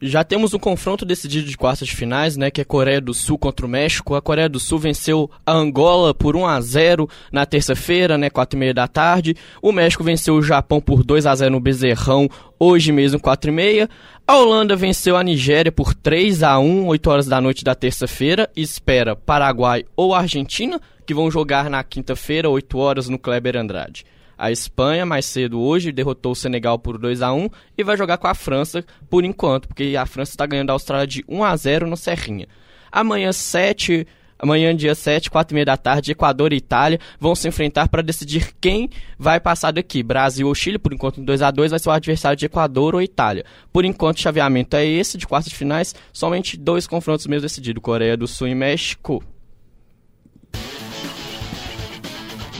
Já 0.05 0.21
temos 0.21 0.53
um 0.53 0.59
confronto 0.59 1.05
decidido 1.05 1.47
de 1.47 1.55
quartas 1.55 1.87
de 1.87 1.95
finais, 1.95 2.35
né, 2.35 2.51
que 2.51 2.59
é 2.59 2.65
Coreia 2.65 2.99
do 2.99 3.13
Sul 3.13 3.37
contra 3.37 3.65
o 3.65 3.69
México. 3.69 4.15
A 4.15 4.21
Coreia 4.21 4.49
do 4.49 4.59
Sul 4.59 4.77
venceu 4.77 5.31
a 5.45 5.53
Angola 5.53 6.13
por 6.13 6.35
1 6.35 6.45
a 6.45 6.59
0 6.59 7.09
na 7.31 7.45
terça-feira, 7.45 8.17
né, 8.17 8.29
4 8.29 8.57
e 8.57 8.59
meia 8.59 8.73
da 8.73 8.85
tarde. 8.85 9.33
O 9.61 9.71
México 9.71 10.03
venceu 10.03 10.35
o 10.35 10.43
Japão 10.43 10.81
por 10.81 11.05
2 11.05 11.25
a 11.25 11.33
0 11.33 11.51
no 11.51 11.59
Bezerrão, 11.61 12.29
hoje 12.59 12.91
mesmo 12.91 13.17
4 13.17 13.49
e 13.49 13.53
meia. 13.53 13.89
A 14.27 14.35
Holanda 14.35 14.75
venceu 14.75 15.15
a 15.15 15.23
Nigéria 15.23 15.71
por 15.71 15.93
3 15.93 16.43
a 16.43 16.59
1 16.59 16.85
8 16.85 17.09
horas 17.09 17.25
da 17.27 17.39
noite 17.39 17.63
da 17.63 17.73
terça-feira. 17.73 18.49
Espera 18.57 19.15
Paraguai 19.15 19.85
ou 19.95 20.13
Argentina, 20.13 20.81
que 21.05 21.13
vão 21.13 21.31
jogar 21.31 21.69
na 21.69 21.81
quinta-feira, 21.81 22.49
8 22.49 22.77
horas, 22.77 23.07
no 23.07 23.17
Kleber 23.17 23.55
Andrade. 23.55 24.03
A 24.37 24.51
Espanha, 24.51 25.05
mais 25.05 25.25
cedo 25.25 25.61
hoje, 25.61 25.91
derrotou 25.91 26.31
o 26.31 26.35
Senegal 26.35 26.79
por 26.79 26.97
2 26.97 27.21
a 27.21 27.33
1 27.33 27.49
e 27.77 27.83
vai 27.83 27.97
jogar 27.97 28.17
com 28.17 28.27
a 28.27 28.33
França 28.33 28.83
por 29.09 29.23
enquanto, 29.23 29.67
porque 29.67 29.95
a 29.97 30.05
França 30.05 30.31
está 30.31 30.45
ganhando 30.45 30.69
a 30.69 30.73
Austrália 30.73 31.07
de 31.07 31.23
1 31.27 31.43
a 31.43 31.55
0 31.55 31.87
no 31.87 31.97
Serrinha. 31.97 32.47
Amanhã, 32.91 33.31
7 33.31 34.05
Amanhã, 34.43 34.75
dia 34.75 34.93
7, 34.93 35.31
4 35.31 35.53
e 35.53 35.55
meia 35.55 35.65
da 35.65 35.77
tarde, 35.77 36.11
Equador 36.11 36.51
e 36.51 36.57
Itália 36.57 36.99
vão 37.17 37.33
se 37.33 37.47
enfrentar 37.47 37.87
para 37.87 38.01
decidir 38.01 38.51
quem 38.59 38.89
vai 39.17 39.39
passar 39.39 39.71
daqui. 39.71 40.03
Brasil 40.03 40.45
ou 40.45 40.53
Chile, 40.53 40.77
por 40.77 40.91
enquanto, 40.91 41.21
em 41.21 41.23
2 41.23 41.41
a 41.41 41.49
2 41.49 41.71
vai 41.71 41.79
ser 41.79 41.87
o 41.87 41.93
adversário 41.93 42.37
de 42.37 42.45
Equador 42.45 42.93
ou 42.93 43.01
Itália. 43.01 43.45
Por 43.71 43.85
enquanto, 43.85 44.17
o 44.17 44.21
chaveamento 44.21 44.75
é 44.75 44.85
esse, 44.85 45.17
de 45.17 45.25
quartas 45.25 45.49
de 45.49 45.55
finais, 45.55 45.95
somente 46.11 46.57
dois 46.57 46.85
confrontos 46.85 47.25
mesmo 47.25 47.43
decididos, 47.43 47.81
Coreia 47.81 48.17
do 48.17 48.27
Sul 48.27 48.49
e 48.49 48.55
México. 48.55 49.23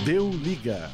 Deu 0.06 0.30
liga. 0.30 0.90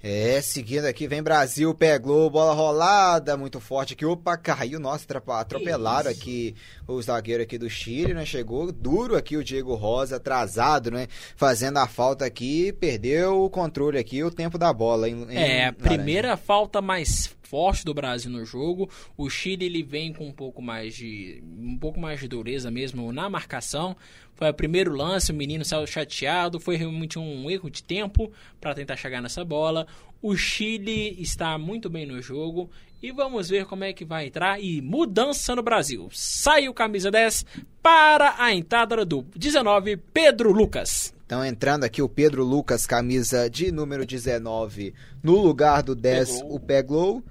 É, 0.00 0.40
seguindo 0.40 0.84
aqui, 0.84 1.08
vem 1.08 1.20
Brasil, 1.20 1.74
pegou, 1.74 2.30
bola 2.30 2.54
rolada, 2.54 3.36
muito 3.36 3.58
forte 3.58 3.94
aqui. 3.94 4.06
Opa, 4.06 4.36
caiu, 4.36 4.78
nossa, 4.78 5.04
atropelaram 5.28 6.08
aqui 6.08 6.54
o 6.86 7.02
zagueiro 7.02 7.42
aqui 7.42 7.58
do 7.58 7.68
Chile, 7.68 8.14
né? 8.14 8.24
Chegou 8.24 8.70
duro 8.70 9.16
aqui 9.16 9.36
o 9.36 9.42
Diego 9.42 9.74
Rosa, 9.74 10.16
atrasado, 10.16 10.92
né? 10.92 11.08
Fazendo 11.34 11.78
a 11.78 11.88
falta 11.88 12.24
aqui, 12.24 12.72
perdeu 12.72 13.42
o 13.42 13.50
controle 13.50 13.98
aqui, 13.98 14.22
o 14.22 14.30
tempo 14.30 14.56
da 14.56 14.72
bola. 14.72 15.08
Em, 15.08 15.26
é, 15.36 15.66
a 15.66 15.72
primeira 15.72 16.36
falta 16.36 16.80
mais 16.80 17.36
forte 17.48 17.84
do 17.84 17.94
Brasil 17.94 18.30
no 18.30 18.44
jogo. 18.44 18.90
O 19.16 19.30
Chile 19.30 19.66
ele 19.66 19.82
vem 19.82 20.12
com 20.12 20.28
um 20.28 20.32
pouco 20.32 20.60
mais 20.60 20.94
de 20.94 21.42
um 21.58 21.78
pouco 21.78 21.98
mais 21.98 22.20
de 22.20 22.28
dureza 22.28 22.70
mesmo 22.70 23.10
na 23.10 23.28
marcação. 23.30 23.96
Foi 24.34 24.50
o 24.50 24.54
primeiro 24.54 24.92
lance, 24.94 25.32
o 25.32 25.34
menino 25.34 25.64
saiu 25.64 25.86
chateado, 25.86 26.60
foi 26.60 26.76
realmente 26.76 27.18
um 27.18 27.50
erro 27.50 27.68
de 27.70 27.82
tempo 27.82 28.30
para 28.60 28.74
tentar 28.74 28.96
chegar 28.96 29.20
nessa 29.20 29.44
bola. 29.44 29.86
O 30.20 30.36
Chile 30.36 31.16
está 31.20 31.56
muito 31.56 31.88
bem 31.88 32.04
no 32.06 32.20
jogo 32.20 32.70
e 33.02 33.10
vamos 33.12 33.48
ver 33.48 33.64
como 33.64 33.84
é 33.84 33.92
que 33.92 34.04
vai 34.04 34.26
entrar. 34.26 34.60
E 34.60 34.82
mudança 34.82 35.56
no 35.56 35.62
Brasil. 35.62 36.08
Sai 36.12 36.68
o 36.68 36.74
camisa 36.74 37.10
10 37.10 37.46
para 37.82 38.34
a 38.38 38.52
entrada 38.52 39.04
do 39.04 39.24
19, 39.34 39.96
Pedro 39.96 40.52
Lucas. 40.52 41.14
Então 41.24 41.44
entrando 41.44 41.84
aqui 41.84 42.00
o 42.02 42.08
Pedro 42.08 42.44
Lucas, 42.44 42.86
camisa 42.86 43.50
de 43.50 43.70
número 43.70 44.06
19, 44.06 44.94
no 45.22 45.36
lugar 45.36 45.82
do 45.82 45.94
10, 45.94 46.30
Pegou. 46.30 46.54
o 46.54 46.60
Peglow. 46.60 47.22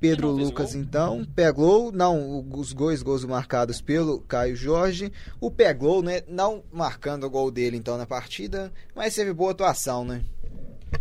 Pedro 0.00 0.30
Lucas, 0.30 0.74
então, 0.74 1.26
pegou, 1.36 1.92
não, 1.92 2.46
os 2.52 2.72
gols, 2.72 3.02
gols 3.02 3.22
marcados 3.24 3.82
pelo 3.82 4.20
Caio 4.20 4.56
Jorge. 4.56 5.12
O 5.38 5.50
pegou, 5.50 6.02
né? 6.02 6.22
Não 6.26 6.62
marcando 6.72 7.24
o 7.24 7.30
gol 7.30 7.50
dele, 7.50 7.76
então, 7.76 7.98
na 7.98 8.06
partida, 8.06 8.72
mas 8.96 9.14
teve 9.14 9.34
boa 9.34 9.50
atuação, 9.50 10.02
né? 10.02 10.22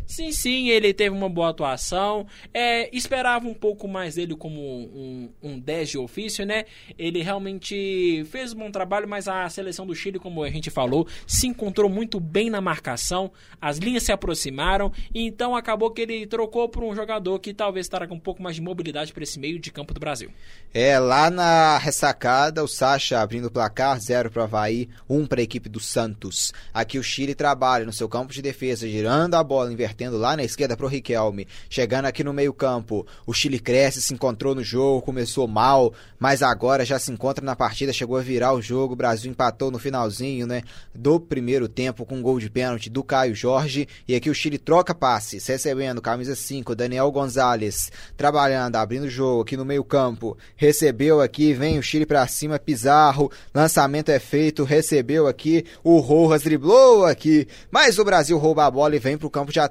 Sim, 0.05 0.31
sim, 0.31 0.69
ele 0.69 0.93
teve 0.93 1.15
uma 1.15 1.29
boa 1.29 1.49
atuação. 1.49 2.25
É, 2.53 2.93
esperava 2.95 3.47
um 3.47 3.53
pouco 3.53 3.87
mais 3.87 4.15
dele 4.15 4.35
como 4.35 4.59
um, 4.59 5.29
um 5.41 5.59
10 5.59 5.89
de 5.89 5.97
ofício, 5.97 6.45
né? 6.45 6.65
Ele 6.97 7.21
realmente 7.21 8.25
fez 8.29 8.53
um 8.53 8.57
bom 8.57 8.71
trabalho, 8.71 9.07
mas 9.07 9.27
a 9.27 9.47
seleção 9.49 9.85
do 9.85 9.95
Chile, 9.95 10.19
como 10.19 10.43
a 10.43 10.49
gente 10.49 10.69
falou, 10.69 11.07
se 11.27 11.47
encontrou 11.47 11.89
muito 11.89 12.19
bem 12.19 12.49
na 12.49 12.59
marcação. 12.59 13.31
As 13.61 13.77
linhas 13.77 14.03
se 14.03 14.11
aproximaram, 14.11 14.91
então 15.13 15.55
acabou 15.55 15.91
que 15.91 16.01
ele 16.01 16.25
trocou 16.25 16.67
por 16.67 16.83
um 16.83 16.95
jogador 16.95 17.39
que 17.39 17.53
talvez 17.53 17.85
estará 17.85 18.07
com 18.07 18.15
um 18.15 18.19
pouco 18.19 18.41
mais 18.41 18.55
de 18.55 18.61
mobilidade 18.61 19.13
para 19.13 19.23
esse 19.23 19.39
meio 19.39 19.59
de 19.59 19.71
campo 19.71 19.93
do 19.93 19.99
Brasil. 19.99 20.31
É, 20.73 20.97
lá 20.99 21.29
na 21.29 21.77
ressacada, 21.77 22.63
o 22.63 22.67
Sacha 22.67 23.19
abrindo 23.19 23.45
o 23.45 23.51
placar, 23.51 23.99
0 23.99 24.31
para 24.31 24.41
o 24.41 24.43
Havaí, 24.43 24.89
1 25.09 25.17
um 25.17 25.25
para 25.25 25.39
a 25.39 25.43
equipe 25.43 25.69
do 25.69 25.79
Santos. 25.79 26.51
Aqui 26.73 26.97
o 26.97 27.03
Chile 27.03 27.33
trabalha 27.33 27.85
no 27.85 27.93
seu 27.93 28.09
campo 28.09 28.33
de 28.33 28.41
defesa, 28.41 28.87
girando 28.87 29.35
a 29.35 29.43
bola, 29.43 29.71
invertendo 29.80 30.17
lá 30.17 30.36
na 30.36 30.43
esquerda 30.43 30.75
pro 30.75 30.88
Riquelme. 30.88 31.47
Chegando 31.69 32.05
aqui 32.05 32.21
no 32.23 32.34
meio-campo, 32.34 33.07
o 33.25 33.34
Chile 33.34 33.59
cresce, 33.59 34.01
se 34.01 34.13
encontrou 34.13 34.53
no 34.53 34.63
jogo, 34.63 35.01
começou 35.01 35.47
mal, 35.47 35.93
mas 36.19 36.43
agora 36.43 36.86
já 36.86 36.99
se 36.99 37.11
encontra 37.11 37.43
na 37.43 37.55
partida, 37.55 37.93
chegou 37.93 38.17
a 38.17 38.21
virar 38.21 38.53
o 38.53 38.61
jogo. 38.61 38.93
O 38.93 38.97
Brasil 38.97 39.32
empatou 39.32 39.71
no 39.71 39.80
finalzinho, 39.80 40.45
né, 40.45 40.63
do 40.93 41.19
primeiro 41.19 41.69
tempo 41.69 42.05
com 42.05 42.15
um 42.15 42.21
gol 42.21 42.39
de 42.39 42.49
pênalti 42.49 42.89
do 42.89 43.03
Caio 43.03 43.34
Jorge. 43.34 43.88
E 44.05 44.15
aqui 44.15 44.30
o 44.30 44.36
Chile 44.36 44.57
troca 44.57 44.93
passes, 44.93 45.47
recebendo 45.47 46.01
camisa 46.01 46.36
5, 46.36 46.75
Daniel 46.75 47.09
Gonzalez, 47.11 47.89
trabalhando, 48.17 48.75
abrindo 48.75 49.03
o 49.03 49.09
jogo 49.09 49.43
aqui 49.43 49.55
no 49.55 49.63
meio-campo. 49.63 50.38
Recebeu 50.57 51.21
aqui, 51.21 51.53
vem 51.53 51.80
o 51.80 51.84
Chile 51.84 52.05
para 52.05 52.27
cima, 52.27 52.59
Pizarro, 52.59 53.32
lançamento 53.53 54.09
é 54.09 54.19
feito, 54.19 54.65
recebeu 54.65 55.27
aqui, 55.27 55.65
o 55.84 55.99
Rojas 55.99 56.43
driblou 56.43 57.05
aqui, 57.05 57.47
mas 57.71 57.97
o 57.97 58.03
Brasil 58.03 58.38
rouba 58.38 58.65
a 58.65 58.71
bola 58.71 58.95
e 58.95 58.99
vem 58.99 59.17
pro 59.17 59.30
campo 59.30 59.53
de 59.53 59.59
ataque. 59.59 59.68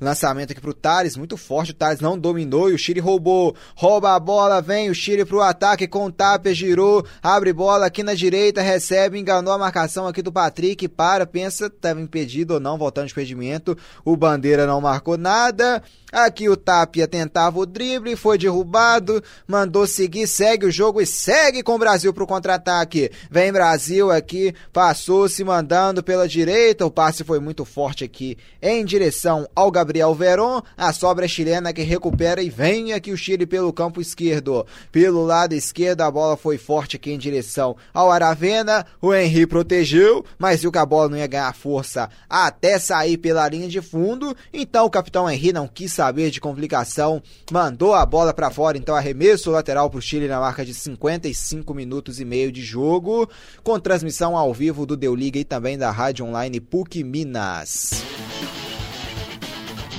Lançamento 0.00 0.52
aqui 0.52 0.60
pro 0.60 0.74
Thales, 0.74 1.16
muito 1.16 1.36
forte. 1.36 1.72
O 1.72 1.74
Thales 1.74 2.00
não 2.00 2.18
dominou 2.18 2.70
e 2.70 2.74
o 2.74 2.78
Chile 2.78 3.00
roubou. 3.00 3.54
Rouba 3.74 4.14
a 4.14 4.20
bola, 4.20 4.60
vem 4.60 4.90
o 4.90 4.94
Chile 4.94 5.24
pro 5.24 5.40
ataque 5.40 5.86
com 5.86 6.06
o 6.06 6.12
Tapia, 6.12 6.54
girou, 6.54 7.04
abre 7.22 7.52
bola 7.52 7.86
aqui 7.86 8.02
na 8.02 8.14
direita, 8.14 8.60
recebe, 8.60 9.18
enganou 9.18 9.52
a 9.52 9.58
marcação 9.58 10.06
aqui 10.06 10.22
do 10.22 10.32
Patrick, 10.32 10.88
para, 10.88 11.26
pensa, 11.26 11.66
estava 11.66 12.00
impedido 12.00 12.54
ou 12.54 12.60
não, 12.60 12.76
voltando 12.76 13.06
de 13.06 13.12
impedimento. 13.12 13.76
O 14.04 14.16
Bandeira 14.16 14.66
não 14.66 14.80
marcou 14.80 15.16
nada. 15.16 15.82
Aqui 16.12 16.48
o 16.48 16.56
Tapia 16.56 17.06
tentava 17.06 17.58
o 17.60 17.64
drible, 17.64 18.16
foi 18.16 18.36
derrubado, 18.36 19.22
mandou 19.46 19.86
seguir, 19.86 20.26
segue 20.26 20.66
o 20.66 20.70
jogo 20.70 21.00
e 21.00 21.06
segue 21.06 21.62
com 21.62 21.76
o 21.76 21.78
Brasil 21.78 22.12
pro 22.12 22.26
contra-ataque. 22.26 23.12
Vem 23.30 23.52
Brasil 23.52 24.10
aqui, 24.10 24.52
passou 24.72 25.28
se 25.28 25.44
mandando 25.44 26.02
pela 26.02 26.26
direita, 26.26 26.84
o 26.84 26.90
passe 26.90 27.22
foi 27.22 27.38
muito 27.38 27.64
forte 27.64 28.02
aqui 28.02 28.36
em 28.60 28.84
direção 28.84 29.19
ao 29.54 29.70
Gabriel 29.70 30.14
Veron, 30.14 30.62
a 30.76 30.92
sobra 30.92 31.28
chilena 31.28 31.72
que 31.72 31.82
recupera 31.82 32.42
e 32.42 32.48
vem 32.48 32.92
aqui 32.92 33.12
o 33.12 33.16
Chile 33.16 33.46
pelo 33.46 33.72
campo 33.72 34.00
esquerdo. 34.00 34.66
Pelo 34.90 35.24
lado 35.24 35.54
esquerdo 35.54 36.02
a 36.02 36.10
bola 36.10 36.36
foi 36.36 36.58
forte 36.58 36.96
aqui 36.96 37.12
em 37.12 37.18
direção 37.18 37.76
ao 37.92 38.10
Aravena, 38.10 38.86
o 39.00 39.12
Henry 39.14 39.46
protegeu, 39.46 40.24
mas 40.38 40.62
viu 40.62 40.72
que 40.72 40.78
a 40.78 40.86
bola 40.86 41.08
não 41.08 41.18
ia 41.18 41.26
ganhar 41.26 41.54
força 41.54 42.08
até 42.28 42.78
sair 42.78 43.16
pela 43.18 43.48
linha 43.48 43.68
de 43.68 43.80
fundo, 43.80 44.36
então 44.52 44.86
o 44.86 44.90
capitão 44.90 45.30
Henry 45.30 45.52
não 45.52 45.66
quis 45.66 45.92
saber 45.92 46.30
de 46.30 46.40
complicação, 46.40 47.22
mandou 47.50 47.94
a 47.94 48.04
bola 48.06 48.32
para 48.32 48.50
fora, 48.50 48.78
então 48.78 48.94
arremesso 48.94 49.50
lateral 49.50 49.90
para 49.90 49.98
o 49.98 50.02
Chile 50.02 50.28
na 50.28 50.40
marca 50.40 50.64
de 50.64 50.74
55 50.74 51.72
minutos 51.74 52.20
e 52.20 52.24
meio 52.24 52.52
de 52.52 52.62
jogo, 52.62 53.28
com 53.62 53.78
transmissão 53.78 54.36
ao 54.36 54.52
vivo 54.52 54.86
do 54.86 54.96
Deu 54.96 55.14
Liga 55.14 55.38
e 55.38 55.44
também 55.44 55.76
da 55.76 55.90
rádio 55.90 56.24
online 56.24 56.60
PUC 56.60 57.02
Minas. 57.02 58.02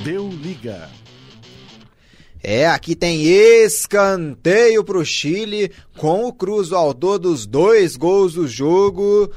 Deu 0.04 0.30
Liga. 0.30 0.90
É, 2.42 2.68
aqui 2.68 2.96
tem 2.96 3.22
escanteio 3.24 4.84
pro 4.84 5.06
Chile 5.06 5.72
com 5.96 6.26
o 6.26 6.34
Cruz, 6.34 6.72
o 6.72 6.76
autor 6.76 7.20
dos 7.20 7.46
dois 7.46 7.96
gols 7.96 8.34
do 8.34 8.48
jogo. 8.48 9.32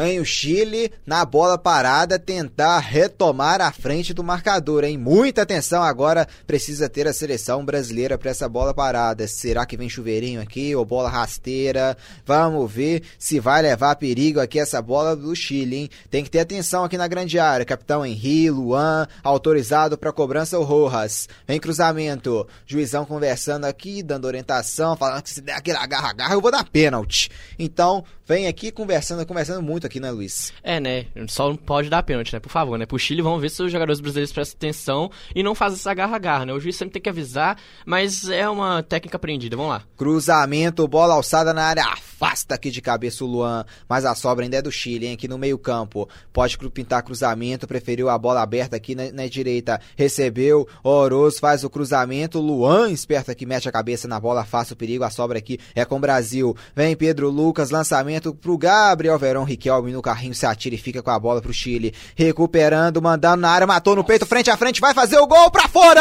Em 0.00 0.20
o 0.20 0.24
Chile, 0.24 0.92
na 1.04 1.24
bola 1.24 1.58
parada, 1.58 2.20
tentar 2.20 2.78
retomar 2.78 3.60
a 3.60 3.72
frente 3.72 4.14
do 4.14 4.22
marcador, 4.22 4.84
hein? 4.84 4.96
Muita 4.96 5.42
atenção 5.42 5.82
agora, 5.82 6.28
precisa 6.46 6.88
ter 6.88 7.08
a 7.08 7.12
seleção 7.12 7.64
brasileira 7.64 8.16
para 8.16 8.30
essa 8.30 8.48
bola 8.48 8.72
parada. 8.72 9.26
Será 9.26 9.66
que 9.66 9.76
vem 9.76 9.88
chuveirinho 9.88 10.40
aqui 10.40 10.72
ou 10.76 10.84
bola 10.84 11.08
rasteira? 11.08 11.96
Vamos 12.24 12.70
ver 12.70 13.02
se 13.18 13.40
vai 13.40 13.60
levar 13.60 13.96
perigo 13.96 14.38
aqui 14.38 14.60
essa 14.60 14.80
bola 14.80 15.16
do 15.16 15.34
Chile, 15.34 15.76
hein? 15.76 15.90
Tem 16.08 16.22
que 16.22 16.30
ter 16.30 16.38
atenção 16.38 16.84
aqui 16.84 16.96
na 16.96 17.08
grande 17.08 17.36
área. 17.40 17.66
Capitão 17.66 18.06
Henri, 18.06 18.52
Luan, 18.52 19.04
autorizado 19.24 19.98
para 19.98 20.12
cobrança 20.12 20.56
o 20.60 20.62
Rojas. 20.62 21.28
Vem 21.44 21.58
cruzamento. 21.58 22.46
Juizão 22.64 23.04
conversando 23.04 23.64
aqui, 23.64 24.00
dando 24.04 24.26
orientação, 24.26 24.96
falando 24.96 25.22
que 25.22 25.30
se 25.30 25.40
der 25.40 25.54
aquele 25.54 25.78
agarra-agarra 25.78 26.34
eu 26.34 26.40
vou 26.40 26.52
dar 26.52 26.62
pênalti. 26.62 27.28
Então, 27.58 28.04
vem 28.24 28.46
aqui 28.46 28.70
conversando, 28.70 29.26
conversando 29.26 29.60
muito 29.60 29.87
aqui, 29.88 29.98
né, 29.98 30.10
Luiz? 30.10 30.52
É, 30.62 30.78
né? 30.78 31.06
Só 31.28 31.48
não 31.48 31.56
pode 31.56 31.90
dar 31.90 32.02
pênalti, 32.02 32.32
né? 32.32 32.40
Por 32.40 32.50
favor, 32.50 32.78
né? 32.78 32.86
Pro 32.86 32.98
Chile, 32.98 33.22
vamos 33.22 33.40
ver 33.40 33.50
se 33.50 33.62
os 33.62 33.72
jogadores 33.72 34.00
brasileiros 34.00 34.32
prestam 34.32 34.56
atenção 34.56 35.10
e 35.34 35.42
não 35.42 35.54
fazem 35.54 35.78
essa 35.78 35.92
garra-garra, 35.92 36.46
né? 36.46 36.52
O 36.52 36.60
juiz 36.60 36.76
sempre 36.76 36.92
tem 36.92 37.02
que 37.02 37.08
avisar, 37.08 37.58
mas 37.84 38.28
é 38.28 38.48
uma 38.48 38.82
técnica 38.82 39.16
aprendida. 39.16 39.56
Vamos 39.56 39.72
lá. 39.72 39.82
Cruzamento, 39.96 40.86
bola 40.86 41.14
alçada 41.14 41.52
na 41.52 41.64
área, 41.64 41.84
afasta 41.84 42.54
aqui 42.54 42.70
de 42.70 42.80
cabeça 42.80 43.24
o 43.24 43.26
Luan, 43.26 43.64
mas 43.88 44.04
a 44.04 44.14
sobra 44.14 44.44
ainda 44.44 44.58
é 44.58 44.62
do 44.62 44.70
Chile, 44.70 45.06
hein? 45.06 45.14
Aqui 45.14 45.26
no 45.26 45.38
meio-campo. 45.38 46.08
Pode 46.32 46.56
pintar 46.70 47.02
cruzamento, 47.02 47.66
preferiu 47.66 48.08
a 48.08 48.18
bola 48.18 48.42
aberta 48.42 48.76
aqui 48.76 48.94
na, 48.94 49.10
na 49.12 49.26
direita. 49.26 49.80
Recebeu, 49.96 50.68
Oroz 50.82 51.38
faz 51.38 51.64
o 51.64 51.70
cruzamento, 51.70 52.38
Luan 52.38 52.90
esperto 52.90 53.30
aqui, 53.30 53.46
mete 53.46 53.68
a 53.68 53.72
cabeça 53.72 54.06
na 54.06 54.20
bola, 54.20 54.42
afasta 54.42 54.74
o 54.74 54.76
perigo. 54.76 55.04
A 55.04 55.10
sobra 55.10 55.38
aqui 55.38 55.58
é 55.74 55.84
com 55.84 55.96
o 55.96 56.00
Brasil. 56.00 56.56
Vem 56.74 56.96
Pedro 56.96 57.30
Lucas, 57.30 57.70
lançamento 57.70 58.34
pro 58.34 58.58
Gabriel 58.58 59.18
Verão 59.18 59.44
Riquelme 59.78 59.92
no 59.92 60.02
carrinho, 60.02 60.34
se 60.34 60.44
atira 60.44 60.74
e 60.74 60.78
fica 60.78 61.02
com 61.02 61.10
a 61.10 61.18
bola 61.18 61.40
pro 61.40 61.52
Chile. 61.52 61.94
Recuperando, 62.16 63.00
mandando 63.00 63.42
na 63.42 63.50
área, 63.50 63.66
matou 63.66 63.94
no 63.94 64.04
peito, 64.04 64.26
frente 64.26 64.50
a 64.50 64.56
frente, 64.56 64.80
vai 64.80 64.92
fazer 64.92 65.18
o 65.18 65.26
gol 65.26 65.50
pra 65.50 65.68
fora! 65.68 66.00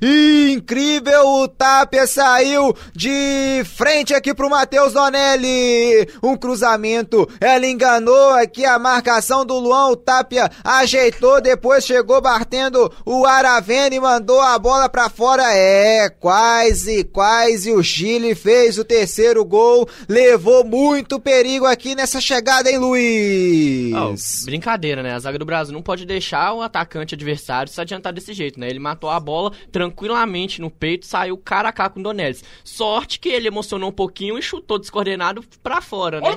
Incrível, 0.00 1.26
o 1.26 1.48
Tapia 1.48 2.06
saiu 2.06 2.76
de 2.94 3.64
frente 3.76 4.14
aqui 4.14 4.32
pro 4.34 4.50
Matheus 4.50 4.92
Donelli. 4.92 6.08
Um 6.22 6.36
cruzamento, 6.36 7.28
ela 7.40 7.66
enganou 7.66 8.34
aqui 8.34 8.64
a 8.64 8.78
marcação 8.78 9.44
do 9.44 9.58
Luan, 9.58 9.88
o 9.90 9.96
Tapia 9.96 10.48
ajeitou, 10.62 11.40
depois 11.40 11.84
chegou 11.84 12.20
batendo 12.20 12.92
o 13.04 13.26
Aravena 13.26 13.96
e 13.96 14.00
mandou 14.00 14.40
a 14.40 14.56
bola 14.58 14.88
pra 14.88 15.08
fora. 15.08 15.56
É, 15.56 16.08
quase, 16.08 17.04
quase 17.04 17.72
o 17.72 17.82
Chile 17.82 18.34
fez 18.34 18.78
o 18.78 18.84
terceiro 18.84 19.44
gol, 19.44 19.88
levou 20.08 20.25
muito 20.64 21.20
perigo 21.20 21.66
aqui 21.66 21.94
nessa 21.94 22.20
chegada, 22.20 22.70
hein, 22.70 22.78
Luiz? 22.78 23.94
Oh, 23.94 24.44
brincadeira, 24.44 25.02
né? 25.02 25.12
A 25.12 25.18
zaga 25.18 25.38
do 25.38 25.44
Brasil 25.44 25.72
não 25.72 25.82
pode 25.82 26.04
deixar 26.04 26.52
o 26.52 26.62
atacante 26.62 27.14
adversário 27.14 27.70
se 27.70 27.80
adiantar 27.80 28.12
desse 28.12 28.32
jeito, 28.32 28.58
né? 28.58 28.68
Ele 28.68 28.78
matou 28.78 29.10
a 29.10 29.20
bola 29.20 29.52
tranquilamente 29.70 30.60
no 30.60 30.70
peito, 30.70 31.06
saiu 31.06 31.36
cara 31.36 31.68
a 31.68 31.72
cara 31.72 31.90
com 31.90 32.00
o 32.00 32.02
Donelis. 32.02 32.42
Sorte 32.64 33.18
que 33.18 33.28
ele 33.28 33.48
emocionou 33.48 33.90
um 33.90 33.92
pouquinho 33.92 34.38
e 34.38 34.42
chutou 34.42 34.78
descoordenado 34.78 35.44
pra 35.62 35.80
fora, 35.80 36.20
né? 36.20 36.36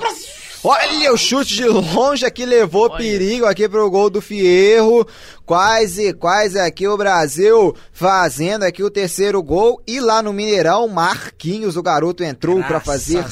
Olha 0.64 1.14
o 1.14 1.18
chute 1.18 1.56
de 1.56 1.66
longe 1.66 2.26
aqui, 2.26 2.46
levou 2.46 2.90
Olha. 2.90 2.98
perigo 2.98 3.46
aqui 3.46 3.68
pro 3.68 3.90
gol 3.90 4.10
do 4.10 4.22
Fierro. 4.22 5.08
Quase, 5.46 6.14
quase 6.14 6.60
aqui 6.60 6.88
o 6.88 6.96
Brasil 6.96 7.76
fazendo 7.92 8.64
aqui 8.64 8.84
o 8.84 8.90
terceiro 8.92 9.42
gol. 9.42 9.82
E 9.88 10.00
lá 10.00 10.22
no 10.22 10.32
Mineirão, 10.32 10.88
Marquinhos, 10.88 11.76
o 11.76 11.82
garoto 11.82 12.24
entrou 12.24 12.62
para 12.64 12.80
fazer 12.80 13.26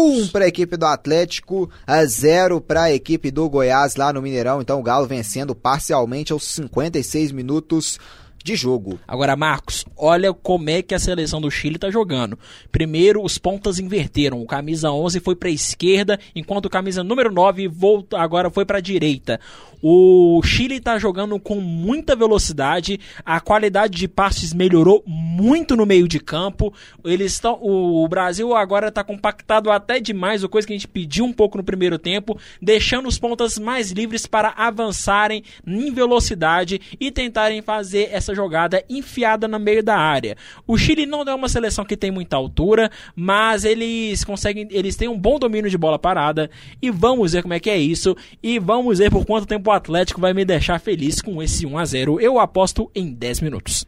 um 0.00 0.28
para 0.28 0.44
a 0.44 0.48
equipe 0.48 0.76
do 0.76 0.86
Atlético, 0.86 1.70
a 1.86 2.04
zero 2.04 2.60
para 2.60 2.84
a 2.84 2.92
equipe 2.92 3.30
do 3.30 3.48
Goiás 3.48 3.96
lá 3.96 4.12
no 4.12 4.22
Mineirão. 4.22 4.60
Então 4.60 4.80
o 4.80 4.82
Galo 4.82 5.06
vencendo 5.06 5.54
parcialmente 5.54 6.32
aos 6.32 6.44
56 6.44 7.32
minutos 7.32 7.98
de 8.42 8.56
jogo. 8.56 8.98
Agora, 9.06 9.36
Marcos, 9.36 9.84
olha 9.96 10.32
como 10.32 10.70
é 10.70 10.82
que 10.82 10.94
a 10.94 10.98
seleção 10.98 11.40
do 11.40 11.50
Chile 11.50 11.76
está 11.76 11.90
jogando. 11.90 12.38
Primeiro, 12.72 13.22
os 13.22 13.38
pontas 13.38 13.78
inverteram. 13.78 14.40
O 14.40 14.46
camisa 14.46 14.90
11 14.90 15.20
foi 15.20 15.36
para 15.36 15.48
a 15.48 15.52
esquerda, 15.52 16.18
enquanto 16.34 16.66
o 16.66 16.70
camisa 16.70 17.04
número 17.04 17.30
9 17.30 17.68
volta, 17.68 18.18
agora 18.18 18.50
foi 18.50 18.64
para 18.64 18.78
a 18.78 18.80
direita. 18.80 19.38
O 19.82 20.42
Chile 20.44 20.76
está 20.76 20.98
jogando 20.98 21.38
com 21.40 21.56
muita 21.56 22.14
velocidade, 22.14 23.00
a 23.24 23.40
qualidade 23.40 23.96
de 23.96 24.06
passes 24.06 24.52
melhorou 24.52 25.02
muito 25.06 25.74
no 25.74 25.86
meio 25.86 26.06
de 26.06 26.20
campo. 26.20 26.72
Eles 27.02 27.32
estão, 27.32 27.58
o, 27.62 28.06
Brasil 28.08 28.54
agora 28.54 28.88
está 28.88 29.02
compactado 29.02 29.70
até 29.70 29.98
demais, 29.98 30.44
o 30.44 30.48
coisa 30.48 30.66
que 30.66 30.74
a 30.74 30.76
gente 30.76 30.88
pediu 30.88 31.24
um 31.24 31.32
pouco 31.32 31.56
no 31.56 31.64
primeiro 31.64 31.98
tempo, 31.98 32.38
deixando 32.60 33.08
os 33.08 33.18
pontas 33.18 33.58
mais 33.58 33.90
livres 33.90 34.26
para 34.26 34.50
avançarem 34.50 35.42
em 35.66 35.90
velocidade 35.92 36.80
e 37.00 37.10
tentarem 37.10 37.62
fazer 37.62 38.10
essa 38.12 38.34
jogada 38.34 38.84
enfiada 38.88 39.48
no 39.48 39.58
meio 39.58 39.82
da 39.82 39.96
área. 39.96 40.36
O 40.66 40.76
Chile 40.76 41.06
não 41.06 41.22
é 41.22 41.34
uma 41.34 41.48
seleção 41.48 41.84
que 41.84 41.96
tem 41.96 42.10
muita 42.10 42.36
altura, 42.36 42.90
mas 43.16 43.64
eles 43.64 44.24
conseguem, 44.24 44.68
eles 44.70 44.96
têm 44.96 45.08
um 45.08 45.18
bom 45.18 45.38
domínio 45.38 45.70
de 45.70 45.78
bola 45.78 45.98
parada 45.98 46.50
e 46.82 46.90
vamos 46.90 47.32
ver 47.32 47.42
como 47.42 47.54
é 47.54 47.60
que 47.60 47.70
é 47.70 47.78
isso 47.78 48.16
e 48.42 48.58
vamos 48.58 48.98
ver 48.98 49.10
por 49.10 49.24
quanto 49.24 49.46
tempo 49.46 49.69
o 49.70 49.72
Atlético 49.72 50.20
vai 50.20 50.34
me 50.34 50.44
deixar 50.44 50.80
feliz 50.80 51.22
com 51.22 51.40
esse 51.40 51.64
1 51.64 51.78
a 51.78 51.84
0. 51.84 52.20
Eu 52.20 52.40
aposto 52.40 52.90
em 52.92 53.12
10 53.12 53.40
minutos. 53.40 53.86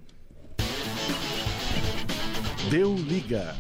Deu 2.70 2.94
liga. 2.94 3.56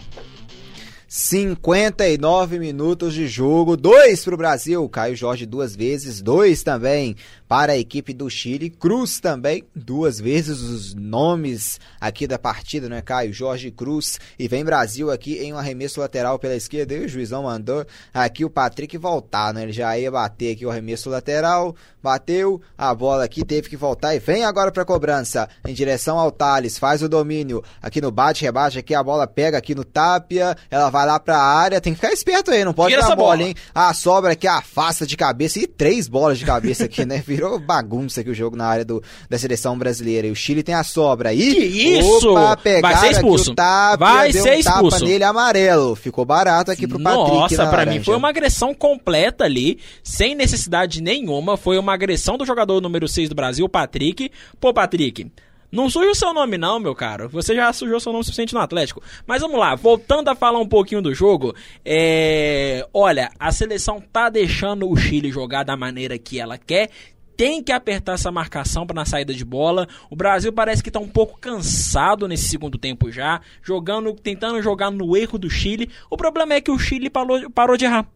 59 1.08 2.58
minutos 2.58 3.12
de 3.12 3.26
jogo, 3.26 3.76
dois 3.76 4.24
para 4.24 4.34
o 4.34 4.38
Brasil, 4.38 4.88
Caio 4.88 5.14
Jorge 5.14 5.44
duas 5.44 5.76
vezes, 5.76 6.22
dois 6.22 6.62
também 6.62 7.16
para 7.52 7.74
a 7.74 7.76
equipe 7.76 8.14
do 8.14 8.30
Chile, 8.30 8.70
Cruz 8.70 9.20
também, 9.20 9.62
duas 9.76 10.18
vezes 10.18 10.62
os 10.62 10.94
nomes 10.94 11.78
aqui 12.00 12.26
da 12.26 12.38
partida, 12.38 12.88
né, 12.88 13.02
Caio 13.02 13.30
Jorge 13.30 13.70
Cruz, 13.70 14.18
e 14.38 14.48
vem 14.48 14.64
Brasil 14.64 15.10
aqui 15.10 15.36
em 15.36 15.52
um 15.52 15.58
arremesso 15.58 16.00
lateral 16.00 16.38
pela 16.38 16.56
esquerda, 16.56 16.94
e 16.94 17.04
o 17.04 17.08
juizão 17.10 17.42
mandou 17.42 17.84
aqui 18.14 18.42
o 18.42 18.48
Patrick 18.48 18.96
voltar, 18.96 19.52
né, 19.52 19.64
ele 19.64 19.72
já 19.72 19.98
ia 19.98 20.10
bater 20.10 20.54
aqui 20.54 20.64
o 20.64 20.70
arremesso 20.70 21.10
lateral, 21.10 21.76
bateu, 22.02 22.58
a 22.76 22.94
bola 22.94 23.24
aqui 23.24 23.44
teve 23.44 23.68
que 23.68 23.76
voltar 23.76 24.14
e 24.14 24.18
vem 24.18 24.44
agora 24.44 24.72
para 24.72 24.82
cobrança, 24.86 25.46
em 25.68 25.74
direção 25.74 26.18
ao 26.18 26.30
Thales, 26.30 26.78
faz 26.78 27.02
o 27.02 27.08
domínio, 27.08 27.62
aqui 27.82 28.00
no 28.00 28.10
bate-rebate, 28.10 28.78
aqui 28.78 28.94
a 28.94 29.02
bola 29.02 29.26
pega 29.26 29.58
aqui 29.58 29.74
no 29.74 29.84
Tapia, 29.84 30.56
ela 30.70 30.88
vai 30.88 31.04
lá 31.04 31.20
pra 31.20 31.36
área, 31.36 31.82
tem 31.82 31.92
que 31.92 32.00
ficar 32.00 32.14
esperto 32.14 32.50
aí, 32.50 32.64
não 32.64 32.72
pode 32.72 32.94
Tira 32.94 33.06
dar 33.06 33.14
bola, 33.14 33.36
bola, 33.36 33.42
hein, 33.42 33.54
a 33.74 33.92
sobra 33.92 34.32
aqui 34.32 34.46
afasta 34.46 35.06
de 35.06 35.18
cabeça, 35.18 35.58
e 35.58 35.66
três 35.66 36.08
bolas 36.08 36.38
de 36.38 36.46
cabeça 36.46 36.86
aqui, 36.86 37.04
né, 37.04 37.18
virou 37.18 37.41
bagunça 37.58 38.20
aqui 38.20 38.30
o 38.30 38.34
jogo 38.34 38.56
na 38.56 38.66
área 38.66 38.84
do, 38.84 39.02
da 39.28 39.38
seleção 39.38 39.78
brasileira. 39.78 40.26
E 40.26 40.30
o 40.30 40.34
Chile 40.34 40.62
tem 40.62 40.74
a 40.74 40.84
sobra 40.84 41.30
aí. 41.30 41.54
Que 41.54 41.64
isso? 41.64 42.30
Opa, 42.30 42.58
Vai 42.80 42.96
ser 42.96 43.10
expulso. 43.12 43.54
Vai 43.98 44.32
ser 44.32 44.58
expulso. 44.58 44.98
Tapa 44.98 45.04
nele 45.04 45.24
amarelo. 45.24 45.94
Ficou 45.94 46.24
barato 46.24 46.70
aqui 46.70 46.86
pro 46.86 46.98
Nossa, 46.98 47.18
Patrick. 47.18 47.56
Nossa, 47.56 47.70
pra 47.70 47.86
mim 47.86 48.02
foi 48.02 48.16
uma 48.16 48.28
agressão 48.28 48.74
completa 48.74 49.44
ali, 49.44 49.78
sem 50.02 50.34
necessidade 50.34 51.02
nenhuma. 51.02 51.56
Foi 51.56 51.78
uma 51.78 51.94
agressão 51.94 52.36
do 52.36 52.46
jogador 52.46 52.80
número 52.80 53.08
6 53.08 53.28
do 53.28 53.34
Brasil, 53.34 53.68
Patrick. 53.68 54.30
Pô, 54.60 54.72
Patrick, 54.72 55.30
não 55.72 55.88
suja 55.88 56.10
o 56.10 56.14
seu 56.14 56.34
nome, 56.34 56.58
não, 56.58 56.78
meu 56.78 56.94
caro. 56.94 57.30
Você 57.30 57.54
já 57.54 57.72
sujou 57.72 57.98
seu 57.98 58.12
nome 58.12 58.22
suficiente 58.22 58.52
no 58.52 58.60
Atlético. 58.60 59.02
Mas 59.26 59.40
vamos 59.40 59.58
lá, 59.58 59.74
voltando 59.74 60.28
a 60.28 60.34
falar 60.34 60.58
um 60.58 60.68
pouquinho 60.68 61.00
do 61.00 61.14
jogo. 61.14 61.54
É... 61.82 62.86
Olha, 62.92 63.30
a 63.40 63.50
seleção 63.50 63.98
tá 64.12 64.28
deixando 64.28 64.86
o 64.86 64.94
Chile 64.94 65.30
jogar 65.30 65.64
da 65.64 65.74
maneira 65.74 66.18
que 66.18 66.38
ela 66.38 66.58
quer 66.58 66.90
tem 67.36 67.62
que 67.62 67.72
apertar 67.72 68.14
essa 68.14 68.30
marcação 68.30 68.86
para 68.86 68.94
na 68.94 69.04
saída 69.04 69.34
de 69.34 69.44
bola. 69.44 69.88
O 70.10 70.16
Brasil 70.16 70.52
parece 70.52 70.82
que 70.82 70.88
está 70.88 71.00
um 71.00 71.08
pouco 71.08 71.38
cansado 71.38 72.28
nesse 72.28 72.48
segundo 72.48 72.78
tempo 72.78 73.10
já, 73.10 73.40
jogando, 73.62 74.12
tentando 74.14 74.62
jogar 74.62 74.90
no 74.90 75.16
erro 75.16 75.38
do 75.38 75.50
Chile. 75.50 75.90
O 76.10 76.16
problema 76.16 76.54
é 76.54 76.60
que 76.60 76.70
o 76.70 76.78
Chile 76.78 77.10
parou, 77.10 77.50
parou 77.50 77.76
de 77.76 77.84
errar. 77.84 78.06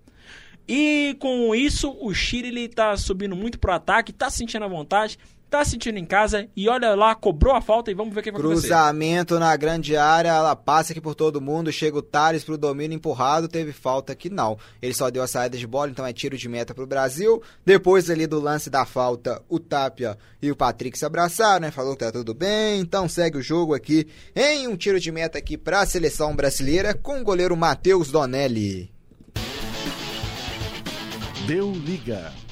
E 0.68 1.16
com 1.20 1.54
isso, 1.54 1.96
o 2.00 2.12
Chile 2.12 2.64
está 2.64 2.96
subindo 2.96 3.36
muito 3.36 3.58
pro 3.58 3.72
ataque, 3.72 4.10
está 4.10 4.28
sentindo 4.28 4.64
a 4.64 4.68
vontade, 4.68 5.16
tá 5.50 5.64
sentindo 5.64 5.98
em 5.98 6.04
casa 6.04 6.48
e 6.56 6.68
olha 6.68 6.94
lá, 6.94 7.14
cobrou 7.14 7.54
a 7.54 7.60
falta 7.60 7.90
e 7.90 7.94
vamos 7.94 8.14
ver 8.14 8.20
o 8.20 8.22
que 8.22 8.32
vai 8.32 8.40
acontecer. 8.40 8.68
Cruzamento 8.68 9.38
na 9.38 9.56
grande 9.56 9.96
área, 9.96 10.30
ela 10.30 10.56
passa 10.56 10.92
aqui 10.92 11.00
por 11.00 11.14
todo 11.14 11.40
mundo, 11.40 11.72
chega 11.72 11.96
o 11.96 12.02
Thales 12.02 12.44
pro 12.44 12.58
domínio 12.58 12.96
empurrado, 12.96 13.48
teve 13.48 13.72
falta 13.72 14.12
aqui 14.12 14.28
não. 14.28 14.58
Ele 14.82 14.94
só 14.94 15.10
deu 15.10 15.22
a 15.22 15.26
saída 15.26 15.56
de 15.56 15.66
bola, 15.66 15.90
então 15.90 16.06
é 16.06 16.12
tiro 16.12 16.36
de 16.36 16.48
meta 16.48 16.74
pro 16.74 16.86
Brasil. 16.86 17.42
Depois 17.64 18.10
ali 18.10 18.26
do 18.26 18.40
lance 18.40 18.68
da 18.68 18.84
falta, 18.84 19.42
o 19.48 19.58
Tapia 19.58 20.18
e 20.42 20.50
o 20.50 20.56
Patrick 20.56 20.98
se 20.98 21.04
abraçaram, 21.04 21.60
né? 21.60 21.70
Falou 21.70 21.94
que 21.94 22.04
tá 22.04 22.12
tudo 22.12 22.34
bem, 22.34 22.80
então 22.80 23.08
segue 23.08 23.38
o 23.38 23.42
jogo 23.42 23.74
aqui 23.74 24.06
em 24.34 24.66
um 24.66 24.76
tiro 24.76 25.00
de 25.00 25.12
meta 25.12 25.38
aqui 25.38 25.56
para 25.56 25.80
a 25.80 25.86
seleção 25.86 26.34
brasileira 26.34 26.94
com 26.94 27.20
o 27.20 27.24
goleiro 27.24 27.56
Matheus 27.56 28.10
Donelli. 28.10 28.92
Deu 31.46 31.70
liga. 31.70 32.45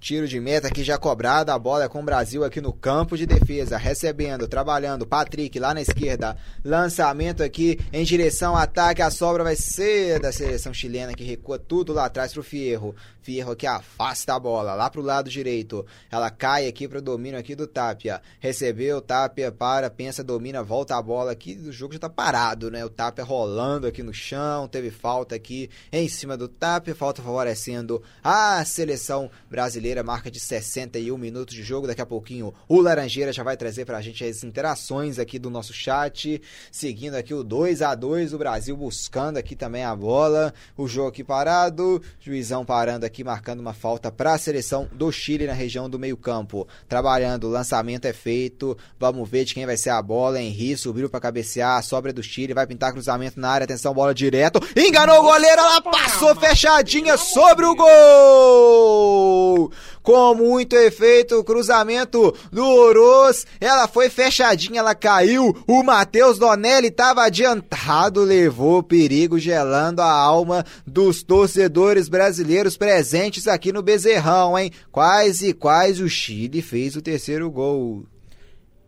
Tiro 0.00 0.26
de 0.26 0.40
meta 0.40 0.66
aqui 0.66 0.82
já 0.82 0.96
cobrado, 0.96 1.52
a 1.52 1.58
bola 1.58 1.84
é 1.84 1.88
com 1.88 2.00
o 2.00 2.02
Brasil 2.02 2.42
aqui 2.42 2.58
no 2.58 2.72
campo 2.72 3.18
de 3.18 3.26
defesa, 3.26 3.76
recebendo, 3.76 4.48
trabalhando, 4.48 5.06
Patrick 5.06 5.58
lá 5.58 5.74
na 5.74 5.82
esquerda, 5.82 6.38
lançamento 6.64 7.42
aqui 7.42 7.78
em 7.92 8.02
direção 8.02 8.56
ao 8.56 8.62
ataque, 8.62 9.02
a 9.02 9.10
sobra 9.10 9.44
vai 9.44 9.56
ser 9.56 10.18
da 10.18 10.32
seleção 10.32 10.72
chilena 10.72 11.12
que 11.12 11.22
recua 11.22 11.58
tudo 11.58 11.92
lá 11.92 12.06
atrás 12.06 12.32
pro 12.32 12.42
Fierro. 12.42 12.96
Fierro 13.20 13.54
que 13.54 13.66
afasta 13.66 14.34
a 14.34 14.38
bola 14.38 14.72
lá 14.72 14.88
pro 14.88 15.02
lado 15.02 15.28
direito, 15.28 15.84
ela 16.10 16.30
cai 16.30 16.66
aqui 16.66 16.88
pro 16.88 17.02
domínio 17.02 17.38
aqui 17.38 17.54
do 17.54 17.66
Tapia, 17.66 18.22
recebeu, 18.40 19.02
Tapia 19.02 19.52
para, 19.52 19.90
pensa, 19.90 20.24
domina, 20.24 20.62
volta 20.62 20.96
a 20.96 21.02
bola 21.02 21.32
aqui, 21.32 21.54
o 21.66 21.70
jogo 21.70 21.92
já 21.92 21.98
tá 21.98 22.08
parado, 22.08 22.70
né? 22.70 22.82
O 22.82 22.88
Tapia 22.88 23.22
rolando 23.22 23.86
aqui 23.86 24.02
no 24.02 24.14
chão, 24.14 24.66
teve 24.66 24.90
falta 24.90 25.34
aqui 25.34 25.68
em 25.92 26.08
cima 26.08 26.38
do 26.38 26.48
Tapia, 26.48 26.94
falta 26.94 27.20
favorecendo 27.20 28.02
a 28.24 28.64
seleção 28.64 29.30
brasileira 29.50 29.89
marca 30.02 30.30
de 30.30 30.38
61 30.38 31.16
minutos 31.18 31.54
de 31.54 31.62
jogo. 31.62 31.86
Daqui 31.86 32.00
a 32.00 32.06
pouquinho 32.06 32.54
o 32.68 32.80
Laranjeira 32.80 33.32
já 33.32 33.42
vai 33.42 33.56
trazer 33.56 33.84
pra 33.84 34.00
gente 34.00 34.24
as 34.24 34.44
interações 34.44 35.18
aqui 35.18 35.38
do 35.38 35.50
nosso 35.50 35.72
chat. 35.72 36.40
Seguindo 36.70 37.14
aqui 37.14 37.34
o 37.34 37.42
2 37.42 37.82
a 37.82 37.94
2 37.94 38.32
o 38.32 38.38
Brasil 38.38 38.76
buscando 38.76 39.36
aqui 39.36 39.56
também 39.56 39.84
a 39.84 39.94
bola. 39.94 40.54
O 40.76 40.86
jogo 40.86 41.08
aqui 41.08 41.24
parado, 41.24 42.02
juizão 42.20 42.64
parando 42.64 43.04
aqui, 43.04 43.24
marcando 43.24 43.60
uma 43.60 43.72
falta 43.72 44.10
para 44.12 44.34
a 44.34 44.38
seleção 44.38 44.88
do 44.92 45.10
Chile 45.10 45.46
na 45.46 45.52
região 45.52 45.90
do 45.90 45.98
meio-campo. 45.98 46.66
Trabalhando, 46.88 47.44
o 47.44 47.50
lançamento 47.50 48.06
é 48.06 48.12
feito. 48.12 48.76
Vamos 48.98 49.28
ver 49.28 49.44
de 49.44 49.54
quem 49.54 49.66
vai 49.66 49.76
ser 49.76 49.90
a 49.90 50.00
bola. 50.00 50.40
Henri 50.40 50.76
subiu 50.76 51.10
para 51.10 51.20
cabecear, 51.20 51.78
a 51.78 51.82
sobra 51.82 52.12
do 52.12 52.22
Chile, 52.22 52.54
vai 52.54 52.66
pintar 52.66 52.92
cruzamento 52.92 53.40
na 53.40 53.50
área. 53.50 53.64
Atenção, 53.64 53.94
bola 53.94 54.14
direto. 54.14 54.60
Enganou 54.76 55.20
o 55.20 55.22
goleiro, 55.22 55.60
ela 55.60 55.80
passou 55.82 56.34
fechadinha 56.36 57.16
sobre 57.16 57.66
o 57.66 57.74
gol 57.74 59.70
com 60.02 60.34
muito 60.34 60.76
efeito, 60.76 61.42
cruzamento 61.44 62.34
do 62.50 62.64
Oroz, 62.64 63.46
ela 63.60 63.86
foi 63.86 64.08
fechadinha, 64.08 64.80
ela 64.80 64.94
caiu, 64.94 65.56
o 65.66 65.82
Matheus 65.82 66.38
Donelli 66.38 66.88
estava 66.88 67.24
adiantado, 67.24 68.22
levou 68.22 68.82
perigo 68.82 69.38
gelando 69.38 70.02
a 70.02 70.10
alma 70.10 70.64
dos 70.86 71.22
torcedores 71.22 72.08
brasileiros 72.08 72.76
presentes 72.76 73.46
aqui 73.46 73.72
no 73.72 73.82
Bezerrão, 73.82 74.58
hein? 74.58 74.70
Quais 74.90 75.42
e 75.42 75.54
o 76.02 76.08
Chile 76.08 76.62
fez 76.62 76.96
o 76.96 77.02
terceiro 77.02 77.50
gol. 77.50 78.04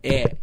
É, 0.03 0.35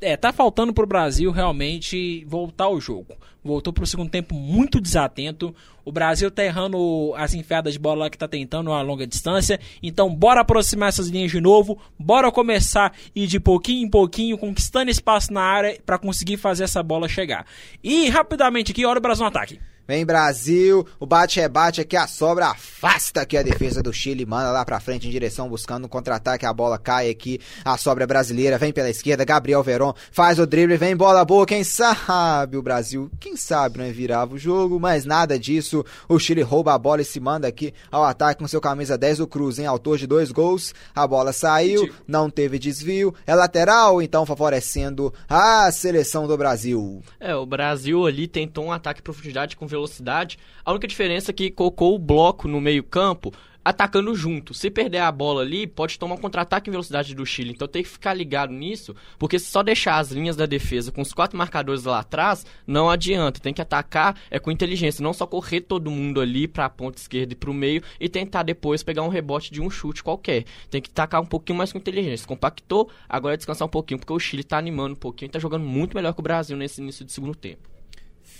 é, 0.00 0.16
tá 0.16 0.32
faltando 0.32 0.72
pro 0.72 0.86
Brasil 0.86 1.30
realmente 1.30 2.24
voltar 2.26 2.64
ao 2.64 2.80
jogo. 2.80 3.14
Voltou 3.44 3.72
pro 3.72 3.86
segundo 3.86 4.10
tempo 4.10 4.34
muito 4.34 4.80
desatento. 4.80 5.54
O 5.84 5.92
Brasil 5.92 6.30
tá 6.30 6.44
errando 6.44 7.14
as 7.16 7.32
enfiadas 7.32 7.74
de 7.74 7.78
bola 7.78 8.10
que 8.10 8.18
tá 8.18 8.26
tentando 8.26 8.72
a 8.72 8.82
longa 8.82 9.06
distância. 9.06 9.60
Então, 9.82 10.12
bora 10.12 10.40
aproximar 10.40 10.88
essas 10.88 11.08
linhas 11.08 11.30
de 11.30 11.40
novo. 11.40 11.78
Bora 11.98 12.32
começar 12.32 12.92
ir 13.14 13.26
de 13.26 13.38
pouquinho 13.38 13.86
em 13.86 13.90
pouquinho, 13.90 14.36
conquistando 14.36 14.90
espaço 14.90 15.32
na 15.32 15.42
área 15.42 15.78
para 15.86 15.98
conseguir 15.98 16.36
fazer 16.36 16.64
essa 16.64 16.82
bola 16.82 17.08
chegar. 17.08 17.46
E 17.82 18.08
rapidamente 18.08 18.72
aqui, 18.72 18.84
olha 18.84 18.98
o 18.98 19.02
Brasil 19.02 19.22
no 19.22 19.28
ataque. 19.28 19.60
Vem 19.86 20.04
Brasil, 20.04 20.84
o 20.98 21.06
bate-rebate 21.06 21.80
aqui, 21.80 21.96
a 21.96 22.08
sobra 22.08 22.48
afasta 22.48 23.20
aqui 23.20 23.36
a 23.36 23.42
defesa 23.42 23.80
do 23.80 23.92
Chile, 23.92 24.26
manda 24.26 24.50
lá 24.50 24.64
pra 24.64 24.80
frente 24.80 25.06
em 25.06 25.10
direção, 25.10 25.48
buscando 25.48 25.84
um 25.84 25.88
contra-ataque, 25.88 26.44
a 26.44 26.52
bola 26.52 26.76
cai 26.76 27.08
aqui, 27.08 27.38
a 27.64 27.76
sobra 27.76 28.02
é 28.02 28.06
brasileira, 28.06 28.58
vem 28.58 28.72
pela 28.72 28.90
esquerda, 28.90 29.24
Gabriel 29.24 29.62
Veron 29.62 29.94
faz 30.10 30.40
o 30.40 30.46
drible, 30.46 30.76
vem 30.76 30.96
bola 30.96 31.24
boa, 31.24 31.46
quem 31.46 31.62
sabe 31.62 32.56
o 32.56 32.62
Brasil, 32.62 33.08
quem 33.20 33.36
sabe 33.36 33.78
não 33.78 33.84
é 33.84 33.92
virava 33.92 34.34
o 34.34 34.38
jogo, 34.38 34.80
mas 34.80 35.04
nada 35.04 35.38
disso, 35.38 35.84
o 36.08 36.18
Chile 36.18 36.42
rouba 36.42 36.74
a 36.74 36.78
bola 36.78 37.02
e 37.02 37.04
se 37.04 37.20
manda 37.20 37.46
aqui 37.46 37.72
ao 37.88 38.02
ataque 38.02 38.40
com 38.40 38.48
seu 38.48 38.60
camisa 38.60 38.98
10, 38.98 39.20
o 39.20 39.26
Cruz, 39.28 39.60
em 39.60 39.66
autor 39.66 39.98
de 39.98 40.06
dois 40.08 40.32
gols, 40.32 40.74
a 40.94 41.06
bola 41.06 41.32
saiu, 41.32 41.88
não 42.08 42.28
teve 42.28 42.58
desvio, 42.58 43.14
é 43.24 43.36
lateral, 43.36 44.02
então 44.02 44.26
favorecendo 44.26 45.14
a 45.28 45.70
seleção 45.70 46.26
do 46.26 46.36
Brasil. 46.36 47.02
É, 47.20 47.36
o 47.36 47.46
Brasil 47.46 48.04
ali 48.04 48.26
tentou 48.26 48.64
um 48.64 48.72
ataque 48.72 48.98
em 49.00 49.04
profundidade 49.04 49.54
com 49.54 49.75
velocidade. 49.76 50.38
A 50.64 50.70
única 50.70 50.88
diferença 50.88 51.30
é 51.30 51.34
que 51.34 51.50
colocou 51.50 51.94
o 51.94 51.98
bloco 51.98 52.48
no 52.48 52.60
meio-campo 52.60 53.32
atacando 53.66 54.14
junto. 54.14 54.54
Se 54.54 54.70
perder 54.70 54.98
a 54.98 55.10
bola 55.10 55.42
ali, 55.42 55.66
pode 55.66 55.98
tomar 55.98 56.14
um 56.14 56.18
contra-ataque 56.18 56.70
em 56.70 56.72
velocidade 56.72 57.16
do 57.16 57.26
Chile. 57.26 57.50
Então 57.50 57.66
tem 57.66 57.82
que 57.82 57.88
ficar 57.88 58.14
ligado 58.14 58.52
nisso, 58.52 58.94
porque 59.18 59.40
se 59.40 59.46
só 59.46 59.60
deixar 59.60 59.98
as 59.98 60.12
linhas 60.12 60.36
da 60.36 60.46
defesa 60.46 60.92
com 60.92 61.02
os 61.02 61.12
quatro 61.12 61.36
marcadores 61.36 61.82
lá 61.82 61.98
atrás, 61.98 62.46
não 62.64 62.88
adianta. 62.88 63.40
Tem 63.40 63.52
que 63.52 63.60
atacar 63.60 64.16
é 64.30 64.38
com 64.38 64.52
inteligência, 64.52 65.02
não 65.02 65.12
só 65.12 65.26
correr 65.26 65.62
todo 65.62 65.90
mundo 65.90 66.20
ali 66.20 66.46
para 66.46 66.66
a 66.66 66.70
ponta 66.70 66.98
esquerda 66.98 67.32
e 67.32 67.36
para 67.36 67.50
o 67.50 67.54
meio 67.54 67.82
e 67.98 68.08
tentar 68.08 68.44
depois 68.44 68.84
pegar 68.84 69.02
um 69.02 69.08
rebote 69.08 69.52
de 69.52 69.60
um 69.60 69.68
chute 69.68 70.00
qualquer. 70.00 70.44
Tem 70.70 70.80
que 70.80 70.90
atacar 70.90 71.20
um 71.20 71.26
pouquinho 71.26 71.58
mais 71.58 71.72
com 71.72 71.78
inteligência. 71.78 72.24
Compactou, 72.24 72.88
agora 73.08 73.34
é 73.34 73.36
descansar 73.36 73.66
um 73.66 73.70
pouquinho, 73.70 73.98
porque 73.98 74.12
o 74.12 74.18
Chile 74.20 74.44
tá 74.44 74.58
animando 74.58 74.92
um 74.92 74.98
pouquinho 74.98 75.28
e 75.28 75.32
tá 75.32 75.40
jogando 75.40 75.64
muito 75.64 75.96
melhor 75.96 76.14
que 76.14 76.20
o 76.20 76.22
Brasil 76.22 76.56
nesse 76.56 76.80
início 76.80 77.04
de 77.04 77.10
segundo 77.10 77.34
tempo. 77.34 77.75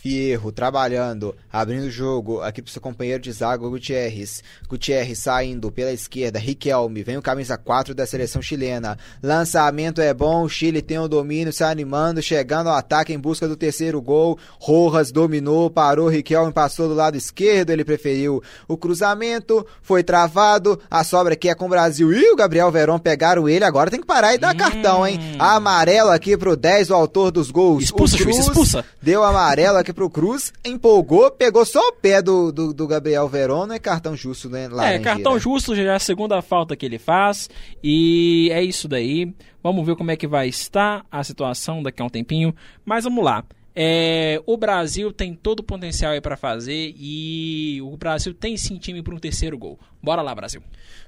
Fierro 0.07 0.53
trabalhando, 0.53 1.35
abrindo 1.53 1.87
o 1.87 1.91
jogo 1.91 2.41
aqui 2.41 2.63
pro 2.63 2.71
seu 2.71 2.81
companheiro 2.81 3.21
de 3.21 3.33
zaga, 3.33 3.69
Gutierrez. 3.69 4.41
Gutierrez 4.69 5.19
saindo 5.19 5.73
pela 5.73 5.93
esquerda, 5.93 6.39
Riquelme, 6.39 7.03
vem 7.03 7.17
o 7.17 7.23
camisa 7.23 7.59
4 7.59 7.93
da 7.93 8.07
seleção 8.07 8.41
chilena. 8.41 8.97
Lançamento 9.21 10.01
é 10.01 10.15
bom, 10.15 10.45
o 10.45 10.49
Chile 10.49 10.81
tem 10.81 11.01
o 11.01 11.09
domínio, 11.09 11.53
se 11.53 11.65
animando, 11.65 12.23
chegando 12.23 12.69
ao 12.69 12.77
ataque 12.77 13.13
em 13.13 13.19
busca 13.19 13.49
do 13.49 13.57
terceiro 13.57 14.01
gol. 14.01 14.39
Rojas 14.61 15.11
dominou, 15.11 15.69
parou, 15.69 16.07
Riquelme 16.09 16.53
passou 16.53 16.87
do 16.87 16.95
lado 16.95 17.17
esquerdo, 17.17 17.71
ele 17.71 17.85
preferiu 17.85 18.41
o 18.69 18.77
cruzamento, 18.77 19.67
foi 19.83 20.05
travado, 20.05 20.81
a 20.89 21.03
sobra 21.03 21.33
aqui 21.33 21.49
é 21.49 21.55
com 21.57 21.67
o 21.67 21.71
Brasil. 21.71 22.13
E 22.13 22.31
o 22.31 22.37
Gabriel 22.37 22.71
Verón 22.71 23.01
pegaram 23.01 23.49
ele, 23.49 23.65
agora 23.65 23.91
tem 23.91 24.01
que 24.01 24.07
parar 24.07 24.37
e 24.37 24.39
dar 24.39 24.55
hum. 24.55 24.59
cartão, 24.59 25.05
hein? 25.05 25.19
Amarelo 25.37 26.11
aqui 26.11 26.37
pro 26.37 26.57
10, 26.57 26.91
o 26.91 26.95
autor 26.95 27.33
dos 27.33 27.51
gols. 27.51 27.83
Expulsa, 27.83 28.17
Cruz, 28.17 28.39
expulsa. 28.39 28.85
Deu 29.03 29.25
amarelo 29.25 29.79
aqui 29.79 29.96
pro 29.97 30.11
Cruz, 30.11 30.53
empolgou, 30.63 31.31
pegou 31.31 31.65
só 31.65 31.81
o 31.81 31.93
pé 31.93 32.21
do, 32.21 32.53
do, 32.53 32.75
do 32.75 32.87
Gabriel 32.87 33.27
Verón, 33.27 33.73
é 33.73 33.79
cartão 33.79 34.15
justo, 34.15 34.49
né? 34.49 34.69
É, 34.83 34.99
cartão 34.99 35.39
justo, 35.39 35.75
já 35.75 35.83
é 35.83 35.95
a 35.97 35.99
segunda 35.99 36.41
falta 36.43 36.77
que 36.77 36.85
ele 36.85 36.99
faz, 36.99 37.49
e 37.83 38.51
é 38.53 38.63
isso 38.63 38.87
daí. 38.87 39.35
Vamos 39.63 39.85
ver 39.85 39.97
como 39.97 40.11
é 40.11 40.17
que 40.17 40.29
vai 40.29 40.47
estar 40.47 41.05
a 41.11 41.25
situação 41.25 41.83
daqui 41.83 42.01
a 42.01 42.05
um 42.05 42.11
tempinho, 42.11 42.55
mas 42.85 43.05
vamos 43.05 43.25
lá. 43.25 43.43
É, 43.79 44.41
o 44.47 44.57
Brasil 44.57 45.13
tem 45.13 45.35
todo 45.35 45.61
o 45.61 45.63
potencial 45.63 46.13
aí 46.13 46.21
para 46.21 46.35
fazer 46.35 46.95
e 46.97 47.79
o 47.83 47.95
Brasil 47.99 48.33
tem 48.33 48.57
sim 48.57 48.79
time 48.79 49.03
para 49.03 49.15
um 49.15 49.19
terceiro 49.19 49.59
gol. 49.59 49.79
Bora 50.03 50.23
lá, 50.23 50.35
Brasil. 50.35 50.63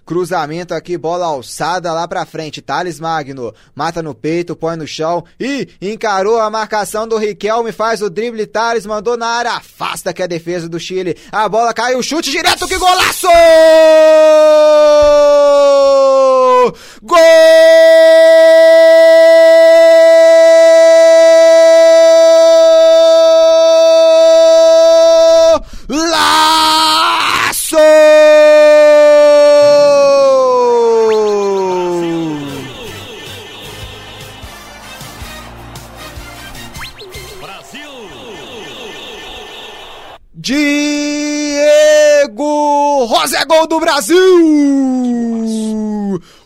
Cruzamento 0.04 0.74
aqui, 0.74 0.98
bola 0.98 1.24
alçada 1.24 1.90
lá 1.94 2.06
pra 2.06 2.26
frente. 2.26 2.60
Thales 2.60 3.00
Magno 3.00 3.54
mata 3.74 4.02
no 4.02 4.14
peito, 4.14 4.54
põe 4.54 4.76
no 4.76 4.86
chão 4.86 5.24
e 5.40 5.68
encarou 5.80 6.38
a 6.38 6.50
marcação 6.50 7.08
do 7.08 7.16
Riquelme. 7.16 7.72
Faz 7.72 8.02
o 8.02 8.10
drible. 8.10 8.46
Thales 8.46 8.84
mandou 8.84 9.16
na 9.16 9.28
área, 9.28 9.52
afasta 9.52 10.12
que 10.12 10.20
é 10.20 10.26
a 10.26 10.28
defesa 10.28 10.68
do 10.68 10.78
Chile. 10.78 11.16
A 11.32 11.48
bola 11.48 11.72
caiu, 11.72 12.02
chute 12.02 12.30
direto, 12.30 12.68
que 12.68 12.76
golaço! 12.76 13.28
Gol! 17.02 17.18
Gol 43.48 43.66
do 43.66 43.80
Brasil! 43.80 44.16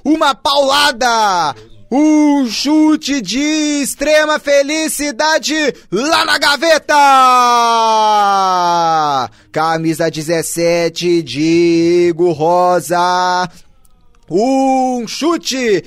Uma 0.04 0.34
paulada! 0.34 1.54
Um 1.90 2.48
chute 2.48 3.20
de 3.20 3.82
extrema 3.82 4.38
felicidade 4.38 5.54
lá 5.90 6.24
na 6.24 6.38
gaveta! 6.38 6.94
Camisa 9.50 10.10
17, 10.10 11.22
Diego 11.22 12.30
Rosa. 12.32 13.46
Um 14.30 15.06
chute 15.06 15.84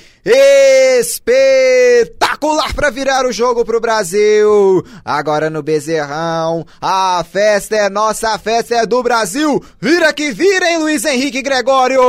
espetacular 0.98 2.74
para 2.74 2.90
virar 2.90 3.24
o 3.26 3.32
jogo 3.32 3.64
pro 3.64 3.80
Brasil. 3.80 4.84
Agora 5.04 5.48
no 5.48 5.62
Bezerrão, 5.62 6.66
a 6.80 7.24
festa 7.30 7.76
é 7.76 7.88
nossa, 7.88 8.30
a 8.30 8.38
festa 8.38 8.74
é 8.74 8.84
do 8.84 9.04
Brasil. 9.04 9.62
Vira 9.80 10.12
que 10.12 10.32
vira, 10.32 10.68
hein, 10.68 10.78
Luiz 10.78 11.04
Henrique 11.04 11.40
Gregório. 11.42 12.00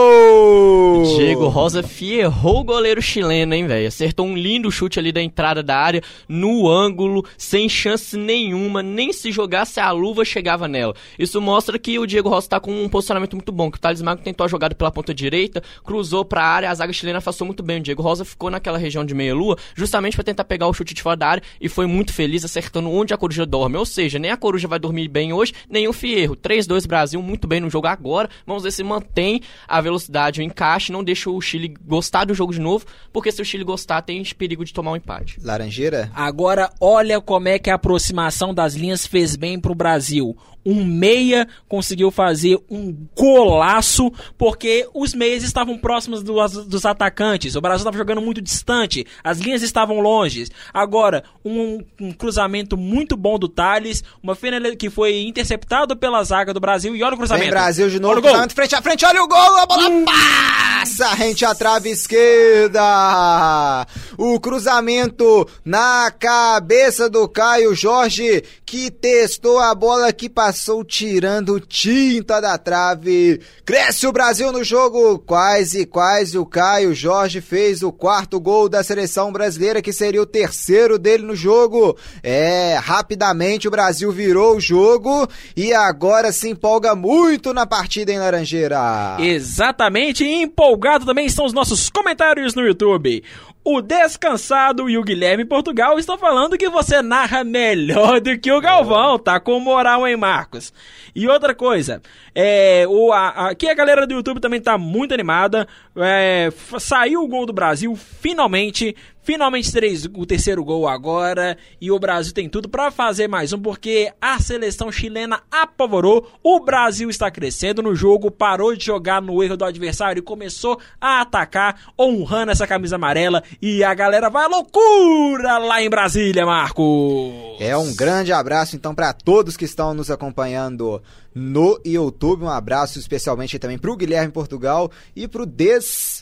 Diego 1.16 1.48
Rosa 1.48 1.84
ferrou 1.84 2.62
o 2.62 2.64
goleiro 2.64 3.04
chileno, 3.04 3.54
hein, 3.54 3.68
velho. 3.68 3.88
Acertou 3.88 4.26
um 4.26 4.36
lindo 4.36 4.72
chute 4.72 4.98
ali 4.98 5.12
da 5.12 5.22
entrada 5.22 5.62
da 5.62 5.78
área, 5.78 6.02
no 6.28 6.68
ângulo, 6.68 7.24
sem 7.38 7.70
chance 7.70 8.18
nenhuma, 8.18 8.82
nem 8.82 9.14
se 9.14 9.32
jogasse 9.32 9.80
a 9.80 9.92
luva 9.92 10.26
chegava 10.26 10.68
nela. 10.68 10.96
Isso 11.20 11.40
mostra 11.40 11.78
que 11.78 12.00
o 12.00 12.08
Diego 12.08 12.30
Rosa 12.30 12.50
tá 12.50 12.60
com 12.60 12.72
um 12.72 12.90
posicionamento 12.90 13.36
muito 13.36 13.52
bom, 13.52 13.70
que 13.70 13.78
o 13.78 13.82
Thales 13.82 14.02
Magno 14.02 14.24
tentou 14.24 14.44
a 14.44 14.48
jogada 14.48 14.74
pela 14.74 14.90
ponta 14.90 15.14
direita, 15.14 15.62
cruzou 15.84 16.26
para 16.26 16.42
a 16.42 16.48
área, 16.48 16.72
a 16.72 16.74
zaga 16.74 16.92
chilena 16.92 17.20
afastou 17.20 17.46
muito 17.46 17.62
bem. 17.62 17.78
O 17.80 17.84
Diego 17.84 18.07
Rosa 18.08 18.24
ficou 18.24 18.50
naquela 18.50 18.78
região 18.78 19.04
de 19.04 19.14
meia-lua, 19.14 19.58
justamente 19.76 20.16
para 20.16 20.24
tentar 20.24 20.46
pegar 20.46 20.68
o 20.68 20.74
chute 20.74 20.94
de 20.94 21.02
fora 21.02 21.18
da 21.18 21.28
área 21.28 21.44
e 21.60 21.68
foi 21.68 21.86
muito 21.86 22.14
feliz 22.14 22.46
acertando 22.46 22.90
onde 22.90 23.14
a 23.14 23.18
coruja 23.18 23.46
dorme. 23.46 23.76
Ou 23.76 23.86
seja, 23.86 24.18
nem 24.18 24.32
a 24.32 24.38
coruja 24.38 24.66
vai 24.66 24.80
dormir 24.80 25.10
bem 25.10 25.34
hoje, 25.34 25.54
nem 25.70 25.90
o 25.90 25.94
Fierro. 25.94 26.36
3-2 26.38 26.88
Brasil, 26.88 27.22
muito 27.22 27.48
bem 27.48 27.60
no 27.60 27.70
jogo 27.70 27.88
agora. 27.88 28.30
Vamos 28.46 28.64
ver 28.64 28.72
se 28.72 28.82
mantém 28.82 29.42
a 29.68 29.82
velocidade, 29.82 30.40
o 30.40 30.44
encaixe, 30.44 30.92
não 30.92 31.04
deixa 31.04 31.30
o 31.30 31.42
Chile 31.42 31.74
gostar 31.86 32.24
do 32.24 32.34
jogo 32.34 32.54
de 32.54 32.62
novo, 32.62 32.86
porque 33.12 33.32
se 33.32 33.42
o 33.42 33.46
Chile 33.46 33.66
gostar, 33.66 34.02
tem 34.02 34.24
perigo 34.38 34.64
de 34.64 34.74
tomar 34.74 34.92
um 34.92 34.96
empate. 34.96 35.38
Laranjeira? 35.44 36.10
Agora, 36.14 36.70
olha 36.80 37.20
como 37.20 37.50
é 37.50 37.60
que 37.60 37.70
a 37.70 37.76
aproximação 37.76 38.54
das 38.54 38.74
linhas 38.74 39.06
fez 39.06 39.36
bem 39.36 39.60
pro 39.60 39.76
Brasil 39.76 40.38
um 40.68 40.84
meia 40.84 41.48
conseguiu 41.70 42.12
fazer 42.12 42.60
um 42.70 42.94
golaço, 43.16 44.12
porque 44.38 44.86
os 44.94 45.14
meias 45.14 45.42
estavam 45.42 45.78
próximos 45.78 46.22
dos, 46.22 46.66
dos 46.66 46.86
atacantes. 46.86 47.56
O 47.56 47.62
Brasil 47.62 47.84
estava 47.84 47.98
jogando 47.98 48.22
muito 48.22 48.42
distante, 48.42 49.08
as 49.24 49.38
linhas 49.38 49.62
estavam 49.62 50.02
longe. 50.02 50.46
Agora, 50.74 51.24
um, 51.46 51.80
um 52.02 52.12
cruzamento 52.12 52.76
muito 52.76 53.16
bom 53.16 53.40
do 53.40 53.48
Thales, 53.48 54.04
uma 54.22 54.36
fina 54.36 54.60
que 54.76 54.90
foi 54.90 55.22
interceptado 55.22 55.96
pela 55.96 56.22
zaga 56.26 56.54
do 56.54 56.60
Brasil. 56.60 56.94
E 56.94 57.02
olha 57.02 57.16
o 57.16 57.18
cruzamento. 57.18 57.46
Vem 57.46 57.54
Brasil 57.54 57.90
de 57.90 58.00
novo, 58.02 58.22
cruzamento 58.22 58.54
frente 58.54 58.76
a 58.76 58.82
frente, 58.82 59.06
olha 59.06 59.24
o 59.24 59.28
gol, 59.28 59.58
a 59.60 59.66
bola 59.66 59.90
passa 60.06 61.14
rente 61.14 61.46
à 61.46 61.56
trave 61.56 61.92
esquerda. 61.92 63.88
O 64.18 64.38
cruzamento 64.42 65.48
na 65.64 66.12
cabeça 66.12 67.10
do 67.10 67.30
Caio 67.30 67.74
Jorge, 67.74 68.44
que 68.66 68.92
testou 68.92 69.60
a 69.60 69.74
bola 69.74 70.12
que 70.12 70.28
passou 70.28 70.57
tirando 70.84 71.60
tinta 71.60 72.40
da 72.40 72.58
trave. 72.58 73.40
Cresce 73.66 74.08
o 74.08 74.12
Brasil 74.12 74.52
no 74.52 74.64
jogo, 74.64 75.20
quase, 75.20 75.86
quase 75.86 76.38
o 76.38 76.46
Caio 76.46 76.94
Jorge 76.94 77.42
fez 77.42 77.84
o 77.84 77.92
quarto 77.92 78.40
gol 78.40 78.68
da 78.68 78.84
seleção 78.84 79.32
brasileira, 79.32 79.82
que 79.82 79.94
seria 79.94 80.22
o 80.22 80.26
terceiro 80.26 80.98
dele 80.98 81.24
no 81.24 81.36
jogo. 81.36 81.98
É, 82.24 82.76
rapidamente 82.82 83.68
o 83.68 83.72
Brasil 83.72 84.12
virou 84.12 84.58
o 84.58 84.62
jogo 84.62 85.28
e 85.56 85.74
agora 85.74 86.32
se 86.32 86.50
empolga 86.50 86.96
muito 86.96 87.54
na 87.54 87.66
partida 87.66 88.12
em 88.12 88.20
Laranjeira. 88.20 89.18
Exatamente, 89.20 90.24
empolgado 90.24 91.06
também 91.06 91.26
estão 91.26 91.46
os 91.46 91.54
nossos 91.54 91.90
comentários 91.90 92.56
no 92.56 92.66
YouTube. 92.66 93.24
O 93.70 93.82
Descansado 93.82 94.90
e 94.90 94.98
o 94.98 95.04
Guilherme 95.04 95.44
Portugal 95.44 96.00
estão 96.00 96.18
falando 96.18 96.58
que 96.58 96.70
você 96.70 97.02
narra 97.02 97.44
melhor 97.44 98.22
do 98.22 98.40
que 98.40 98.50
o 98.50 98.62
Galvão, 98.62 99.20
tá 99.20 99.42
com 99.42 99.60
moral, 99.60 100.08
hein, 100.08 100.16
Marcos? 100.16 100.72
E 101.14 101.28
outra 101.28 101.54
coisa, 101.54 102.02
é, 102.34 102.86
o, 102.88 103.12
a, 103.12 103.50
aqui 103.50 103.68
a 103.68 103.74
galera 103.74 104.08
do 104.08 104.14
YouTube 104.14 104.40
também 104.40 104.62
tá 104.62 104.78
muito 104.78 105.14
animada. 105.14 105.68
É, 105.98 106.50
saiu 106.80 107.22
o 107.22 107.28
gol 107.28 107.46
do 107.46 107.52
Brasil, 107.52 107.94
finalmente. 107.94 108.96
Finalmente 109.28 109.74
três, 109.74 110.06
o 110.06 110.26
terceiro 110.26 110.64
gol 110.64 110.88
agora 110.88 111.58
e 111.82 111.92
o 111.92 112.00
Brasil 112.00 112.34
tem 112.34 112.48
tudo 112.48 112.70
para 112.70 112.90
fazer 112.90 113.28
mais 113.28 113.52
um 113.52 113.60
porque 113.60 114.10
a 114.22 114.40
seleção 114.40 114.90
chilena 114.90 115.42
apavorou. 115.52 116.32
O 116.42 116.62
Brasil 116.62 117.10
está 117.10 117.30
crescendo 117.30 117.84
no 117.84 117.94
jogo, 117.94 118.32
parou 118.32 118.74
de 118.74 118.86
jogar 118.86 119.22
no 119.22 119.44
erro 119.44 119.58
do 119.58 119.66
adversário 119.66 120.22
e 120.22 120.24
começou 120.24 120.80
a 121.02 121.20
atacar, 121.20 121.92
honrando 122.00 122.54
essa 122.54 122.66
camisa 122.66 122.96
amarela 122.96 123.44
e 123.62 123.84
a 123.84 123.94
galera 123.94 124.30
vai 124.30 124.46
à 124.46 124.48
loucura 124.48 125.58
lá 125.58 125.84
em 125.84 125.90
Brasília, 125.90 126.46
Marco. 126.46 127.58
É 127.60 127.76
um 127.76 127.94
grande 127.94 128.32
abraço 128.32 128.78
então 128.78 128.96
para 128.96 129.12
todos 129.12 129.58
que 129.58 129.66
estão 129.66 129.94
nos 129.94 130.10
acompanhando 130.10 131.04
no 131.36 131.78
YouTube. 131.86 132.46
Um 132.46 132.50
abraço 132.50 132.98
especialmente 132.98 133.60
também 133.60 133.78
pro 133.78 133.98
Guilherme 133.98 134.32
Portugal 134.32 134.90
e 135.14 135.28
pro 135.28 135.46
Des 135.46 136.17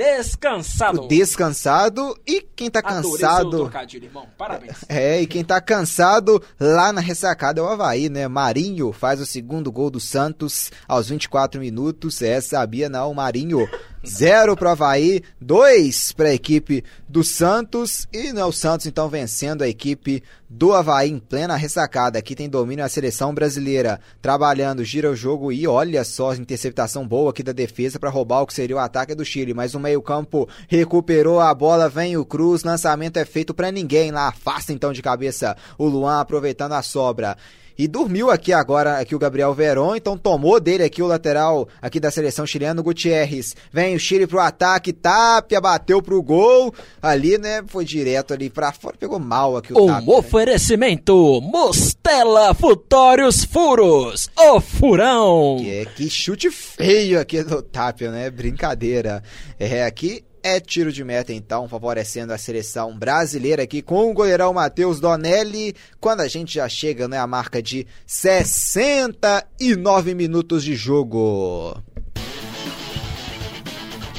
Descansado. 0.00 1.02
O 1.02 1.08
descansado 1.08 2.18
e 2.26 2.40
quem 2.40 2.70
tá 2.70 2.80
cansado. 2.80 3.70
irmão. 4.02 4.26
Parabéns. 4.38 4.78
É, 4.88 5.20
e 5.20 5.26
quem 5.26 5.44
tá 5.44 5.60
cansado 5.60 6.42
lá 6.58 6.90
na 6.90 7.02
ressacada 7.02 7.60
é 7.60 7.62
o 7.62 7.68
Havaí, 7.68 8.08
né? 8.08 8.26
Marinho 8.26 8.92
faz 8.92 9.20
o 9.20 9.26
segundo 9.26 9.70
gol 9.70 9.90
do 9.90 10.00
Santos 10.00 10.72
aos 10.88 11.10
24 11.10 11.60
minutos. 11.60 12.22
É, 12.22 12.40
sabia 12.40 12.88
não, 12.88 13.12
Marinho. 13.12 13.68
Zero 14.06 14.56
pro 14.56 14.70
Havaí, 14.70 15.22
dois 15.38 16.12
pra 16.12 16.32
equipe 16.32 16.82
do 17.06 17.22
Santos. 17.22 18.08
E 18.10 18.32
não, 18.32 18.48
o 18.48 18.52
Santos 18.52 18.86
então 18.86 19.10
vencendo 19.10 19.62
a 19.62 19.68
equipe 19.68 20.22
do 20.48 20.72
Havaí 20.72 21.10
em 21.10 21.18
plena 21.18 21.54
ressacada. 21.54 22.18
Aqui 22.18 22.34
tem 22.34 22.48
domínio 22.48 22.82
a 22.82 22.88
seleção 22.88 23.34
brasileira. 23.34 24.00
Trabalhando, 24.22 24.82
gira 24.82 25.10
o 25.10 25.14
jogo 25.14 25.52
e 25.52 25.66
olha 25.66 26.02
só, 26.02 26.34
interceptação 26.34 27.06
boa 27.06 27.30
aqui 27.30 27.42
da 27.42 27.52
defesa 27.52 27.98
para 27.98 28.08
roubar 28.08 28.40
o 28.40 28.46
que 28.46 28.54
seria 28.54 28.76
o 28.76 28.78
ataque 28.78 29.14
do 29.14 29.24
Chile. 29.24 29.52
Mas 29.52 29.74
o 29.74 29.80
meio-campo 29.80 30.48
recuperou 30.66 31.38
a 31.38 31.52
bola, 31.52 31.88
vem 31.88 32.16
o 32.16 32.24
Cruz, 32.24 32.64
lançamento 32.64 33.18
é 33.18 33.24
feito 33.26 33.52
para 33.52 33.70
ninguém 33.70 34.10
lá. 34.10 34.28
Afasta 34.28 34.72
então 34.72 34.94
de 34.94 35.02
cabeça 35.02 35.56
o 35.76 35.86
Luan 35.86 36.20
aproveitando 36.20 36.72
a 36.72 36.82
sobra. 36.82 37.36
E 37.80 37.88
dormiu 37.88 38.30
aqui 38.30 38.52
agora 38.52 38.98
aqui 38.98 39.14
o 39.14 39.18
Gabriel 39.18 39.54
Veron, 39.54 39.96
então 39.96 40.14
tomou 40.14 40.60
dele 40.60 40.82
aqui 40.82 41.02
o 41.02 41.06
lateral 41.06 41.66
aqui 41.80 41.98
da 41.98 42.10
seleção 42.10 42.46
chilena, 42.46 42.82
Gutierrez. 42.82 43.56
Vem 43.72 43.96
o 43.96 43.98
Chile 43.98 44.26
pro 44.26 44.38
ataque, 44.38 44.92
Tapia 44.92 45.58
bateu 45.62 46.02
pro 46.02 46.22
gol. 46.22 46.74
Ali, 47.00 47.38
né, 47.38 47.62
foi 47.68 47.86
direto 47.86 48.34
ali 48.34 48.50
pra 48.50 48.70
fora, 48.70 48.98
pegou 48.98 49.18
mal 49.18 49.56
aqui 49.56 49.72
o 49.72 49.82
Um 49.82 49.86
Tapia. 49.86 50.06
né? 50.06 50.18
oferecimento 50.18 51.40
Mostela 51.40 52.52
Futórios 52.52 53.44
Furos, 53.46 54.28
o 54.38 54.60
furão. 54.60 55.56
Que, 55.60 55.70
é, 55.70 55.84
que 55.86 56.10
chute 56.10 56.50
feio 56.50 57.18
aqui 57.18 57.42
do 57.42 57.62
Tapia, 57.62 58.10
né? 58.10 58.28
Brincadeira. 58.28 59.22
É, 59.58 59.86
aqui 59.86 60.22
é 60.42 60.60
tiro 60.60 60.92
de 60.92 61.04
meta, 61.04 61.32
então, 61.32 61.68
favorecendo 61.68 62.32
a 62.32 62.38
seleção 62.38 62.96
brasileira 62.96 63.62
aqui 63.62 63.82
com 63.82 64.10
o 64.10 64.14
goleirão 64.14 64.52
Matheus 64.52 64.98
Donelli, 65.00 65.74
quando 66.00 66.20
a 66.20 66.28
gente 66.28 66.54
já 66.54 66.68
chega 66.68 67.06
né, 67.06 67.18
à 67.18 67.26
marca 67.26 67.62
de 67.62 67.86
69 68.06 70.14
minutos 70.14 70.64
de 70.64 70.74
jogo. 70.74 71.76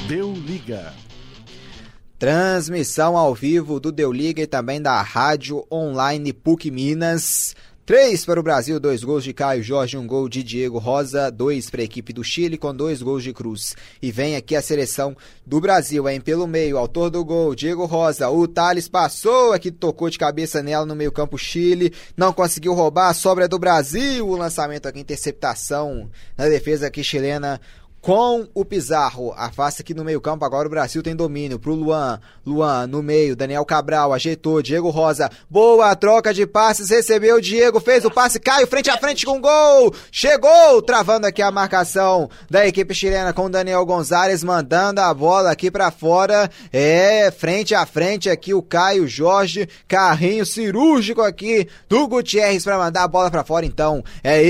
Deu 0.07 0.33
liga. 0.33 0.93
Transmissão 2.21 3.17
ao 3.17 3.33
vivo 3.33 3.79
do 3.79 3.91
Deu 3.91 4.13
Liga 4.13 4.43
e 4.43 4.45
também 4.45 4.79
da 4.79 5.01
Rádio 5.01 5.65
Online 5.71 6.31
PUC 6.31 6.69
Minas. 6.69 7.55
Três 7.83 8.23
para 8.23 8.39
o 8.39 8.43
Brasil, 8.43 8.79
dois 8.79 9.03
gols 9.03 9.23
de 9.23 9.33
Caio 9.33 9.63
Jorge, 9.63 9.97
um 9.97 10.05
gol 10.05 10.29
de 10.29 10.43
Diego 10.43 10.77
Rosa, 10.77 11.31
dois 11.31 11.67
para 11.67 11.81
a 11.81 11.83
equipe 11.83 12.13
do 12.13 12.23
Chile 12.23 12.55
com 12.55 12.73
dois 12.75 13.01
gols 13.01 13.23
de 13.23 13.33
Cruz. 13.33 13.75
E 13.99 14.11
vem 14.11 14.35
aqui 14.35 14.55
a 14.55 14.61
seleção 14.61 15.17
do 15.43 15.59
Brasil, 15.59 16.07
hein? 16.07 16.21
Pelo 16.21 16.45
meio, 16.45 16.77
autor 16.77 17.09
do 17.09 17.25
gol, 17.25 17.55
Diego 17.55 17.85
Rosa. 17.85 18.29
O 18.29 18.47
Thales 18.47 18.87
passou 18.87 19.51
aqui, 19.51 19.71
tocou 19.71 20.11
de 20.11 20.19
cabeça 20.19 20.61
nela 20.61 20.85
no 20.85 20.95
meio 20.95 21.11
campo 21.11 21.39
Chile, 21.39 21.91
não 22.15 22.31
conseguiu 22.31 22.75
roubar, 22.75 23.09
a 23.09 23.15
sobra 23.15 23.45
é 23.45 23.47
do 23.47 23.57
Brasil. 23.57 24.29
O 24.29 24.37
lançamento 24.37 24.85
aqui, 24.85 24.99
interceptação 24.99 26.07
na 26.37 26.47
defesa 26.47 26.85
aqui 26.85 27.03
chilena 27.03 27.59
com 28.01 28.47
o 28.53 28.65
Pizarro. 28.65 29.31
Afasta 29.37 29.83
aqui 29.83 29.93
no 29.93 30.03
meio-campo. 30.03 30.43
Agora 30.43 30.67
o 30.67 30.71
Brasil 30.71 31.03
tem 31.03 31.15
domínio 31.15 31.59
pro 31.59 31.75
Luan. 31.75 32.19
Luan 32.45 32.87
no 32.87 33.03
meio. 33.03 33.35
Daniel 33.35 33.63
Cabral 33.63 34.11
ajeitou. 34.11 34.61
Diego 34.61 34.89
Rosa. 34.89 35.29
Boa 35.49 35.95
troca 35.95 36.33
de 36.33 36.47
passes. 36.47 36.89
Recebeu. 36.89 37.39
Diego 37.39 37.79
fez 37.79 38.03
o 38.03 38.09
passe. 38.09 38.39
Caio 38.39 38.65
frente 38.65 38.89
a 38.89 38.97
frente 38.97 39.25
com 39.25 39.39
gol. 39.39 39.93
Chegou. 40.11 40.81
Travando 40.81 41.27
aqui 41.27 41.41
a 41.41 41.51
marcação 41.51 42.29
da 42.49 42.65
equipe 42.65 42.95
chilena 42.95 43.31
com 43.33 43.51
Daniel 43.51 43.85
Gonzalez. 43.85 44.43
Mandando 44.43 44.99
a 44.99 45.13
bola 45.13 45.51
aqui 45.51 45.69
para 45.69 45.91
fora. 45.91 46.49
É, 46.73 47.29
frente 47.29 47.75
a 47.75 47.85
frente 47.85 48.29
aqui 48.29 48.53
o 48.53 48.63
Caio 48.63 49.07
Jorge. 49.07 49.69
Carrinho 49.87 50.45
cirúrgico 50.45 51.21
aqui 51.21 51.67
do 51.87 52.07
Gutierrez 52.07 52.63
para 52.63 52.79
mandar 52.79 53.03
a 53.03 53.07
bola 53.07 53.29
para 53.29 53.43
fora. 53.43 53.65
Então 53.65 54.03
é 54.23 54.41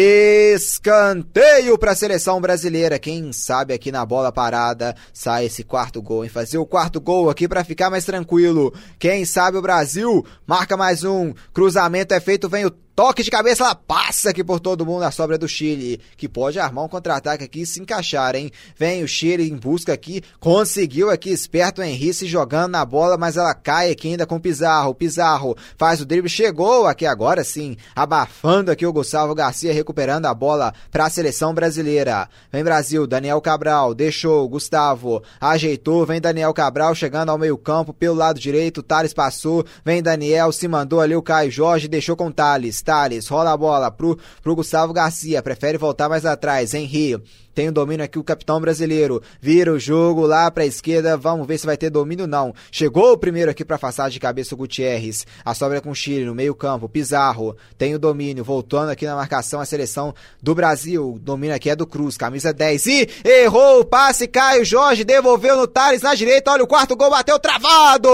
escanteio 0.53 1.77
para 1.77 1.91
a 1.91 1.95
seleção 1.95 2.39
brasileira. 2.39 2.97
Quem 2.97 3.33
sabe 3.41 3.73
aqui 3.73 3.91
na 3.91 4.05
bola 4.05 4.31
parada 4.31 4.95
sai 5.13 5.45
esse 5.45 5.63
quarto 5.63 6.01
gol, 6.01 6.23
em 6.23 6.30
fazer 6.30 6.57
o 6.57 6.65
quarto 6.65 7.01
gol 7.01 7.30
aqui 7.30 7.47
para 7.47 7.63
ficar 7.63 7.89
mais 7.89 8.05
tranquilo. 8.05 8.73
Quem 8.99 9.26
sabe 9.26 9.57
o 9.57 9.61
Brasil 9.61 10.26
marca 10.45 10.77
mais 10.77 11.03
um. 11.03 11.34
Cruzamento 11.53 12.13
é 12.13 12.19
feito, 12.19 12.47
vem 12.47 12.65
o 12.65 12.72
toque 12.95 13.23
de 13.23 13.31
cabeça, 13.31 13.63
ela 13.63 13.76
passa 13.76 14.30
aqui 14.30 14.43
por 14.43 14.59
todo 14.59 14.85
mundo 14.85 15.01
na 15.01 15.11
sobra 15.11 15.38
do 15.38 15.47
Chile, 15.47 15.99
que 16.18 16.27
pode 16.27 16.59
armar 16.59 16.85
um 16.85 16.89
contra-ataque 16.89 17.43
aqui 17.43 17.61
e 17.61 17.65
se 17.65 17.81
encaixar, 17.81 18.35
hein? 18.35 18.51
Vem 18.77 19.03
o 19.03 19.07
Chile 19.07 19.49
em 19.49 19.55
busca 19.55 19.93
aqui, 19.93 20.22
conseguiu 20.39 21.09
aqui, 21.09 21.30
esperto 21.30 21.81
o 21.81 21.84
Henrique 21.84 22.13
se 22.13 22.27
jogando 22.27 22.72
na 22.72 22.85
bola, 22.85 23.18
mas 23.18 23.38
ela 23.38 23.53
cai 23.53 23.91
aqui 23.91 24.09
ainda 24.09 24.26
com 24.26 24.35
o 24.35 24.39
Pizarro. 24.39 24.93
Pizarro 24.93 25.55
faz 25.77 26.01
o 26.01 26.05
drible, 26.05 26.30
chegou 26.30 26.85
aqui 26.88 27.05
agora 27.05 27.43
sim, 27.43 27.77
abafando 27.95 28.72
aqui 28.72 28.85
o 28.85 28.93
Gustavo 28.93 29.34
Garcia, 29.34 29.73
recuperando 29.73 30.26
a 30.26 30.34
bola 30.34 30.73
para 30.91 31.05
a 31.05 31.09
seleção 31.09 31.53
brasileira. 31.53 32.27
Vem 32.51 32.63
Brasil, 32.63 33.07
Daniel 33.07 33.41
Cabral, 33.41 33.93
deixou, 33.93 34.47
Gustavo, 34.49 35.23
ajeitou, 35.39 36.05
vem 36.05 36.19
Daniel 36.19 36.53
Cabral 36.53 36.93
chegando 36.93 37.30
ao 37.30 37.38
meio 37.38 37.57
campo, 37.57 37.93
pelo 37.93 38.15
lado 38.15 38.39
direito, 38.39 38.84
Thales 38.84 39.13
passou, 39.13 39.65
vem 39.84 40.03
Daniel, 40.03 40.51
se 40.51 40.68
mandou 40.68 40.99
ali 40.99 41.15
o 41.15 41.22
Caio 41.22 41.51
Jorge, 41.51 41.88
deixou 41.88 42.15
com 42.15 42.31
Thales. 42.31 42.80
Thales 42.81 43.27
rola 43.27 43.51
a 43.51 43.57
bola 43.57 43.91
pro, 43.91 44.17
pro 44.41 44.55
Gustavo 44.55 44.93
Garcia, 44.93 45.41
prefere 45.41 45.77
voltar 45.77 46.09
mais 46.09 46.25
atrás. 46.25 46.73
Henri 46.73 47.21
tem 47.53 47.67
o 47.67 47.71
domínio 47.71 48.05
aqui 48.05 48.17
o 48.17 48.23
capitão 48.23 48.59
brasileiro. 48.61 49.21
Vira 49.39 49.73
o 49.73 49.79
jogo 49.79 50.25
lá 50.25 50.49
pra 50.49 50.65
esquerda. 50.65 51.17
Vamos 51.17 51.45
ver 51.45 51.57
se 51.57 51.65
vai 51.65 51.75
ter 51.75 51.89
domínio 51.89 52.25
não. 52.27 52.53
Chegou 52.71 53.11
o 53.11 53.17
primeiro 53.17 53.51
aqui 53.51 53.65
pra 53.65 53.75
afastar 53.75 54.09
de 54.09 54.19
cabeça 54.19 54.55
o 54.55 54.57
Gutierrez. 54.57 55.25
A 55.43 55.53
sobra 55.53 55.77
é 55.79 55.81
com 55.81 55.91
o 55.91 55.95
Chile 55.95 56.25
no 56.25 56.35
meio 56.35 56.55
campo. 56.55 56.87
Pizarro 56.87 57.55
tem 57.77 57.93
o 57.93 57.99
domínio. 57.99 58.43
Voltando 58.43 58.89
aqui 58.89 59.05
na 59.05 59.15
marcação 59.15 59.59
a 59.59 59.65
seleção 59.65 60.13
do 60.41 60.55
Brasil. 60.55 61.13
O 61.13 61.19
domínio 61.19 61.55
aqui 61.55 61.69
é 61.69 61.75
do 61.75 61.85
Cruz. 61.85 62.15
Camisa 62.17 62.53
10. 62.53 62.85
E 62.87 63.09
errou 63.25 63.81
o 63.81 63.85
passe. 63.85 64.27
Caio 64.27 64.63
Jorge 64.63 65.03
devolveu 65.03 65.57
no 65.57 65.67
Thales 65.67 66.01
na 66.01 66.15
direita. 66.15 66.51
Olha 66.51 66.63
o 66.63 66.67
quarto 66.67 66.95
gol. 66.95 67.09
Bateu 67.09 67.37
travado. 67.37 68.09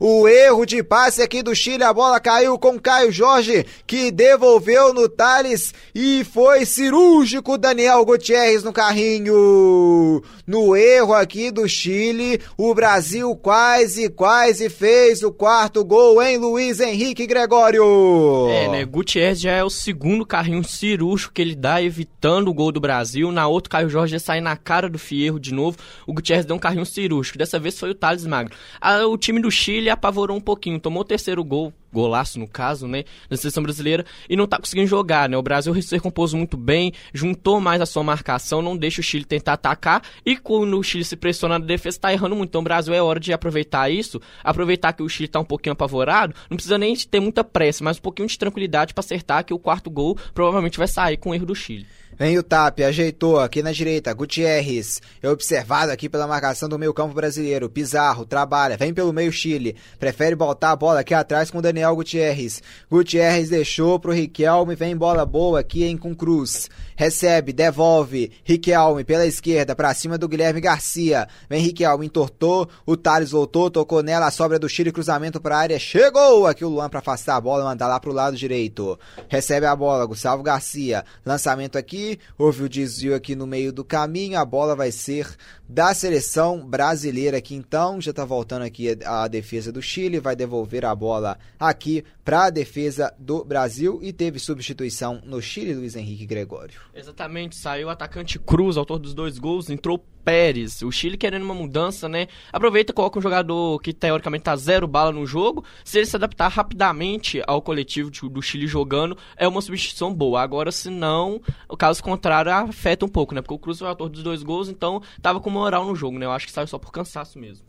O 0.00 0.26
erro 0.26 0.66
de 0.66 0.82
passe 0.82 1.22
aqui 1.22 1.42
do 1.42 1.54
Chile. 1.54 1.84
A 1.84 1.92
bola 1.92 2.18
caiu 2.18 2.58
com 2.58 2.80
Caio 2.80 3.12
Jorge 3.12 3.64
que 3.86 4.10
devolveu 4.10 4.92
no 4.92 5.08
Thales 5.08 5.72
e 5.94 6.24
foi 6.24 6.66
cirúrgico 6.72 7.58
Daniel 7.58 8.04
Gutierrez 8.04 8.64
no 8.64 8.72
carrinho. 8.72 10.22
No 10.46 10.74
erro 10.74 11.12
aqui 11.12 11.50
do 11.50 11.68
Chile, 11.68 12.40
o 12.56 12.74
Brasil 12.74 13.36
quase, 13.36 14.08
quase 14.08 14.70
fez 14.70 15.22
o 15.22 15.30
quarto 15.30 15.84
gol 15.84 16.22
em 16.22 16.38
Luiz 16.38 16.80
Henrique 16.80 17.26
Gregório. 17.26 18.48
É, 18.48 18.68
né? 18.68 18.84
Gutierrez 18.84 19.40
já 19.40 19.52
é 19.52 19.62
o 19.62 19.68
segundo 19.68 20.24
carrinho 20.24 20.64
cirúrgico 20.64 21.34
que 21.34 21.42
ele 21.42 21.54
dá, 21.54 21.82
evitando 21.82 22.48
o 22.48 22.54
gol 22.54 22.72
do 22.72 22.80
Brasil. 22.80 23.30
Na 23.30 23.46
outra, 23.46 23.70
Caio 23.70 23.90
Jorge 23.90 24.18
sai 24.18 24.40
na 24.40 24.56
cara 24.56 24.88
do 24.88 24.98
Fierro 24.98 25.38
de 25.38 25.52
novo. 25.52 25.76
O 26.06 26.14
Gutierrez 26.14 26.46
deu 26.46 26.56
um 26.56 26.58
carrinho 26.58 26.86
cirúrgico. 26.86 27.36
Dessa 27.36 27.58
vez 27.58 27.78
foi 27.78 27.90
o 27.90 27.94
Thales 27.94 28.26
Magno. 28.26 28.56
Ah, 28.80 29.06
o 29.06 29.18
time 29.18 29.40
do 29.40 29.50
Chile 29.50 29.90
apavorou 29.90 30.36
um 30.36 30.40
pouquinho, 30.40 30.80
tomou 30.80 31.02
o 31.02 31.06
terceiro 31.06 31.44
gol 31.44 31.72
golaço 31.92 32.38
no 32.38 32.48
caso, 32.48 32.86
né, 32.88 33.04
da 33.28 33.36
seleção 33.36 33.62
brasileira, 33.62 34.04
e 34.28 34.36
não 34.36 34.46
tá 34.46 34.58
conseguindo 34.58 34.86
jogar, 34.86 35.28
né? 35.28 35.36
O 35.36 35.42
Brasil 35.42 35.74
se 35.82 35.94
recompôs 35.94 36.32
muito 36.32 36.56
bem, 36.56 36.92
juntou 37.12 37.60
mais 37.60 37.80
a 37.80 37.86
sua 37.86 38.02
marcação, 38.02 38.62
não 38.62 38.76
deixa 38.76 39.00
o 39.00 39.04
Chile 39.04 39.24
tentar 39.24 39.54
atacar, 39.54 40.02
e 40.24 40.36
quando 40.36 40.78
o 40.78 40.82
Chile 40.82 41.04
se 41.04 41.16
pressiona 41.16 41.58
na 41.58 41.64
defesa, 41.64 42.00
tá 42.00 42.12
errando 42.12 42.36
muito. 42.36 42.50
Então 42.50 42.60
o 42.60 42.64
Brasil 42.64 42.94
é 42.94 43.02
hora 43.02 43.20
de 43.20 43.32
aproveitar 43.32 43.90
isso, 43.90 44.20
aproveitar 44.42 44.92
que 44.92 45.02
o 45.02 45.08
Chile 45.08 45.28
tá 45.28 45.40
um 45.40 45.44
pouquinho 45.44 45.72
apavorado, 45.72 46.34
não 46.48 46.56
precisa 46.56 46.78
nem 46.78 46.94
ter 46.96 47.20
muita 47.20 47.44
pressa, 47.44 47.84
mas 47.84 47.98
um 47.98 48.00
pouquinho 48.00 48.28
de 48.28 48.38
tranquilidade 48.38 48.94
para 48.94 49.00
acertar 49.00 49.44
que 49.44 49.54
o 49.54 49.58
quarto 49.58 49.90
gol 49.90 50.16
provavelmente 50.34 50.78
vai 50.78 50.88
sair 50.88 51.16
com 51.16 51.30
o 51.30 51.34
erro 51.34 51.46
do 51.46 51.54
Chile. 51.54 51.86
Vem 52.22 52.38
o 52.38 52.42
Tap, 52.44 52.78
ajeitou 52.78 53.40
aqui 53.40 53.64
na 53.64 53.72
direita. 53.72 54.14
Gutierrez 54.14 55.02
é 55.20 55.28
observado 55.28 55.90
aqui 55.90 56.08
pela 56.08 56.24
marcação 56.24 56.68
do 56.68 56.78
meio 56.78 56.94
campo 56.94 57.12
brasileiro. 57.12 57.68
Pizarro 57.68 58.24
trabalha, 58.24 58.76
vem 58.76 58.94
pelo 58.94 59.12
meio 59.12 59.32
Chile. 59.32 59.74
Prefere 59.98 60.36
botar 60.36 60.70
a 60.70 60.76
bola 60.76 61.00
aqui 61.00 61.14
atrás 61.14 61.50
com 61.50 61.58
o 61.58 61.60
Daniel 61.60 61.96
Gutierrez. 61.96 62.62
Gutierrez 62.88 63.48
deixou 63.48 63.98
pro 63.98 64.12
Riquelme, 64.12 64.76
vem 64.76 64.96
bola 64.96 65.26
boa 65.26 65.58
aqui 65.58 65.82
em 65.82 65.96
com 65.96 66.14
Cruz. 66.14 66.70
Recebe, 66.94 67.52
devolve. 67.52 68.30
Riquelme 68.44 69.02
pela 69.02 69.26
esquerda 69.26 69.74
para 69.74 69.92
cima 69.92 70.16
do 70.16 70.28
Guilherme 70.28 70.60
Garcia. 70.60 71.26
Vem 71.50 71.60
Riquelme, 71.60 72.06
entortou. 72.06 72.68
O 72.86 72.96
Thales 72.96 73.32
voltou, 73.32 73.68
tocou 73.68 74.00
nela. 74.00 74.28
A 74.28 74.30
sobra 74.30 74.60
do 74.60 74.68
Chile, 74.68 74.92
cruzamento 74.92 75.40
para 75.40 75.58
área. 75.58 75.76
Chegou 75.76 76.46
aqui 76.46 76.64
o 76.64 76.68
Luan 76.68 76.88
para 76.88 77.00
afastar 77.00 77.34
a 77.34 77.40
bola, 77.40 77.64
mandar 77.64 77.88
lá 77.88 77.98
pro 77.98 78.12
lado 78.12 78.36
direito. 78.36 78.96
Recebe 79.28 79.66
a 79.66 79.74
bola, 79.74 80.06
Gustavo 80.06 80.40
Garcia. 80.44 81.04
Lançamento 81.26 81.76
aqui 81.76 82.11
houve 82.38 82.64
o 82.64 82.68
desvio 82.68 83.14
aqui 83.14 83.34
no 83.34 83.46
meio 83.46 83.72
do 83.72 83.84
caminho, 83.84 84.38
a 84.38 84.44
bola 84.44 84.74
vai 84.74 84.90
ser 84.90 85.36
da 85.68 85.94
seleção 85.94 86.66
brasileira 86.66 87.38
aqui 87.38 87.54
então, 87.54 88.00
já 88.00 88.10
está 88.10 88.24
voltando 88.24 88.62
aqui 88.62 88.96
a, 89.04 89.26
defesa 89.28 89.72
do 89.72 89.80
Chile, 89.80 90.20
vai 90.20 90.36
devolver 90.36 90.84
a 90.84 90.94
bola 90.94 91.38
aqui 91.58 92.04
para 92.24 92.46
a 92.46 92.50
defesa 92.50 93.12
do 93.18 93.44
Brasil 93.44 93.98
e 94.02 94.12
teve 94.12 94.38
substituição 94.38 95.20
no 95.24 95.40
Chile, 95.40 95.74
Luiz 95.74 95.96
Henrique 95.96 96.26
Gregório. 96.26 96.80
Exatamente, 96.94 97.56
saiu 97.56 97.88
o 97.88 97.90
atacante 97.90 98.38
Cruz, 98.38 98.76
autor 98.76 98.98
dos 98.98 99.14
dois 99.14 99.38
gols, 99.38 99.70
entrou 99.70 100.04
Pérez. 100.24 100.82
O 100.82 100.90
Chile 100.90 101.16
querendo 101.16 101.42
uma 101.42 101.54
mudança, 101.54 102.08
né? 102.08 102.28
Aproveita 102.52 102.92
coloca 102.92 103.18
um 103.18 103.22
jogador 103.22 103.80
que 103.80 103.92
teoricamente 103.92 104.44
tá 104.44 104.56
zero 104.56 104.86
bala 104.86 105.12
no 105.12 105.26
jogo. 105.26 105.64
Se 105.84 105.98
ele 105.98 106.06
se 106.06 106.16
adaptar 106.16 106.48
rapidamente 106.48 107.42
ao 107.46 107.60
coletivo 107.60 108.10
do 108.10 108.42
Chile 108.42 108.66
jogando, 108.66 109.16
é 109.36 109.46
uma 109.48 109.60
substituição 109.60 110.14
boa. 110.14 110.40
Agora, 110.40 110.70
se 110.70 110.90
não, 110.90 111.40
o 111.68 111.76
caso 111.76 111.91
contrário 112.00 112.52
afeta 112.52 113.04
um 113.04 113.08
pouco, 113.08 113.34
né? 113.34 113.42
Porque 113.42 113.54
o 113.54 113.58
Cruz 113.58 113.78
foi 113.78 113.86
o 113.86 113.90
autor 113.90 114.08
dos 114.08 114.22
dois 114.22 114.42
gols, 114.42 114.68
então 114.68 115.02
tava 115.20 115.40
com 115.40 115.50
moral 115.50 115.84
no 115.84 115.96
jogo, 115.96 116.18
né? 116.18 116.26
Eu 116.26 116.30
acho 116.30 116.46
que 116.46 116.52
saiu 116.52 116.68
só 116.68 116.78
por 116.78 116.92
cansaço 116.92 117.38
mesmo. 117.38 117.64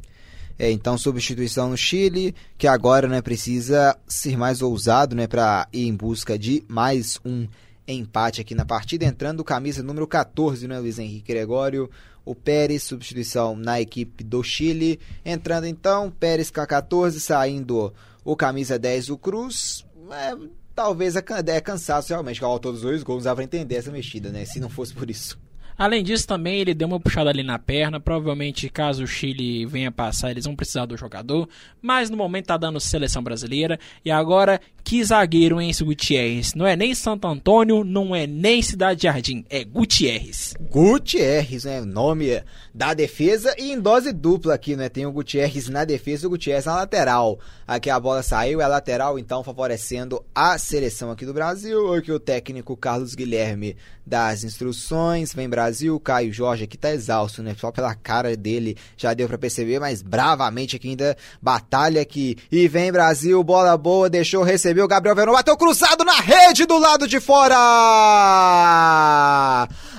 É, 0.57 0.69
então 0.71 0.97
substituição 0.97 1.69
no 1.69 1.77
Chile, 1.77 2.35
que 2.57 2.67
agora 2.67 3.07
né, 3.07 3.21
precisa 3.21 3.97
ser 4.07 4.37
mais 4.37 4.61
ousado 4.61 5.15
né, 5.15 5.25
para 5.25 5.67
ir 5.73 5.87
em 5.87 5.95
busca 5.95 6.37
de 6.37 6.63
mais 6.67 7.19
um 7.25 7.47
empate 7.87 8.39
aqui 8.39 8.53
na 8.53 8.63
partida, 8.63 9.03
entrando 9.03 9.43
camisa 9.43 9.81
número 9.81 10.07
14, 10.07 10.67
né, 10.67 10.79
Luiz 10.79 10.99
Henrique 10.99 11.33
Gregório, 11.33 11.89
o 12.23 12.33
Pérez, 12.33 12.83
substituição 12.83 13.55
na 13.55 13.81
equipe 13.81 14.23
do 14.23 14.41
Chile, 14.43 14.99
entrando 15.25 15.65
então, 15.65 16.09
Pérez 16.09 16.49
com 16.49 16.61
a 16.61 16.67
14, 16.67 17.19
saindo 17.19 17.93
o 18.23 18.35
camisa 18.35 18.79
10, 18.79 19.09
o 19.09 19.17
Cruz, 19.17 19.85
é, 20.11 20.35
talvez 20.75 21.15
é, 21.15 21.23
é 21.47 21.61
cansaço 21.61 22.09
realmente, 22.09 22.39
que 22.39 22.45
todos 22.59 22.79
os 22.79 22.81
dois 22.81 23.03
gols, 23.03 23.23
dava 23.23 23.35
pra 23.37 23.43
entender 23.43 23.75
essa 23.75 23.91
mexida, 23.91 24.29
né, 24.29 24.45
se 24.45 24.59
não 24.59 24.69
fosse 24.69 24.93
por 24.93 25.09
isso. 25.09 25.37
Além 25.83 26.01
disso, 26.01 26.25
também 26.25 26.61
ele 26.61 26.73
deu 26.73 26.87
uma 26.87 26.97
puxada 26.97 27.29
ali 27.29 27.43
na 27.43 27.59
perna. 27.59 27.99
Provavelmente, 27.99 28.69
caso 28.69 29.03
o 29.03 29.07
Chile 29.07 29.65
venha 29.65 29.91
passar, 29.91 30.31
eles 30.31 30.45
vão 30.45 30.55
precisar 30.55 30.85
do 30.85 30.95
jogador. 30.95 31.45
Mas 31.81 32.09
no 32.09 32.15
momento 32.15 32.45
tá 32.45 32.55
dando 32.55 32.79
seleção 32.79 33.21
brasileira. 33.21 33.77
E 34.05 34.09
agora, 34.09 34.61
que 34.81 35.03
zagueiro, 35.03 35.59
hein, 35.59 35.71
esse 35.71 35.83
Gutierrez? 35.83 36.53
Não 36.53 36.65
é 36.65 36.77
nem 36.77 36.95
Santo 36.95 37.27
Antônio, 37.27 37.83
não 37.83 38.15
é 38.15 38.25
nem 38.25 38.61
Cidade 38.61 39.03
Jardim, 39.03 39.43
é 39.49 39.65
Gutierrez. 39.65 40.53
Gutierrez, 40.71 41.65
né? 41.65 41.81
Nome 41.81 42.41
da 42.73 42.93
defesa 42.93 43.53
e 43.57 43.73
em 43.73 43.79
dose 43.79 44.13
dupla 44.13 44.53
aqui, 44.53 44.77
né? 44.77 44.87
Tem 44.87 45.05
o 45.05 45.11
Gutierrez 45.11 45.67
na 45.67 45.83
defesa 45.83 46.23
e 46.23 46.27
o 46.27 46.29
Gutierrez 46.29 46.63
na 46.63 46.75
lateral. 46.75 47.39
Aqui 47.67 47.89
a 47.89 47.99
bola 47.99 48.23
saiu, 48.23 48.61
é 48.61 48.67
lateral, 48.67 49.19
então 49.19 49.43
favorecendo 49.43 50.23
a 50.33 50.57
seleção 50.57 51.11
aqui 51.11 51.25
do 51.25 51.33
Brasil. 51.33 51.93
Aqui 51.93 52.11
o 52.11 52.19
técnico 52.19 52.77
Carlos 52.77 53.15
Guilherme 53.15 53.75
das 54.05 54.43
instruções. 54.43 55.33
Vem 55.33 55.47
Brasil, 55.47 55.72
Caio 55.99 56.31
Jorge 56.33 56.63
aqui 56.65 56.77
tá 56.77 56.91
exausto, 56.91 57.41
né? 57.41 57.55
Só 57.59 57.71
pela 57.71 57.95
cara 57.95 58.35
dele 58.35 58.77
já 58.97 59.13
deu 59.13 59.27
para 59.27 59.37
perceber, 59.37 59.79
mas 59.79 60.01
bravamente 60.01 60.75
aqui 60.75 60.89
ainda 60.89 61.15
batalha 61.41 62.01
aqui. 62.01 62.37
E 62.51 62.67
vem 62.67 62.91
Brasil, 62.91 63.43
bola 63.43 63.77
boa, 63.77 64.09
deixou 64.09 64.43
receber 64.43 64.81
o 64.81 64.87
Gabriel 64.87 65.15
Verão, 65.15 65.33
bateu 65.33 65.57
cruzado 65.57 66.03
na 66.03 66.19
rede 66.19 66.65
do 66.65 66.77
lado 66.77 67.07
de 67.07 67.19
fora! 67.19 67.53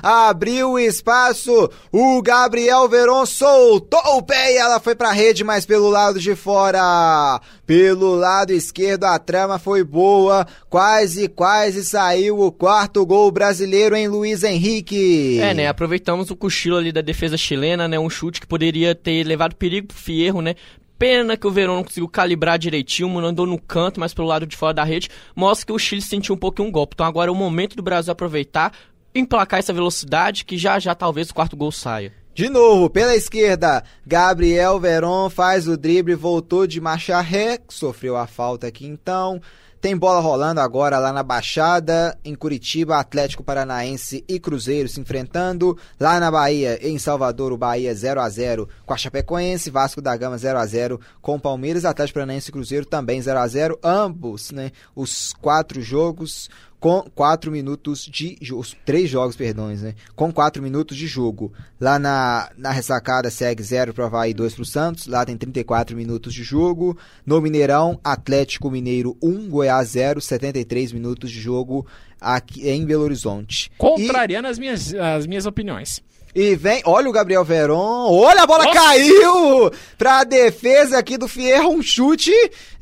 Abriu 0.03 0.79
espaço, 0.79 1.71
o 1.91 2.21
Gabriel 2.21 2.87
Veron 2.87 3.25
soltou 3.25 4.19
o 4.19 4.23
pé 4.23 4.53
e 4.53 4.57
ela 4.59 4.79
foi 4.79 4.95
pra 4.95 5.13
rede, 5.13 5.43
mas 5.43 5.65
pelo 5.65 5.89
lado 5.89 6.21
de 6.21 6.37
fora. 6.37 7.41
Pelo 7.67 8.15
lado 8.15 8.53
esquerdo 8.53 9.05
a 9.05 9.19
trama 9.19 9.59
foi 9.59 9.83
boa, 9.83 10.47
quase, 10.69 11.27
quase 11.29 11.83
saiu 11.83 12.39
o 12.39 12.53
quarto 12.53 13.07
gol 13.07 13.31
brasileiro 13.31 13.97
em 13.97 14.07
Luiz 14.07 14.43
Henrique. 14.43 15.41
É, 15.41 15.54
né? 15.55 15.69
Aproveitamos 15.69 16.31
o 16.31 16.37
cochilo 16.37 16.77
ali 16.77 16.93
da 16.93 17.01
defesa 17.01 17.37
chilena, 17.37 17.89
né? 17.89 17.99
Um 17.99 18.11
chute 18.11 18.41
que 18.41 18.47
poderia 18.47 18.95
ter 18.95 19.25
levado 19.25 19.57
perigo 19.57 19.89
pro 19.89 19.97
Fierro, 19.97 20.43
né? 20.43 20.55
Pena 20.99 21.37
que 21.37 21.47
o 21.47 21.51
Verão 21.51 21.75
não 21.77 21.85
conseguiu 21.85 22.09
calibrar 22.09 22.59
direitinho, 22.59 23.09
mandou 23.09 23.47
no 23.47 23.61
canto, 23.61 23.99
mas 23.99 24.15
pelo 24.15 24.29
lado 24.29 24.47
de 24.47 24.57
fora 24.57 24.75
da 24.75 24.85
rede, 24.85 25.09
mostra 25.35 25.67
que 25.67 25.73
o 25.73 25.79
Chile 25.79 26.01
sentiu 26.01 26.35
um 26.35 26.39
pouquinho 26.39 26.69
um 26.69 26.73
golpe. 26.73 26.95
Então 26.95 27.07
agora 27.07 27.31
é 27.31 27.33
o 27.33 27.37
momento 27.37 27.77
do 27.77 27.83
Brasil 27.83 28.13
aproveitar, 28.13 28.73
emplacar 29.15 29.59
essa 29.59 29.73
velocidade, 29.73 30.45
que 30.45 30.57
já 30.57 30.79
já 30.79 30.95
talvez 30.95 31.31
o 31.31 31.35
quarto 31.35 31.57
gol 31.57 31.73
saia. 31.73 32.13
De 32.35 32.49
novo, 32.49 32.91
pela 32.91 33.15
esquerda, 33.15 33.85
Gabriel 34.05 34.81
Veron 34.81 35.31
faz 35.31 35.69
o 35.69 35.77
drible, 35.77 36.17
voltou 36.17 36.67
de 36.67 36.81
marcha 36.81 37.21
ré, 37.21 37.61
sofreu 37.69 38.17
a 38.17 38.27
falta 38.27 38.67
aqui 38.67 38.87
então. 38.87 39.41
Tem 39.85 39.95
bola 39.95 40.19
rolando 40.19 40.63
agora 40.63 40.99
lá 40.99 41.13
na 41.13 41.23
Baixada, 41.23 42.19
em 42.25 42.35
Curitiba, 42.35 42.97
Atlético 42.97 43.45
Paranaense 43.45 44.25
e 44.27 44.41
Cruzeiro 44.41 44.89
se 44.89 44.99
enfrentando. 44.99 45.77
Lá 46.01 46.19
na 46.19 46.31
Bahia, 46.31 46.79
em 46.81 46.99
Salvador, 46.99 47.53
o 47.53 47.59
Bahia 47.59 47.95
0 47.95 48.19
a 48.19 48.27
0 48.27 48.67
com 48.87 48.95
a 48.95 48.97
Chapecoense, 48.97 49.71
Vasco 49.71 50.01
da 50.01 50.17
Gama 50.17 50.39
0 50.39 50.59
a 50.59 50.65
0 50.65 50.99
com 51.21 51.35
o 51.35 51.39
Palmeiras, 51.39 51.85
Atlético 51.85 52.15
Paranaense 52.15 52.49
e 52.49 52.53
Cruzeiro 52.53 52.87
também 52.87 53.21
0 53.21 53.39
a 53.39 53.47
0 53.47 53.79
ambos, 53.85 54.53
né? 54.53 54.73
Os 54.97 55.35
quatro 55.35 55.83
jogos 55.83 56.49
com 56.85 57.01
4 57.15 57.51
minutos 57.51 58.05
de 58.05 58.37
os 58.53 58.77
três 58.85 59.09
jogos, 59.09 59.35
perdões, 59.35 59.81
né? 59.81 59.95
Com 60.15 60.31
4 60.31 60.63
minutos 60.63 60.99
de 60.99 61.07
jogo. 61.07 61.51
Lá 61.81 61.99
na, 61.99 62.51
na 62.59 62.73
ressacada 62.73 63.31
segue 63.31 63.63
0 63.63 63.95
para 63.95 64.05
o 64.05 64.07
Havaí 64.07 64.35
2 64.35 64.53
para 64.53 64.63
o 64.63 64.67
Santos. 64.67 65.07
Lá 65.07 65.25
tem 65.25 65.35
34 65.35 65.97
minutos 65.97 66.35
de 66.35 66.43
jogo. 66.43 66.95
No 67.25 67.41
Mineirão, 67.41 67.99
Atlético 68.05 68.71
Mineiro 68.71 69.17
1, 69.23 69.49
Goiás 69.49 69.89
0, 69.93 70.21
73 70.21 70.93
minutos 70.93 71.31
de 71.31 71.41
jogo 71.41 71.87
aqui 72.21 72.69
em 72.69 72.85
Belo 72.85 73.05
Horizonte. 73.05 73.71
Contrariando 73.79 74.47
e... 74.47 74.51
as, 74.51 74.59
minhas, 74.59 74.95
as 74.95 75.27
minhas 75.27 75.47
opiniões. 75.47 76.03
E 76.35 76.57
vem, 76.57 76.83
olha 76.85 77.09
o 77.09 77.13
Gabriel 77.13 77.45
Veron, 77.45 78.11
olha 78.11 78.43
a 78.43 78.47
bola 78.47 78.65
Nossa. 78.65 78.77
caiu 78.77 79.71
pra 79.97 80.25
defesa 80.25 80.99
aqui 80.99 81.17
do 81.17 81.29
Fierro, 81.29 81.71
um 81.71 81.81
chute, 81.81 82.33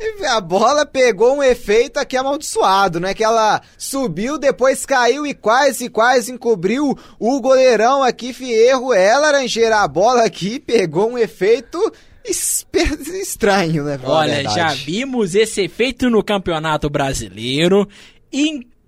e 0.00 0.24
a 0.24 0.40
bola 0.40 0.86
pegou 0.86 1.36
um 1.36 1.42
efeito 1.42 1.98
aqui 1.98 2.16
amaldiçoado, 2.16 2.98
né? 2.98 3.12
Que 3.12 3.22
ela 3.22 3.60
subiu, 3.76 4.38
depois 4.38 4.86
caiu 4.86 5.26
e 5.26 5.34
quase, 5.34 5.90
quase 5.90 6.32
encobriu 6.32 6.98
o 7.18 7.40
goleirão 7.42 8.02
aqui, 8.02 8.32
Fierro, 8.32 8.94
é 8.94 9.14
laranjeira, 9.18 9.80
a 9.80 9.88
bola 9.88 10.24
aqui 10.24 10.58
pegou 10.58 11.10
um 11.10 11.18
efeito 11.18 11.78
estranho, 12.24 13.84
né? 13.84 14.00
Olha, 14.02 14.44
já 14.44 14.72
vimos 14.72 15.34
esse 15.34 15.60
efeito 15.60 16.08
no 16.08 16.24
Campeonato 16.24 16.88
Brasileiro. 16.88 17.86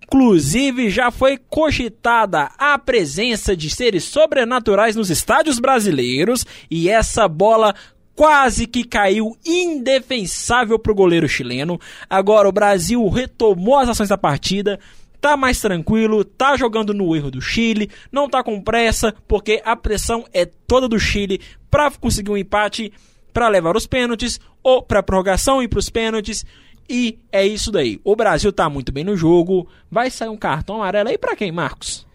Inclusive, 0.07 0.91
já 0.91 1.11
foi 1.11 1.37
cogitada 1.37 2.51
a 2.59 2.79
presença 2.79 3.57
de 3.57 3.71
seres 3.71 4.05
sobrenaturais 4.05 4.95
nos 4.95 5.11
estádios 5.11 5.59
brasileiros 5.59 6.45
e 6.71 6.89
essa 6.89 7.27
bola 7.27 7.75
quase 8.15 8.67
que 8.67 8.85
caiu 8.85 9.37
indefensável 9.45 10.79
para 10.79 10.93
o 10.93 10.95
goleiro 10.95 11.29
chileno. 11.29 11.81
Agora 12.09 12.49
o 12.49 12.53
Brasil 12.53 13.07
retomou 13.09 13.79
as 13.79 13.89
ações 13.89 14.09
da 14.09 14.19
partida, 14.19 14.79
tá 15.21 15.37
mais 15.37 15.61
tranquilo, 15.61 16.25
tá 16.25 16.57
jogando 16.57 16.95
no 16.95 17.17
erro 17.17 17.31
do 17.31 17.41
Chile, 17.41 17.91
não 18.13 18.29
tá 18.29 18.43
com 18.43 18.61
pressa, 18.61 19.15
porque 19.27 19.61
a 19.65 19.75
pressão 19.75 20.25
é 20.33 20.45
toda 20.45 20.89
do 20.89 21.01
Chile 21.01 21.41
para 21.71 21.91
conseguir 21.91 22.31
um 22.31 22.37
empate, 22.37 22.93
para 23.33 23.49
levar 23.49 23.77
os 23.77 23.87
pênaltis 23.87 24.39
ou 24.63 24.83
para 24.83 25.03
prorrogação 25.03 25.63
e 25.63 25.67
para 25.67 25.79
os 25.79 25.91
pênaltis. 25.91 26.45
E 26.89 27.19
é 27.33 27.47
isso 27.47 27.73
daí. 27.73 28.01
O 28.05 28.15
Brasil 28.15 28.53
tá 28.53 28.69
muito 28.69 28.93
bem 28.93 29.05
no 29.05 29.17
jogo. 29.17 29.69
Vai 29.91 30.11
sair 30.11 30.29
um 30.29 30.37
cartão 30.37 30.77
amarelo 30.77 31.09
aí 31.09 31.19
para 31.19 31.37
quem, 31.37 31.51
Marcos? 31.51 32.07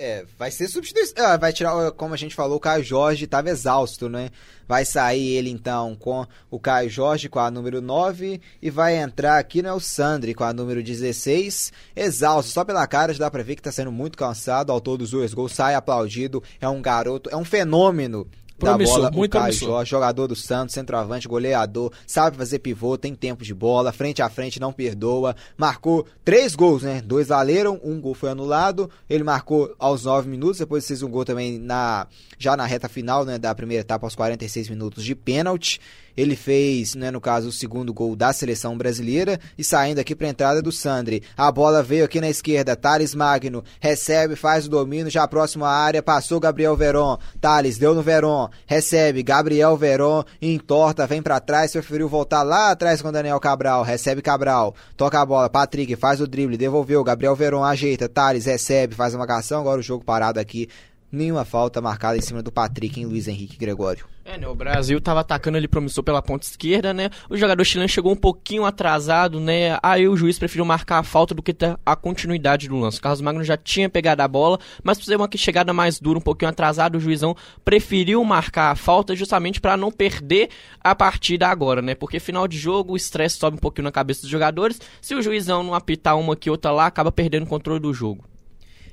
É, 0.00 0.24
vai 0.38 0.48
ser 0.50 0.68
substituição. 0.68 1.14
Ah, 1.18 1.36
vai 1.36 1.52
tirar, 1.52 1.90
como 1.92 2.14
a 2.14 2.16
gente 2.16 2.34
falou, 2.34 2.58
o 2.58 2.60
Caio 2.60 2.84
Jorge 2.84 3.24
estava 3.24 3.50
exausto, 3.50 4.08
né? 4.08 4.30
Vai 4.66 4.84
sair 4.84 5.30
ele 5.30 5.50
então 5.50 5.96
com 5.96 6.24
o 6.48 6.60
Caio 6.60 6.88
Jorge 6.88 7.28
com 7.28 7.40
a 7.40 7.50
número 7.50 7.80
9 7.80 8.40
e 8.62 8.70
vai 8.70 8.96
entrar 8.96 9.38
aqui 9.38 9.60
né, 9.60 9.72
o 9.72 9.80
Sandri 9.80 10.34
com 10.34 10.44
a 10.44 10.52
número 10.52 10.84
16. 10.84 11.72
Exausto, 11.96 12.52
só 12.52 12.64
pela 12.64 12.86
cara 12.86 13.12
já 13.12 13.18
dá 13.18 13.30
pra 13.30 13.42
ver 13.42 13.56
que 13.56 13.62
tá 13.62 13.72
sendo 13.72 13.90
muito 13.90 14.16
cansado. 14.16 14.70
Autor 14.70 14.98
dos 14.98 15.10
dois 15.10 15.34
gols, 15.34 15.52
sai 15.52 15.74
aplaudido. 15.74 16.44
É 16.60 16.68
um 16.68 16.80
garoto, 16.80 17.28
é 17.30 17.36
um 17.36 17.44
fenômeno 17.44 18.28
promissor, 18.58 18.96
bola, 18.96 19.10
muito 19.10 19.32
Caio 19.32 19.44
promissor. 19.44 19.68
Jorge, 19.68 19.90
jogador 19.90 20.26
do 20.26 20.36
Santos, 20.36 20.74
centroavante, 20.74 21.28
goleador, 21.28 21.92
sabe 22.06 22.36
fazer 22.36 22.58
pivô, 22.58 22.98
tem 22.98 23.14
tempo 23.14 23.44
de 23.44 23.54
bola, 23.54 23.92
frente 23.92 24.20
a 24.20 24.28
frente, 24.28 24.60
não 24.60 24.72
perdoa. 24.72 25.34
Marcou 25.56 26.06
três 26.24 26.54
gols, 26.54 26.82
né? 26.82 27.00
Dois 27.00 27.28
valeram, 27.28 27.80
um 27.82 28.00
gol 28.00 28.14
foi 28.14 28.30
anulado. 28.30 28.90
Ele 29.08 29.24
marcou 29.24 29.74
aos 29.78 30.04
nove 30.04 30.28
minutos, 30.28 30.58
depois 30.58 30.86
fez 30.86 31.02
um 31.02 31.10
gol 31.10 31.24
também 31.24 31.58
na 31.58 32.06
já 32.38 32.56
na 32.56 32.66
reta 32.66 32.88
final, 32.88 33.24
né, 33.24 33.38
da 33.38 33.54
primeira 33.54 33.80
etapa 33.80 34.06
aos 34.06 34.14
46 34.14 34.68
minutos 34.68 35.04
de 35.04 35.14
pênalti. 35.14 35.80
Ele 36.18 36.34
fez, 36.34 36.96
né, 36.96 37.12
no 37.12 37.20
caso, 37.20 37.46
o 37.48 37.52
segundo 37.52 37.94
gol 37.94 38.16
da 38.16 38.32
seleção 38.32 38.76
brasileira 38.76 39.38
e 39.56 39.62
saindo 39.62 40.00
aqui 40.00 40.16
para 40.16 40.26
a 40.26 40.30
entrada 40.30 40.60
do 40.60 40.72
Sandri. 40.72 41.22
A 41.36 41.52
bola 41.52 41.80
veio 41.80 42.04
aqui 42.04 42.20
na 42.20 42.28
esquerda, 42.28 42.74
Thales 42.74 43.14
Magno 43.14 43.62
recebe, 43.78 44.34
faz 44.34 44.66
o 44.66 44.68
domínio, 44.68 45.08
já 45.08 45.28
próximo 45.28 45.64
à 45.64 45.70
área, 45.70 46.02
passou 46.02 46.40
Gabriel 46.40 46.74
Veron. 46.74 47.18
Thales 47.40 47.78
deu 47.78 47.94
no 47.94 48.02
Veron, 48.02 48.48
recebe 48.66 49.22
Gabriel 49.22 49.76
Veron, 49.76 50.24
entorta, 50.42 51.06
vem 51.06 51.22
para 51.22 51.38
trás, 51.38 51.70
preferiu 51.70 52.08
voltar 52.08 52.42
lá 52.42 52.72
atrás 52.72 53.00
com 53.00 53.12
Daniel 53.12 53.38
Cabral, 53.38 53.84
recebe 53.84 54.20
Cabral, 54.20 54.74
toca 54.96 55.20
a 55.20 55.24
bola, 55.24 55.48
Patrick 55.48 55.94
faz 55.94 56.20
o 56.20 56.26
drible, 56.26 56.56
devolveu, 56.56 57.04
Gabriel 57.04 57.36
Veron 57.36 57.62
ajeita, 57.62 58.08
Thales 58.08 58.46
recebe, 58.46 58.96
faz 58.96 59.14
a 59.14 59.18
marcação, 59.18 59.60
agora 59.60 59.78
o 59.78 59.84
jogo 59.84 60.04
parado 60.04 60.40
aqui 60.40 60.68
nenhuma 61.10 61.44
falta 61.44 61.80
marcada 61.80 62.16
em 62.16 62.20
cima 62.20 62.42
do 62.42 62.52
Patrick 62.52 63.00
em 63.00 63.06
Luiz 63.06 63.28
Henrique 63.28 63.56
Gregório. 63.56 64.06
É, 64.24 64.36
né, 64.36 64.46
o 64.46 64.54
Brasil 64.54 65.00
tava 65.00 65.20
atacando 65.20 65.56
ele 65.56 65.66
promissor 65.66 66.04
pela 66.04 66.20
ponta 66.20 66.46
esquerda, 66.46 66.92
né? 66.92 67.08
O 67.30 67.36
jogador 67.36 67.64
chileno 67.64 67.88
chegou 67.88 68.12
um 68.12 68.16
pouquinho 68.16 68.66
atrasado, 68.66 69.40
né? 69.40 69.78
Aí 69.82 70.06
o 70.06 70.14
juiz 70.18 70.38
preferiu 70.38 70.66
marcar 70.66 70.98
a 70.98 71.02
falta 71.02 71.34
do 71.34 71.42
que 71.42 71.56
a 71.86 71.96
continuidade 71.96 72.68
do 72.68 72.76
lance. 72.76 72.98
O 72.98 73.00
Carlos 73.00 73.22
Magno 73.22 73.42
já 73.42 73.56
tinha 73.56 73.88
pegado 73.88 74.20
a 74.20 74.28
bola, 74.28 74.58
mas 74.82 75.02
por 75.02 75.16
uma 75.16 75.30
chegada 75.34 75.72
mais 75.72 75.98
dura, 75.98 76.18
um 76.18 76.22
pouquinho 76.22 76.50
atrasado, 76.50 76.96
o 76.96 77.00
juizão 77.00 77.34
preferiu 77.64 78.22
marcar 78.22 78.70
a 78.70 78.76
falta 78.76 79.16
justamente 79.16 79.62
para 79.62 79.78
não 79.78 79.90
perder 79.90 80.50
a 80.78 80.94
partida 80.94 81.48
agora, 81.48 81.80
né? 81.80 81.94
Porque 81.94 82.20
final 82.20 82.46
de 82.46 82.58
jogo 82.58 82.92
o 82.92 82.96
estresse 82.98 83.38
sobe 83.38 83.56
um 83.56 83.60
pouquinho 83.60 83.84
na 83.84 83.92
cabeça 83.92 84.20
dos 84.20 84.30
jogadores. 84.30 84.78
Se 85.00 85.14
o 85.14 85.22
juizão 85.22 85.62
não 85.62 85.72
apitar 85.72 86.18
uma 86.18 86.34
aqui 86.34 86.50
outra 86.50 86.70
lá, 86.70 86.84
acaba 86.84 87.10
perdendo 87.10 87.44
o 87.44 87.48
controle 87.48 87.80
do 87.80 87.94
jogo. 87.94 88.26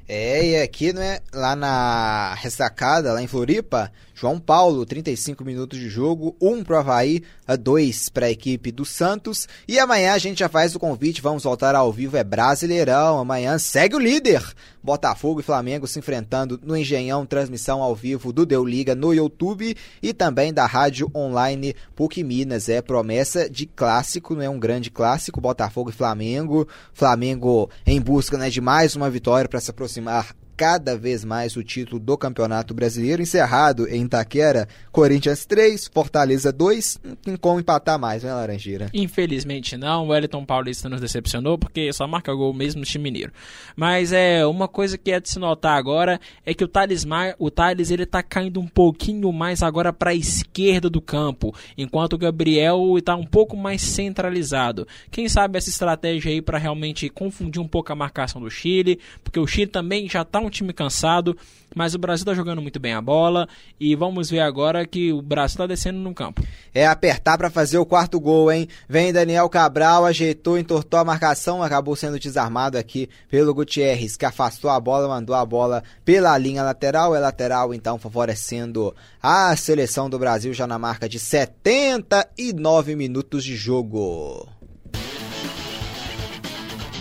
É, 0.07 0.45
e 0.45 0.61
aqui, 0.61 0.93
né, 0.93 1.19
lá 1.33 1.55
na 1.55 2.35
ressacada, 2.35 3.11
lá 3.11 3.21
em 3.21 3.27
Floripa, 3.27 3.91
João 4.17 4.39
Paulo, 4.39 4.85
35 4.85 5.43
minutos 5.43 5.77
de 5.77 5.89
jogo, 5.89 6.37
1 6.41 6.49
um 6.49 6.63
pro 6.63 6.77
Havaí, 6.77 7.21
2 7.59 8.07
para 8.07 8.27
a 8.27 8.31
equipe 8.31 8.71
do 8.71 8.85
Santos. 8.85 9.45
E 9.67 9.77
amanhã 9.77 10.13
a 10.13 10.17
gente 10.17 10.39
já 10.39 10.47
faz 10.47 10.73
o 10.73 10.79
convite, 10.79 11.21
vamos 11.21 11.43
voltar 11.43 11.75
ao 11.75 11.91
vivo, 11.91 12.15
é 12.15 12.23
Brasileirão. 12.23 13.19
Amanhã 13.19 13.57
segue 13.57 13.93
o 13.93 13.99
líder. 13.99 14.41
Botafogo 14.81 15.41
e 15.41 15.43
Flamengo 15.43 15.85
se 15.85 15.99
enfrentando 15.99 16.57
no 16.63 16.77
Engenhão, 16.77 17.25
transmissão 17.25 17.81
ao 17.81 17.93
vivo 17.93 18.31
do 18.31 18.45
Deu 18.45 18.63
Liga 18.63 18.95
no 18.95 19.13
YouTube 19.13 19.75
e 20.01 20.13
também 20.13 20.53
da 20.53 20.65
rádio 20.65 21.11
online 21.13 21.75
PUC 21.93 22.23
Minas. 22.23 22.69
É 22.69 22.81
promessa 22.81 23.49
de 23.49 23.65
clássico, 23.65 24.33
não 24.33 24.43
é 24.43 24.49
um 24.49 24.59
grande 24.59 24.89
clássico, 24.89 25.41
Botafogo 25.41 25.89
e 25.89 25.93
Flamengo. 25.93 26.65
Flamengo 26.93 27.69
em 27.85 27.99
busca 27.99 28.37
né, 28.37 28.49
de 28.49 28.61
mais 28.61 28.95
uma 28.95 29.09
vitória 29.09 29.49
para 29.49 29.59
se 29.59 29.71
aproximar 29.71 30.33
cada 30.55 30.97
vez 30.97 31.25
mais 31.25 31.55
o 31.55 31.63
título 31.63 31.99
do 31.99 32.17
Campeonato 32.17 32.73
Brasileiro, 32.73 33.21
encerrado 33.21 33.87
em 33.87 34.03
Itaquera, 34.03 34.67
Corinthians 34.91 35.45
3, 35.45 35.89
Fortaleza 35.93 36.51
2, 36.51 36.99
não 37.03 37.15
tem 37.15 37.35
como 37.35 37.59
empatar 37.59 37.99
mais, 37.99 38.23
né, 38.23 38.33
Laranjeira? 38.33 38.89
Infelizmente 38.93 39.77
não, 39.77 40.05
o 40.05 40.07
Wellington 40.09 40.45
Paulista 40.45 40.87
nos 40.87 41.01
decepcionou, 41.01 41.57
porque 41.57 41.91
só 41.91 42.07
marca 42.07 42.33
gol 42.33 42.53
mesmo 42.53 42.79
no 42.79 42.85
time 42.85 43.03
mineiro. 43.05 43.31
Mas 43.75 44.11
é, 44.11 44.45
uma 44.45 44.67
coisa 44.67 44.97
que 44.97 45.11
é 45.11 45.19
de 45.19 45.29
se 45.29 45.39
notar 45.39 45.77
agora 45.77 46.19
é 46.45 46.53
que 46.53 46.63
o 46.63 46.67
Thales, 46.67 47.05
o 47.37 47.51
Thales 47.51 47.91
ele 47.91 48.05
tá 48.05 48.23
caindo 48.23 48.59
um 48.59 48.67
pouquinho 48.67 49.31
mais 49.31 49.61
agora 49.61 49.91
para 49.91 50.11
a 50.11 50.15
esquerda 50.15 50.89
do 50.89 51.01
campo, 51.01 51.53
enquanto 51.77 52.13
o 52.13 52.17
Gabriel 52.17 52.97
está 52.97 53.15
um 53.15 53.25
pouco 53.25 53.57
mais 53.57 53.81
centralizado. 53.81 54.87
Quem 55.11 55.27
sabe 55.27 55.57
essa 55.57 55.69
estratégia 55.69 56.31
aí 56.31 56.41
para 56.41 56.57
realmente 56.57 57.09
confundir 57.09 57.61
um 57.61 57.67
pouco 57.67 57.91
a 57.91 57.95
marcação 57.95 58.41
do 58.41 58.49
Chile, 58.49 58.99
porque 59.23 59.39
o 59.39 59.47
Chile 59.47 59.67
também 59.67 60.09
já 60.09 60.23
tá 60.23 60.44
um 60.45 60.49
time 60.49 60.71
cansado, 60.73 61.37
mas 61.75 61.93
o 61.93 61.99
Brasil 61.99 62.23
está 62.23 62.33
jogando 62.33 62.61
muito 62.61 62.79
bem 62.79 62.93
a 62.93 63.01
bola 63.01 63.47
e 63.79 63.95
vamos 63.95 64.29
ver 64.29 64.39
agora 64.39 64.85
que 64.85 65.11
o 65.11 65.21
Brasil 65.21 65.55
está 65.55 65.67
descendo 65.67 65.99
no 65.99 66.13
campo. 66.13 66.41
É 66.73 66.85
apertar 66.85 67.37
para 67.37 67.49
fazer 67.49 67.77
o 67.77 67.85
quarto 67.85 68.19
gol, 68.19 68.51
hein? 68.51 68.67
Vem 68.87 69.11
Daniel 69.11 69.49
Cabral, 69.49 70.05
ajeitou, 70.05 70.57
entortou 70.57 70.99
a 70.99 71.03
marcação, 71.03 71.61
acabou 71.61 71.95
sendo 71.95 72.19
desarmado 72.19 72.77
aqui 72.77 73.09
pelo 73.29 73.53
Gutierrez, 73.53 74.15
que 74.15 74.25
afastou 74.25 74.69
a 74.69 74.79
bola, 74.79 75.07
mandou 75.07 75.35
a 75.35 75.45
bola 75.45 75.83
pela 76.03 76.37
linha 76.37 76.63
lateral. 76.63 77.15
É 77.15 77.19
lateral, 77.19 77.73
então, 77.73 77.97
favorecendo 77.97 78.95
a 79.21 79.55
seleção 79.55 80.09
do 80.09 80.19
Brasil 80.19 80.53
já 80.53 80.67
na 80.67 80.79
marca 80.79 81.09
de 81.09 81.19
79 81.19 82.95
minutos 82.95 83.43
de 83.43 83.55
jogo. 83.55 84.47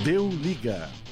Deu 0.04 0.28
liga. 0.28 1.03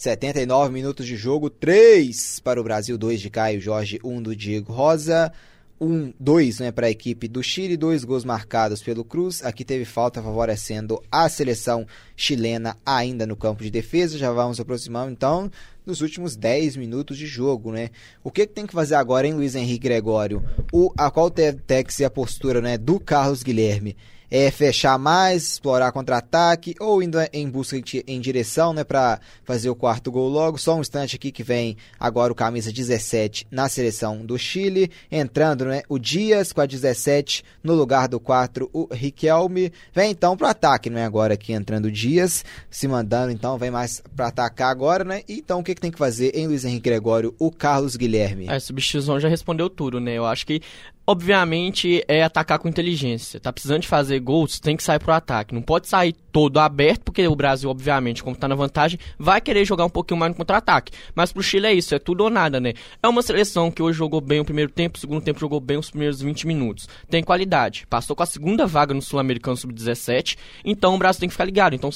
79 0.00 0.72
minutos 0.72 1.06
de 1.06 1.14
jogo, 1.14 1.50
3 1.50 2.40
para 2.40 2.58
o 2.58 2.64
Brasil, 2.64 2.96
2 2.96 3.20
de 3.20 3.28
Caio 3.28 3.60
Jorge, 3.60 4.00
1 4.02 4.22
do 4.22 4.34
Diego 4.34 4.72
Rosa. 4.72 5.30
1, 5.78 6.14
2 6.18 6.60
né, 6.60 6.72
para 6.72 6.86
a 6.86 6.90
equipe 6.90 7.28
do 7.28 7.42
Chile, 7.42 7.76
dois 7.76 8.02
gols 8.02 8.24
marcados 8.24 8.82
pelo 8.82 9.04
Cruz. 9.04 9.44
Aqui 9.44 9.62
teve 9.62 9.84
falta 9.84 10.22
favorecendo 10.22 11.02
a 11.12 11.28
seleção 11.28 11.86
chilena 12.16 12.78
ainda 12.84 13.26
no 13.26 13.36
campo 13.36 13.62
de 13.62 13.70
defesa. 13.70 14.16
Já 14.16 14.32
vamos 14.32 14.58
aproximando 14.58 15.12
então 15.12 15.50
nos 15.84 16.00
últimos 16.00 16.34
10 16.34 16.76
minutos 16.76 17.18
de 17.18 17.26
jogo, 17.26 17.70
né? 17.70 17.90
O 18.24 18.30
que, 18.30 18.46
que 18.46 18.54
tem 18.54 18.66
que 18.66 18.72
fazer 18.72 18.94
agora, 18.94 19.26
hein, 19.26 19.34
Luiz 19.34 19.54
Henrique 19.54 19.84
Gregório? 19.84 20.42
O, 20.72 20.92
a 20.96 21.10
qual 21.10 21.30
que 21.30 21.94
ser 21.94 22.04
a 22.04 22.10
postura 22.10 22.62
né, 22.62 22.78
do 22.78 22.98
Carlos 22.98 23.42
Guilherme? 23.42 23.96
É, 24.30 24.50
fechar 24.50 24.98
mais, 24.98 25.52
explorar 25.52 25.92
contra-ataque 25.92 26.74
ou 26.78 27.02
indo 27.02 27.18
em 27.32 27.48
busca 27.48 27.80
em 28.06 28.20
direção, 28.20 28.72
né, 28.72 28.84
para 28.84 29.20
fazer 29.44 29.68
o 29.70 29.74
quarto 29.74 30.10
gol 30.10 30.28
logo. 30.28 30.58
Só 30.58 30.76
um 30.76 30.80
instante 30.80 31.16
aqui 31.16 31.32
que 31.32 31.42
vem 31.42 31.76
agora 31.98 32.32
o 32.32 32.36
camisa 32.36 32.72
17 32.72 33.46
na 33.50 33.68
seleção 33.68 34.24
do 34.24 34.38
Chile, 34.38 34.90
entrando, 35.10 35.64
né, 35.64 35.82
o 35.88 35.98
Dias 35.98 36.52
com 36.52 36.60
a 36.60 36.66
17 36.66 37.42
no 37.62 37.74
lugar 37.74 38.08
do 38.08 38.20
4, 38.20 38.70
o 38.72 38.88
Riquelme. 38.92 39.72
Vem 39.92 40.10
então 40.10 40.36
pro 40.36 40.46
ataque, 40.46 40.88
né, 40.88 41.04
agora 41.04 41.34
aqui 41.34 41.52
entrando 41.52 41.86
o 41.86 41.92
Dias, 41.92 42.44
se 42.70 42.86
mandando 42.86 43.32
então, 43.32 43.58
vem 43.58 43.70
mais 43.70 44.02
para 44.14 44.28
atacar 44.28 44.70
agora, 44.70 45.04
né? 45.04 45.22
Então 45.28 45.60
o 45.60 45.64
que 45.64 45.74
que 45.74 45.80
tem 45.80 45.90
que 45.90 45.98
fazer 45.98 46.36
em 46.36 46.46
Luiz 46.46 46.64
Henrique 46.64 46.88
Gregório, 46.88 47.34
o 47.38 47.50
Carlos 47.50 47.96
Guilherme? 47.96 48.48
A 48.48 48.60
substituição 48.60 49.18
já 49.18 49.28
respondeu 49.28 49.68
tudo, 49.70 50.00
né? 50.00 50.16
Eu 50.16 50.26
acho 50.26 50.46
que 50.46 50.60
obviamente, 51.10 52.04
é 52.06 52.22
atacar 52.22 52.58
com 52.60 52.68
inteligência. 52.68 53.40
Tá 53.40 53.52
precisando 53.52 53.82
de 53.82 53.88
fazer 53.88 54.20
gols, 54.20 54.60
tem 54.60 54.76
que 54.76 54.82
sair 54.82 55.00
pro 55.00 55.12
ataque. 55.12 55.52
Não 55.52 55.60
pode 55.60 55.88
sair 55.88 56.12
todo 56.30 56.60
aberto, 56.60 57.02
porque 57.02 57.26
o 57.26 57.34
Brasil, 57.34 57.68
obviamente, 57.68 58.22
como 58.22 58.36
tá 58.36 58.46
na 58.46 58.54
vantagem, 58.54 58.98
vai 59.18 59.40
querer 59.40 59.64
jogar 59.64 59.84
um 59.84 59.90
pouquinho 59.90 60.20
mais 60.20 60.30
no 60.30 60.36
contra-ataque. 60.36 60.92
Mas 61.12 61.32
pro 61.32 61.42
Chile 61.42 61.66
é 61.66 61.74
isso, 61.74 61.94
é 61.96 61.98
tudo 61.98 62.22
ou 62.22 62.30
nada, 62.30 62.60
né? 62.60 62.74
É 63.02 63.08
uma 63.08 63.22
seleção 63.22 63.72
que 63.72 63.82
hoje 63.82 63.98
jogou 63.98 64.20
bem 64.20 64.38
o 64.38 64.44
primeiro 64.44 64.70
tempo, 64.70 64.96
o 64.96 65.00
segundo 65.00 65.20
tempo 65.20 65.40
jogou 65.40 65.58
bem 65.60 65.76
os 65.76 65.90
primeiros 65.90 66.20
20 66.20 66.46
minutos. 66.46 66.88
Tem 67.08 67.24
qualidade. 67.24 67.86
Passou 67.90 68.14
com 68.14 68.22
a 68.22 68.26
segunda 68.26 68.64
vaga 68.64 68.94
no 68.94 69.02
Sul-Americano 69.02 69.56
Sub-17, 69.56 70.36
então 70.64 70.94
o 70.94 70.98
Brasil 70.98 71.18
tem 71.18 71.28
que 71.28 71.34
ficar 71.34 71.44
ligado. 71.44 71.74
Então, 71.74 71.90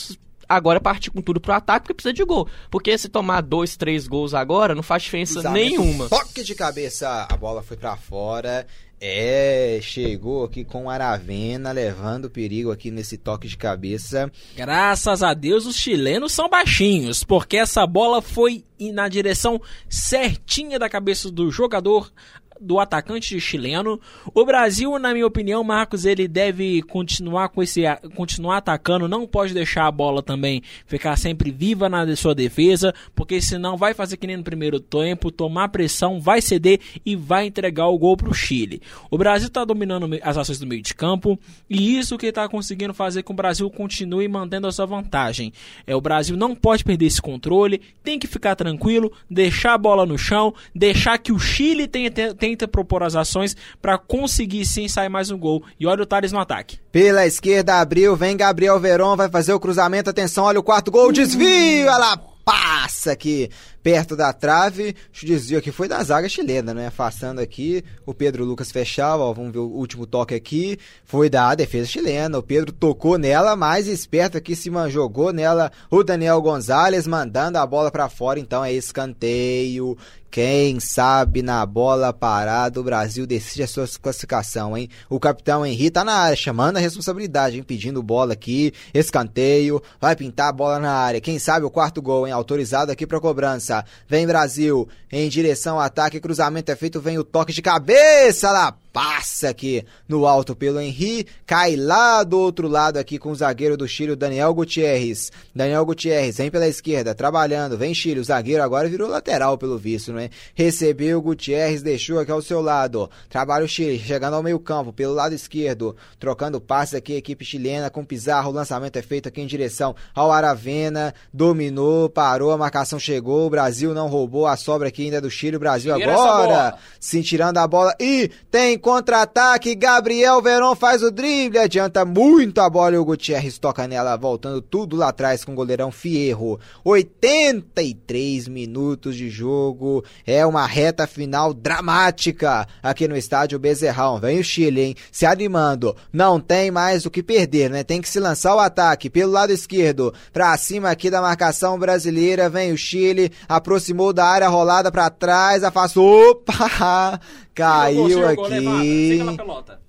agora 0.49 0.81
partir 0.81 1.11
com 1.11 1.21
tudo 1.21 1.41
pro 1.41 1.53
ataque 1.53 1.85
porque 1.85 1.95
precisa 1.95 2.13
de 2.13 2.25
gol. 2.25 2.49
Porque 2.71 2.97
se 2.97 3.09
tomar 3.09 3.41
dois, 3.41 3.77
três 3.77 4.07
gols 4.07 4.35
agora, 4.35 4.75
não 4.75 4.83
faz 4.83 5.03
diferença 5.03 5.49
nenhuma. 5.51 6.09
Toque 6.09 6.43
de 6.43 6.55
cabeça, 6.55 7.27
a 7.31 7.37
bola 7.37 7.63
foi 7.63 7.77
para 7.77 7.97
fora. 7.97 8.67
É, 9.01 9.79
chegou 9.83 10.45
aqui 10.45 10.65
com 10.65 10.89
Aravena, 10.89 11.73
levando 11.73 12.31
perigo 12.31 12.71
aqui 12.71 12.91
nesse 12.91 13.19
toque 13.19 13.49
de 13.49 13.57
cabeça. 13.57 14.31
Graças 14.57 15.23
a 15.23 15.35
Deus 15.35 15.67
os 15.67 15.77
chilenos 15.77 16.33
são 16.33 16.49
baixinhos, 16.49 17.23
porque 17.23 17.57
essa 17.57 17.87
bola 17.87 18.23
foi 18.23 18.65
na 18.93 19.09
direção 19.09 19.61
certinha 19.89 20.79
da 20.79 20.89
cabeça 20.89 21.31
do 21.31 21.51
jogador 21.51 22.13
do 22.61 22.79
atacante 22.81 23.39
chileno. 23.39 24.01
O 24.33 24.45
Brasil, 24.45 24.99
na 24.99 25.13
minha 25.13 25.27
opinião, 25.27 25.63
Marcos, 25.63 26.05
ele 26.05 26.27
deve 26.27 26.83
continuar 26.83 27.51
com 27.51 27.63
esse 27.63 27.83
continuar 28.15 28.59
atacando, 28.59 29.09
não 29.09 29.27
pode 29.27 29.53
deixar 29.53 29.87
a 29.87 29.93
bola 29.93 30.23
também 30.23 30.63
ficar 30.87 31.17
sempre 31.17 31.51
viva 31.51 31.89
na 31.89 32.17
sua 32.17 32.35
defesa, 32.35 32.95
porque 33.15 33.41
senão 33.41 33.77
vai 33.77 33.93
fazer 33.93 34.17
que 34.17 34.27
nem 34.27 34.37
no 34.37 34.43
primeiro 34.43 34.81
tempo, 34.81 35.31
tomar 35.31 35.69
pressão, 35.69 36.21
vai 36.21 36.41
ceder 36.41 36.81
e 37.05 37.15
vai 37.15 37.47
entregar 37.47 37.89
o 37.89 37.99
gol 37.99 38.17
para 38.17 38.31
o 38.31 38.35
Chile. 38.35 38.81
O 39.11 39.19
Brasil 39.19 39.49
está 39.49 39.65
dominando 39.65 40.09
as 40.23 40.39
ações 40.39 40.59
do 40.59 40.67
meio 40.67 40.83
de 40.83 40.95
campo 40.95 41.39
e 41.69 41.99
isso 41.99 42.17
que 42.17 42.27
está 42.27 42.49
conseguindo 42.49 42.95
fazer 42.95 43.23
com 43.23 43.25
que 43.25 43.33
o 43.33 43.35
Brasil 43.35 43.71
continue 43.71 44.29
mantendo 44.29 44.67
a 44.67 44.73
sua 44.73 44.87
vantagem. 44.87 45.53
É 45.87 45.95
o 45.95 46.01
Brasil 46.01 46.37
não 46.37 46.55
pode 46.55 46.85
perder 46.85 47.07
esse 47.07 47.21
controle, 47.21 47.81
tem 48.03 48.19
que 48.19 48.27
ficar 48.27 48.55
tranquilo, 48.55 49.13
deixar 49.29 49.75
a 49.75 49.79
bola 49.79 50.07
no 50.07 50.17
chão, 50.17 50.55
deixar 50.75 51.19
que 51.19 51.33
o 51.33 51.39
Chile 51.39 51.89
tenha, 51.89 52.11
tenha 52.11 52.44
tenta 52.45 52.69
propor 52.69 53.03
as 53.03 53.17
ações 53.17 53.57
para 53.81 53.97
conseguir 53.97 54.67
sim 54.67 54.87
sair 54.87 55.09
mais 55.09 55.31
um 55.31 55.39
gol. 55.39 55.65
E 55.81 55.87
olha 55.87 56.03
o 56.03 56.07
Thales 56.07 56.31
no 56.31 56.39
ataque. 56.39 56.79
Pela 56.93 57.27
esquerda 57.27 57.81
abriu, 57.81 58.15
vem 58.15 58.37
Gabriel 58.37 58.79
Veron, 58.79 59.17
vai 59.17 59.31
fazer 59.31 59.55
o 59.55 59.61
cruzamento, 59.61 60.11
atenção, 60.11 60.45
olha 60.45 60.61
o 60.61 60.63
quarto 60.63 60.91
gol, 60.91 61.11
desvio, 61.11 61.89
ela 61.89 62.19
passa 62.45 63.13
aqui 63.13 63.49
perto 63.85 64.17
da 64.17 64.33
trave. 64.33 64.97
O 65.23 65.27
desvio 65.27 65.59
aqui 65.59 65.71
foi 65.71 65.87
da 65.87 66.03
zaga 66.03 66.27
chilena, 66.27 66.73
né? 66.73 66.87
Afastando 66.87 67.41
aqui, 67.41 67.85
o 68.07 68.15
Pedro 68.15 68.43
Lucas 68.43 68.73
fechava, 68.73 69.23
ó, 69.23 69.33
vamos 69.35 69.53
ver 69.53 69.59
o 69.59 69.69
último 69.69 70.07
toque 70.07 70.35
aqui. 70.35 70.79
Foi 71.05 71.29
da 71.29 71.55
defesa 71.55 71.87
chilena. 71.87 72.39
O 72.39 72.43
Pedro 72.43 72.73
tocou 72.73 73.19
nela, 73.19 73.55
mais 73.55 73.87
esperto 73.87 74.39
aqui, 74.39 74.57
se 74.57 74.71
jogou 74.89 75.33
nela 75.33 75.71
o 75.91 76.03
Daniel 76.03 76.41
Gonzalez, 76.41 77.07
mandando 77.07 77.59
a 77.59 77.67
bola 77.67 77.91
para 77.91 78.09
fora. 78.09 78.41
Então 78.41 78.65
é 78.65 78.73
escanteio. 78.73 79.97
Quem 80.35 80.81
sabe 80.81 81.43
na 81.43 81.65
bola 81.65 82.13
parada 82.13 82.81
o 82.81 82.83
Brasil 82.83 83.25
decide 83.25 83.63
a 83.63 83.69
sua 83.69 83.87
classificação, 84.03 84.77
hein? 84.77 84.89
O 85.09 85.21
capitão 85.21 85.65
Henrique 85.65 85.93
tá 85.93 86.03
na 86.03 86.15
área, 86.15 86.35
chamando 86.35 86.77
a 86.77 86.81
responsabilidade, 86.81 87.57
hein? 87.57 87.63
Pedindo 87.63 88.03
bola 88.03 88.33
aqui, 88.33 88.73
escanteio, 88.93 89.81
vai 90.01 90.17
pintar 90.17 90.49
a 90.49 90.53
bola 90.53 90.81
na 90.81 90.91
área. 90.91 91.21
Quem 91.21 91.39
sabe 91.39 91.65
o 91.65 91.71
quarto 91.71 92.03
gol, 92.03 92.27
hein? 92.27 92.33
Autorizado 92.33 92.91
aqui 92.91 93.07
para 93.07 93.21
cobrança. 93.21 93.74
Vem 94.07 94.27
Brasil 94.27 94.87
em 95.11 95.29
direção 95.29 95.77
ao 95.77 95.81
ataque. 95.81 96.21
Cruzamento 96.21 96.71
é 96.71 96.77
feito. 96.77 97.01
Vem 97.01 97.19
o 97.19 97.25
toque 97.25 97.53
de 97.53 97.63
cabeça 97.63 98.51
lá 98.53 98.77
passa 98.95 99.49
aqui 99.49 99.85
no 100.09 100.25
alto 100.25 100.55
pelo 100.55 100.81
Henri, 100.81 101.27
cai 101.45 101.75
lá 101.75 102.23
do 102.23 102.39
outro 102.39 102.69
lado 102.69 102.97
aqui 102.97 103.19
com 103.19 103.33
o 103.33 103.35
zagueiro 103.35 103.77
do 103.77 103.89
Chile, 103.89 104.13
o 104.13 104.17
Daniel 104.17 104.55
Gutierrez. 104.55 105.33
Daniel 105.53 105.85
Gutierrez 105.85 106.37
vem 106.37 106.49
pela 106.49 106.69
esquerda, 106.69 107.13
trabalhando, 107.13 107.77
vem 107.77 107.93
Chile, 107.93 108.21
o 108.21 108.25
zagueiro 108.25 108.63
agora 108.63 108.89
virou 108.89 109.09
lateral 109.09 109.59
pelo 109.59 109.77
visto, 109.77 110.13
né? 110.13 110.31
Recebeu 110.55 111.19
o 111.19 111.23
Gutierrez, 111.23 111.83
deixou 111.83 112.21
aqui 112.21 112.31
ao 112.31 112.41
seu 112.41 112.61
lado. 112.61 113.11
Trabalha 113.29 113.65
o 113.65 113.69
Chile, 113.69 113.99
chegando 113.99 114.35
ao 114.35 114.45
meio 114.45 114.61
campo, 114.61 114.93
pelo 114.93 115.13
lado 115.13 115.35
esquerdo, 115.35 115.97
trocando 116.21 116.61
passes 116.61 116.95
aqui, 116.95 117.15
equipe 117.15 117.45
chilena 117.45 117.91
com 117.91 118.05
Pizarro, 118.05 118.53
o 118.53 118.55
lançamento 118.55 118.97
é 118.97 119.03
feito 119.03 119.29
aqui 119.29 119.41
em 119.41 119.47
direção 119.47 119.97
ao 120.15 120.31
Aravena, 120.31 121.13
dominou, 121.33 122.09
parou, 122.09 122.53
a 122.53 122.57
marcação 122.57 123.01
chegou, 123.01 123.49
o 123.49 123.51
Brasil 123.51 123.93
não 123.93 124.07
roubou, 124.07 124.47
a 124.47 124.57
sobra 124.57 124.87
aqui 124.87 125.03
ainda 125.07 125.17
é 125.17 125.21
do 125.21 125.31
Chile, 125.31 125.57
o 125.57 125.61
Brasil 125.61 125.93
Tira 125.97 126.13
agora, 126.13 126.79
se 127.01 127.25
tirando 127.25 127.59
a 127.59 127.67
bola 127.67 127.93
e 127.99 128.31
tem 128.53 128.79
contra-ataque, 128.85 129.75
Gabriel 129.75 130.43
Verón 130.43 130.75
faz 130.75 131.03
o 131.03 131.11
drible, 131.11 131.59
adianta 131.59 132.05
muito 132.05 132.61
a 132.61 132.69
bola 132.69 132.95
e 132.95 132.99
o 132.99 133.05
Gutierrez 133.05 133.59
toca 133.59 133.89
nela, 133.89 134.15
voltando 134.15 134.61
tudo 134.61 134.95
lá 134.95 135.09
atrás 135.09 135.43
com 135.43 135.53
o 135.53 135.55
goleirão 135.55 135.91
Fierro. 135.91 136.61
83 136.85 138.47
minutos 138.47 139.17
de 139.17 139.31
jogo, 139.31 140.05
é 140.27 140.45
uma 140.45 140.67
reta 140.67 141.07
final 141.07 141.55
dramática 141.55 142.69
aqui 142.83 143.09
no 143.09 143.17
estádio 143.17 143.59
Bezerrão. 143.59 144.21
Vem 144.21 144.39
o 144.39 144.45
Chile, 144.45 144.83
hein? 144.83 144.97
Se 145.11 145.25
animando, 145.25 145.97
não 146.13 146.39
tem 146.39 146.71
mais 146.71 147.07
o 147.07 147.11
que 147.11 147.23
perder, 147.23 147.71
né? 147.71 147.83
Tem 147.85 148.03
que 148.03 148.09
se 148.09 148.21
lançar 148.21 148.55
o 148.55 148.61
ataque 148.61 149.09
pelo 149.09 149.33
lado 149.33 149.51
esquerdo, 149.51 150.13
pra 150.31 150.55
cima 150.59 150.91
aqui 150.91 151.09
da 151.09 151.23
marcação 151.23 151.79
brasileira, 151.79 152.51
vem 152.51 152.71
o 152.71 152.77
Chile, 152.77 153.33
aproximou 153.49 154.13
da 154.13 154.27
área 154.27 154.49
rolada 154.51 154.93
para 154.93 155.09
trás, 155.09 155.65
afastou, 155.65 156.33
opa! 156.45 157.19
Caiu 157.55 158.27
aqui. 158.27 159.21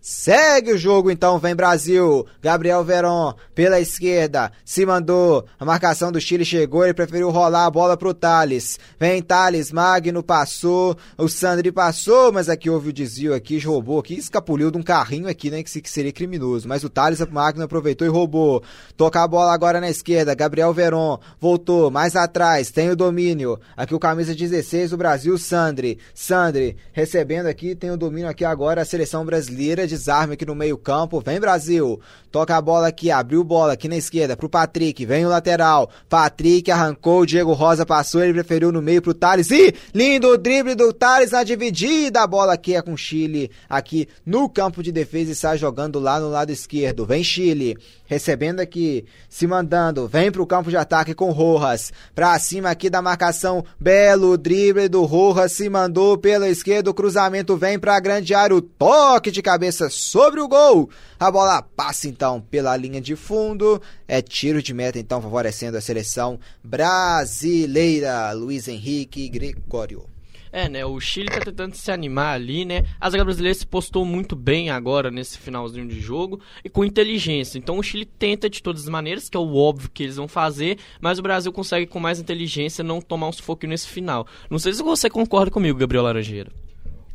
Segue 0.08 0.72
o 0.72 0.78
jogo 0.78 1.10
então, 1.10 1.40
vem 1.40 1.56
Brasil. 1.56 2.28
Gabriel 2.40 2.84
Veron 2.84 3.34
pela 3.56 3.80
esquerda, 3.80 4.52
se 4.64 4.86
mandou. 4.86 5.48
A 5.60 5.66
marcação 5.66 6.12
do 6.12 6.22
Chile 6.22 6.46
chegou, 6.46 6.84
ele 6.84 6.94
preferiu 6.94 7.32
rolar 7.32 7.66
a 7.66 7.72
bola 7.72 7.98
pro 7.98 8.14
Thales. 8.14 8.80
Vem 9.00 9.20
Thales, 9.20 9.72
Magno 9.72 10.22
passou, 10.22 10.96
o 11.18 11.28
Sandri 11.28 11.72
passou, 11.72 12.32
mas 12.32 12.50
aqui 12.50 12.70
houve 12.70 12.90
o 12.90 12.94
desvio 12.94 13.34
aqui, 13.34 13.58
roubou 13.58 13.98
aqui, 13.98 14.14
escapuliu 14.14 14.70
de 14.70 14.78
um 14.78 14.84
carrinho 14.84 15.28
aqui, 15.28 15.50
né, 15.50 15.64
que 15.64 15.90
seria 15.90 16.12
criminoso. 16.12 16.68
Mas 16.68 16.84
o 16.84 16.90
Thales, 16.90 17.20
o 17.20 17.28
Magno 17.28 17.64
aproveitou 17.64 18.06
e 18.06 18.12
roubou. 18.12 18.62
Toca 18.96 19.24
a 19.24 19.28
bola 19.28 19.56
agora 19.56 19.82
na 19.82 19.90
esquerda, 19.90 20.36
Gabriel 20.36 20.72
Veron 20.72 21.18
voltou, 21.40 21.90
mais 21.90 22.16
atrás, 22.16 22.70
tem 22.70 22.92
o 22.92 22.96
domínio. 22.96 23.60
Aqui 23.76 23.96
o 23.96 24.00
camisa 24.00 24.36
16 24.36 24.92
do 24.92 24.98
Brasil, 24.98 25.36
Sandri. 25.40 25.98
Sandri 26.14 26.78
recebendo 26.94 27.48
aqui, 27.48 27.74
tem 27.74 27.90
o 27.90 27.98
domínio 27.98 28.30
aqui 28.30 28.46
agora 28.46 28.84
a 28.84 28.86
seleção 28.86 29.26
brasileira 29.26 29.88
de 29.88 29.95
desarme 29.96 30.34
aqui 30.34 30.46
no 30.46 30.54
meio-campo. 30.54 31.22
Vem 31.22 31.40
Brasil. 31.40 32.00
Toca 32.36 32.58
a 32.58 32.62
bola 32.62 32.90
aqui, 32.90 33.10
abriu 33.10 33.42
bola 33.46 33.72
aqui 33.72 33.88
na 33.88 33.96
esquerda 33.96 34.36
pro 34.36 34.50
Patrick. 34.50 35.06
Vem 35.06 35.26
o 35.26 35.30
lateral. 35.30 35.90
Patrick 36.10 36.70
arrancou, 36.70 37.22
o 37.22 37.26
Diego 37.26 37.54
Rosa 37.54 37.86
passou, 37.86 38.22
ele 38.22 38.34
preferiu 38.34 38.74
no 38.74 38.82
meio 38.82 39.02
pro 39.02 39.14
Thales. 39.14 39.50
E 39.52 39.74
lindo 39.94 40.38
drible 40.38 40.76
do 40.76 40.92
Thales 40.92 41.32
na 41.32 41.46
dividida. 41.46 42.22
A 42.22 42.28
bola 42.28 42.56
aqui 42.56 42.76
é 42.76 42.82
com 42.82 42.98
Chile 42.98 43.50
aqui 43.70 44.10
no 44.26 44.50
campo 44.50 44.84
de 44.84 44.92
defesa 44.92 45.32
e 45.32 45.36
sai 45.36 45.58
jogando 45.58 45.98
lá 45.98 46.20
no 46.20 46.28
lado 46.28 46.52
esquerdo. 46.52 47.06
Vem 47.06 47.24
Chile 47.24 47.78
recebendo 48.06 48.60
aqui, 48.60 49.06
se 49.30 49.48
mandando, 49.48 50.08
vem 50.08 50.32
pro 50.32 50.46
campo 50.46 50.70
de 50.70 50.78
ataque 50.78 51.16
com 51.16 51.32
Rojas, 51.32 51.92
pra 52.14 52.38
cima 52.38 52.70
aqui 52.70 52.88
da 52.88 53.02
marcação, 53.02 53.66
belo 53.80 54.38
drible 54.38 54.88
do 54.88 55.04
Rojas, 55.06 55.54
se 55.54 55.68
mandou 55.70 56.16
pela 56.16 56.48
esquerda, 56.48 56.92
o 56.92 56.94
cruzamento 56.94 57.58
vem 57.58 57.80
pra 57.80 58.00
grande 58.00 58.36
área, 58.36 58.56
o 58.56 58.62
toque 58.62 59.32
de 59.32 59.42
cabeça 59.42 59.90
sobre 59.90 60.40
o 60.40 60.48
gol, 60.48 60.88
a 61.20 61.32
bola 61.32 61.64
passa 61.64 62.08
então 62.08 62.25
pela 62.42 62.76
linha 62.76 63.00
de 63.00 63.16
fundo, 63.16 63.82
é 64.08 64.22
tiro 64.22 64.62
de 64.62 64.74
meta 64.74 65.00
então 65.00 65.22
favorecendo 65.22 65.78
a 65.78 65.82
seleção 65.82 66.40
brasileira, 66.64 68.32
Luiz 68.34 68.68
Henrique 68.68 69.30
Gregório. 69.30 70.16
É, 70.56 70.70
né? 70.70 70.86
O 70.86 70.98
Chile 71.02 71.30
tá 71.30 71.42
tentando 71.42 71.76
se 71.76 71.92
animar 71.92 72.34
ali, 72.34 72.64
né? 72.64 72.86
A 72.98 73.10
zaga 73.10 73.26
brasileira 73.26 73.54
se 73.54 73.68
postou 73.68 74.06
muito 74.06 74.38
bem 74.38 74.70
agora 74.70 75.12
nesse 75.12 75.38
finalzinho 75.38 75.86
de 75.86 76.00
jogo 76.00 76.40
e 76.64 76.70
com 76.70 76.86
inteligência. 76.86 77.58
Então 77.58 77.78
o 77.78 77.84
Chile 77.84 78.06
tenta 78.06 78.50
de 78.50 78.64
todas 78.64 78.84
as 78.84 78.90
maneiras, 78.90 79.28
que 79.28 79.36
é 79.36 79.40
o 79.40 79.54
óbvio 79.58 79.92
que 79.94 80.04
eles 80.04 80.16
vão 80.16 80.30
fazer, 80.30 80.78
mas 81.02 81.20
o 81.20 81.22
Brasil 81.22 81.52
consegue 81.52 81.86
com 81.86 82.00
mais 82.00 82.22
inteligência 82.22 82.86
não 82.86 83.02
tomar 83.02 83.28
um 83.28 83.34
sufoco 83.34 83.68
nesse 83.68 83.90
final. 83.90 84.26
Não 84.50 84.58
sei 84.58 84.72
se 84.72 84.82
você 84.82 85.10
concorda 85.10 85.52
comigo, 85.52 85.78
Gabriel 85.78 86.04
Laranjeira. 86.04 86.50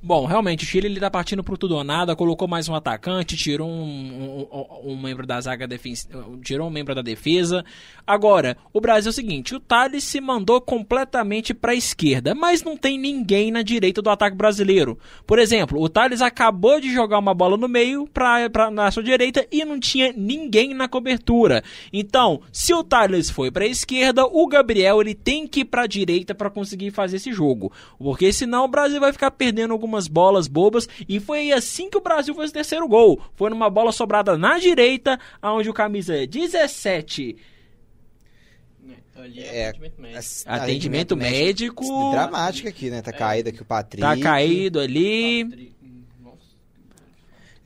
Bom, 0.02 0.24
realmente, 0.24 0.64
o 0.64 0.66
Chile 0.66 0.86
ele 0.86 0.98
tá 0.98 1.10
partindo 1.10 1.44
pro 1.44 1.58
tudo 1.58 1.76
ou 1.76 1.84
nada, 1.84 2.16
colocou 2.16 2.48
mais 2.48 2.66
um 2.70 2.74
atacante, 2.74 3.36
tirou 3.36 3.68
um, 3.68 4.46
um, 4.50 4.92
um 4.92 4.96
membro 4.98 5.26
da 5.26 5.38
zaga 5.38 5.68
defensiva, 5.68 6.24
tirou 6.42 6.68
um 6.68 6.70
membro 6.70 6.94
da 6.94 7.02
defesa. 7.02 7.62
Agora, 8.06 8.56
o 8.72 8.80
Brasil 8.80 9.10
é 9.10 9.12
o 9.12 9.12
seguinte, 9.12 9.54
o 9.54 9.60
Thales 9.60 10.02
se 10.04 10.18
mandou 10.18 10.58
completamente 10.58 11.52
pra 11.52 11.74
esquerda, 11.74 12.34
mas 12.34 12.62
não 12.62 12.78
tem 12.78 12.98
ninguém 12.98 13.50
na 13.50 13.60
direita 13.60 14.00
do 14.00 14.08
ataque 14.08 14.34
brasileiro. 14.34 14.98
Por 15.26 15.38
exemplo, 15.38 15.78
o 15.78 15.86
Thales 15.86 16.22
acabou 16.22 16.80
de 16.80 16.90
jogar 16.90 17.18
uma 17.18 17.34
bola 17.34 17.58
no 17.58 17.68
meio 17.68 18.06
pra, 18.06 18.48
pra, 18.48 18.70
na 18.70 18.90
sua 18.90 19.02
direita 19.02 19.46
e 19.52 19.66
não 19.66 19.78
tinha 19.78 20.14
ninguém 20.16 20.72
na 20.72 20.88
cobertura. 20.88 21.62
Então, 21.92 22.40
se 22.50 22.72
o 22.72 22.82
Thales 22.82 23.28
foi 23.28 23.50
pra 23.50 23.66
esquerda, 23.66 24.24
o 24.24 24.46
Gabriel 24.46 25.02
ele 25.02 25.14
tem 25.14 25.46
que 25.46 25.60
ir 25.60 25.66
pra 25.66 25.86
direita 25.86 26.34
para 26.34 26.48
conseguir 26.48 26.90
fazer 26.90 27.16
esse 27.16 27.34
jogo. 27.34 27.70
Porque 27.98 28.32
senão 28.32 28.64
o 28.64 28.68
Brasil 28.68 28.98
vai 28.98 29.12
ficar 29.12 29.30
perdendo 29.30 29.72
algum 29.72 29.89
algumas 29.90 30.06
bolas 30.06 30.46
bobas 30.46 30.88
e 31.08 31.18
foi 31.18 31.52
assim 31.52 31.90
que 31.90 31.98
o 31.98 32.00
Brasil 32.00 32.34
fez 32.34 32.50
o 32.50 32.52
terceiro 32.52 32.86
gol. 32.86 33.20
Foi 33.34 33.50
numa 33.50 33.68
bola 33.68 33.90
sobrada 33.90 34.38
na 34.38 34.58
direita, 34.58 35.18
onde 35.42 35.68
o 35.68 35.74
camisa 35.74 36.26
17 36.26 37.36
Ali 39.16 39.42
É, 39.42 39.68
atendimento 39.68 40.00
médico. 40.00 40.44
Atendimento 40.46 41.16
médico. 41.16 42.10
Dramático 42.12 42.68
aqui, 42.68 42.88
né? 42.88 43.02
Tá 43.02 43.12
caído 43.12 43.50
aqui 43.50 43.60
o 43.60 43.64
Patrick. 43.66 44.00
tá 44.00 44.16
caído 44.16 44.80
ali. 44.80 45.74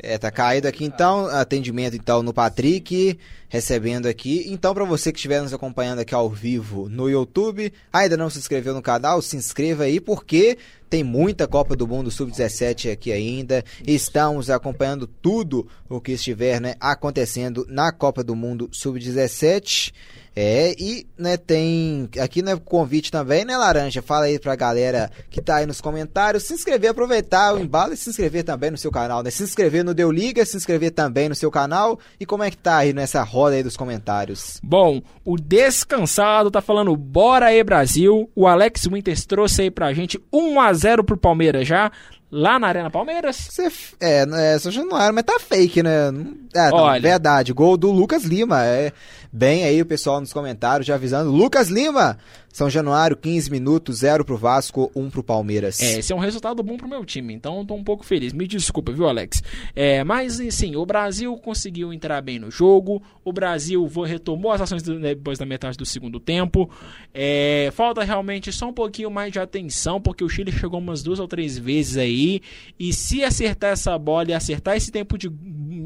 É, 0.06 0.18
tá 0.18 0.30
caído 0.30 0.68
aqui 0.68 0.84
então, 0.84 1.26
atendimento 1.26 1.96
então 1.96 2.22
no 2.22 2.34
Patrick, 2.34 3.18
recebendo 3.48 4.06
aqui. 4.06 4.44
Então, 4.48 4.74
para 4.74 4.84
você 4.84 5.10
que 5.10 5.18
estiver 5.18 5.40
nos 5.40 5.54
acompanhando 5.54 6.00
aqui 6.00 6.14
ao 6.14 6.28
vivo 6.28 6.90
no 6.90 7.08
YouTube, 7.08 7.72
ainda 7.90 8.14
não 8.14 8.28
se 8.28 8.38
inscreveu 8.38 8.74
no 8.74 8.82
canal, 8.82 9.22
se 9.22 9.34
inscreva 9.36 9.84
aí, 9.84 9.98
porque 10.00 10.58
tem 10.90 11.02
muita 11.02 11.48
Copa 11.48 11.74
do 11.74 11.88
Mundo 11.88 12.10
Sub-17 12.10 12.92
aqui 12.92 13.10
ainda. 13.12 13.64
Estamos 13.86 14.50
acompanhando 14.50 15.06
tudo 15.06 15.66
o 15.88 16.00
que 16.00 16.12
estiver 16.12 16.60
né, 16.60 16.74
acontecendo 16.78 17.66
na 17.68 17.90
Copa 17.90 18.22
do 18.22 18.36
Mundo 18.36 18.68
Sub-17. 18.72 19.92
É, 20.36 20.74
e 20.78 21.06
né, 21.16 21.36
tem 21.36 22.08
aqui 22.20 22.42
né, 22.42 22.56
convite 22.64 23.10
também, 23.12 23.44
né, 23.44 23.56
Laranja? 23.56 24.02
Fala 24.02 24.24
aí 24.24 24.38
pra 24.38 24.56
galera 24.56 25.08
que 25.30 25.40
tá 25.40 25.56
aí 25.56 25.66
nos 25.66 25.80
comentários, 25.80 26.42
se 26.42 26.54
inscrever, 26.54 26.90
aproveitar 26.90 27.54
o 27.54 27.60
embalo 27.60 27.92
e 27.92 27.96
se 27.96 28.10
inscrever 28.10 28.42
também 28.42 28.70
no 28.70 28.76
seu 28.76 28.90
canal, 28.90 29.22
né? 29.22 29.30
Se 29.30 29.44
inscrever 29.44 29.84
no 29.84 29.94
Deu 29.94 30.10
Liga, 30.10 30.44
se 30.44 30.56
inscrever 30.56 30.90
também 30.90 31.28
no 31.28 31.34
seu 31.36 31.50
canal. 31.52 31.98
E 32.18 32.26
como 32.26 32.42
é 32.42 32.50
que 32.50 32.56
tá 32.56 32.78
aí 32.78 32.92
nessa 32.92 33.22
roda 33.22 33.54
aí 33.54 33.62
dos 33.62 33.76
comentários? 33.76 34.58
Bom, 34.62 35.00
o 35.24 35.36
Descansado 35.36 36.50
tá 36.50 36.60
falando 36.60 36.96
bora 36.96 37.46
aí 37.46 37.62
Brasil. 37.62 38.28
O 38.34 38.46
Alex 38.48 38.86
Winters 38.86 39.24
trouxe 39.26 39.62
aí 39.62 39.70
pra 39.70 39.92
gente 39.92 40.20
1 40.32 40.60
a 40.60 40.72
0 40.72 41.04
pro 41.04 41.16
Palmeiras 41.16 41.66
já, 41.68 41.92
lá 42.30 42.58
na 42.58 42.66
Arena 42.66 42.90
Palmeiras. 42.90 43.48
F- 43.58 43.94
é, 44.00 44.24
é, 44.54 44.58
São 44.58 44.72
Januário, 44.72 45.14
mas 45.14 45.22
tá 45.24 45.38
fake, 45.38 45.82
né? 45.82 46.10
Não- 46.10 46.34
É, 46.54 46.70
não, 46.70 46.76
Olha. 46.78 47.00
verdade. 47.00 47.52
Gol 47.52 47.76
do 47.76 47.90
Lucas 47.90 48.24
Lima. 48.24 48.64
É 48.64 48.92
bem 49.34 49.64
aí 49.64 49.82
o 49.82 49.86
pessoal 49.86 50.20
nos 50.20 50.32
comentários 50.32 50.86
já 50.86 50.94
avisando. 50.94 51.32
Lucas 51.32 51.68
Lima! 51.68 52.16
São 52.54 52.70
Januário, 52.70 53.16
15 53.16 53.50
minutos, 53.50 53.98
0 53.98 54.24
pro 54.24 54.36
Vasco, 54.36 54.88
1 54.94 55.10
pro 55.10 55.24
Palmeiras. 55.24 55.82
É, 55.82 55.98
esse 55.98 56.12
é 56.12 56.14
um 56.14 56.20
resultado 56.20 56.62
bom 56.62 56.76
pro 56.76 56.86
meu 56.88 57.04
time, 57.04 57.34
então 57.34 57.58
eu 57.58 57.64
tô 57.64 57.74
um 57.74 57.82
pouco 57.82 58.04
feliz. 58.06 58.32
Me 58.32 58.46
desculpa, 58.46 58.92
viu, 58.92 59.08
Alex? 59.08 59.42
É, 59.74 60.04
mas, 60.04 60.40
sim, 60.50 60.76
o 60.76 60.86
Brasil 60.86 61.36
conseguiu 61.38 61.92
entrar 61.92 62.22
bem 62.22 62.38
no 62.38 62.52
jogo. 62.52 63.02
O 63.24 63.32
Brasil 63.32 63.84
retomou 64.06 64.52
as 64.52 64.60
ações 64.60 64.84
do- 64.84 65.00
depois 65.00 65.36
da 65.36 65.44
metade 65.44 65.76
do 65.76 65.84
segundo 65.84 66.20
tempo. 66.20 66.70
É, 67.12 67.70
falta 67.74 68.04
realmente 68.04 68.52
só 68.52 68.68
um 68.68 68.72
pouquinho 68.72 69.10
mais 69.10 69.32
de 69.32 69.40
atenção, 69.40 70.00
porque 70.00 70.22
o 70.22 70.28
Chile 70.28 70.52
chegou 70.52 70.78
umas 70.78 71.02
duas 71.02 71.18
ou 71.18 71.26
três 71.26 71.58
vezes 71.58 71.96
aí. 71.96 72.40
E 72.78 72.92
se 72.92 73.24
acertar 73.24 73.70
essa 73.72 73.98
bola 73.98 74.30
e 74.30 74.32
acertar 74.32 74.76
esse 74.76 74.92
tempo 74.92 75.18
de, 75.18 75.28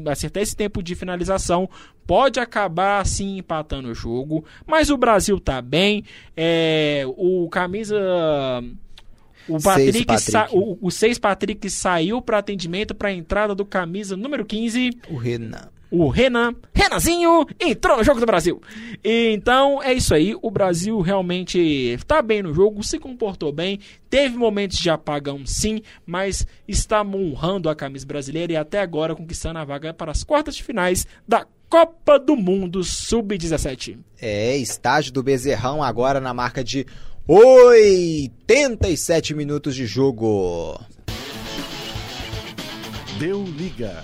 acertar 0.05 0.43
esse 0.43 0.55
tempo 0.55 0.83
de 0.83 0.93
finalização, 0.93 1.67
pode 2.05 2.39
acabar 2.39 3.01
assim 3.01 3.37
empatando 3.37 3.89
o 3.89 3.95
jogo. 3.95 4.43
Mas 4.67 4.89
o 4.91 4.97
Brasil 4.97 5.39
tá 5.39 5.61
bem. 5.63 6.03
É, 6.37 6.58
o 7.17 7.47
camisa. 7.49 7.95
O 9.47 9.59
Seis 9.59 9.63
Patrick, 9.63 10.05
Patrick. 10.05 10.31
sa- 10.31 10.47
o, 10.51 10.77
o 10.79 10.91
seis 10.91 11.17
Patrick 11.17 11.69
saiu 11.71 12.21
para 12.21 12.37
atendimento 12.37 12.93
para 12.93 13.11
entrada 13.11 13.55
do 13.55 13.65
camisa 13.65 14.15
número 14.15 14.45
15, 14.45 14.91
O 15.09 15.15
Renan. 15.17 15.69
o 15.89 16.07
Renan, 16.07 16.53
Renanzinho, 16.71 17.47
entrou 17.59 17.97
no 17.97 18.03
jogo 18.03 18.19
do 18.19 18.27
Brasil. 18.27 18.61
E, 19.03 19.31
então 19.33 19.81
é 19.81 19.91
isso 19.91 20.13
aí, 20.13 20.35
o 20.39 20.51
Brasil 20.51 21.01
realmente 21.01 21.97
tá 22.05 22.21
bem 22.21 22.43
no 22.43 22.53
jogo, 22.53 22.83
se 22.83 22.99
comportou 22.99 23.51
bem, 23.51 23.79
teve 24.07 24.37
momentos 24.37 24.77
de 24.77 24.87
apagão 24.91 25.43
sim, 25.47 25.81
mas 26.05 26.45
está 26.67 27.01
honrando 27.01 27.69
a 27.69 27.75
camisa 27.75 28.05
brasileira 28.05 28.53
e 28.53 28.55
até 28.55 28.79
agora 28.81 29.15
conquistando 29.15 29.57
a 29.57 29.65
vaga 29.65 29.95
para 29.95 30.11
as 30.11 30.23
quartas 30.23 30.55
de 30.55 30.61
finais 30.61 31.07
da 31.27 31.43
Copa 31.69 32.17
do 32.17 32.35
Mundo 32.35 32.83
Sub-17. 32.83 33.99
É, 34.19 34.57
estágio 34.57 35.13
do 35.13 35.21
Bezerrão 35.21 35.83
agora 35.83 36.19
na 36.19 36.33
marca 36.33 36.63
de 36.63 36.83
87 37.27 39.35
minutos 39.35 39.75
de 39.75 39.85
jogo. 39.85 40.81
Deu 43.19 43.43
liga. 43.43 44.03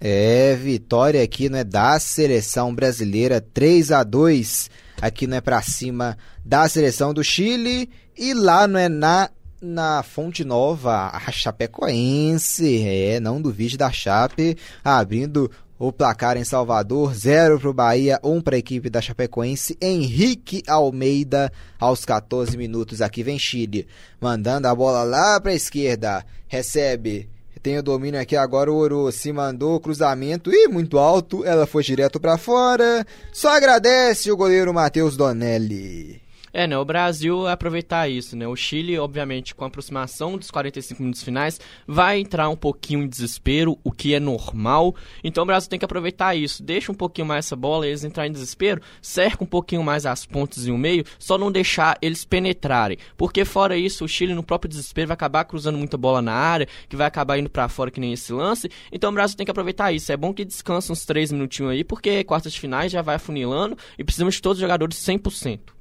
É, 0.00 0.54
vitória 0.54 1.20
aqui, 1.20 1.48
não 1.48 1.58
é 1.58 1.64
da 1.64 1.98
seleção 1.98 2.72
brasileira, 2.72 3.40
3 3.40 3.90
a 3.90 4.04
2 4.04 4.70
aqui 5.02 5.26
não 5.26 5.38
é 5.38 5.40
pra 5.40 5.60
cima 5.62 6.16
da 6.44 6.68
seleção 6.68 7.12
do 7.12 7.24
Chile 7.24 7.90
e 8.16 8.32
lá 8.34 8.68
não 8.68 8.78
é 8.78 8.88
na 8.88 9.30
na 9.62 10.02
Fonte 10.02 10.42
Nova, 10.42 11.10
a 11.12 11.30
Chapecoense, 11.30 12.82
é, 12.82 13.20
não 13.20 13.42
duvide 13.42 13.76
da 13.76 13.92
Chape, 13.92 14.56
abrindo 14.82 15.50
o 15.80 15.90
placar 15.90 16.36
em 16.36 16.44
Salvador, 16.44 17.14
0 17.14 17.58
pro 17.58 17.72
Bahia, 17.72 18.20
1 18.22 18.30
um 18.30 18.42
para 18.42 18.54
a 18.54 18.58
equipe 18.58 18.90
da 18.90 19.00
Chapecoense, 19.00 19.78
Henrique 19.80 20.62
Almeida 20.68 21.50
aos 21.80 22.04
14 22.04 22.54
minutos, 22.54 23.00
aqui 23.00 23.22
vem 23.22 23.38
Chile, 23.38 23.88
mandando 24.20 24.68
a 24.68 24.74
bola 24.74 25.02
lá 25.02 25.40
pra 25.40 25.54
esquerda, 25.54 26.22
recebe 26.46 27.30
tem 27.62 27.78
o 27.78 27.82
domínio 27.82 28.18
aqui 28.18 28.36
agora, 28.36 28.72
o 28.72 28.76
Oro 28.76 29.12
se 29.12 29.32
mandou 29.32 29.78
cruzamento 29.80 30.50
e 30.50 30.66
muito 30.66 30.98
alto, 30.98 31.44
ela 31.44 31.66
foi 31.66 31.82
direto 31.82 32.18
pra 32.18 32.38
fora. 32.38 33.06
Só 33.32 33.54
agradece 33.54 34.32
o 34.32 34.36
goleiro 34.36 34.72
Matheus 34.72 35.14
Donelli. 35.14 36.22
É, 36.52 36.66
né? 36.66 36.76
O 36.76 36.84
Brasil 36.84 37.46
aproveitar 37.46 38.08
isso, 38.08 38.36
né? 38.36 38.46
O 38.46 38.56
Chile, 38.56 38.98
obviamente, 38.98 39.54
com 39.54 39.64
a 39.64 39.68
aproximação 39.68 40.36
dos 40.36 40.50
45 40.50 41.00
minutos 41.00 41.22
finais, 41.22 41.60
vai 41.86 42.18
entrar 42.18 42.48
um 42.48 42.56
pouquinho 42.56 43.02
em 43.02 43.08
desespero, 43.08 43.78
o 43.84 43.92
que 43.92 44.14
é 44.14 44.20
normal. 44.20 44.94
Então 45.22 45.44
o 45.44 45.46
Brasil 45.46 45.70
tem 45.70 45.78
que 45.78 45.84
aproveitar 45.84 46.34
isso. 46.34 46.62
Deixa 46.62 46.90
um 46.90 46.94
pouquinho 46.94 47.26
mais 47.26 47.46
essa 47.46 47.54
bola, 47.54 47.86
eles 47.86 48.02
entrarem 48.02 48.30
em 48.30 48.32
desespero, 48.32 48.82
cerca 49.00 49.44
um 49.44 49.46
pouquinho 49.46 49.84
mais 49.84 50.04
as 50.04 50.26
pontas 50.26 50.66
e 50.66 50.72
o 50.72 50.78
meio, 50.78 51.04
só 51.18 51.38
não 51.38 51.52
deixar 51.52 51.96
eles 52.02 52.24
penetrarem. 52.24 52.98
Porque 53.16 53.44
fora 53.44 53.76
isso, 53.76 54.04
o 54.04 54.08
Chile 54.08 54.34
no 54.34 54.42
próprio 54.42 54.68
desespero 54.68 55.08
vai 55.08 55.14
acabar 55.14 55.44
cruzando 55.44 55.78
muita 55.78 55.96
bola 55.96 56.20
na 56.20 56.32
área, 56.32 56.66
que 56.88 56.96
vai 56.96 57.06
acabar 57.06 57.38
indo 57.38 57.48
pra 57.48 57.68
fora 57.68 57.90
que 57.90 58.00
nem 58.00 58.12
esse 58.12 58.32
lance. 58.32 58.68
Então 58.90 59.10
o 59.10 59.14
Brasil 59.14 59.36
tem 59.36 59.44
que 59.44 59.50
aproveitar 59.52 59.92
isso. 59.92 60.10
É 60.10 60.16
bom 60.16 60.34
que 60.34 60.44
descansa 60.44 60.92
uns 60.92 61.04
3 61.04 61.30
minutinhos 61.30 61.72
aí, 61.72 61.84
porque 61.84 62.24
quartas 62.24 62.52
de 62.52 62.60
finais 62.60 62.90
já 62.90 63.02
vai 63.02 63.16
afunilando 63.16 63.76
e 63.96 64.02
precisamos 64.02 64.34
de 64.34 64.42
todos 64.42 64.58
os 64.58 64.62
jogadores 64.62 64.96
100%. 64.96 65.79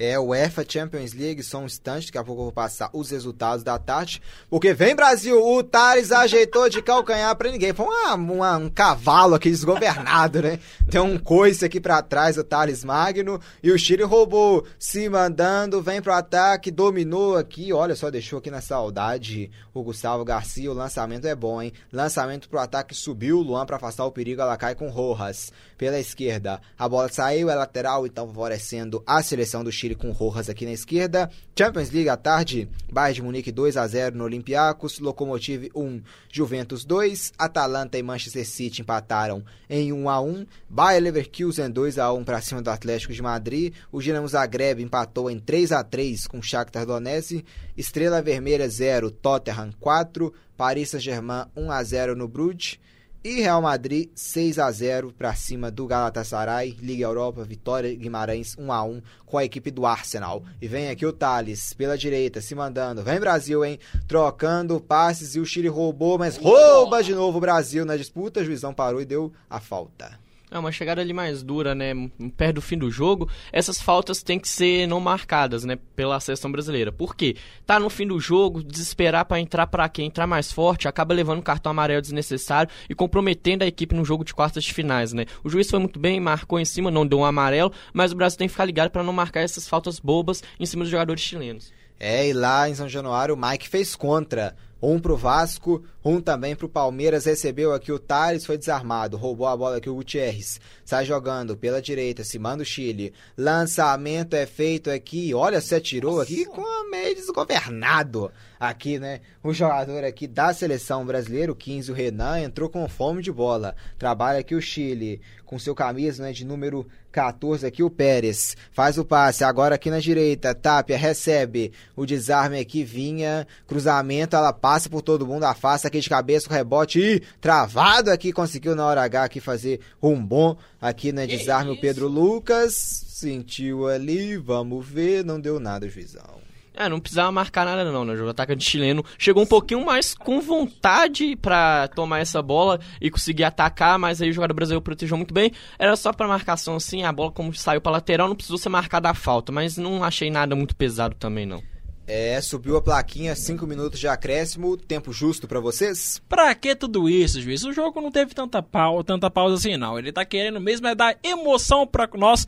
É 0.00 0.16
o 0.16 0.26
UEFA 0.28 0.64
Champions 0.68 1.12
League, 1.12 1.42
só 1.42 1.58
um 1.58 1.66
instante, 1.66 2.06
daqui 2.06 2.18
a 2.18 2.22
pouco 2.22 2.40
eu 2.42 2.44
vou 2.44 2.52
passar 2.52 2.88
os 2.92 3.10
resultados 3.10 3.64
da 3.64 3.78
tarde. 3.80 4.22
Porque 4.48 4.72
vem 4.72 4.94
Brasil, 4.94 5.44
o 5.44 5.60
Thales 5.62 6.12
ajeitou 6.12 6.68
de 6.68 6.80
calcanhar 6.80 7.34
pra 7.34 7.50
ninguém. 7.50 7.72
Foi 7.72 7.84
uma, 7.86 8.14
uma- 8.14 8.56
um 8.58 8.70
cavalo 8.70 9.34
aqui 9.34 9.50
desgovernado, 9.50 10.40
né? 10.40 10.60
Tem 10.88 11.00
um 11.00 11.18
coice 11.18 11.64
aqui 11.64 11.80
pra 11.80 12.00
trás, 12.00 12.38
o 12.38 12.44
Thales 12.44 12.84
Magno. 12.84 13.40
E 13.60 13.72
o 13.72 13.78
Chile 13.78 14.04
roubou, 14.04 14.64
se 14.78 15.08
mandando, 15.08 15.82
vem 15.82 16.00
pro 16.00 16.12
ataque, 16.12 16.70
dominou 16.70 17.36
aqui. 17.36 17.72
Olha 17.72 17.96
só, 17.96 18.08
deixou 18.08 18.38
aqui 18.38 18.52
na 18.52 18.60
saudade 18.60 19.50
o 19.74 19.82
Gustavo 19.82 20.24
Garcia. 20.24 20.70
O 20.70 20.74
lançamento 20.74 21.26
é 21.26 21.34
bom, 21.34 21.60
hein? 21.60 21.72
Lançamento 21.92 22.48
pro 22.48 22.60
ataque, 22.60 22.94
subiu 22.94 23.40
Luan 23.40 23.66
pra 23.66 23.76
afastar 23.76 24.04
o 24.04 24.12
perigo. 24.12 24.40
Ela 24.42 24.56
cai 24.56 24.76
com 24.76 24.88
Rojas 24.90 25.52
pela 25.76 25.98
esquerda. 25.98 26.60
A 26.78 26.88
bola 26.88 27.08
saiu, 27.08 27.50
é 27.50 27.54
lateral, 27.56 28.06
então 28.06 28.26
favorecendo 28.28 29.02
a 29.04 29.20
seleção 29.22 29.64
do 29.64 29.72
Chile 29.72 29.87
com 29.94 30.10
Rojas 30.10 30.48
aqui 30.48 30.64
na 30.64 30.72
esquerda. 30.72 31.30
Champions 31.56 31.90
League 31.90 32.08
à 32.08 32.16
tarde, 32.16 32.68
Bayern 32.92 33.14
de 33.14 33.22
Munique 33.22 33.52
2 33.52 33.76
a 33.76 33.86
0 33.86 34.16
no 34.16 34.24
Olympiacos, 34.24 34.98
Lokomotiv 34.98 35.70
1, 35.74 36.02
Juventus 36.30 36.84
2, 36.84 37.32
Atalanta 37.38 37.98
e 37.98 38.02
Manchester 38.02 38.46
City 38.46 38.82
empataram 38.82 39.44
em 39.68 39.92
1 39.92 40.08
a 40.08 40.20
1, 40.20 40.46
Bayer 40.68 41.02
Leverkusen 41.02 41.70
2 41.70 41.98
a 41.98 42.12
1 42.12 42.24
para 42.24 42.40
cima 42.40 42.62
do 42.62 42.70
Atlético 42.70 43.12
de 43.12 43.22
Madrid, 43.22 43.74
o 43.90 44.00
Dinamo 44.00 44.28
Zagreb 44.28 44.82
empatou 44.82 45.30
em 45.30 45.38
3 45.38 45.72
a 45.72 45.82
3 45.82 46.26
com 46.26 46.42
Shakhtar 46.42 46.86
Donetsk, 46.86 47.44
Estrela 47.76 48.22
Vermelha 48.22 48.68
0, 48.68 49.10
Tottenham 49.10 49.70
4, 49.80 50.32
Paris 50.56 50.90
Saint-Germain 50.90 51.46
1 51.56 51.70
a 51.70 51.82
0 51.82 52.16
no 52.16 52.28
Bruges, 52.28 52.78
E 53.22 53.40
Real 53.40 53.60
Madrid 53.60 54.10
6 54.14 54.60
a 54.60 54.70
0 54.70 55.12
para 55.12 55.34
cima 55.34 55.72
do 55.72 55.88
Galatasaray, 55.88 56.76
Liga 56.80 57.02
Europa, 57.02 57.42
Vitória 57.42 57.92
Guimarães 57.92 58.54
1 58.56 58.72
a 58.72 58.84
1 58.84 59.02
com 59.26 59.36
a 59.36 59.44
equipe 59.44 59.72
do 59.72 59.84
Arsenal. 59.84 60.44
E 60.62 60.68
vem 60.68 60.88
aqui 60.88 61.04
o 61.04 61.12
Thales 61.12 61.72
pela 61.72 61.98
direita, 61.98 62.40
se 62.40 62.54
mandando. 62.54 63.02
Vem 63.02 63.18
Brasil, 63.18 63.64
hein? 63.64 63.80
Trocando 64.06 64.80
passes 64.80 65.34
e 65.34 65.40
o 65.40 65.44
Chile 65.44 65.66
roubou, 65.66 66.16
mas 66.16 66.36
rouba 66.36 67.02
de 67.02 67.12
novo 67.12 67.38
o 67.38 67.40
Brasil 67.40 67.84
na 67.84 67.96
disputa. 67.96 68.38
O 68.38 68.44
juizão 68.44 68.72
parou 68.72 69.00
e 69.00 69.04
deu 69.04 69.32
a 69.50 69.58
falta. 69.58 70.16
É 70.50 70.58
uma 70.58 70.72
chegada 70.72 71.00
ali 71.00 71.12
mais 71.12 71.42
dura, 71.42 71.74
né? 71.74 71.92
Perto 72.36 72.56
do 72.56 72.62
fim 72.62 72.78
do 72.78 72.90
jogo. 72.90 73.28
Essas 73.52 73.80
faltas 73.80 74.22
têm 74.22 74.38
que 74.38 74.48
ser 74.48 74.86
não 74.86 74.98
marcadas, 74.98 75.64
né? 75.64 75.76
Pela 75.94 76.18
seleção 76.20 76.50
brasileira. 76.50 76.90
Por 76.90 77.14
quê? 77.14 77.36
Tá 77.66 77.78
no 77.78 77.90
fim 77.90 78.06
do 78.06 78.18
jogo, 78.18 78.62
desesperar 78.62 79.26
para 79.26 79.40
entrar 79.40 79.66
para 79.66 79.88
quem 79.88 80.06
entrar 80.06 80.26
mais 80.26 80.50
forte, 80.50 80.88
acaba 80.88 81.12
levando 81.12 81.40
um 81.40 81.42
cartão 81.42 81.70
amarelo 81.70 82.00
desnecessário 82.00 82.70
e 82.88 82.94
comprometendo 82.94 83.62
a 83.62 83.66
equipe 83.66 83.94
no 83.94 84.04
jogo 84.04 84.24
de 84.24 84.34
quartas 84.34 84.64
de 84.64 84.72
finais, 84.72 85.12
né? 85.12 85.26
O 85.44 85.50
juiz 85.50 85.68
foi 85.70 85.78
muito 85.78 85.98
bem, 85.98 86.18
marcou 86.18 86.58
em 86.58 86.64
cima, 86.64 86.90
não 86.90 87.06
deu 87.06 87.18
um 87.18 87.24
amarelo, 87.24 87.72
mas 87.92 88.12
o 88.12 88.16
Brasil 88.16 88.38
tem 88.38 88.48
que 88.48 88.52
ficar 88.52 88.64
ligado 88.64 88.90
para 88.90 89.02
não 89.02 89.12
marcar 89.12 89.40
essas 89.40 89.68
faltas 89.68 90.00
bobas 90.00 90.42
em 90.58 90.64
cima 90.64 90.82
dos 90.82 90.90
jogadores 90.90 91.22
chilenos. 91.22 91.72
É, 92.00 92.28
e 92.28 92.32
lá 92.32 92.68
em 92.68 92.74
São 92.74 92.88
Januário 92.88 93.34
o 93.34 93.38
Mike 93.38 93.68
fez 93.68 93.96
contra. 93.96 94.56
Um 94.80 95.00
pro 95.00 95.16
Vasco, 95.16 95.82
um 96.08 96.20
também 96.20 96.56
pro 96.56 96.68
Palmeiras. 96.68 97.26
Recebeu 97.26 97.74
aqui 97.74 97.92
o 97.92 97.98
Thales, 97.98 98.46
foi 98.46 98.56
desarmado. 98.56 99.16
Roubou 99.16 99.46
a 99.46 99.56
bola 99.56 99.76
aqui 99.76 99.90
o 99.90 99.94
Gutierrez. 99.94 100.60
Sai 100.84 101.04
jogando 101.04 101.56
pela 101.56 101.82
direita, 101.82 102.24
se 102.24 102.38
manda 102.38 102.62
o 102.62 102.66
Chile. 102.66 103.12
Lançamento 103.36 104.34
é 104.34 104.46
feito 104.46 104.90
aqui. 104.90 105.34
Olha, 105.34 105.60
se 105.60 105.74
atirou 105.74 106.20
aqui 106.20 106.46
com 106.46 106.64
a 106.64 106.88
meio 106.90 107.14
desgovernado. 107.14 108.32
Aqui, 108.58 108.98
né? 108.98 109.20
O 109.42 109.52
jogador 109.52 110.02
aqui 110.02 110.26
da 110.26 110.52
seleção 110.52 111.06
brasileira, 111.06 111.52
o 111.52 111.54
15, 111.54 111.92
o 111.92 111.94
Renan, 111.94 112.40
entrou 112.40 112.68
com 112.68 112.88
fome 112.88 113.22
de 113.22 113.30
bola. 113.30 113.76
Trabalha 113.96 114.40
aqui 114.40 114.54
o 114.54 114.60
Chile, 114.60 115.20
com 115.44 115.58
seu 115.58 115.74
camisa 115.74 116.24
né, 116.24 116.32
de 116.32 116.44
número 116.44 116.86
14 117.12 117.66
aqui 117.66 117.82
o 117.82 117.90
Pérez. 117.90 118.56
Faz 118.70 118.98
o 118.98 119.04
passe, 119.04 119.42
agora 119.42 119.74
aqui 119.74 119.90
na 119.90 119.98
direita. 119.98 120.54
Tapia 120.54 120.96
recebe 120.96 121.72
o 121.96 122.04
desarme 122.04 122.58
aqui, 122.58 122.84
vinha. 122.84 123.46
Cruzamento, 123.66 124.36
ela 124.36 124.52
passa 124.52 124.88
por 124.88 125.02
todo 125.02 125.26
mundo, 125.26 125.44
afasta 125.44 125.88
aqui 125.88 125.97
de 126.00 126.08
cabeça 126.08 126.48
o 126.48 126.52
rebote 126.52 127.00
e 127.00 127.20
travado 127.40 128.10
aqui, 128.10 128.32
conseguiu 128.32 128.74
na 128.74 128.86
hora 128.86 129.02
H 129.02 129.24
aqui 129.24 129.40
fazer 129.40 129.80
um 130.02 130.24
bom 130.24 130.56
aqui 130.80 131.12
na 131.12 131.26
desarme 131.26 131.72
o 131.72 131.80
Pedro 131.80 132.08
Lucas. 132.08 132.74
Sentiu 132.74 133.88
ali, 133.88 134.36
vamos 134.36 134.86
ver, 134.86 135.24
não 135.24 135.40
deu 135.40 135.58
nada, 135.58 135.88
juizão. 135.88 136.48
É, 136.78 136.88
não 136.88 137.00
precisava 137.00 137.32
marcar 137.32 137.66
nada 137.66 137.90
não, 137.90 138.04
né? 138.04 138.14
O 138.14 138.28
atacante 138.28 138.62
chileno 138.62 139.04
chegou 139.18 139.42
um 139.42 139.46
pouquinho 139.46 139.84
mais 139.84 140.14
com 140.14 140.40
vontade 140.40 141.34
para 141.34 141.88
tomar 141.88 142.20
essa 142.20 142.40
bola 142.40 142.78
e 143.00 143.10
conseguir 143.10 143.42
atacar, 143.42 143.98
mas 143.98 144.22
aí 144.22 144.30
o 144.30 144.32
jogador 144.32 144.54
brasileiro 144.54 144.80
protegeu 144.80 145.16
muito 145.16 145.34
bem. 145.34 145.50
Era 145.76 145.96
só 145.96 146.12
para 146.12 146.28
marcação 146.28 146.76
assim, 146.76 147.02
a 147.02 147.10
bola 147.10 147.32
como 147.32 147.52
saiu 147.52 147.80
para 147.80 147.90
lateral, 147.90 148.28
não 148.28 148.36
precisou 148.36 148.58
ser 148.58 148.68
marcada 148.68 149.10
a 149.10 149.14
falta, 149.14 149.50
mas 149.50 149.76
não 149.76 150.04
achei 150.04 150.30
nada 150.30 150.54
muito 150.54 150.76
pesado 150.76 151.16
também 151.16 151.44
não. 151.44 151.60
É, 152.10 152.40
subiu 152.40 152.74
a 152.78 152.80
plaquinha, 152.80 153.36
5 153.36 153.66
minutos 153.66 154.00
de 154.00 154.08
acréscimo, 154.08 154.78
tempo 154.78 155.12
justo 155.12 155.46
para 155.46 155.60
vocês? 155.60 156.22
Pra 156.26 156.54
que 156.54 156.74
tudo 156.74 157.06
isso, 157.06 157.38
juiz? 157.38 157.62
O 157.64 157.72
jogo 157.72 158.00
não 158.00 158.10
teve 158.10 158.34
tanta, 158.34 158.62
pau, 158.62 159.04
tanta 159.04 159.30
pausa 159.30 159.56
assim, 159.56 159.76
não. 159.76 159.98
Ele 159.98 160.10
tá 160.10 160.24
querendo 160.24 160.58
mesmo 160.58 160.86
é 160.86 160.94
dar 160.94 161.18
emoção 161.22 161.86
para 161.86 162.08
nós 162.14 162.46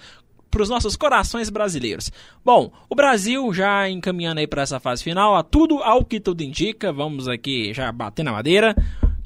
para 0.51 0.63
os 0.63 0.69
nossos 0.71 0.97
corações 0.97 1.51
brasileiros. 1.51 2.11
Bom, 2.43 2.73
o 2.89 2.95
Brasil 2.95 3.53
já 3.53 3.89
encaminhando 3.89 4.41
aí 4.41 4.47
para 4.47 4.63
essa 4.63 4.81
fase 4.81 5.05
final, 5.05 5.37
a 5.37 5.43
tudo 5.43 5.83
ao 5.83 6.05
que 6.07 6.19
tudo 6.19 6.43
indica, 6.43 6.91
vamos 6.91 7.29
aqui 7.29 7.73
já 7.73 7.93
bater 7.93 8.25
na 8.25 8.33
madeira, 8.33 8.75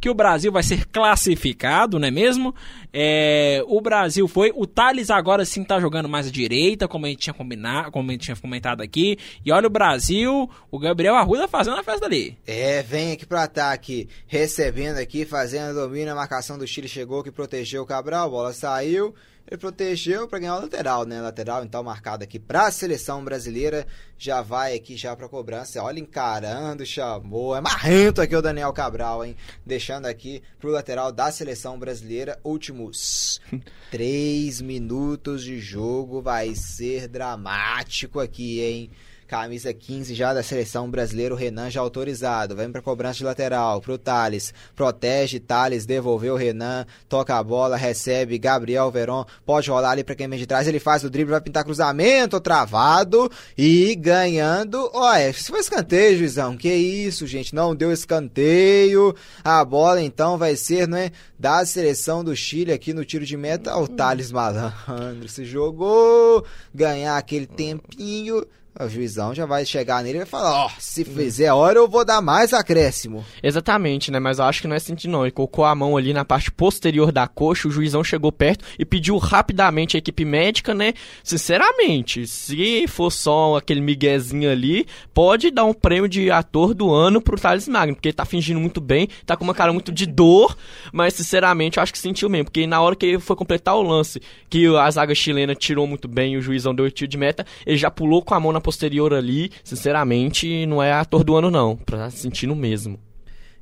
que 0.05 0.11
o 0.11 0.15
Brasil 0.15 0.53
vai 0.53 0.63
ser 0.63 0.85
classificado, 0.85 1.99
não 1.99 2.07
é 2.07 2.11
mesmo? 2.11 2.55
É, 2.93 3.65
o 3.67 3.81
Brasil 3.81 4.29
foi, 4.29 4.53
o 4.55 4.67
Thales 4.67 5.09
agora 5.09 5.47
sim 5.47 5.65
tá 5.65 5.81
jogando 5.81 6.11
mais 6.11 6.27
à 6.27 6.31
direita, 6.31 6.87
como 6.87 7.07
a 7.07 7.09
gente 7.09 7.21
tinha 7.21 7.33
combinado, 7.33 7.91
como 7.91 8.11
a 8.11 8.13
gente 8.13 8.25
tinha 8.25 8.37
comentado 8.37 8.83
aqui. 8.83 9.17
E 9.43 9.51
olha 9.51 9.67
o 9.67 9.71
Brasil, 9.71 10.51
o 10.71 10.79
Gabriel 10.79 11.15
Arruda 11.15 11.49
fazendo 11.49 11.79
a 11.79 11.83
festa 11.83 12.05
ali. 12.05 12.37
É, 12.47 12.83
vem 12.83 13.13
aqui 13.13 13.25
pro 13.25 13.39
ataque, 13.39 14.07
recebendo 14.27 14.99
aqui, 14.99 15.25
fazendo 15.25 15.75
domínio, 15.75 16.13
a 16.13 16.17
marcação 16.17 16.59
do 16.59 16.67
Chile 16.67 16.87
chegou 16.87 17.25
que 17.25 17.31
protegeu 17.31 17.83
o 17.83 17.87
Cabral, 17.87 18.27
a 18.27 18.31
bola 18.31 18.53
saiu 18.53 19.15
ele 19.47 19.59
protegeu 19.59 20.27
para 20.27 20.39
ganhar 20.39 20.57
o 20.57 20.63
lateral, 20.63 21.05
né? 21.05 21.21
Lateral 21.21 21.65
então 21.65 21.83
marcado 21.83 22.25
aqui 22.25 22.39
para 22.39 22.67
a 22.67 22.71
seleção 22.71 23.23
brasileira, 23.23 23.87
já 24.17 24.41
vai 24.41 24.75
aqui 24.75 24.97
já 24.97 25.15
para 25.15 25.29
cobrança. 25.29 25.83
Olha 25.83 26.01
encarando, 26.01 26.87
chamou, 26.87 27.55
é 27.55 27.61
marrento 27.61 28.21
aqui 28.23 28.35
o 28.35 28.43
Daniel 28.43 28.73
Cabral, 28.73 29.25
hein? 29.25 29.37
Deixando 29.65 30.07
aqui 30.07 30.43
pro 30.59 30.71
lateral 30.71 31.13
da 31.13 31.31
seleção 31.31 31.79
brasileira, 31.79 32.39
últimos 32.43 33.41
três 33.91 34.61
minutos 34.61 35.43
de 35.43 35.61
jogo, 35.61 36.23
vai 36.23 36.55
ser 36.55 37.07
dramático 37.07 38.21
aqui, 38.21 38.61
hein? 38.61 38.91
Camisa 39.27 39.73
15 39.73 40.15
já 40.15 40.35
da 40.35 40.43
seleção 40.43 40.91
brasileira, 40.91 41.35
o 41.35 41.37
Renan 41.37 41.71
já 41.71 41.81
autorizado. 41.81 42.55
Vem 42.55 42.71
para 42.71 42.83
cobrança 42.83 43.19
de 43.19 43.25
lateral, 43.25 43.81
pro 43.81 43.97
Thales. 43.97 44.53
Protege, 44.77 45.41
Thales, 45.41 45.87
devolveu 45.87 46.35
o 46.35 46.37
Renan. 46.37 46.87
Toca 47.09 47.37
a 47.37 47.43
bola, 47.43 47.77
recebe 47.77 48.39
Gabriel 48.39 48.91
Veron. 48.91 49.25
Pode 49.45 49.71
rolar 49.71 49.93
ali 49.93 50.05
para 50.05 50.15
quem 50.15 50.29
vem 50.29 50.39
de 50.39 50.47
trás. 50.47 50.69
Ele 50.69 50.79
faz 50.79 51.05
o 51.05 51.11
drible, 51.11 51.31
vai 51.31 51.41
pintar 51.41 51.65
cruzamento, 51.65 52.41
travado. 52.41 53.31
E 53.57 53.95
ganhando. 53.95 54.91
Olha, 54.93 55.31
isso 55.31 55.51
foi 55.51 55.61
escanteio, 55.61 56.19
juizão. 56.19 56.57
Que 56.57 56.73
isso, 56.73 57.27
gente. 57.27 57.55
Não 57.55 57.75
deu 57.75 57.93
escanteio. 57.93 59.15
A 59.43 59.65
bola 59.65 60.03
então 60.03 60.37
vai 60.37 60.55
ser, 60.57 60.87
não 60.87 60.99
é? 60.99 61.11
Da 61.39 61.65
seleção 61.65 62.23
do 62.23 62.37
Chile 62.37 62.73
aqui 62.73 62.93
no 62.93 63.05
tiro 63.05 63.25
de 63.25 63.37
meta. 63.37 63.77
O 63.77 63.89
Thales 63.89 64.31
Malandro 64.31 65.29
se 65.29 65.45
jogou. 65.45 66.45
Ganhar 66.75 67.17
aquele 67.17 67.47
tempinho 67.47 68.45
o 68.81 68.89
juizão 68.89 69.33
já 69.33 69.47
vai 69.47 69.65
chegar 69.65 70.03
nele 70.03 70.17
e 70.17 70.19
vai 70.19 70.27
falar, 70.27 70.65
ó, 70.65 70.67
oh, 70.67 70.71
se 70.81 71.05
fizer 71.05 71.53
hora 71.53 71.79
eu 71.79 71.89
vou 71.89 72.05
dar 72.05 72.21
mais 72.21 72.53
acréscimo. 72.53 73.25
Exatamente, 73.43 74.11
né? 74.11 74.19
Mas 74.19 74.39
eu 74.39 74.45
acho 74.45 74.63
que 74.63 74.67
não 74.67 74.75
é 74.75 74.81
sentido 74.81 75.13
não. 75.13 75.23
Ele 75.23 75.31
colocou 75.31 75.65
a 75.65 75.75
mão 75.75 75.97
ali 75.97 76.13
na 76.13 76.25
parte 76.25 76.51
posterior 76.51 77.13
da 77.13 77.29
coxa, 77.29 77.69
o 77.69 77.71
juizão 77.71 78.03
chegou 78.03 78.33
perto 78.33 78.65
e 78.79 78.85
pediu 78.85 79.17
rapidamente 79.17 79.97
a 79.97 79.99
equipe 79.99 80.25
médica, 80.25 80.75
né? 80.75 80.93
Sinceramente, 81.23 82.27
se 82.27 82.87
for 82.89 83.11
só 83.11 83.57
aquele 83.57 83.81
miguezinho 83.81 84.51
ali, 84.51 84.87
pode 85.13 85.51
dar 85.51 85.65
um 85.65 85.75
prêmio 85.75 86.09
de 86.09 86.31
ator 86.31 86.75
do 86.75 86.93
ano 86.93 87.21
pro 87.21 87.39
Thales 87.39 87.69
Magno, 87.69 87.95
porque 87.95 88.09
ele 88.09 88.17
tá 88.17 88.25
fingindo 88.25 88.59
muito 88.59 88.81
bem, 88.81 89.09
tá 89.25 89.37
com 89.37 89.45
uma 89.45 89.55
cara 89.55 89.73
muito 89.73 89.93
de 89.93 90.07
dor, 90.07 90.57
mas 90.93 91.15
sinceramente 91.15 91.77
eu 91.77 91.83
acho 91.83 91.93
que 91.93 91.99
sentiu 91.99 92.29
mesmo, 92.29 92.47
porque 92.47 92.67
na 92.67 92.81
hora 92.81 92.97
que 92.97 93.07
ele 93.07 93.19
foi 93.21 93.37
completar 93.37 93.77
o 93.77 93.83
lance, 93.83 94.21
que 94.51 94.67
a 94.77 94.91
zaga 94.91 95.15
chilena 95.15 95.55
tirou 95.55 95.87
muito 95.87 96.09
bem 96.09 96.35
e 96.35 96.37
o 96.37 96.43
juizão 96.43 96.75
deu 96.75 96.87
o 96.87 96.91
tiro 96.91 97.09
de 97.09 97.17
meta, 97.17 97.47
ele 97.65 97.77
já 97.77 97.91
pulou 97.91 98.23
com 98.23 98.35
a 98.35 98.41
mão 98.41 98.53
na 98.53 98.64
posterior 98.65 99.13
ali, 99.13 99.53
sinceramente, 99.63 100.65
não 100.65 100.83
é 100.83 100.91
ator 100.91 101.23
do 101.23 101.37
ano 101.37 101.51
não, 101.51 101.77
pra 101.77 102.11
sentir 102.11 102.47
no 102.47 102.57
mesmo. 102.57 102.99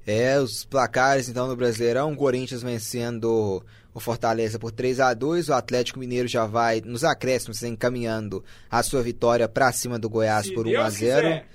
É, 0.06 0.38
os 0.38 0.64
placares 0.64 1.28
então 1.28 1.48
no 1.48 1.56
Brasileirão, 1.56 2.14
Corinthians 2.14 2.62
vencendo 2.62 3.62
o 3.92 4.00
Fortaleza 4.00 4.58
por 4.58 4.70
3 4.70 5.00
a 5.00 5.12
2 5.12 5.48
o 5.48 5.54
Atlético 5.54 5.98
Mineiro 5.98 6.26
já 6.26 6.46
vai 6.46 6.80
nos 6.80 7.04
acréscimos 7.04 7.62
encaminhando 7.62 8.42
a 8.70 8.82
sua 8.82 9.02
vitória 9.02 9.48
para 9.48 9.70
cima 9.70 9.98
do 9.98 10.08
Goiás 10.08 10.46
Se 10.46 10.54
por 10.54 10.66
1 10.66 10.80
a 10.80 10.90
0. 10.90 11.28
Quiser. 11.28 11.46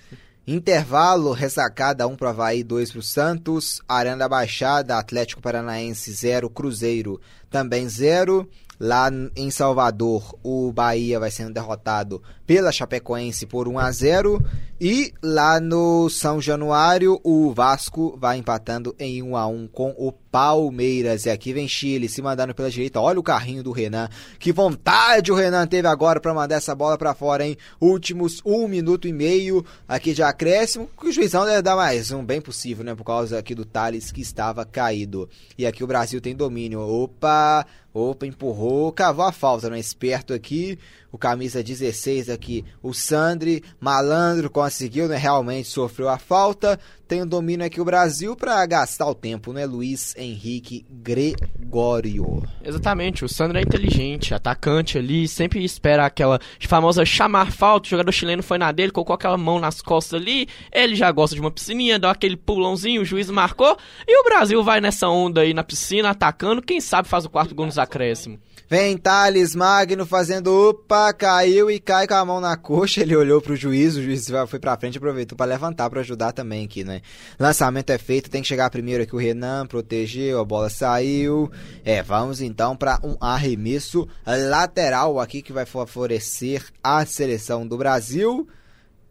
Intervalo, 0.45 1.33
ressacada 1.33 2.07
1 2.07 2.15
para 2.15 2.29
Havaí, 2.29 2.63
2 2.63 2.91
para 2.91 2.99
o 2.99 3.03
Santos. 3.03 3.81
Arana 3.85 4.19
da 4.19 4.29
Baixada, 4.29 4.97
Atlético 4.97 5.41
Paranaense 5.41 6.09
0, 6.09 6.49
Cruzeiro 6.49 7.19
também 7.49 7.89
0. 7.89 8.47
Lá 8.79 9.09
em 9.35 9.49
Salvador, 9.49 10.37
o 10.43 10.71
Bahia 10.71 11.19
vai 11.19 11.31
sendo 11.31 11.53
derrotado 11.53 12.21
pela 12.45 12.71
Chapecoense 12.71 13.47
por 13.47 13.67
1 13.67 13.79
a 13.79 13.91
0 13.91 14.43
e 14.79 15.11
lá 15.23 15.59
no 15.59 16.07
São 16.07 16.39
Januário 16.39 17.19
o 17.23 17.51
Vasco 17.51 18.15
vai 18.19 18.37
empatando 18.37 18.95
em 18.99 19.23
1 19.23 19.35
a 19.35 19.47
1 19.47 19.67
com 19.69 19.95
o 19.97 20.11
Palmeiras. 20.11 21.25
E 21.25 21.31
aqui 21.31 21.51
vem 21.51 21.67
Chile 21.67 22.07
se 22.07 22.21
mandando 22.21 22.53
pela 22.53 22.69
direita. 22.69 23.01
Olha 23.01 23.19
o 23.19 23.23
carrinho 23.23 23.63
do 23.63 23.71
Renan. 23.71 24.07
Que 24.37 24.51
vontade 24.51 25.31
o 25.31 25.35
Renan 25.35 25.65
teve 25.65 25.87
agora 25.87 26.19
para 26.19 26.31
mandar 26.31 26.57
essa 26.57 26.75
bola 26.75 26.95
para 26.95 27.15
fora, 27.15 27.43
hein? 27.43 27.57
Últimos 27.81 28.39
um 28.45 28.67
minuto 28.67 29.07
e 29.07 29.13
meio 29.13 29.65
aqui 29.87 30.13
de 30.13 30.21
acréscimo. 30.21 30.87
Que 30.99 31.07
o 31.07 31.11
juizão 31.11 31.43
deve 31.43 31.63
dar 31.63 31.75
mais 31.75 32.11
um, 32.11 32.23
bem 32.23 32.39
possível, 32.39 32.85
né? 32.85 32.93
Por 32.93 33.03
causa 33.03 33.39
aqui 33.39 33.55
do 33.55 33.65
Thales 33.65 34.11
que 34.11 34.21
estava 34.21 34.63
caído. 34.63 35.27
E 35.57 35.65
aqui 35.65 35.83
o 35.83 35.87
Brasil 35.87 36.21
tem 36.21 36.35
domínio. 36.35 36.81
Opa! 36.81 37.65
Opa, 37.93 38.27
empurrou, 38.27 38.91
cavou 38.91 39.25
a 39.25 39.31
falta, 39.31 39.71
né? 39.71 39.79
Esperto 39.79 40.31
aqui, 40.31 40.77
o 41.17 41.19
camisa 41.19 41.63
16 41.63 42.29
aqui, 42.29 42.63
o 42.81 42.93
Sandri, 42.93 43.63
malandro, 43.79 44.51
conseguiu, 44.51 45.07
né? 45.07 45.17
Realmente 45.17 45.67
sofreu 45.67 46.07
a 46.07 46.19
falta. 46.19 46.79
Tem 47.07 47.21
o 47.21 47.25
domínio 47.25 47.65
aqui 47.65 47.81
o 47.81 47.85
Brasil 47.85 48.35
para 48.35 48.63
gastar 48.65 49.07
o 49.07 49.15
tempo, 49.15 49.51
né? 49.51 49.65
Luiz 49.65 50.13
Henrique. 50.15 50.85
Gregório. 50.91 52.43
Exatamente, 52.63 53.25
o 53.25 53.29
Sandro 53.29 53.57
é 53.57 53.61
inteligente, 53.61 54.33
atacante 54.33 54.97
ali, 54.97 55.27
sempre 55.27 55.63
espera 55.63 56.05
aquela 56.05 56.39
famosa 56.59 57.03
chamar 57.03 57.51
falta. 57.51 57.87
O 57.87 57.89
jogador 57.89 58.11
chileno 58.11 58.43
foi 58.43 58.59
na 58.59 58.71
dele, 58.71 58.91
colocou 58.91 59.15
aquela 59.15 59.37
mão 59.37 59.59
nas 59.59 59.81
costas 59.81 60.21
ali. 60.21 60.47
Ele 60.71 60.95
já 60.95 61.09
gosta 61.11 61.33
de 61.33 61.41
uma 61.41 61.49
piscininha, 61.49 61.97
deu 61.97 62.09
aquele 62.09 62.37
pulãozinho, 62.37 63.01
o 63.01 63.05
juiz 63.05 63.29
marcou. 63.31 63.75
E 64.07 64.21
o 64.21 64.23
Brasil 64.23 64.63
vai 64.63 64.79
nessa 64.79 65.07
onda 65.07 65.41
aí 65.41 65.53
na 65.53 65.63
piscina, 65.63 66.11
atacando. 66.11 66.61
Quem 66.61 66.79
sabe 66.79 67.07
faz 67.07 67.25
o 67.25 67.29
quarto 67.29 67.55
gol 67.55 67.65
nos 67.65 67.79
acréscimos. 67.79 68.39
Vem 68.69 68.97
Thales 68.97 69.55
Magno 69.55 70.05
fazendo 70.05 70.47
opa, 70.51 71.13
caiu 71.13 71.71
e 71.71 71.79
cai 71.79 72.05
com 72.05 72.15
a 72.15 72.25
mão 72.25 72.41
na 72.41 72.57
coxa. 72.57 72.99
Ele 73.01 73.15
olhou 73.15 73.41
pro 73.41 73.55
juiz, 73.55 73.95
o 73.95 74.03
juiz 74.03 74.27
foi 74.49 74.59
pra 74.59 74.75
frente 74.75 74.97
aproveitou 74.97 75.37
para 75.37 75.45
levantar 75.45 75.89
para 75.89 76.01
ajudar 76.01 76.33
também 76.33 76.65
aqui, 76.65 76.83
né? 76.83 77.01
Lançamento 77.39 77.91
é 77.91 77.97
feito, 77.97 78.29
tem 78.29 78.41
que 78.41 78.47
chegar 78.47 78.69
primeiro 78.69 79.03
aqui 79.03 79.15
o 79.15 79.19
Renan, 79.19 79.65
protegeu, 79.65 80.41
a 80.41 80.43
bola 80.43 80.69
saiu. 80.69 81.49
É, 81.85 82.03
vamos 82.03 82.41
então 82.41 82.75
para 82.75 82.99
um 83.01 83.15
arremesso 83.21 84.05
lateral 84.25 85.17
aqui 85.17 85.41
que 85.41 85.53
vai 85.53 85.65
favorecer 85.65 86.65
a 86.83 87.05
seleção 87.05 87.65
do 87.65 87.77
Brasil 87.77 88.45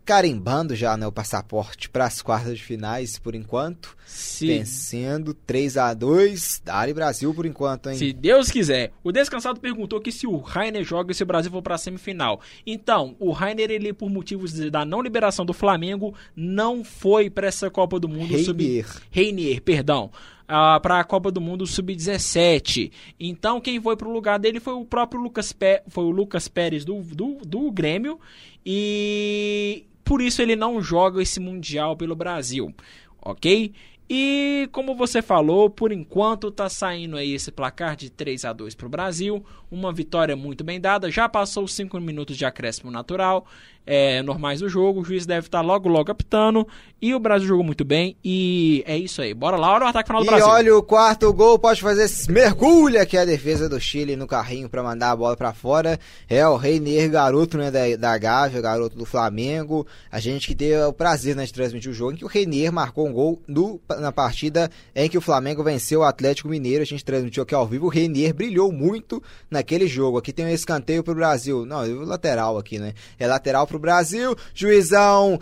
carimbando 0.06 0.76
já 0.76 0.96
né, 0.96 1.04
o 1.04 1.10
passaporte 1.10 1.90
para 1.90 2.04
as 2.04 2.22
quartas 2.22 2.56
de 2.56 2.62
finais 2.62 3.18
por 3.18 3.34
enquanto. 3.34 3.96
Se, 4.06 4.46
Vencendo 4.46 5.34
3 5.34 5.76
a 5.76 5.92
2 5.92 6.62
Dali 6.64 6.94
Brasil 6.94 7.34
por 7.34 7.44
enquanto, 7.44 7.90
hein? 7.90 7.96
se 7.96 8.12
Deus 8.12 8.48
quiser. 8.48 8.92
O 9.02 9.10
Descansado 9.10 9.58
perguntou 9.58 10.00
que 10.00 10.12
se 10.12 10.24
o 10.24 10.36
Rainer 10.36 10.84
joga 10.84 11.10
e 11.10 11.14
se 11.14 11.24
o 11.24 11.26
Brasil 11.26 11.50
for 11.50 11.60
para 11.60 11.74
a 11.74 11.78
semifinal. 11.78 12.40
Então, 12.64 13.16
o 13.18 13.32
Rainer, 13.32 13.68
ele, 13.68 13.92
por 13.92 14.08
motivos 14.08 14.52
da 14.70 14.84
não 14.84 15.02
liberação 15.02 15.44
do 15.44 15.52
Flamengo, 15.52 16.14
não 16.36 16.84
foi 16.84 17.28
para 17.28 17.48
essa 17.48 17.68
Copa 17.68 17.98
do 17.98 18.08
Mundo 18.08 18.38
sub... 18.38 18.62
Reinier. 18.62 18.86
Reinier, 19.10 19.60
perdão. 19.60 20.12
para 20.46 21.00
a 21.00 21.04
Copa 21.04 21.32
do 21.32 21.40
Mundo 21.40 21.66
Sub-17. 21.66 22.92
Então, 23.18 23.60
quem 23.60 23.82
foi 23.82 23.96
pro 23.96 24.12
lugar 24.12 24.38
dele 24.38 24.60
foi 24.60 24.74
o 24.74 24.84
próprio 24.84 25.20
Lucas, 25.20 25.52
Pé, 25.52 25.82
foi 25.88 26.04
o 26.04 26.10
Lucas 26.10 26.46
Pérez 26.46 26.84
do, 26.84 27.02
do, 27.02 27.38
do 27.44 27.72
Grêmio. 27.72 28.20
E 28.64 29.84
por 30.06 30.22
isso 30.22 30.40
ele 30.40 30.54
não 30.54 30.80
joga 30.80 31.20
esse 31.20 31.40
Mundial 31.40 31.96
pelo 31.96 32.14
Brasil. 32.14 32.72
Ok? 33.20 33.74
E 34.08 34.68
como 34.70 34.94
você 34.94 35.20
falou, 35.20 35.68
por 35.68 35.90
enquanto 35.90 36.48
tá 36.52 36.68
saindo 36.68 37.16
aí 37.16 37.32
esse 37.32 37.50
placar 37.50 37.96
de 37.96 38.08
3 38.08 38.44
a 38.44 38.52
2 38.52 38.76
pro 38.76 38.88
Brasil, 38.88 39.44
uma 39.68 39.92
vitória 39.92 40.36
muito 40.36 40.62
bem 40.62 40.80
dada, 40.80 41.10
já 41.10 41.28
passou 41.28 41.64
os 41.64 41.74
5 41.74 41.98
minutos 41.98 42.36
de 42.36 42.44
acréscimo 42.44 42.88
natural, 42.88 43.44
é, 43.86 44.20
normais 44.22 44.60
do 44.60 44.68
jogo, 44.68 45.00
o 45.00 45.04
juiz 45.04 45.24
deve 45.26 45.46
estar 45.46 45.60
logo 45.60 45.88
logo 45.88 46.10
apitando, 46.10 46.66
e 47.00 47.14
o 47.14 47.18
Brasil 47.20 47.46
jogou 47.48 47.64
muito 47.64 47.84
bem, 47.84 48.16
e 48.24 48.82
é 48.86 48.96
isso 48.98 49.22
aí, 49.22 49.32
bora 49.32 49.56
lá, 49.56 49.72
olha 49.74 49.84
o 49.84 49.88
ataque 49.88 50.08
final 50.08 50.22
do 50.22 50.26
E 50.26 50.30
Brasil. 50.30 50.48
olha 50.48 50.76
o 50.76 50.82
quarto 50.82 51.32
gol, 51.32 51.58
pode 51.58 51.80
fazer 51.80 52.04
esse 52.04 52.30
mergulha 52.30 53.04
que 53.06 53.16
é 53.16 53.20
a 53.20 53.24
defesa 53.24 53.68
do 53.68 53.78
Chile 53.80 54.16
no 54.16 54.26
carrinho 54.26 54.68
para 54.68 54.82
mandar 54.82 55.10
a 55.12 55.16
bola 55.16 55.36
para 55.36 55.52
fora. 55.52 55.98
É 56.28 56.46
o 56.48 56.56
Reiner, 56.56 57.10
garoto 57.10 57.56
né, 57.58 57.70
da, 57.70 57.94
da 57.96 58.18
Gávea, 58.18 58.60
garoto 58.60 58.96
do 58.96 59.04
Flamengo. 59.04 59.86
A 60.10 60.18
gente 60.18 60.46
que 60.48 60.54
teve 60.54 60.82
o 60.84 60.92
prazer 60.92 61.36
né, 61.36 61.44
de 61.44 61.52
transmitir 61.52 61.90
o 61.90 61.94
jogo 61.94 62.12
em 62.12 62.16
que 62.16 62.24
o 62.24 62.28
Reiner 62.28 62.72
marcou 62.72 63.06
um 63.06 63.12
gol 63.12 63.40
no- 63.46 63.80
na 64.00 64.10
partida 64.10 64.70
em 64.94 65.08
que 65.08 65.18
o 65.18 65.20
Flamengo 65.20 65.62
venceu 65.62 66.00
o 66.00 66.04
Atlético 66.04 66.48
Mineiro. 66.48 66.82
A 66.82 66.86
gente 66.86 67.04
transmitiu 67.04 67.42
aqui 67.42 67.54
ao 67.54 67.66
vivo. 67.66 67.86
O 67.86 67.90
Reiner 67.90 68.34
brilhou 68.34 68.72
muito 68.72 69.22
naquele 69.50 69.86
jogo. 69.86 70.18
Aqui 70.18 70.32
tem 70.32 70.44
um 70.46 70.48
escanteio 70.48 71.02
pro 71.04 71.14
Brasil. 71.14 71.64
Não, 71.66 71.82
é 71.84 71.88
lateral 71.88 72.58
aqui, 72.58 72.78
né? 72.78 72.94
É 73.18 73.26
lateral 73.26 73.66
pro 73.66 73.75
Brasil. 73.78 74.36
Juizão 74.54 75.38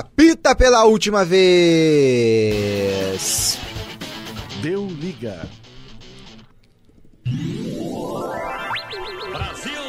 apita 0.00 0.54
pela 0.54 0.84
última 0.84 1.24
vez. 1.24 1.48
Deu 4.62 4.86
liga. 4.86 5.48
Brasil. 9.32 9.82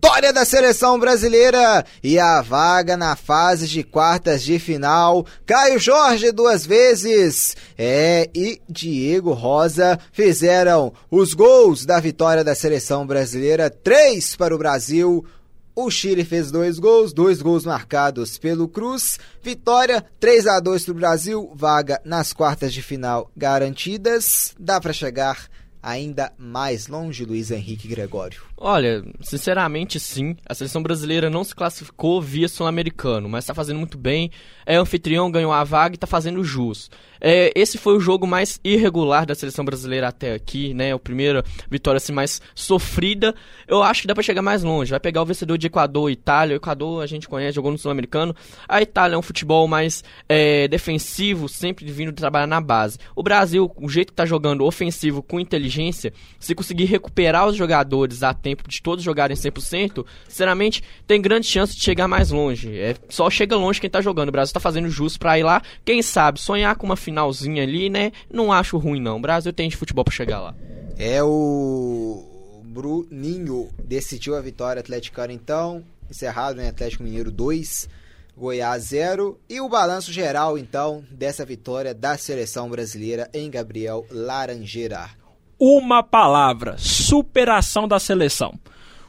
Vitória 0.00 0.32
da 0.32 0.44
seleção 0.44 0.96
brasileira 0.96 1.84
e 2.04 2.20
a 2.20 2.40
vaga 2.40 2.96
na 2.96 3.16
fase 3.16 3.66
de 3.66 3.82
quartas 3.82 4.44
de 4.44 4.56
final. 4.56 5.26
Caio 5.44 5.76
Jorge 5.76 6.30
duas 6.30 6.64
vezes. 6.64 7.56
É, 7.76 8.30
e 8.32 8.60
Diego 8.68 9.32
Rosa 9.32 9.98
fizeram 10.12 10.92
os 11.10 11.34
gols 11.34 11.84
da 11.84 11.98
vitória 11.98 12.44
da 12.44 12.54
seleção 12.54 13.04
brasileira. 13.04 13.68
Três 13.68 14.36
para 14.36 14.54
o 14.54 14.58
Brasil. 14.58 15.26
O 15.74 15.90
Chile 15.90 16.24
fez 16.24 16.52
dois 16.52 16.78
gols, 16.78 17.12
dois 17.12 17.42
gols 17.42 17.64
marcados 17.64 18.38
pelo 18.38 18.68
Cruz. 18.68 19.18
Vitória 19.42 20.04
3 20.20 20.46
a 20.46 20.60
2 20.60 20.84
para 20.84 20.92
o 20.92 20.96
Brasil. 20.96 21.52
Vaga 21.56 22.00
nas 22.04 22.32
quartas 22.32 22.72
de 22.72 22.82
final 22.82 23.30
garantidas. 23.36 24.54
Dá 24.60 24.80
para 24.80 24.92
chegar 24.92 25.48
ainda 25.82 26.32
mais 26.38 26.86
longe, 26.86 27.24
Luiz 27.24 27.50
Henrique 27.50 27.88
Gregório. 27.88 28.47
Olha, 28.60 29.04
sinceramente 29.20 30.00
sim. 30.00 30.36
A 30.44 30.52
seleção 30.52 30.82
brasileira 30.82 31.30
não 31.30 31.44
se 31.44 31.54
classificou 31.54 32.20
via 32.20 32.48
sul-americano, 32.48 33.28
mas 33.28 33.46
tá 33.46 33.54
fazendo 33.54 33.78
muito 33.78 33.96
bem. 33.96 34.32
É 34.66 34.74
anfitrião, 34.74 35.30
ganhou 35.30 35.52
a 35.52 35.62
vaga 35.62 35.94
e 35.94 35.98
tá 35.98 36.08
fazendo 36.08 36.42
jus. 36.42 36.90
É, 37.20 37.52
esse 37.54 37.78
foi 37.78 37.96
o 37.96 38.00
jogo 38.00 38.26
mais 38.26 38.60
irregular 38.64 39.24
da 39.24 39.34
seleção 39.34 39.64
brasileira 39.64 40.08
até 40.08 40.34
aqui, 40.34 40.74
né? 40.74 40.92
A 40.92 40.98
primeira 40.98 41.44
vitória 41.70 41.98
assim, 41.98 42.12
mais 42.12 42.42
sofrida. 42.54 43.34
Eu 43.66 43.82
acho 43.82 44.02
que 44.02 44.08
dá 44.08 44.14
pra 44.14 44.22
chegar 44.22 44.42
mais 44.42 44.64
longe. 44.64 44.90
Vai 44.90 45.00
pegar 45.00 45.22
o 45.22 45.26
vencedor 45.26 45.56
de 45.56 45.68
Equador 45.68 46.10
e 46.10 46.14
Itália. 46.14 46.54
O 46.54 46.58
Equador 46.58 47.02
a 47.02 47.06
gente 47.06 47.28
conhece, 47.28 47.54
jogou 47.54 47.70
no 47.70 47.78
sul-americano. 47.78 48.34
A 48.68 48.82
Itália 48.82 49.14
é 49.14 49.18
um 49.18 49.22
futebol 49.22 49.68
mais 49.68 50.02
é, 50.28 50.66
defensivo, 50.66 51.48
sempre 51.48 51.90
vindo 51.90 52.12
trabalhar 52.12 52.46
na 52.46 52.60
base. 52.60 52.98
O 53.14 53.22
Brasil, 53.22 53.70
o 53.76 53.88
jeito 53.88 54.12
que 54.12 54.16
tá 54.16 54.26
jogando 54.26 54.64
ofensivo 54.64 55.22
com 55.22 55.38
inteligência, 55.38 56.12
se 56.40 56.54
conseguir 56.54 56.86
recuperar 56.86 57.46
os 57.46 57.56
jogadores 57.56 58.22
a 58.22 58.34
tempo 58.34 58.47
de 58.66 58.82
todos 58.82 59.04
jogarem 59.04 59.36
100%, 59.36 60.04
sinceramente, 60.28 60.82
tem 61.06 61.20
grande 61.20 61.46
chance 61.46 61.74
de 61.74 61.82
chegar 61.82 62.08
mais 62.08 62.30
longe. 62.30 62.78
É 62.78 62.94
só 63.08 63.28
chega 63.30 63.56
longe 63.56 63.80
quem 63.80 63.90
tá 63.90 64.00
jogando. 64.00 64.28
O 64.28 64.32
Brasil 64.32 64.52
tá 64.52 64.60
fazendo 64.60 64.88
justo 64.90 65.18
pra 65.18 65.38
ir 65.38 65.42
lá. 65.42 65.62
Quem 65.84 66.02
sabe, 66.02 66.40
sonhar 66.40 66.76
com 66.76 66.86
uma 66.86 66.96
finalzinha 66.96 67.62
ali, 67.62 67.88
né? 67.90 68.12
Não 68.32 68.52
acho 68.52 68.78
ruim, 68.78 69.00
não. 69.00 69.16
O 69.16 69.20
Brasil 69.20 69.52
tem 69.52 69.68
de 69.68 69.76
futebol 69.76 70.04
pra 70.04 70.14
chegar 70.14 70.40
lá. 70.40 70.54
É 70.98 71.22
o 71.22 72.62
Bruninho 72.64 73.68
decidiu 73.82 74.36
a 74.36 74.40
vitória 74.40 74.80
atleticana 74.80 75.32
então, 75.32 75.84
encerrado 76.10 76.60
em 76.60 76.68
Atlético 76.68 77.02
Mineiro 77.02 77.30
2, 77.30 77.88
Goiás 78.36 78.84
0 78.84 79.36
e 79.48 79.60
o 79.60 79.68
balanço 79.68 80.12
geral 80.12 80.56
então 80.56 81.04
dessa 81.10 81.44
vitória 81.44 81.92
da 81.92 82.16
seleção 82.16 82.70
brasileira 82.70 83.28
em 83.34 83.50
Gabriel 83.50 84.06
Laranjeira. 84.10 85.17
Uma 85.58 86.02
palavra: 86.02 86.76
superação 86.78 87.88
da 87.88 87.98
seleção. 87.98 88.58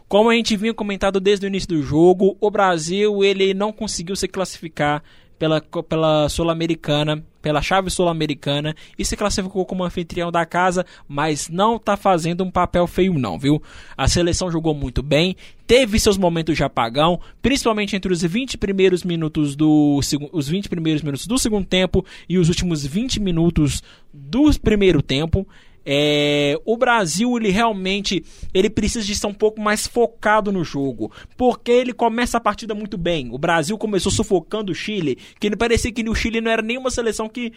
Como 0.08 0.30
a 0.30 0.34
gente 0.34 0.58
vinha 0.58 0.74
comentado 0.74 1.20
desde 1.20 1.46
o 1.46 1.48
início 1.48 1.70
do 1.70 1.84
jogo, 1.84 2.36
o 2.42 2.50
Brasil 2.50 3.24
ele 3.24 3.54
não 3.54 3.72
conseguiu 3.72 4.16
se 4.16 4.28
classificar 4.28 5.04
pela, 5.40 5.62
pela 5.62 6.28
Sul-Americana, 6.28 7.24
pela 7.42 7.62
chave 7.62 7.90
Sul-Americana 7.90 8.76
e 8.98 9.06
se 9.06 9.16
classificou 9.16 9.66
como 9.66 9.84
anfitrião 9.84 10.32
da 10.32 10.46
casa, 10.46 10.86
mas 11.08 11.48
não 11.48 11.80
tá 11.80 11.96
fazendo 11.96 12.44
um 12.44 12.52
papel 12.52 12.86
feio 12.86 13.18
não, 13.18 13.40
viu? 13.40 13.64
A 13.96 14.08
seleção 14.08 14.52
jogou 14.52 14.74
muito 14.74 15.02
bem, 15.02 15.36
teve 15.66 15.98
seus 16.00 16.18
momentos 16.18 16.58
de 16.58 16.64
apagão, 16.64 17.20
principalmente 17.42 17.96
entre 17.96 18.12
os 18.12 18.22
20 18.22 18.58
primeiros 18.58 19.04
minutos 19.04 19.56
do 19.56 20.00
os 20.34 20.50
20 20.50 20.68
primeiros 20.68 21.02
minutos 21.02 21.26
do 21.26 21.38
segundo 21.38 21.66
tempo 21.66 22.06
e 22.28 22.38
os 22.38 22.50
últimos 22.50 22.86
20 22.86 23.20
minutos 23.20 23.82
do 24.14 24.52
primeiro 24.60 25.02
tempo. 25.02 25.48
É, 25.86 26.60
o 26.66 26.78
Brasil 26.78 27.38
ele 27.38 27.50
realmente 27.50 28.24
ele 28.54 28.70
precisa 28.70 29.06
de 29.06 29.14
estar 29.14 29.28
um 29.28 29.34
pouco 29.34 29.62
mais 29.62 29.88
focado 29.88 30.52
no 30.52 30.64
jogo, 30.64 31.12
porque 31.38 31.72
ele 31.72 31.94
começa 31.94 32.38
a 32.38 32.42
partida 32.42 32.76
muito 32.76 32.98
bem. 32.98 33.30
O 33.32 33.38
Brasil 33.38 33.78
começou 33.78 34.12
sufocando 34.12 34.72
o 34.72 34.76
Chile, 34.76 35.18
que 35.40 35.56
parecia 35.56 35.92
que 35.92 36.08
o 36.08 36.16
Chile 36.16 36.42
não 36.42 36.52
era 36.52 36.62
nenhuma 36.62 36.92
seleção 36.92 37.30
que 37.30 37.54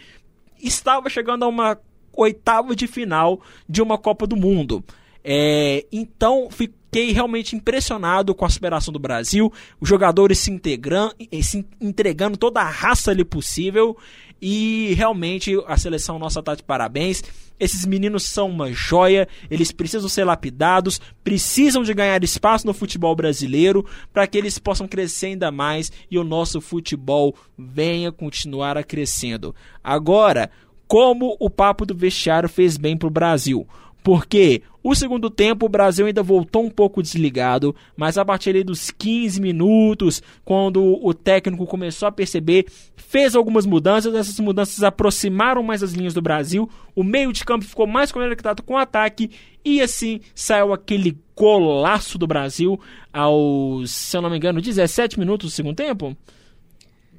estava 0.61 1.09
chegando 1.09 1.43
a 1.43 1.47
uma 1.47 1.77
oitava 2.15 2.75
de 2.75 2.87
final 2.87 3.41
de 3.67 3.81
uma 3.81 3.97
Copa 3.97 4.25
do 4.25 4.35
Mundo. 4.35 4.83
É, 5.23 5.85
então 5.91 6.49
fiquei 6.51 7.11
realmente 7.11 7.55
impressionado 7.55 8.35
com 8.35 8.45
a 8.45 8.49
superação 8.49 8.91
do 8.91 8.99
Brasil, 8.99 9.51
os 9.79 9.87
jogadores 9.87 10.39
se 10.39 10.51
integrando, 10.51 11.15
se 11.41 11.65
entregando 11.79 12.37
toda 12.37 12.61
a 12.61 12.69
raça 12.69 13.11
ali 13.11 13.23
possível 13.23 13.97
e 14.45 14.93
realmente 14.95 15.57
a 15.67 15.77
seleção 15.77 16.19
nossa 16.19 16.43
tá 16.43 16.53
de 16.53 16.61
parabéns. 16.61 17.23
Esses 17.57 17.85
meninos 17.85 18.23
são 18.23 18.49
uma 18.49 18.73
joia, 18.73 19.25
eles 19.49 19.71
precisam 19.71 20.09
ser 20.09 20.25
lapidados, 20.25 20.99
precisam 21.23 21.81
de 21.81 21.93
ganhar 21.93 22.21
espaço 22.25 22.67
no 22.67 22.73
futebol 22.73 23.15
brasileiro 23.15 23.85
para 24.11 24.27
que 24.27 24.37
eles 24.37 24.59
possam 24.59 24.85
crescer 24.85 25.27
ainda 25.27 25.49
mais 25.49 25.93
e 26.11 26.19
o 26.19 26.25
nosso 26.25 26.59
futebol 26.59 27.33
venha 27.57 28.11
continuar 28.11 28.77
a 28.77 28.83
crescendo. 28.83 29.55
Agora, 29.81 30.51
como 30.89 31.37
o 31.39 31.49
papo 31.49 31.85
do 31.85 31.95
vestiário 31.95 32.49
fez 32.49 32.75
bem 32.75 32.97
pro 32.97 33.09
Brasil. 33.09 33.65
Porque 34.03 34.61
o 34.83 34.93
segundo 34.93 35.29
tempo 35.29 35.65
o 35.65 35.69
Brasil 35.69 36.05
ainda 36.05 36.21
voltou 36.21 36.65
um 36.65 36.69
pouco 36.69 37.01
desligado, 37.01 37.73
mas 37.95 38.17
a 38.17 38.25
partir 38.25 38.61
dos 38.65 38.91
15 38.91 39.39
minutos, 39.39 40.21
quando 40.43 40.99
o 41.01 41.13
técnico 41.13 41.65
começou 41.65 42.09
a 42.09 42.11
perceber, 42.11 42.65
fez 42.97 43.33
algumas 43.33 43.65
mudanças, 43.65 44.13
essas 44.13 44.37
mudanças 44.41 44.83
aproximaram 44.83 45.63
mais 45.63 45.81
as 45.81 45.93
linhas 45.93 46.13
do 46.13 46.21
Brasil, 46.21 46.69
o 46.93 47.01
meio 47.01 47.31
de 47.31 47.45
campo 47.45 47.63
ficou 47.63 47.87
mais 47.87 48.11
conectado 48.11 48.61
com 48.61 48.73
o 48.73 48.77
ataque 48.77 49.31
e 49.63 49.81
assim 49.81 50.19
saiu 50.35 50.73
aquele 50.73 51.17
golaço 51.33 52.17
do 52.17 52.27
Brasil 52.27 52.77
aos, 53.13 53.89
se 53.89 54.17
eu 54.17 54.21
não 54.21 54.29
me 54.29 54.35
engano, 54.35 54.61
17 54.61 55.17
minutos 55.17 55.49
do 55.49 55.55
segundo 55.55 55.77
tempo. 55.77 56.15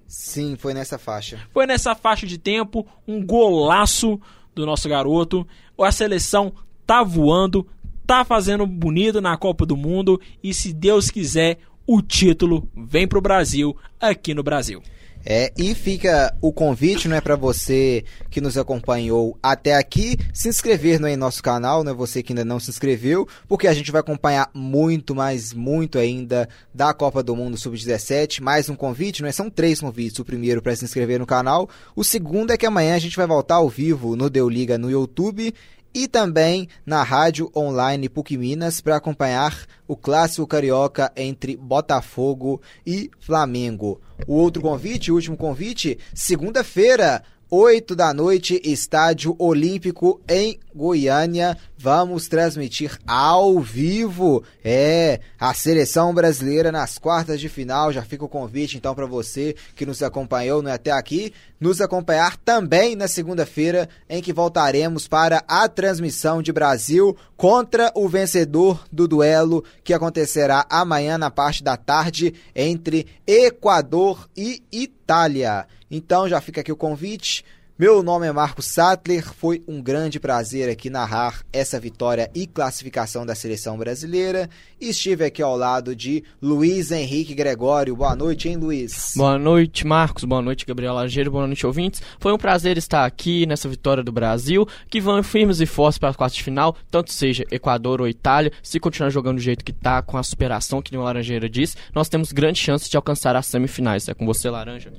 Sim, 0.06 0.54
foi 0.56 0.74
nessa 0.74 0.98
faixa. 0.98 1.40
Foi 1.50 1.66
nessa 1.66 1.94
faixa 1.94 2.26
de 2.26 2.36
tempo, 2.36 2.86
um 3.08 3.24
golaço 3.24 4.20
do 4.54 4.66
nosso 4.66 4.88
garoto. 4.88 5.46
A 5.80 5.90
seleção 5.90 6.52
tá 6.86 7.02
voando, 7.02 7.66
tá 8.06 8.24
fazendo 8.24 8.66
bonito 8.66 9.20
na 9.20 9.36
Copa 9.36 9.64
do 9.64 9.76
Mundo 9.76 10.20
e 10.42 10.52
se 10.52 10.72
Deus 10.72 11.10
quiser, 11.10 11.58
o 11.86 12.00
título 12.00 12.68
vem 12.76 13.06
pro 13.06 13.20
Brasil, 13.20 13.76
aqui 14.00 14.34
no 14.34 14.42
Brasil. 14.42 14.82
É, 15.26 15.50
e 15.56 15.74
fica 15.74 16.36
o 16.38 16.52
convite, 16.52 17.08
não 17.08 17.16
é 17.16 17.20
para 17.20 17.34
você 17.34 18.04
que 18.28 18.42
nos 18.42 18.58
acompanhou 18.58 19.38
até 19.42 19.74
aqui, 19.74 20.18
se 20.34 20.50
inscrever 20.50 21.00
no 21.00 21.16
nosso 21.16 21.42
canal, 21.42 21.82
não 21.82 21.92
é 21.92 21.94
você 21.94 22.22
que 22.22 22.34
ainda 22.34 22.44
não 22.44 22.60
se 22.60 22.68
inscreveu, 22.68 23.26
porque 23.48 23.66
a 23.66 23.72
gente 23.72 23.90
vai 23.90 24.02
acompanhar 24.02 24.50
muito, 24.52 25.14
mais 25.14 25.54
muito 25.54 25.98
ainda 25.98 26.46
da 26.74 26.92
Copa 26.92 27.22
do 27.22 27.34
Mundo 27.34 27.56
Sub-17. 27.56 28.42
Mais 28.42 28.68
um 28.68 28.76
convite, 28.76 29.22
não 29.22 29.28
é? 29.28 29.32
São 29.32 29.48
três 29.48 29.80
convites. 29.80 30.18
O 30.18 30.26
primeiro 30.26 30.60
para 30.60 30.76
se 30.76 30.84
inscrever 30.84 31.18
no 31.18 31.26
canal, 31.26 31.70
o 31.96 32.04
segundo 32.04 32.50
é 32.50 32.58
que 32.58 32.66
amanhã 32.66 32.94
a 32.94 32.98
gente 32.98 33.16
vai 33.16 33.26
voltar 33.26 33.54
ao 33.54 33.68
vivo 33.70 34.16
no 34.16 34.28
Deu 34.28 34.46
Liga 34.46 34.76
no 34.76 34.90
YouTube 34.90 35.54
e 35.94 36.08
também 36.08 36.68
na 36.84 37.02
rádio 37.02 37.50
online 37.54 38.08
PUC 38.08 38.36
Minas 38.36 38.80
para 38.80 38.96
acompanhar 38.96 39.64
o 39.86 39.96
clássico 39.96 40.46
carioca 40.46 41.12
entre 41.16 41.56
Botafogo 41.56 42.60
e 42.84 43.10
Flamengo. 43.20 44.00
O 44.26 44.34
outro 44.34 44.60
convite, 44.60 45.12
o 45.12 45.14
último 45.14 45.36
convite, 45.36 45.98
segunda-feira, 46.12 47.22
8 47.56 47.94
da 47.94 48.12
noite, 48.12 48.60
Estádio 48.64 49.36
Olímpico 49.38 50.20
em 50.28 50.58
Goiânia. 50.74 51.56
Vamos 51.78 52.26
transmitir 52.26 52.98
ao 53.06 53.60
vivo, 53.60 54.42
é, 54.64 55.20
a 55.38 55.54
seleção 55.54 56.12
brasileira 56.12 56.72
nas 56.72 56.98
quartas 56.98 57.38
de 57.38 57.48
final. 57.48 57.92
Já 57.92 58.02
fica 58.02 58.24
o 58.24 58.28
convite 58.28 58.76
então 58.76 58.92
para 58.92 59.06
você 59.06 59.54
que 59.76 59.86
nos 59.86 60.02
acompanhou 60.02 60.62
não 60.62 60.70
é, 60.72 60.74
até 60.74 60.90
aqui, 60.90 61.32
nos 61.60 61.80
acompanhar 61.80 62.36
também 62.38 62.96
na 62.96 63.06
segunda-feira, 63.06 63.88
em 64.08 64.20
que 64.20 64.32
voltaremos 64.32 65.06
para 65.06 65.44
a 65.46 65.68
transmissão 65.68 66.42
de 66.42 66.52
Brasil 66.52 67.16
contra 67.36 67.92
o 67.94 68.08
vencedor 68.08 68.84
do 68.90 69.06
duelo 69.06 69.62
que 69.84 69.94
acontecerá 69.94 70.66
amanhã 70.68 71.16
na 71.16 71.30
parte 71.30 71.62
da 71.62 71.76
tarde 71.76 72.34
entre 72.52 73.06
Equador 73.24 74.28
e 74.36 74.60
Itália. 74.72 75.68
Então 75.90 76.28
já 76.28 76.40
fica 76.40 76.60
aqui 76.60 76.72
o 76.72 76.76
convite. 76.76 77.44
Meu 77.76 78.04
nome 78.04 78.24
é 78.24 78.30
Marcos 78.30 78.66
Sattler, 78.66 79.24
foi 79.34 79.60
um 79.66 79.82
grande 79.82 80.20
prazer 80.20 80.70
aqui 80.70 80.88
narrar 80.88 81.44
essa 81.52 81.80
vitória 81.80 82.30
e 82.32 82.46
classificação 82.46 83.26
da 83.26 83.34
seleção 83.34 83.76
brasileira. 83.76 84.48
Estive 84.80 85.24
aqui 85.24 85.42
ao 85.42 85.56
lado 85.56 85.92
de 85.96 86.22
Luiz 86.40 86.92
Henrique 86.92 87.34
Gregório. 87.34 87.96
Boa 87.96 88.14
noite, 88.14 88.48
hein, 88.48 88.56
Luiz? 88.56 89.14
Boa 89.16 89.36
noite, 89.40 89.84
Marcos. 89.84 90.22
Boa 90.22 90.40
noite, 90.40 90.64
Gabriel 90.64 90.94
Lageiro. 90.94 91.32
Boa 91.32 91.48
noite, 91.48 91.66
ouvintes. 91.66 92.00
Foi 92.20 92.32
um 92.32 92.38
prazer 92.38 92.78
estar 92.78 93.04
aqui 93.04 93.44
nessa 93.44 93.68
vitória 93.68 94.04
do 94.04 94.12
Brasil, 94.12 94.68
que 94.88 95.00
vão 95.00 95.20
firmes 95.24 95.60
e 95.60 95.66
fortes 95.66 95.98
para 95.98 96.10
as 96.10 96.16
quartas 96.16 96.36
de 96.36 96.44
final, 96.44 96.76
tanto 96.92 97.12
seja 97.12 97.44
Equador 97.50 98.00
ou 98.00 98.06
Itália. 98.06 98.52
Se 98.62 98.78
continuar 98.78 99.10
jogando 99.10 99.38
do 99.38 99.42
jeito 99.42 99.64
que 99.64 99.72
está, 99.72 100.00
com 100.00 100.16
a 100.16 100.22
superação 100.22 100.80
que 100.80 100.96
o 100.96 101.02
Laranjeira 101.02 101.48
disse, 101.48 101.76
nós 101.92 102.08
temos 102.08 102.30
grandes 102.30 102.62
chances 102.62 102.88
de 102.88 102.96
alcançar 102.96 103.34
as 103.34 103.46
semifinais. 103.46 104.08
É 104.08 104.14
com 104.14 104.24
você, 104.24 104.48
Laranja. 104.48 104.92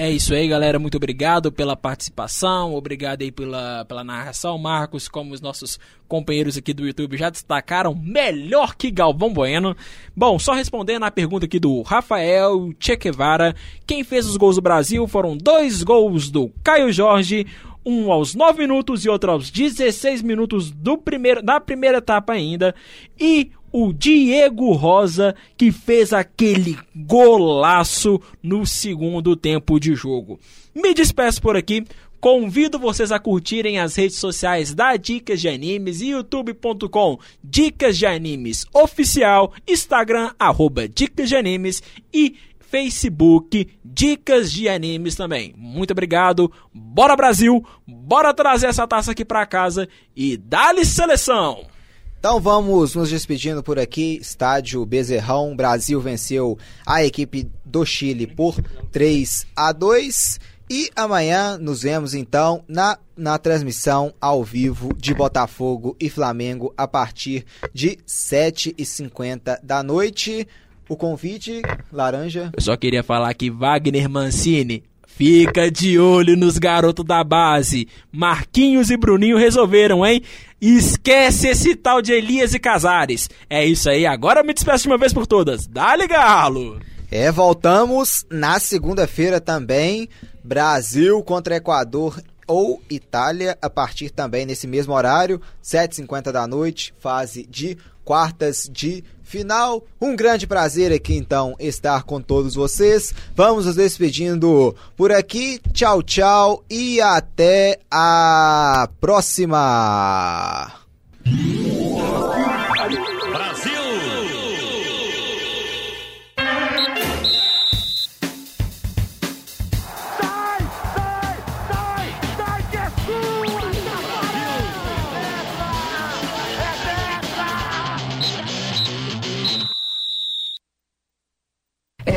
É 0.00 0.08
isso 0.08 0.32
aí, 0.32 0.46
galera. 0.46 0.78
Muito 0.78 0.96
obrigado 0.96 1.50
pela 1.50 1.74
participação. 1.74 2.72
Obrigado 2.72 3.22
aí 3.22 3.32
pela, 3.32 3.84
pela 3.84 4.04
narração. 4.04 4.56
Marcos, 4.56 5.08
como 5.08 5.34
os 5.34 5.40
nossos 5.40 5.76
companheiros 6.06 6.56
aqui 6.56 6.72
do 6.72 6.86
YouTube 6.86 7.16
já 7.16 7.28
destacaram, 7.28 7.96
melhor 7.96 8.76
que 8.76 8.92
Galvão 8.92 9.32
Bueno. 9.32 9.76
Bom, 10.16 10.38
só 10.38 10.52
respondendo 10.52 11.02
a 11.02 11.10
pergunta 11.10 11.46
aqui 11.46 11.58
do 11.58 11.82
Rafael 11.82 12.72
Chequevara. 12.78 13.56
Quem 13.84 14.04
fez 14.04 14.24
os 14.28 14.36
gols 14.36 14.54
do 14.54 14.62
Brasil 14.62 15.04
foram 15.08 15.36
dois 15.36 15.82
gols 15.82 16.30
do 16.30 16.48
Caio 16.62 16.92
Jorge, 16.92 17.44
um 17.84 18.12
aos 18.12 18.36
9 18.36 18.56
minutos 18.60 19.04
e 19.04 19.08
outro 19.08 19.32
aos 19.32 19.50
16 19.50 20.22
minutos 20.22 20.70
do 20.70 20.96
primeiro, 20.96 21.42
da 21.42 21.58
primeira 21.58 21.98
etapa 21.98 22.34
ainda. 22.34 22.72
E 23.18 23.50
o 23.72 23.92
Diego 23.92 24.72
Rosa, 24.72 25.34
que 25.56 25.70
fez 25.70 26.12
aquele 26.12 26.78
golaço 26.94 28.20
no 28.42 28.66
segundo 28.66 29.36
tempo 29.36 29.78
de 29.78 29.94
jogo. 29.94 30.38
Me 30.74 30.94
despeço 30.94 31.40
por 31.40 31.56
aqui. 31.56 31.84
Convido 32.20 32.80
vocês 32.80 33.12
a 33.12 33.18
curtirem 33.20 33.78
as 33.78 33.94
redes 33.94 34.16
sociais 34.16 34.74
da 34.74 34.96
Dicas 34.96 35.40
de 35.40 35.48
Animes, 35.48 36.00
youtube.com 36.00 37.16
Dicas 37.44 37.96
de 37.96 38.06
Animes 38.06 38.66
Oficial, 38.74 39.52
Instagram, 39.68 40.32
arroba 40.36 40.88
Dicas 40.88 41.28
de 41.28 41.36
Animes 41.36 41.80
e 42.12 42.34
Facebook 42.58 43.68
Dicas 43.84 44.50
de 44.50 44.68
Animes 44.68 45.14
também. 45.14 45.54
Muito 45.56 45.92
obrigado, 45.92 46.52
bora 46.74 47.14
Brasil, 47.14 47.64
bora 47.86 48.34
trazer 48.34 48.66
essa 48.66 48.86
taça 48.86 49.12
aqui 49.12 49.24
pra 49.24 49.46
casa 49.46 49.88
e 50.16 50.36
dá-lhe 50.36 50.84
seleção! 50.84 51.77
Então 52.18 52.40
vamos 52.40 52.96
nos 52.96 53.10
despedindo 53.10 53.62
por 53.62 53.78
aqui. 53.78 54.18
Estádio 54.20 54.84
Bezerrão. 54.84 55.54
Brasil 55.54 56.00
venceu 56.00 56.58
a 56.84 57.04
equipe 57.04 57.48
do 57.64 57.86
Chile 57.86 58.26
por 58.26 58.60
3 58.90 59.46
a 59.54 59.70
2. 59.70 60.40
E 60.68 60.90
amanhã 60.96 61.56
nos 61.56 61.82
vemos 61.82 62.14
então 62.14 62.64
na, 62.66 62.98
na 63.16 63.38
transmissão 63.38 64.12
ao 64.20 64.42
vivo 64.42 64.92
de 64.96 65.14
Botafogo 65.14 65.96
e 66.00 66.10
Flamengo 66.10 66.74
a 66.76 66.88
partir 66.88 67.46
de 67.72 67.96
7h50 68.06 69.60
da 69.62 69.84
noite. 69.84 70.46
O 70.88 70.96
convite, 70.96 71.62
Laranja. 71.92 72.50
Eu 72.52 72.62
só 72.62 72.76
queria 72.76 73.04
falar 73.04 73.32
que 73.34 73.48
Wagner 73.48 74.08
Mancini 74.08 74.82
Fica 75.18 75.68
de 75.68 75.98
olho 75.98 76.36
nos 76.36 76.58
garotos 76.58 77.04
da 77.04 77.24
base. 77.24 77.88
Marquinhos 78.12 78.88
e 78.88 78.96
Bruninho 78.96 79.36
resolveram, 79.36 80.06
hein? 80.06 80.22
Esquece 80.60 81.48
esse 81.48 81.74
tal 81.74 82.00
de 82.00 82.12
Elias 82.12 82.54
e 82.54 82.60
Casares. 82.60 83.28
É 83.50 83.66
isso 83.66 83.90
aí, 83.90 84.06
agora 84.06 84.44
me 84.44 84.54
despeço 84.54 84.84
de 84.84 84.90
uma 84.90 84.96
vez 84.96 85.12
por 85.12 85.26
todas. 85.26 85.66
Dá-lhe 85.66 86.06
galo! 86.06 86.78
É, 87.10 87.32
voltamos 87.32 88.24
na 88.30 88.60
segunda-feira 88.60 89.40
também. 89.40 90.08
Brasil 90.44 91.20
contra 91.24 91.56
Equador 91.56 92.22
ou 92.46 92.80
Itália, 92.88 93.58
a 93.60 93.68
partir 93.68 94.10
também 94.10 94.46
nesse 94.46 94.68
mesmo 94.68 94.94
horário, 94.94 95.42
7h50 95.64 96.30
da 96.30 96.46
noite, 96.46 96.94
fase 97.00 97.44
de 97.50 97.76
quartas 98.04 98.70
de 98.72 99.02
final. 99.28 99.84
Um 100.00 100.16
grande 100.16 100.46
prazer 100.46 100.92
aqui 100.92 101.14
então 101.14 101.54
estar 101.60 102.02
com 102.02 102.20
todos 102.20 102.54
vocês. 102.54 103.14
Vamos 103.36 103.66
nos 103.66 103.76
despedindo 103.76 104.74
por 104.96 105.12
aqui. 105.12 105.60
Tchau, 105.72 106.02
tchau 106.02 106.64
e 106.68 107.00
até 107.00 107.78
a 107.90 108.88
próxima. 109.00 110.72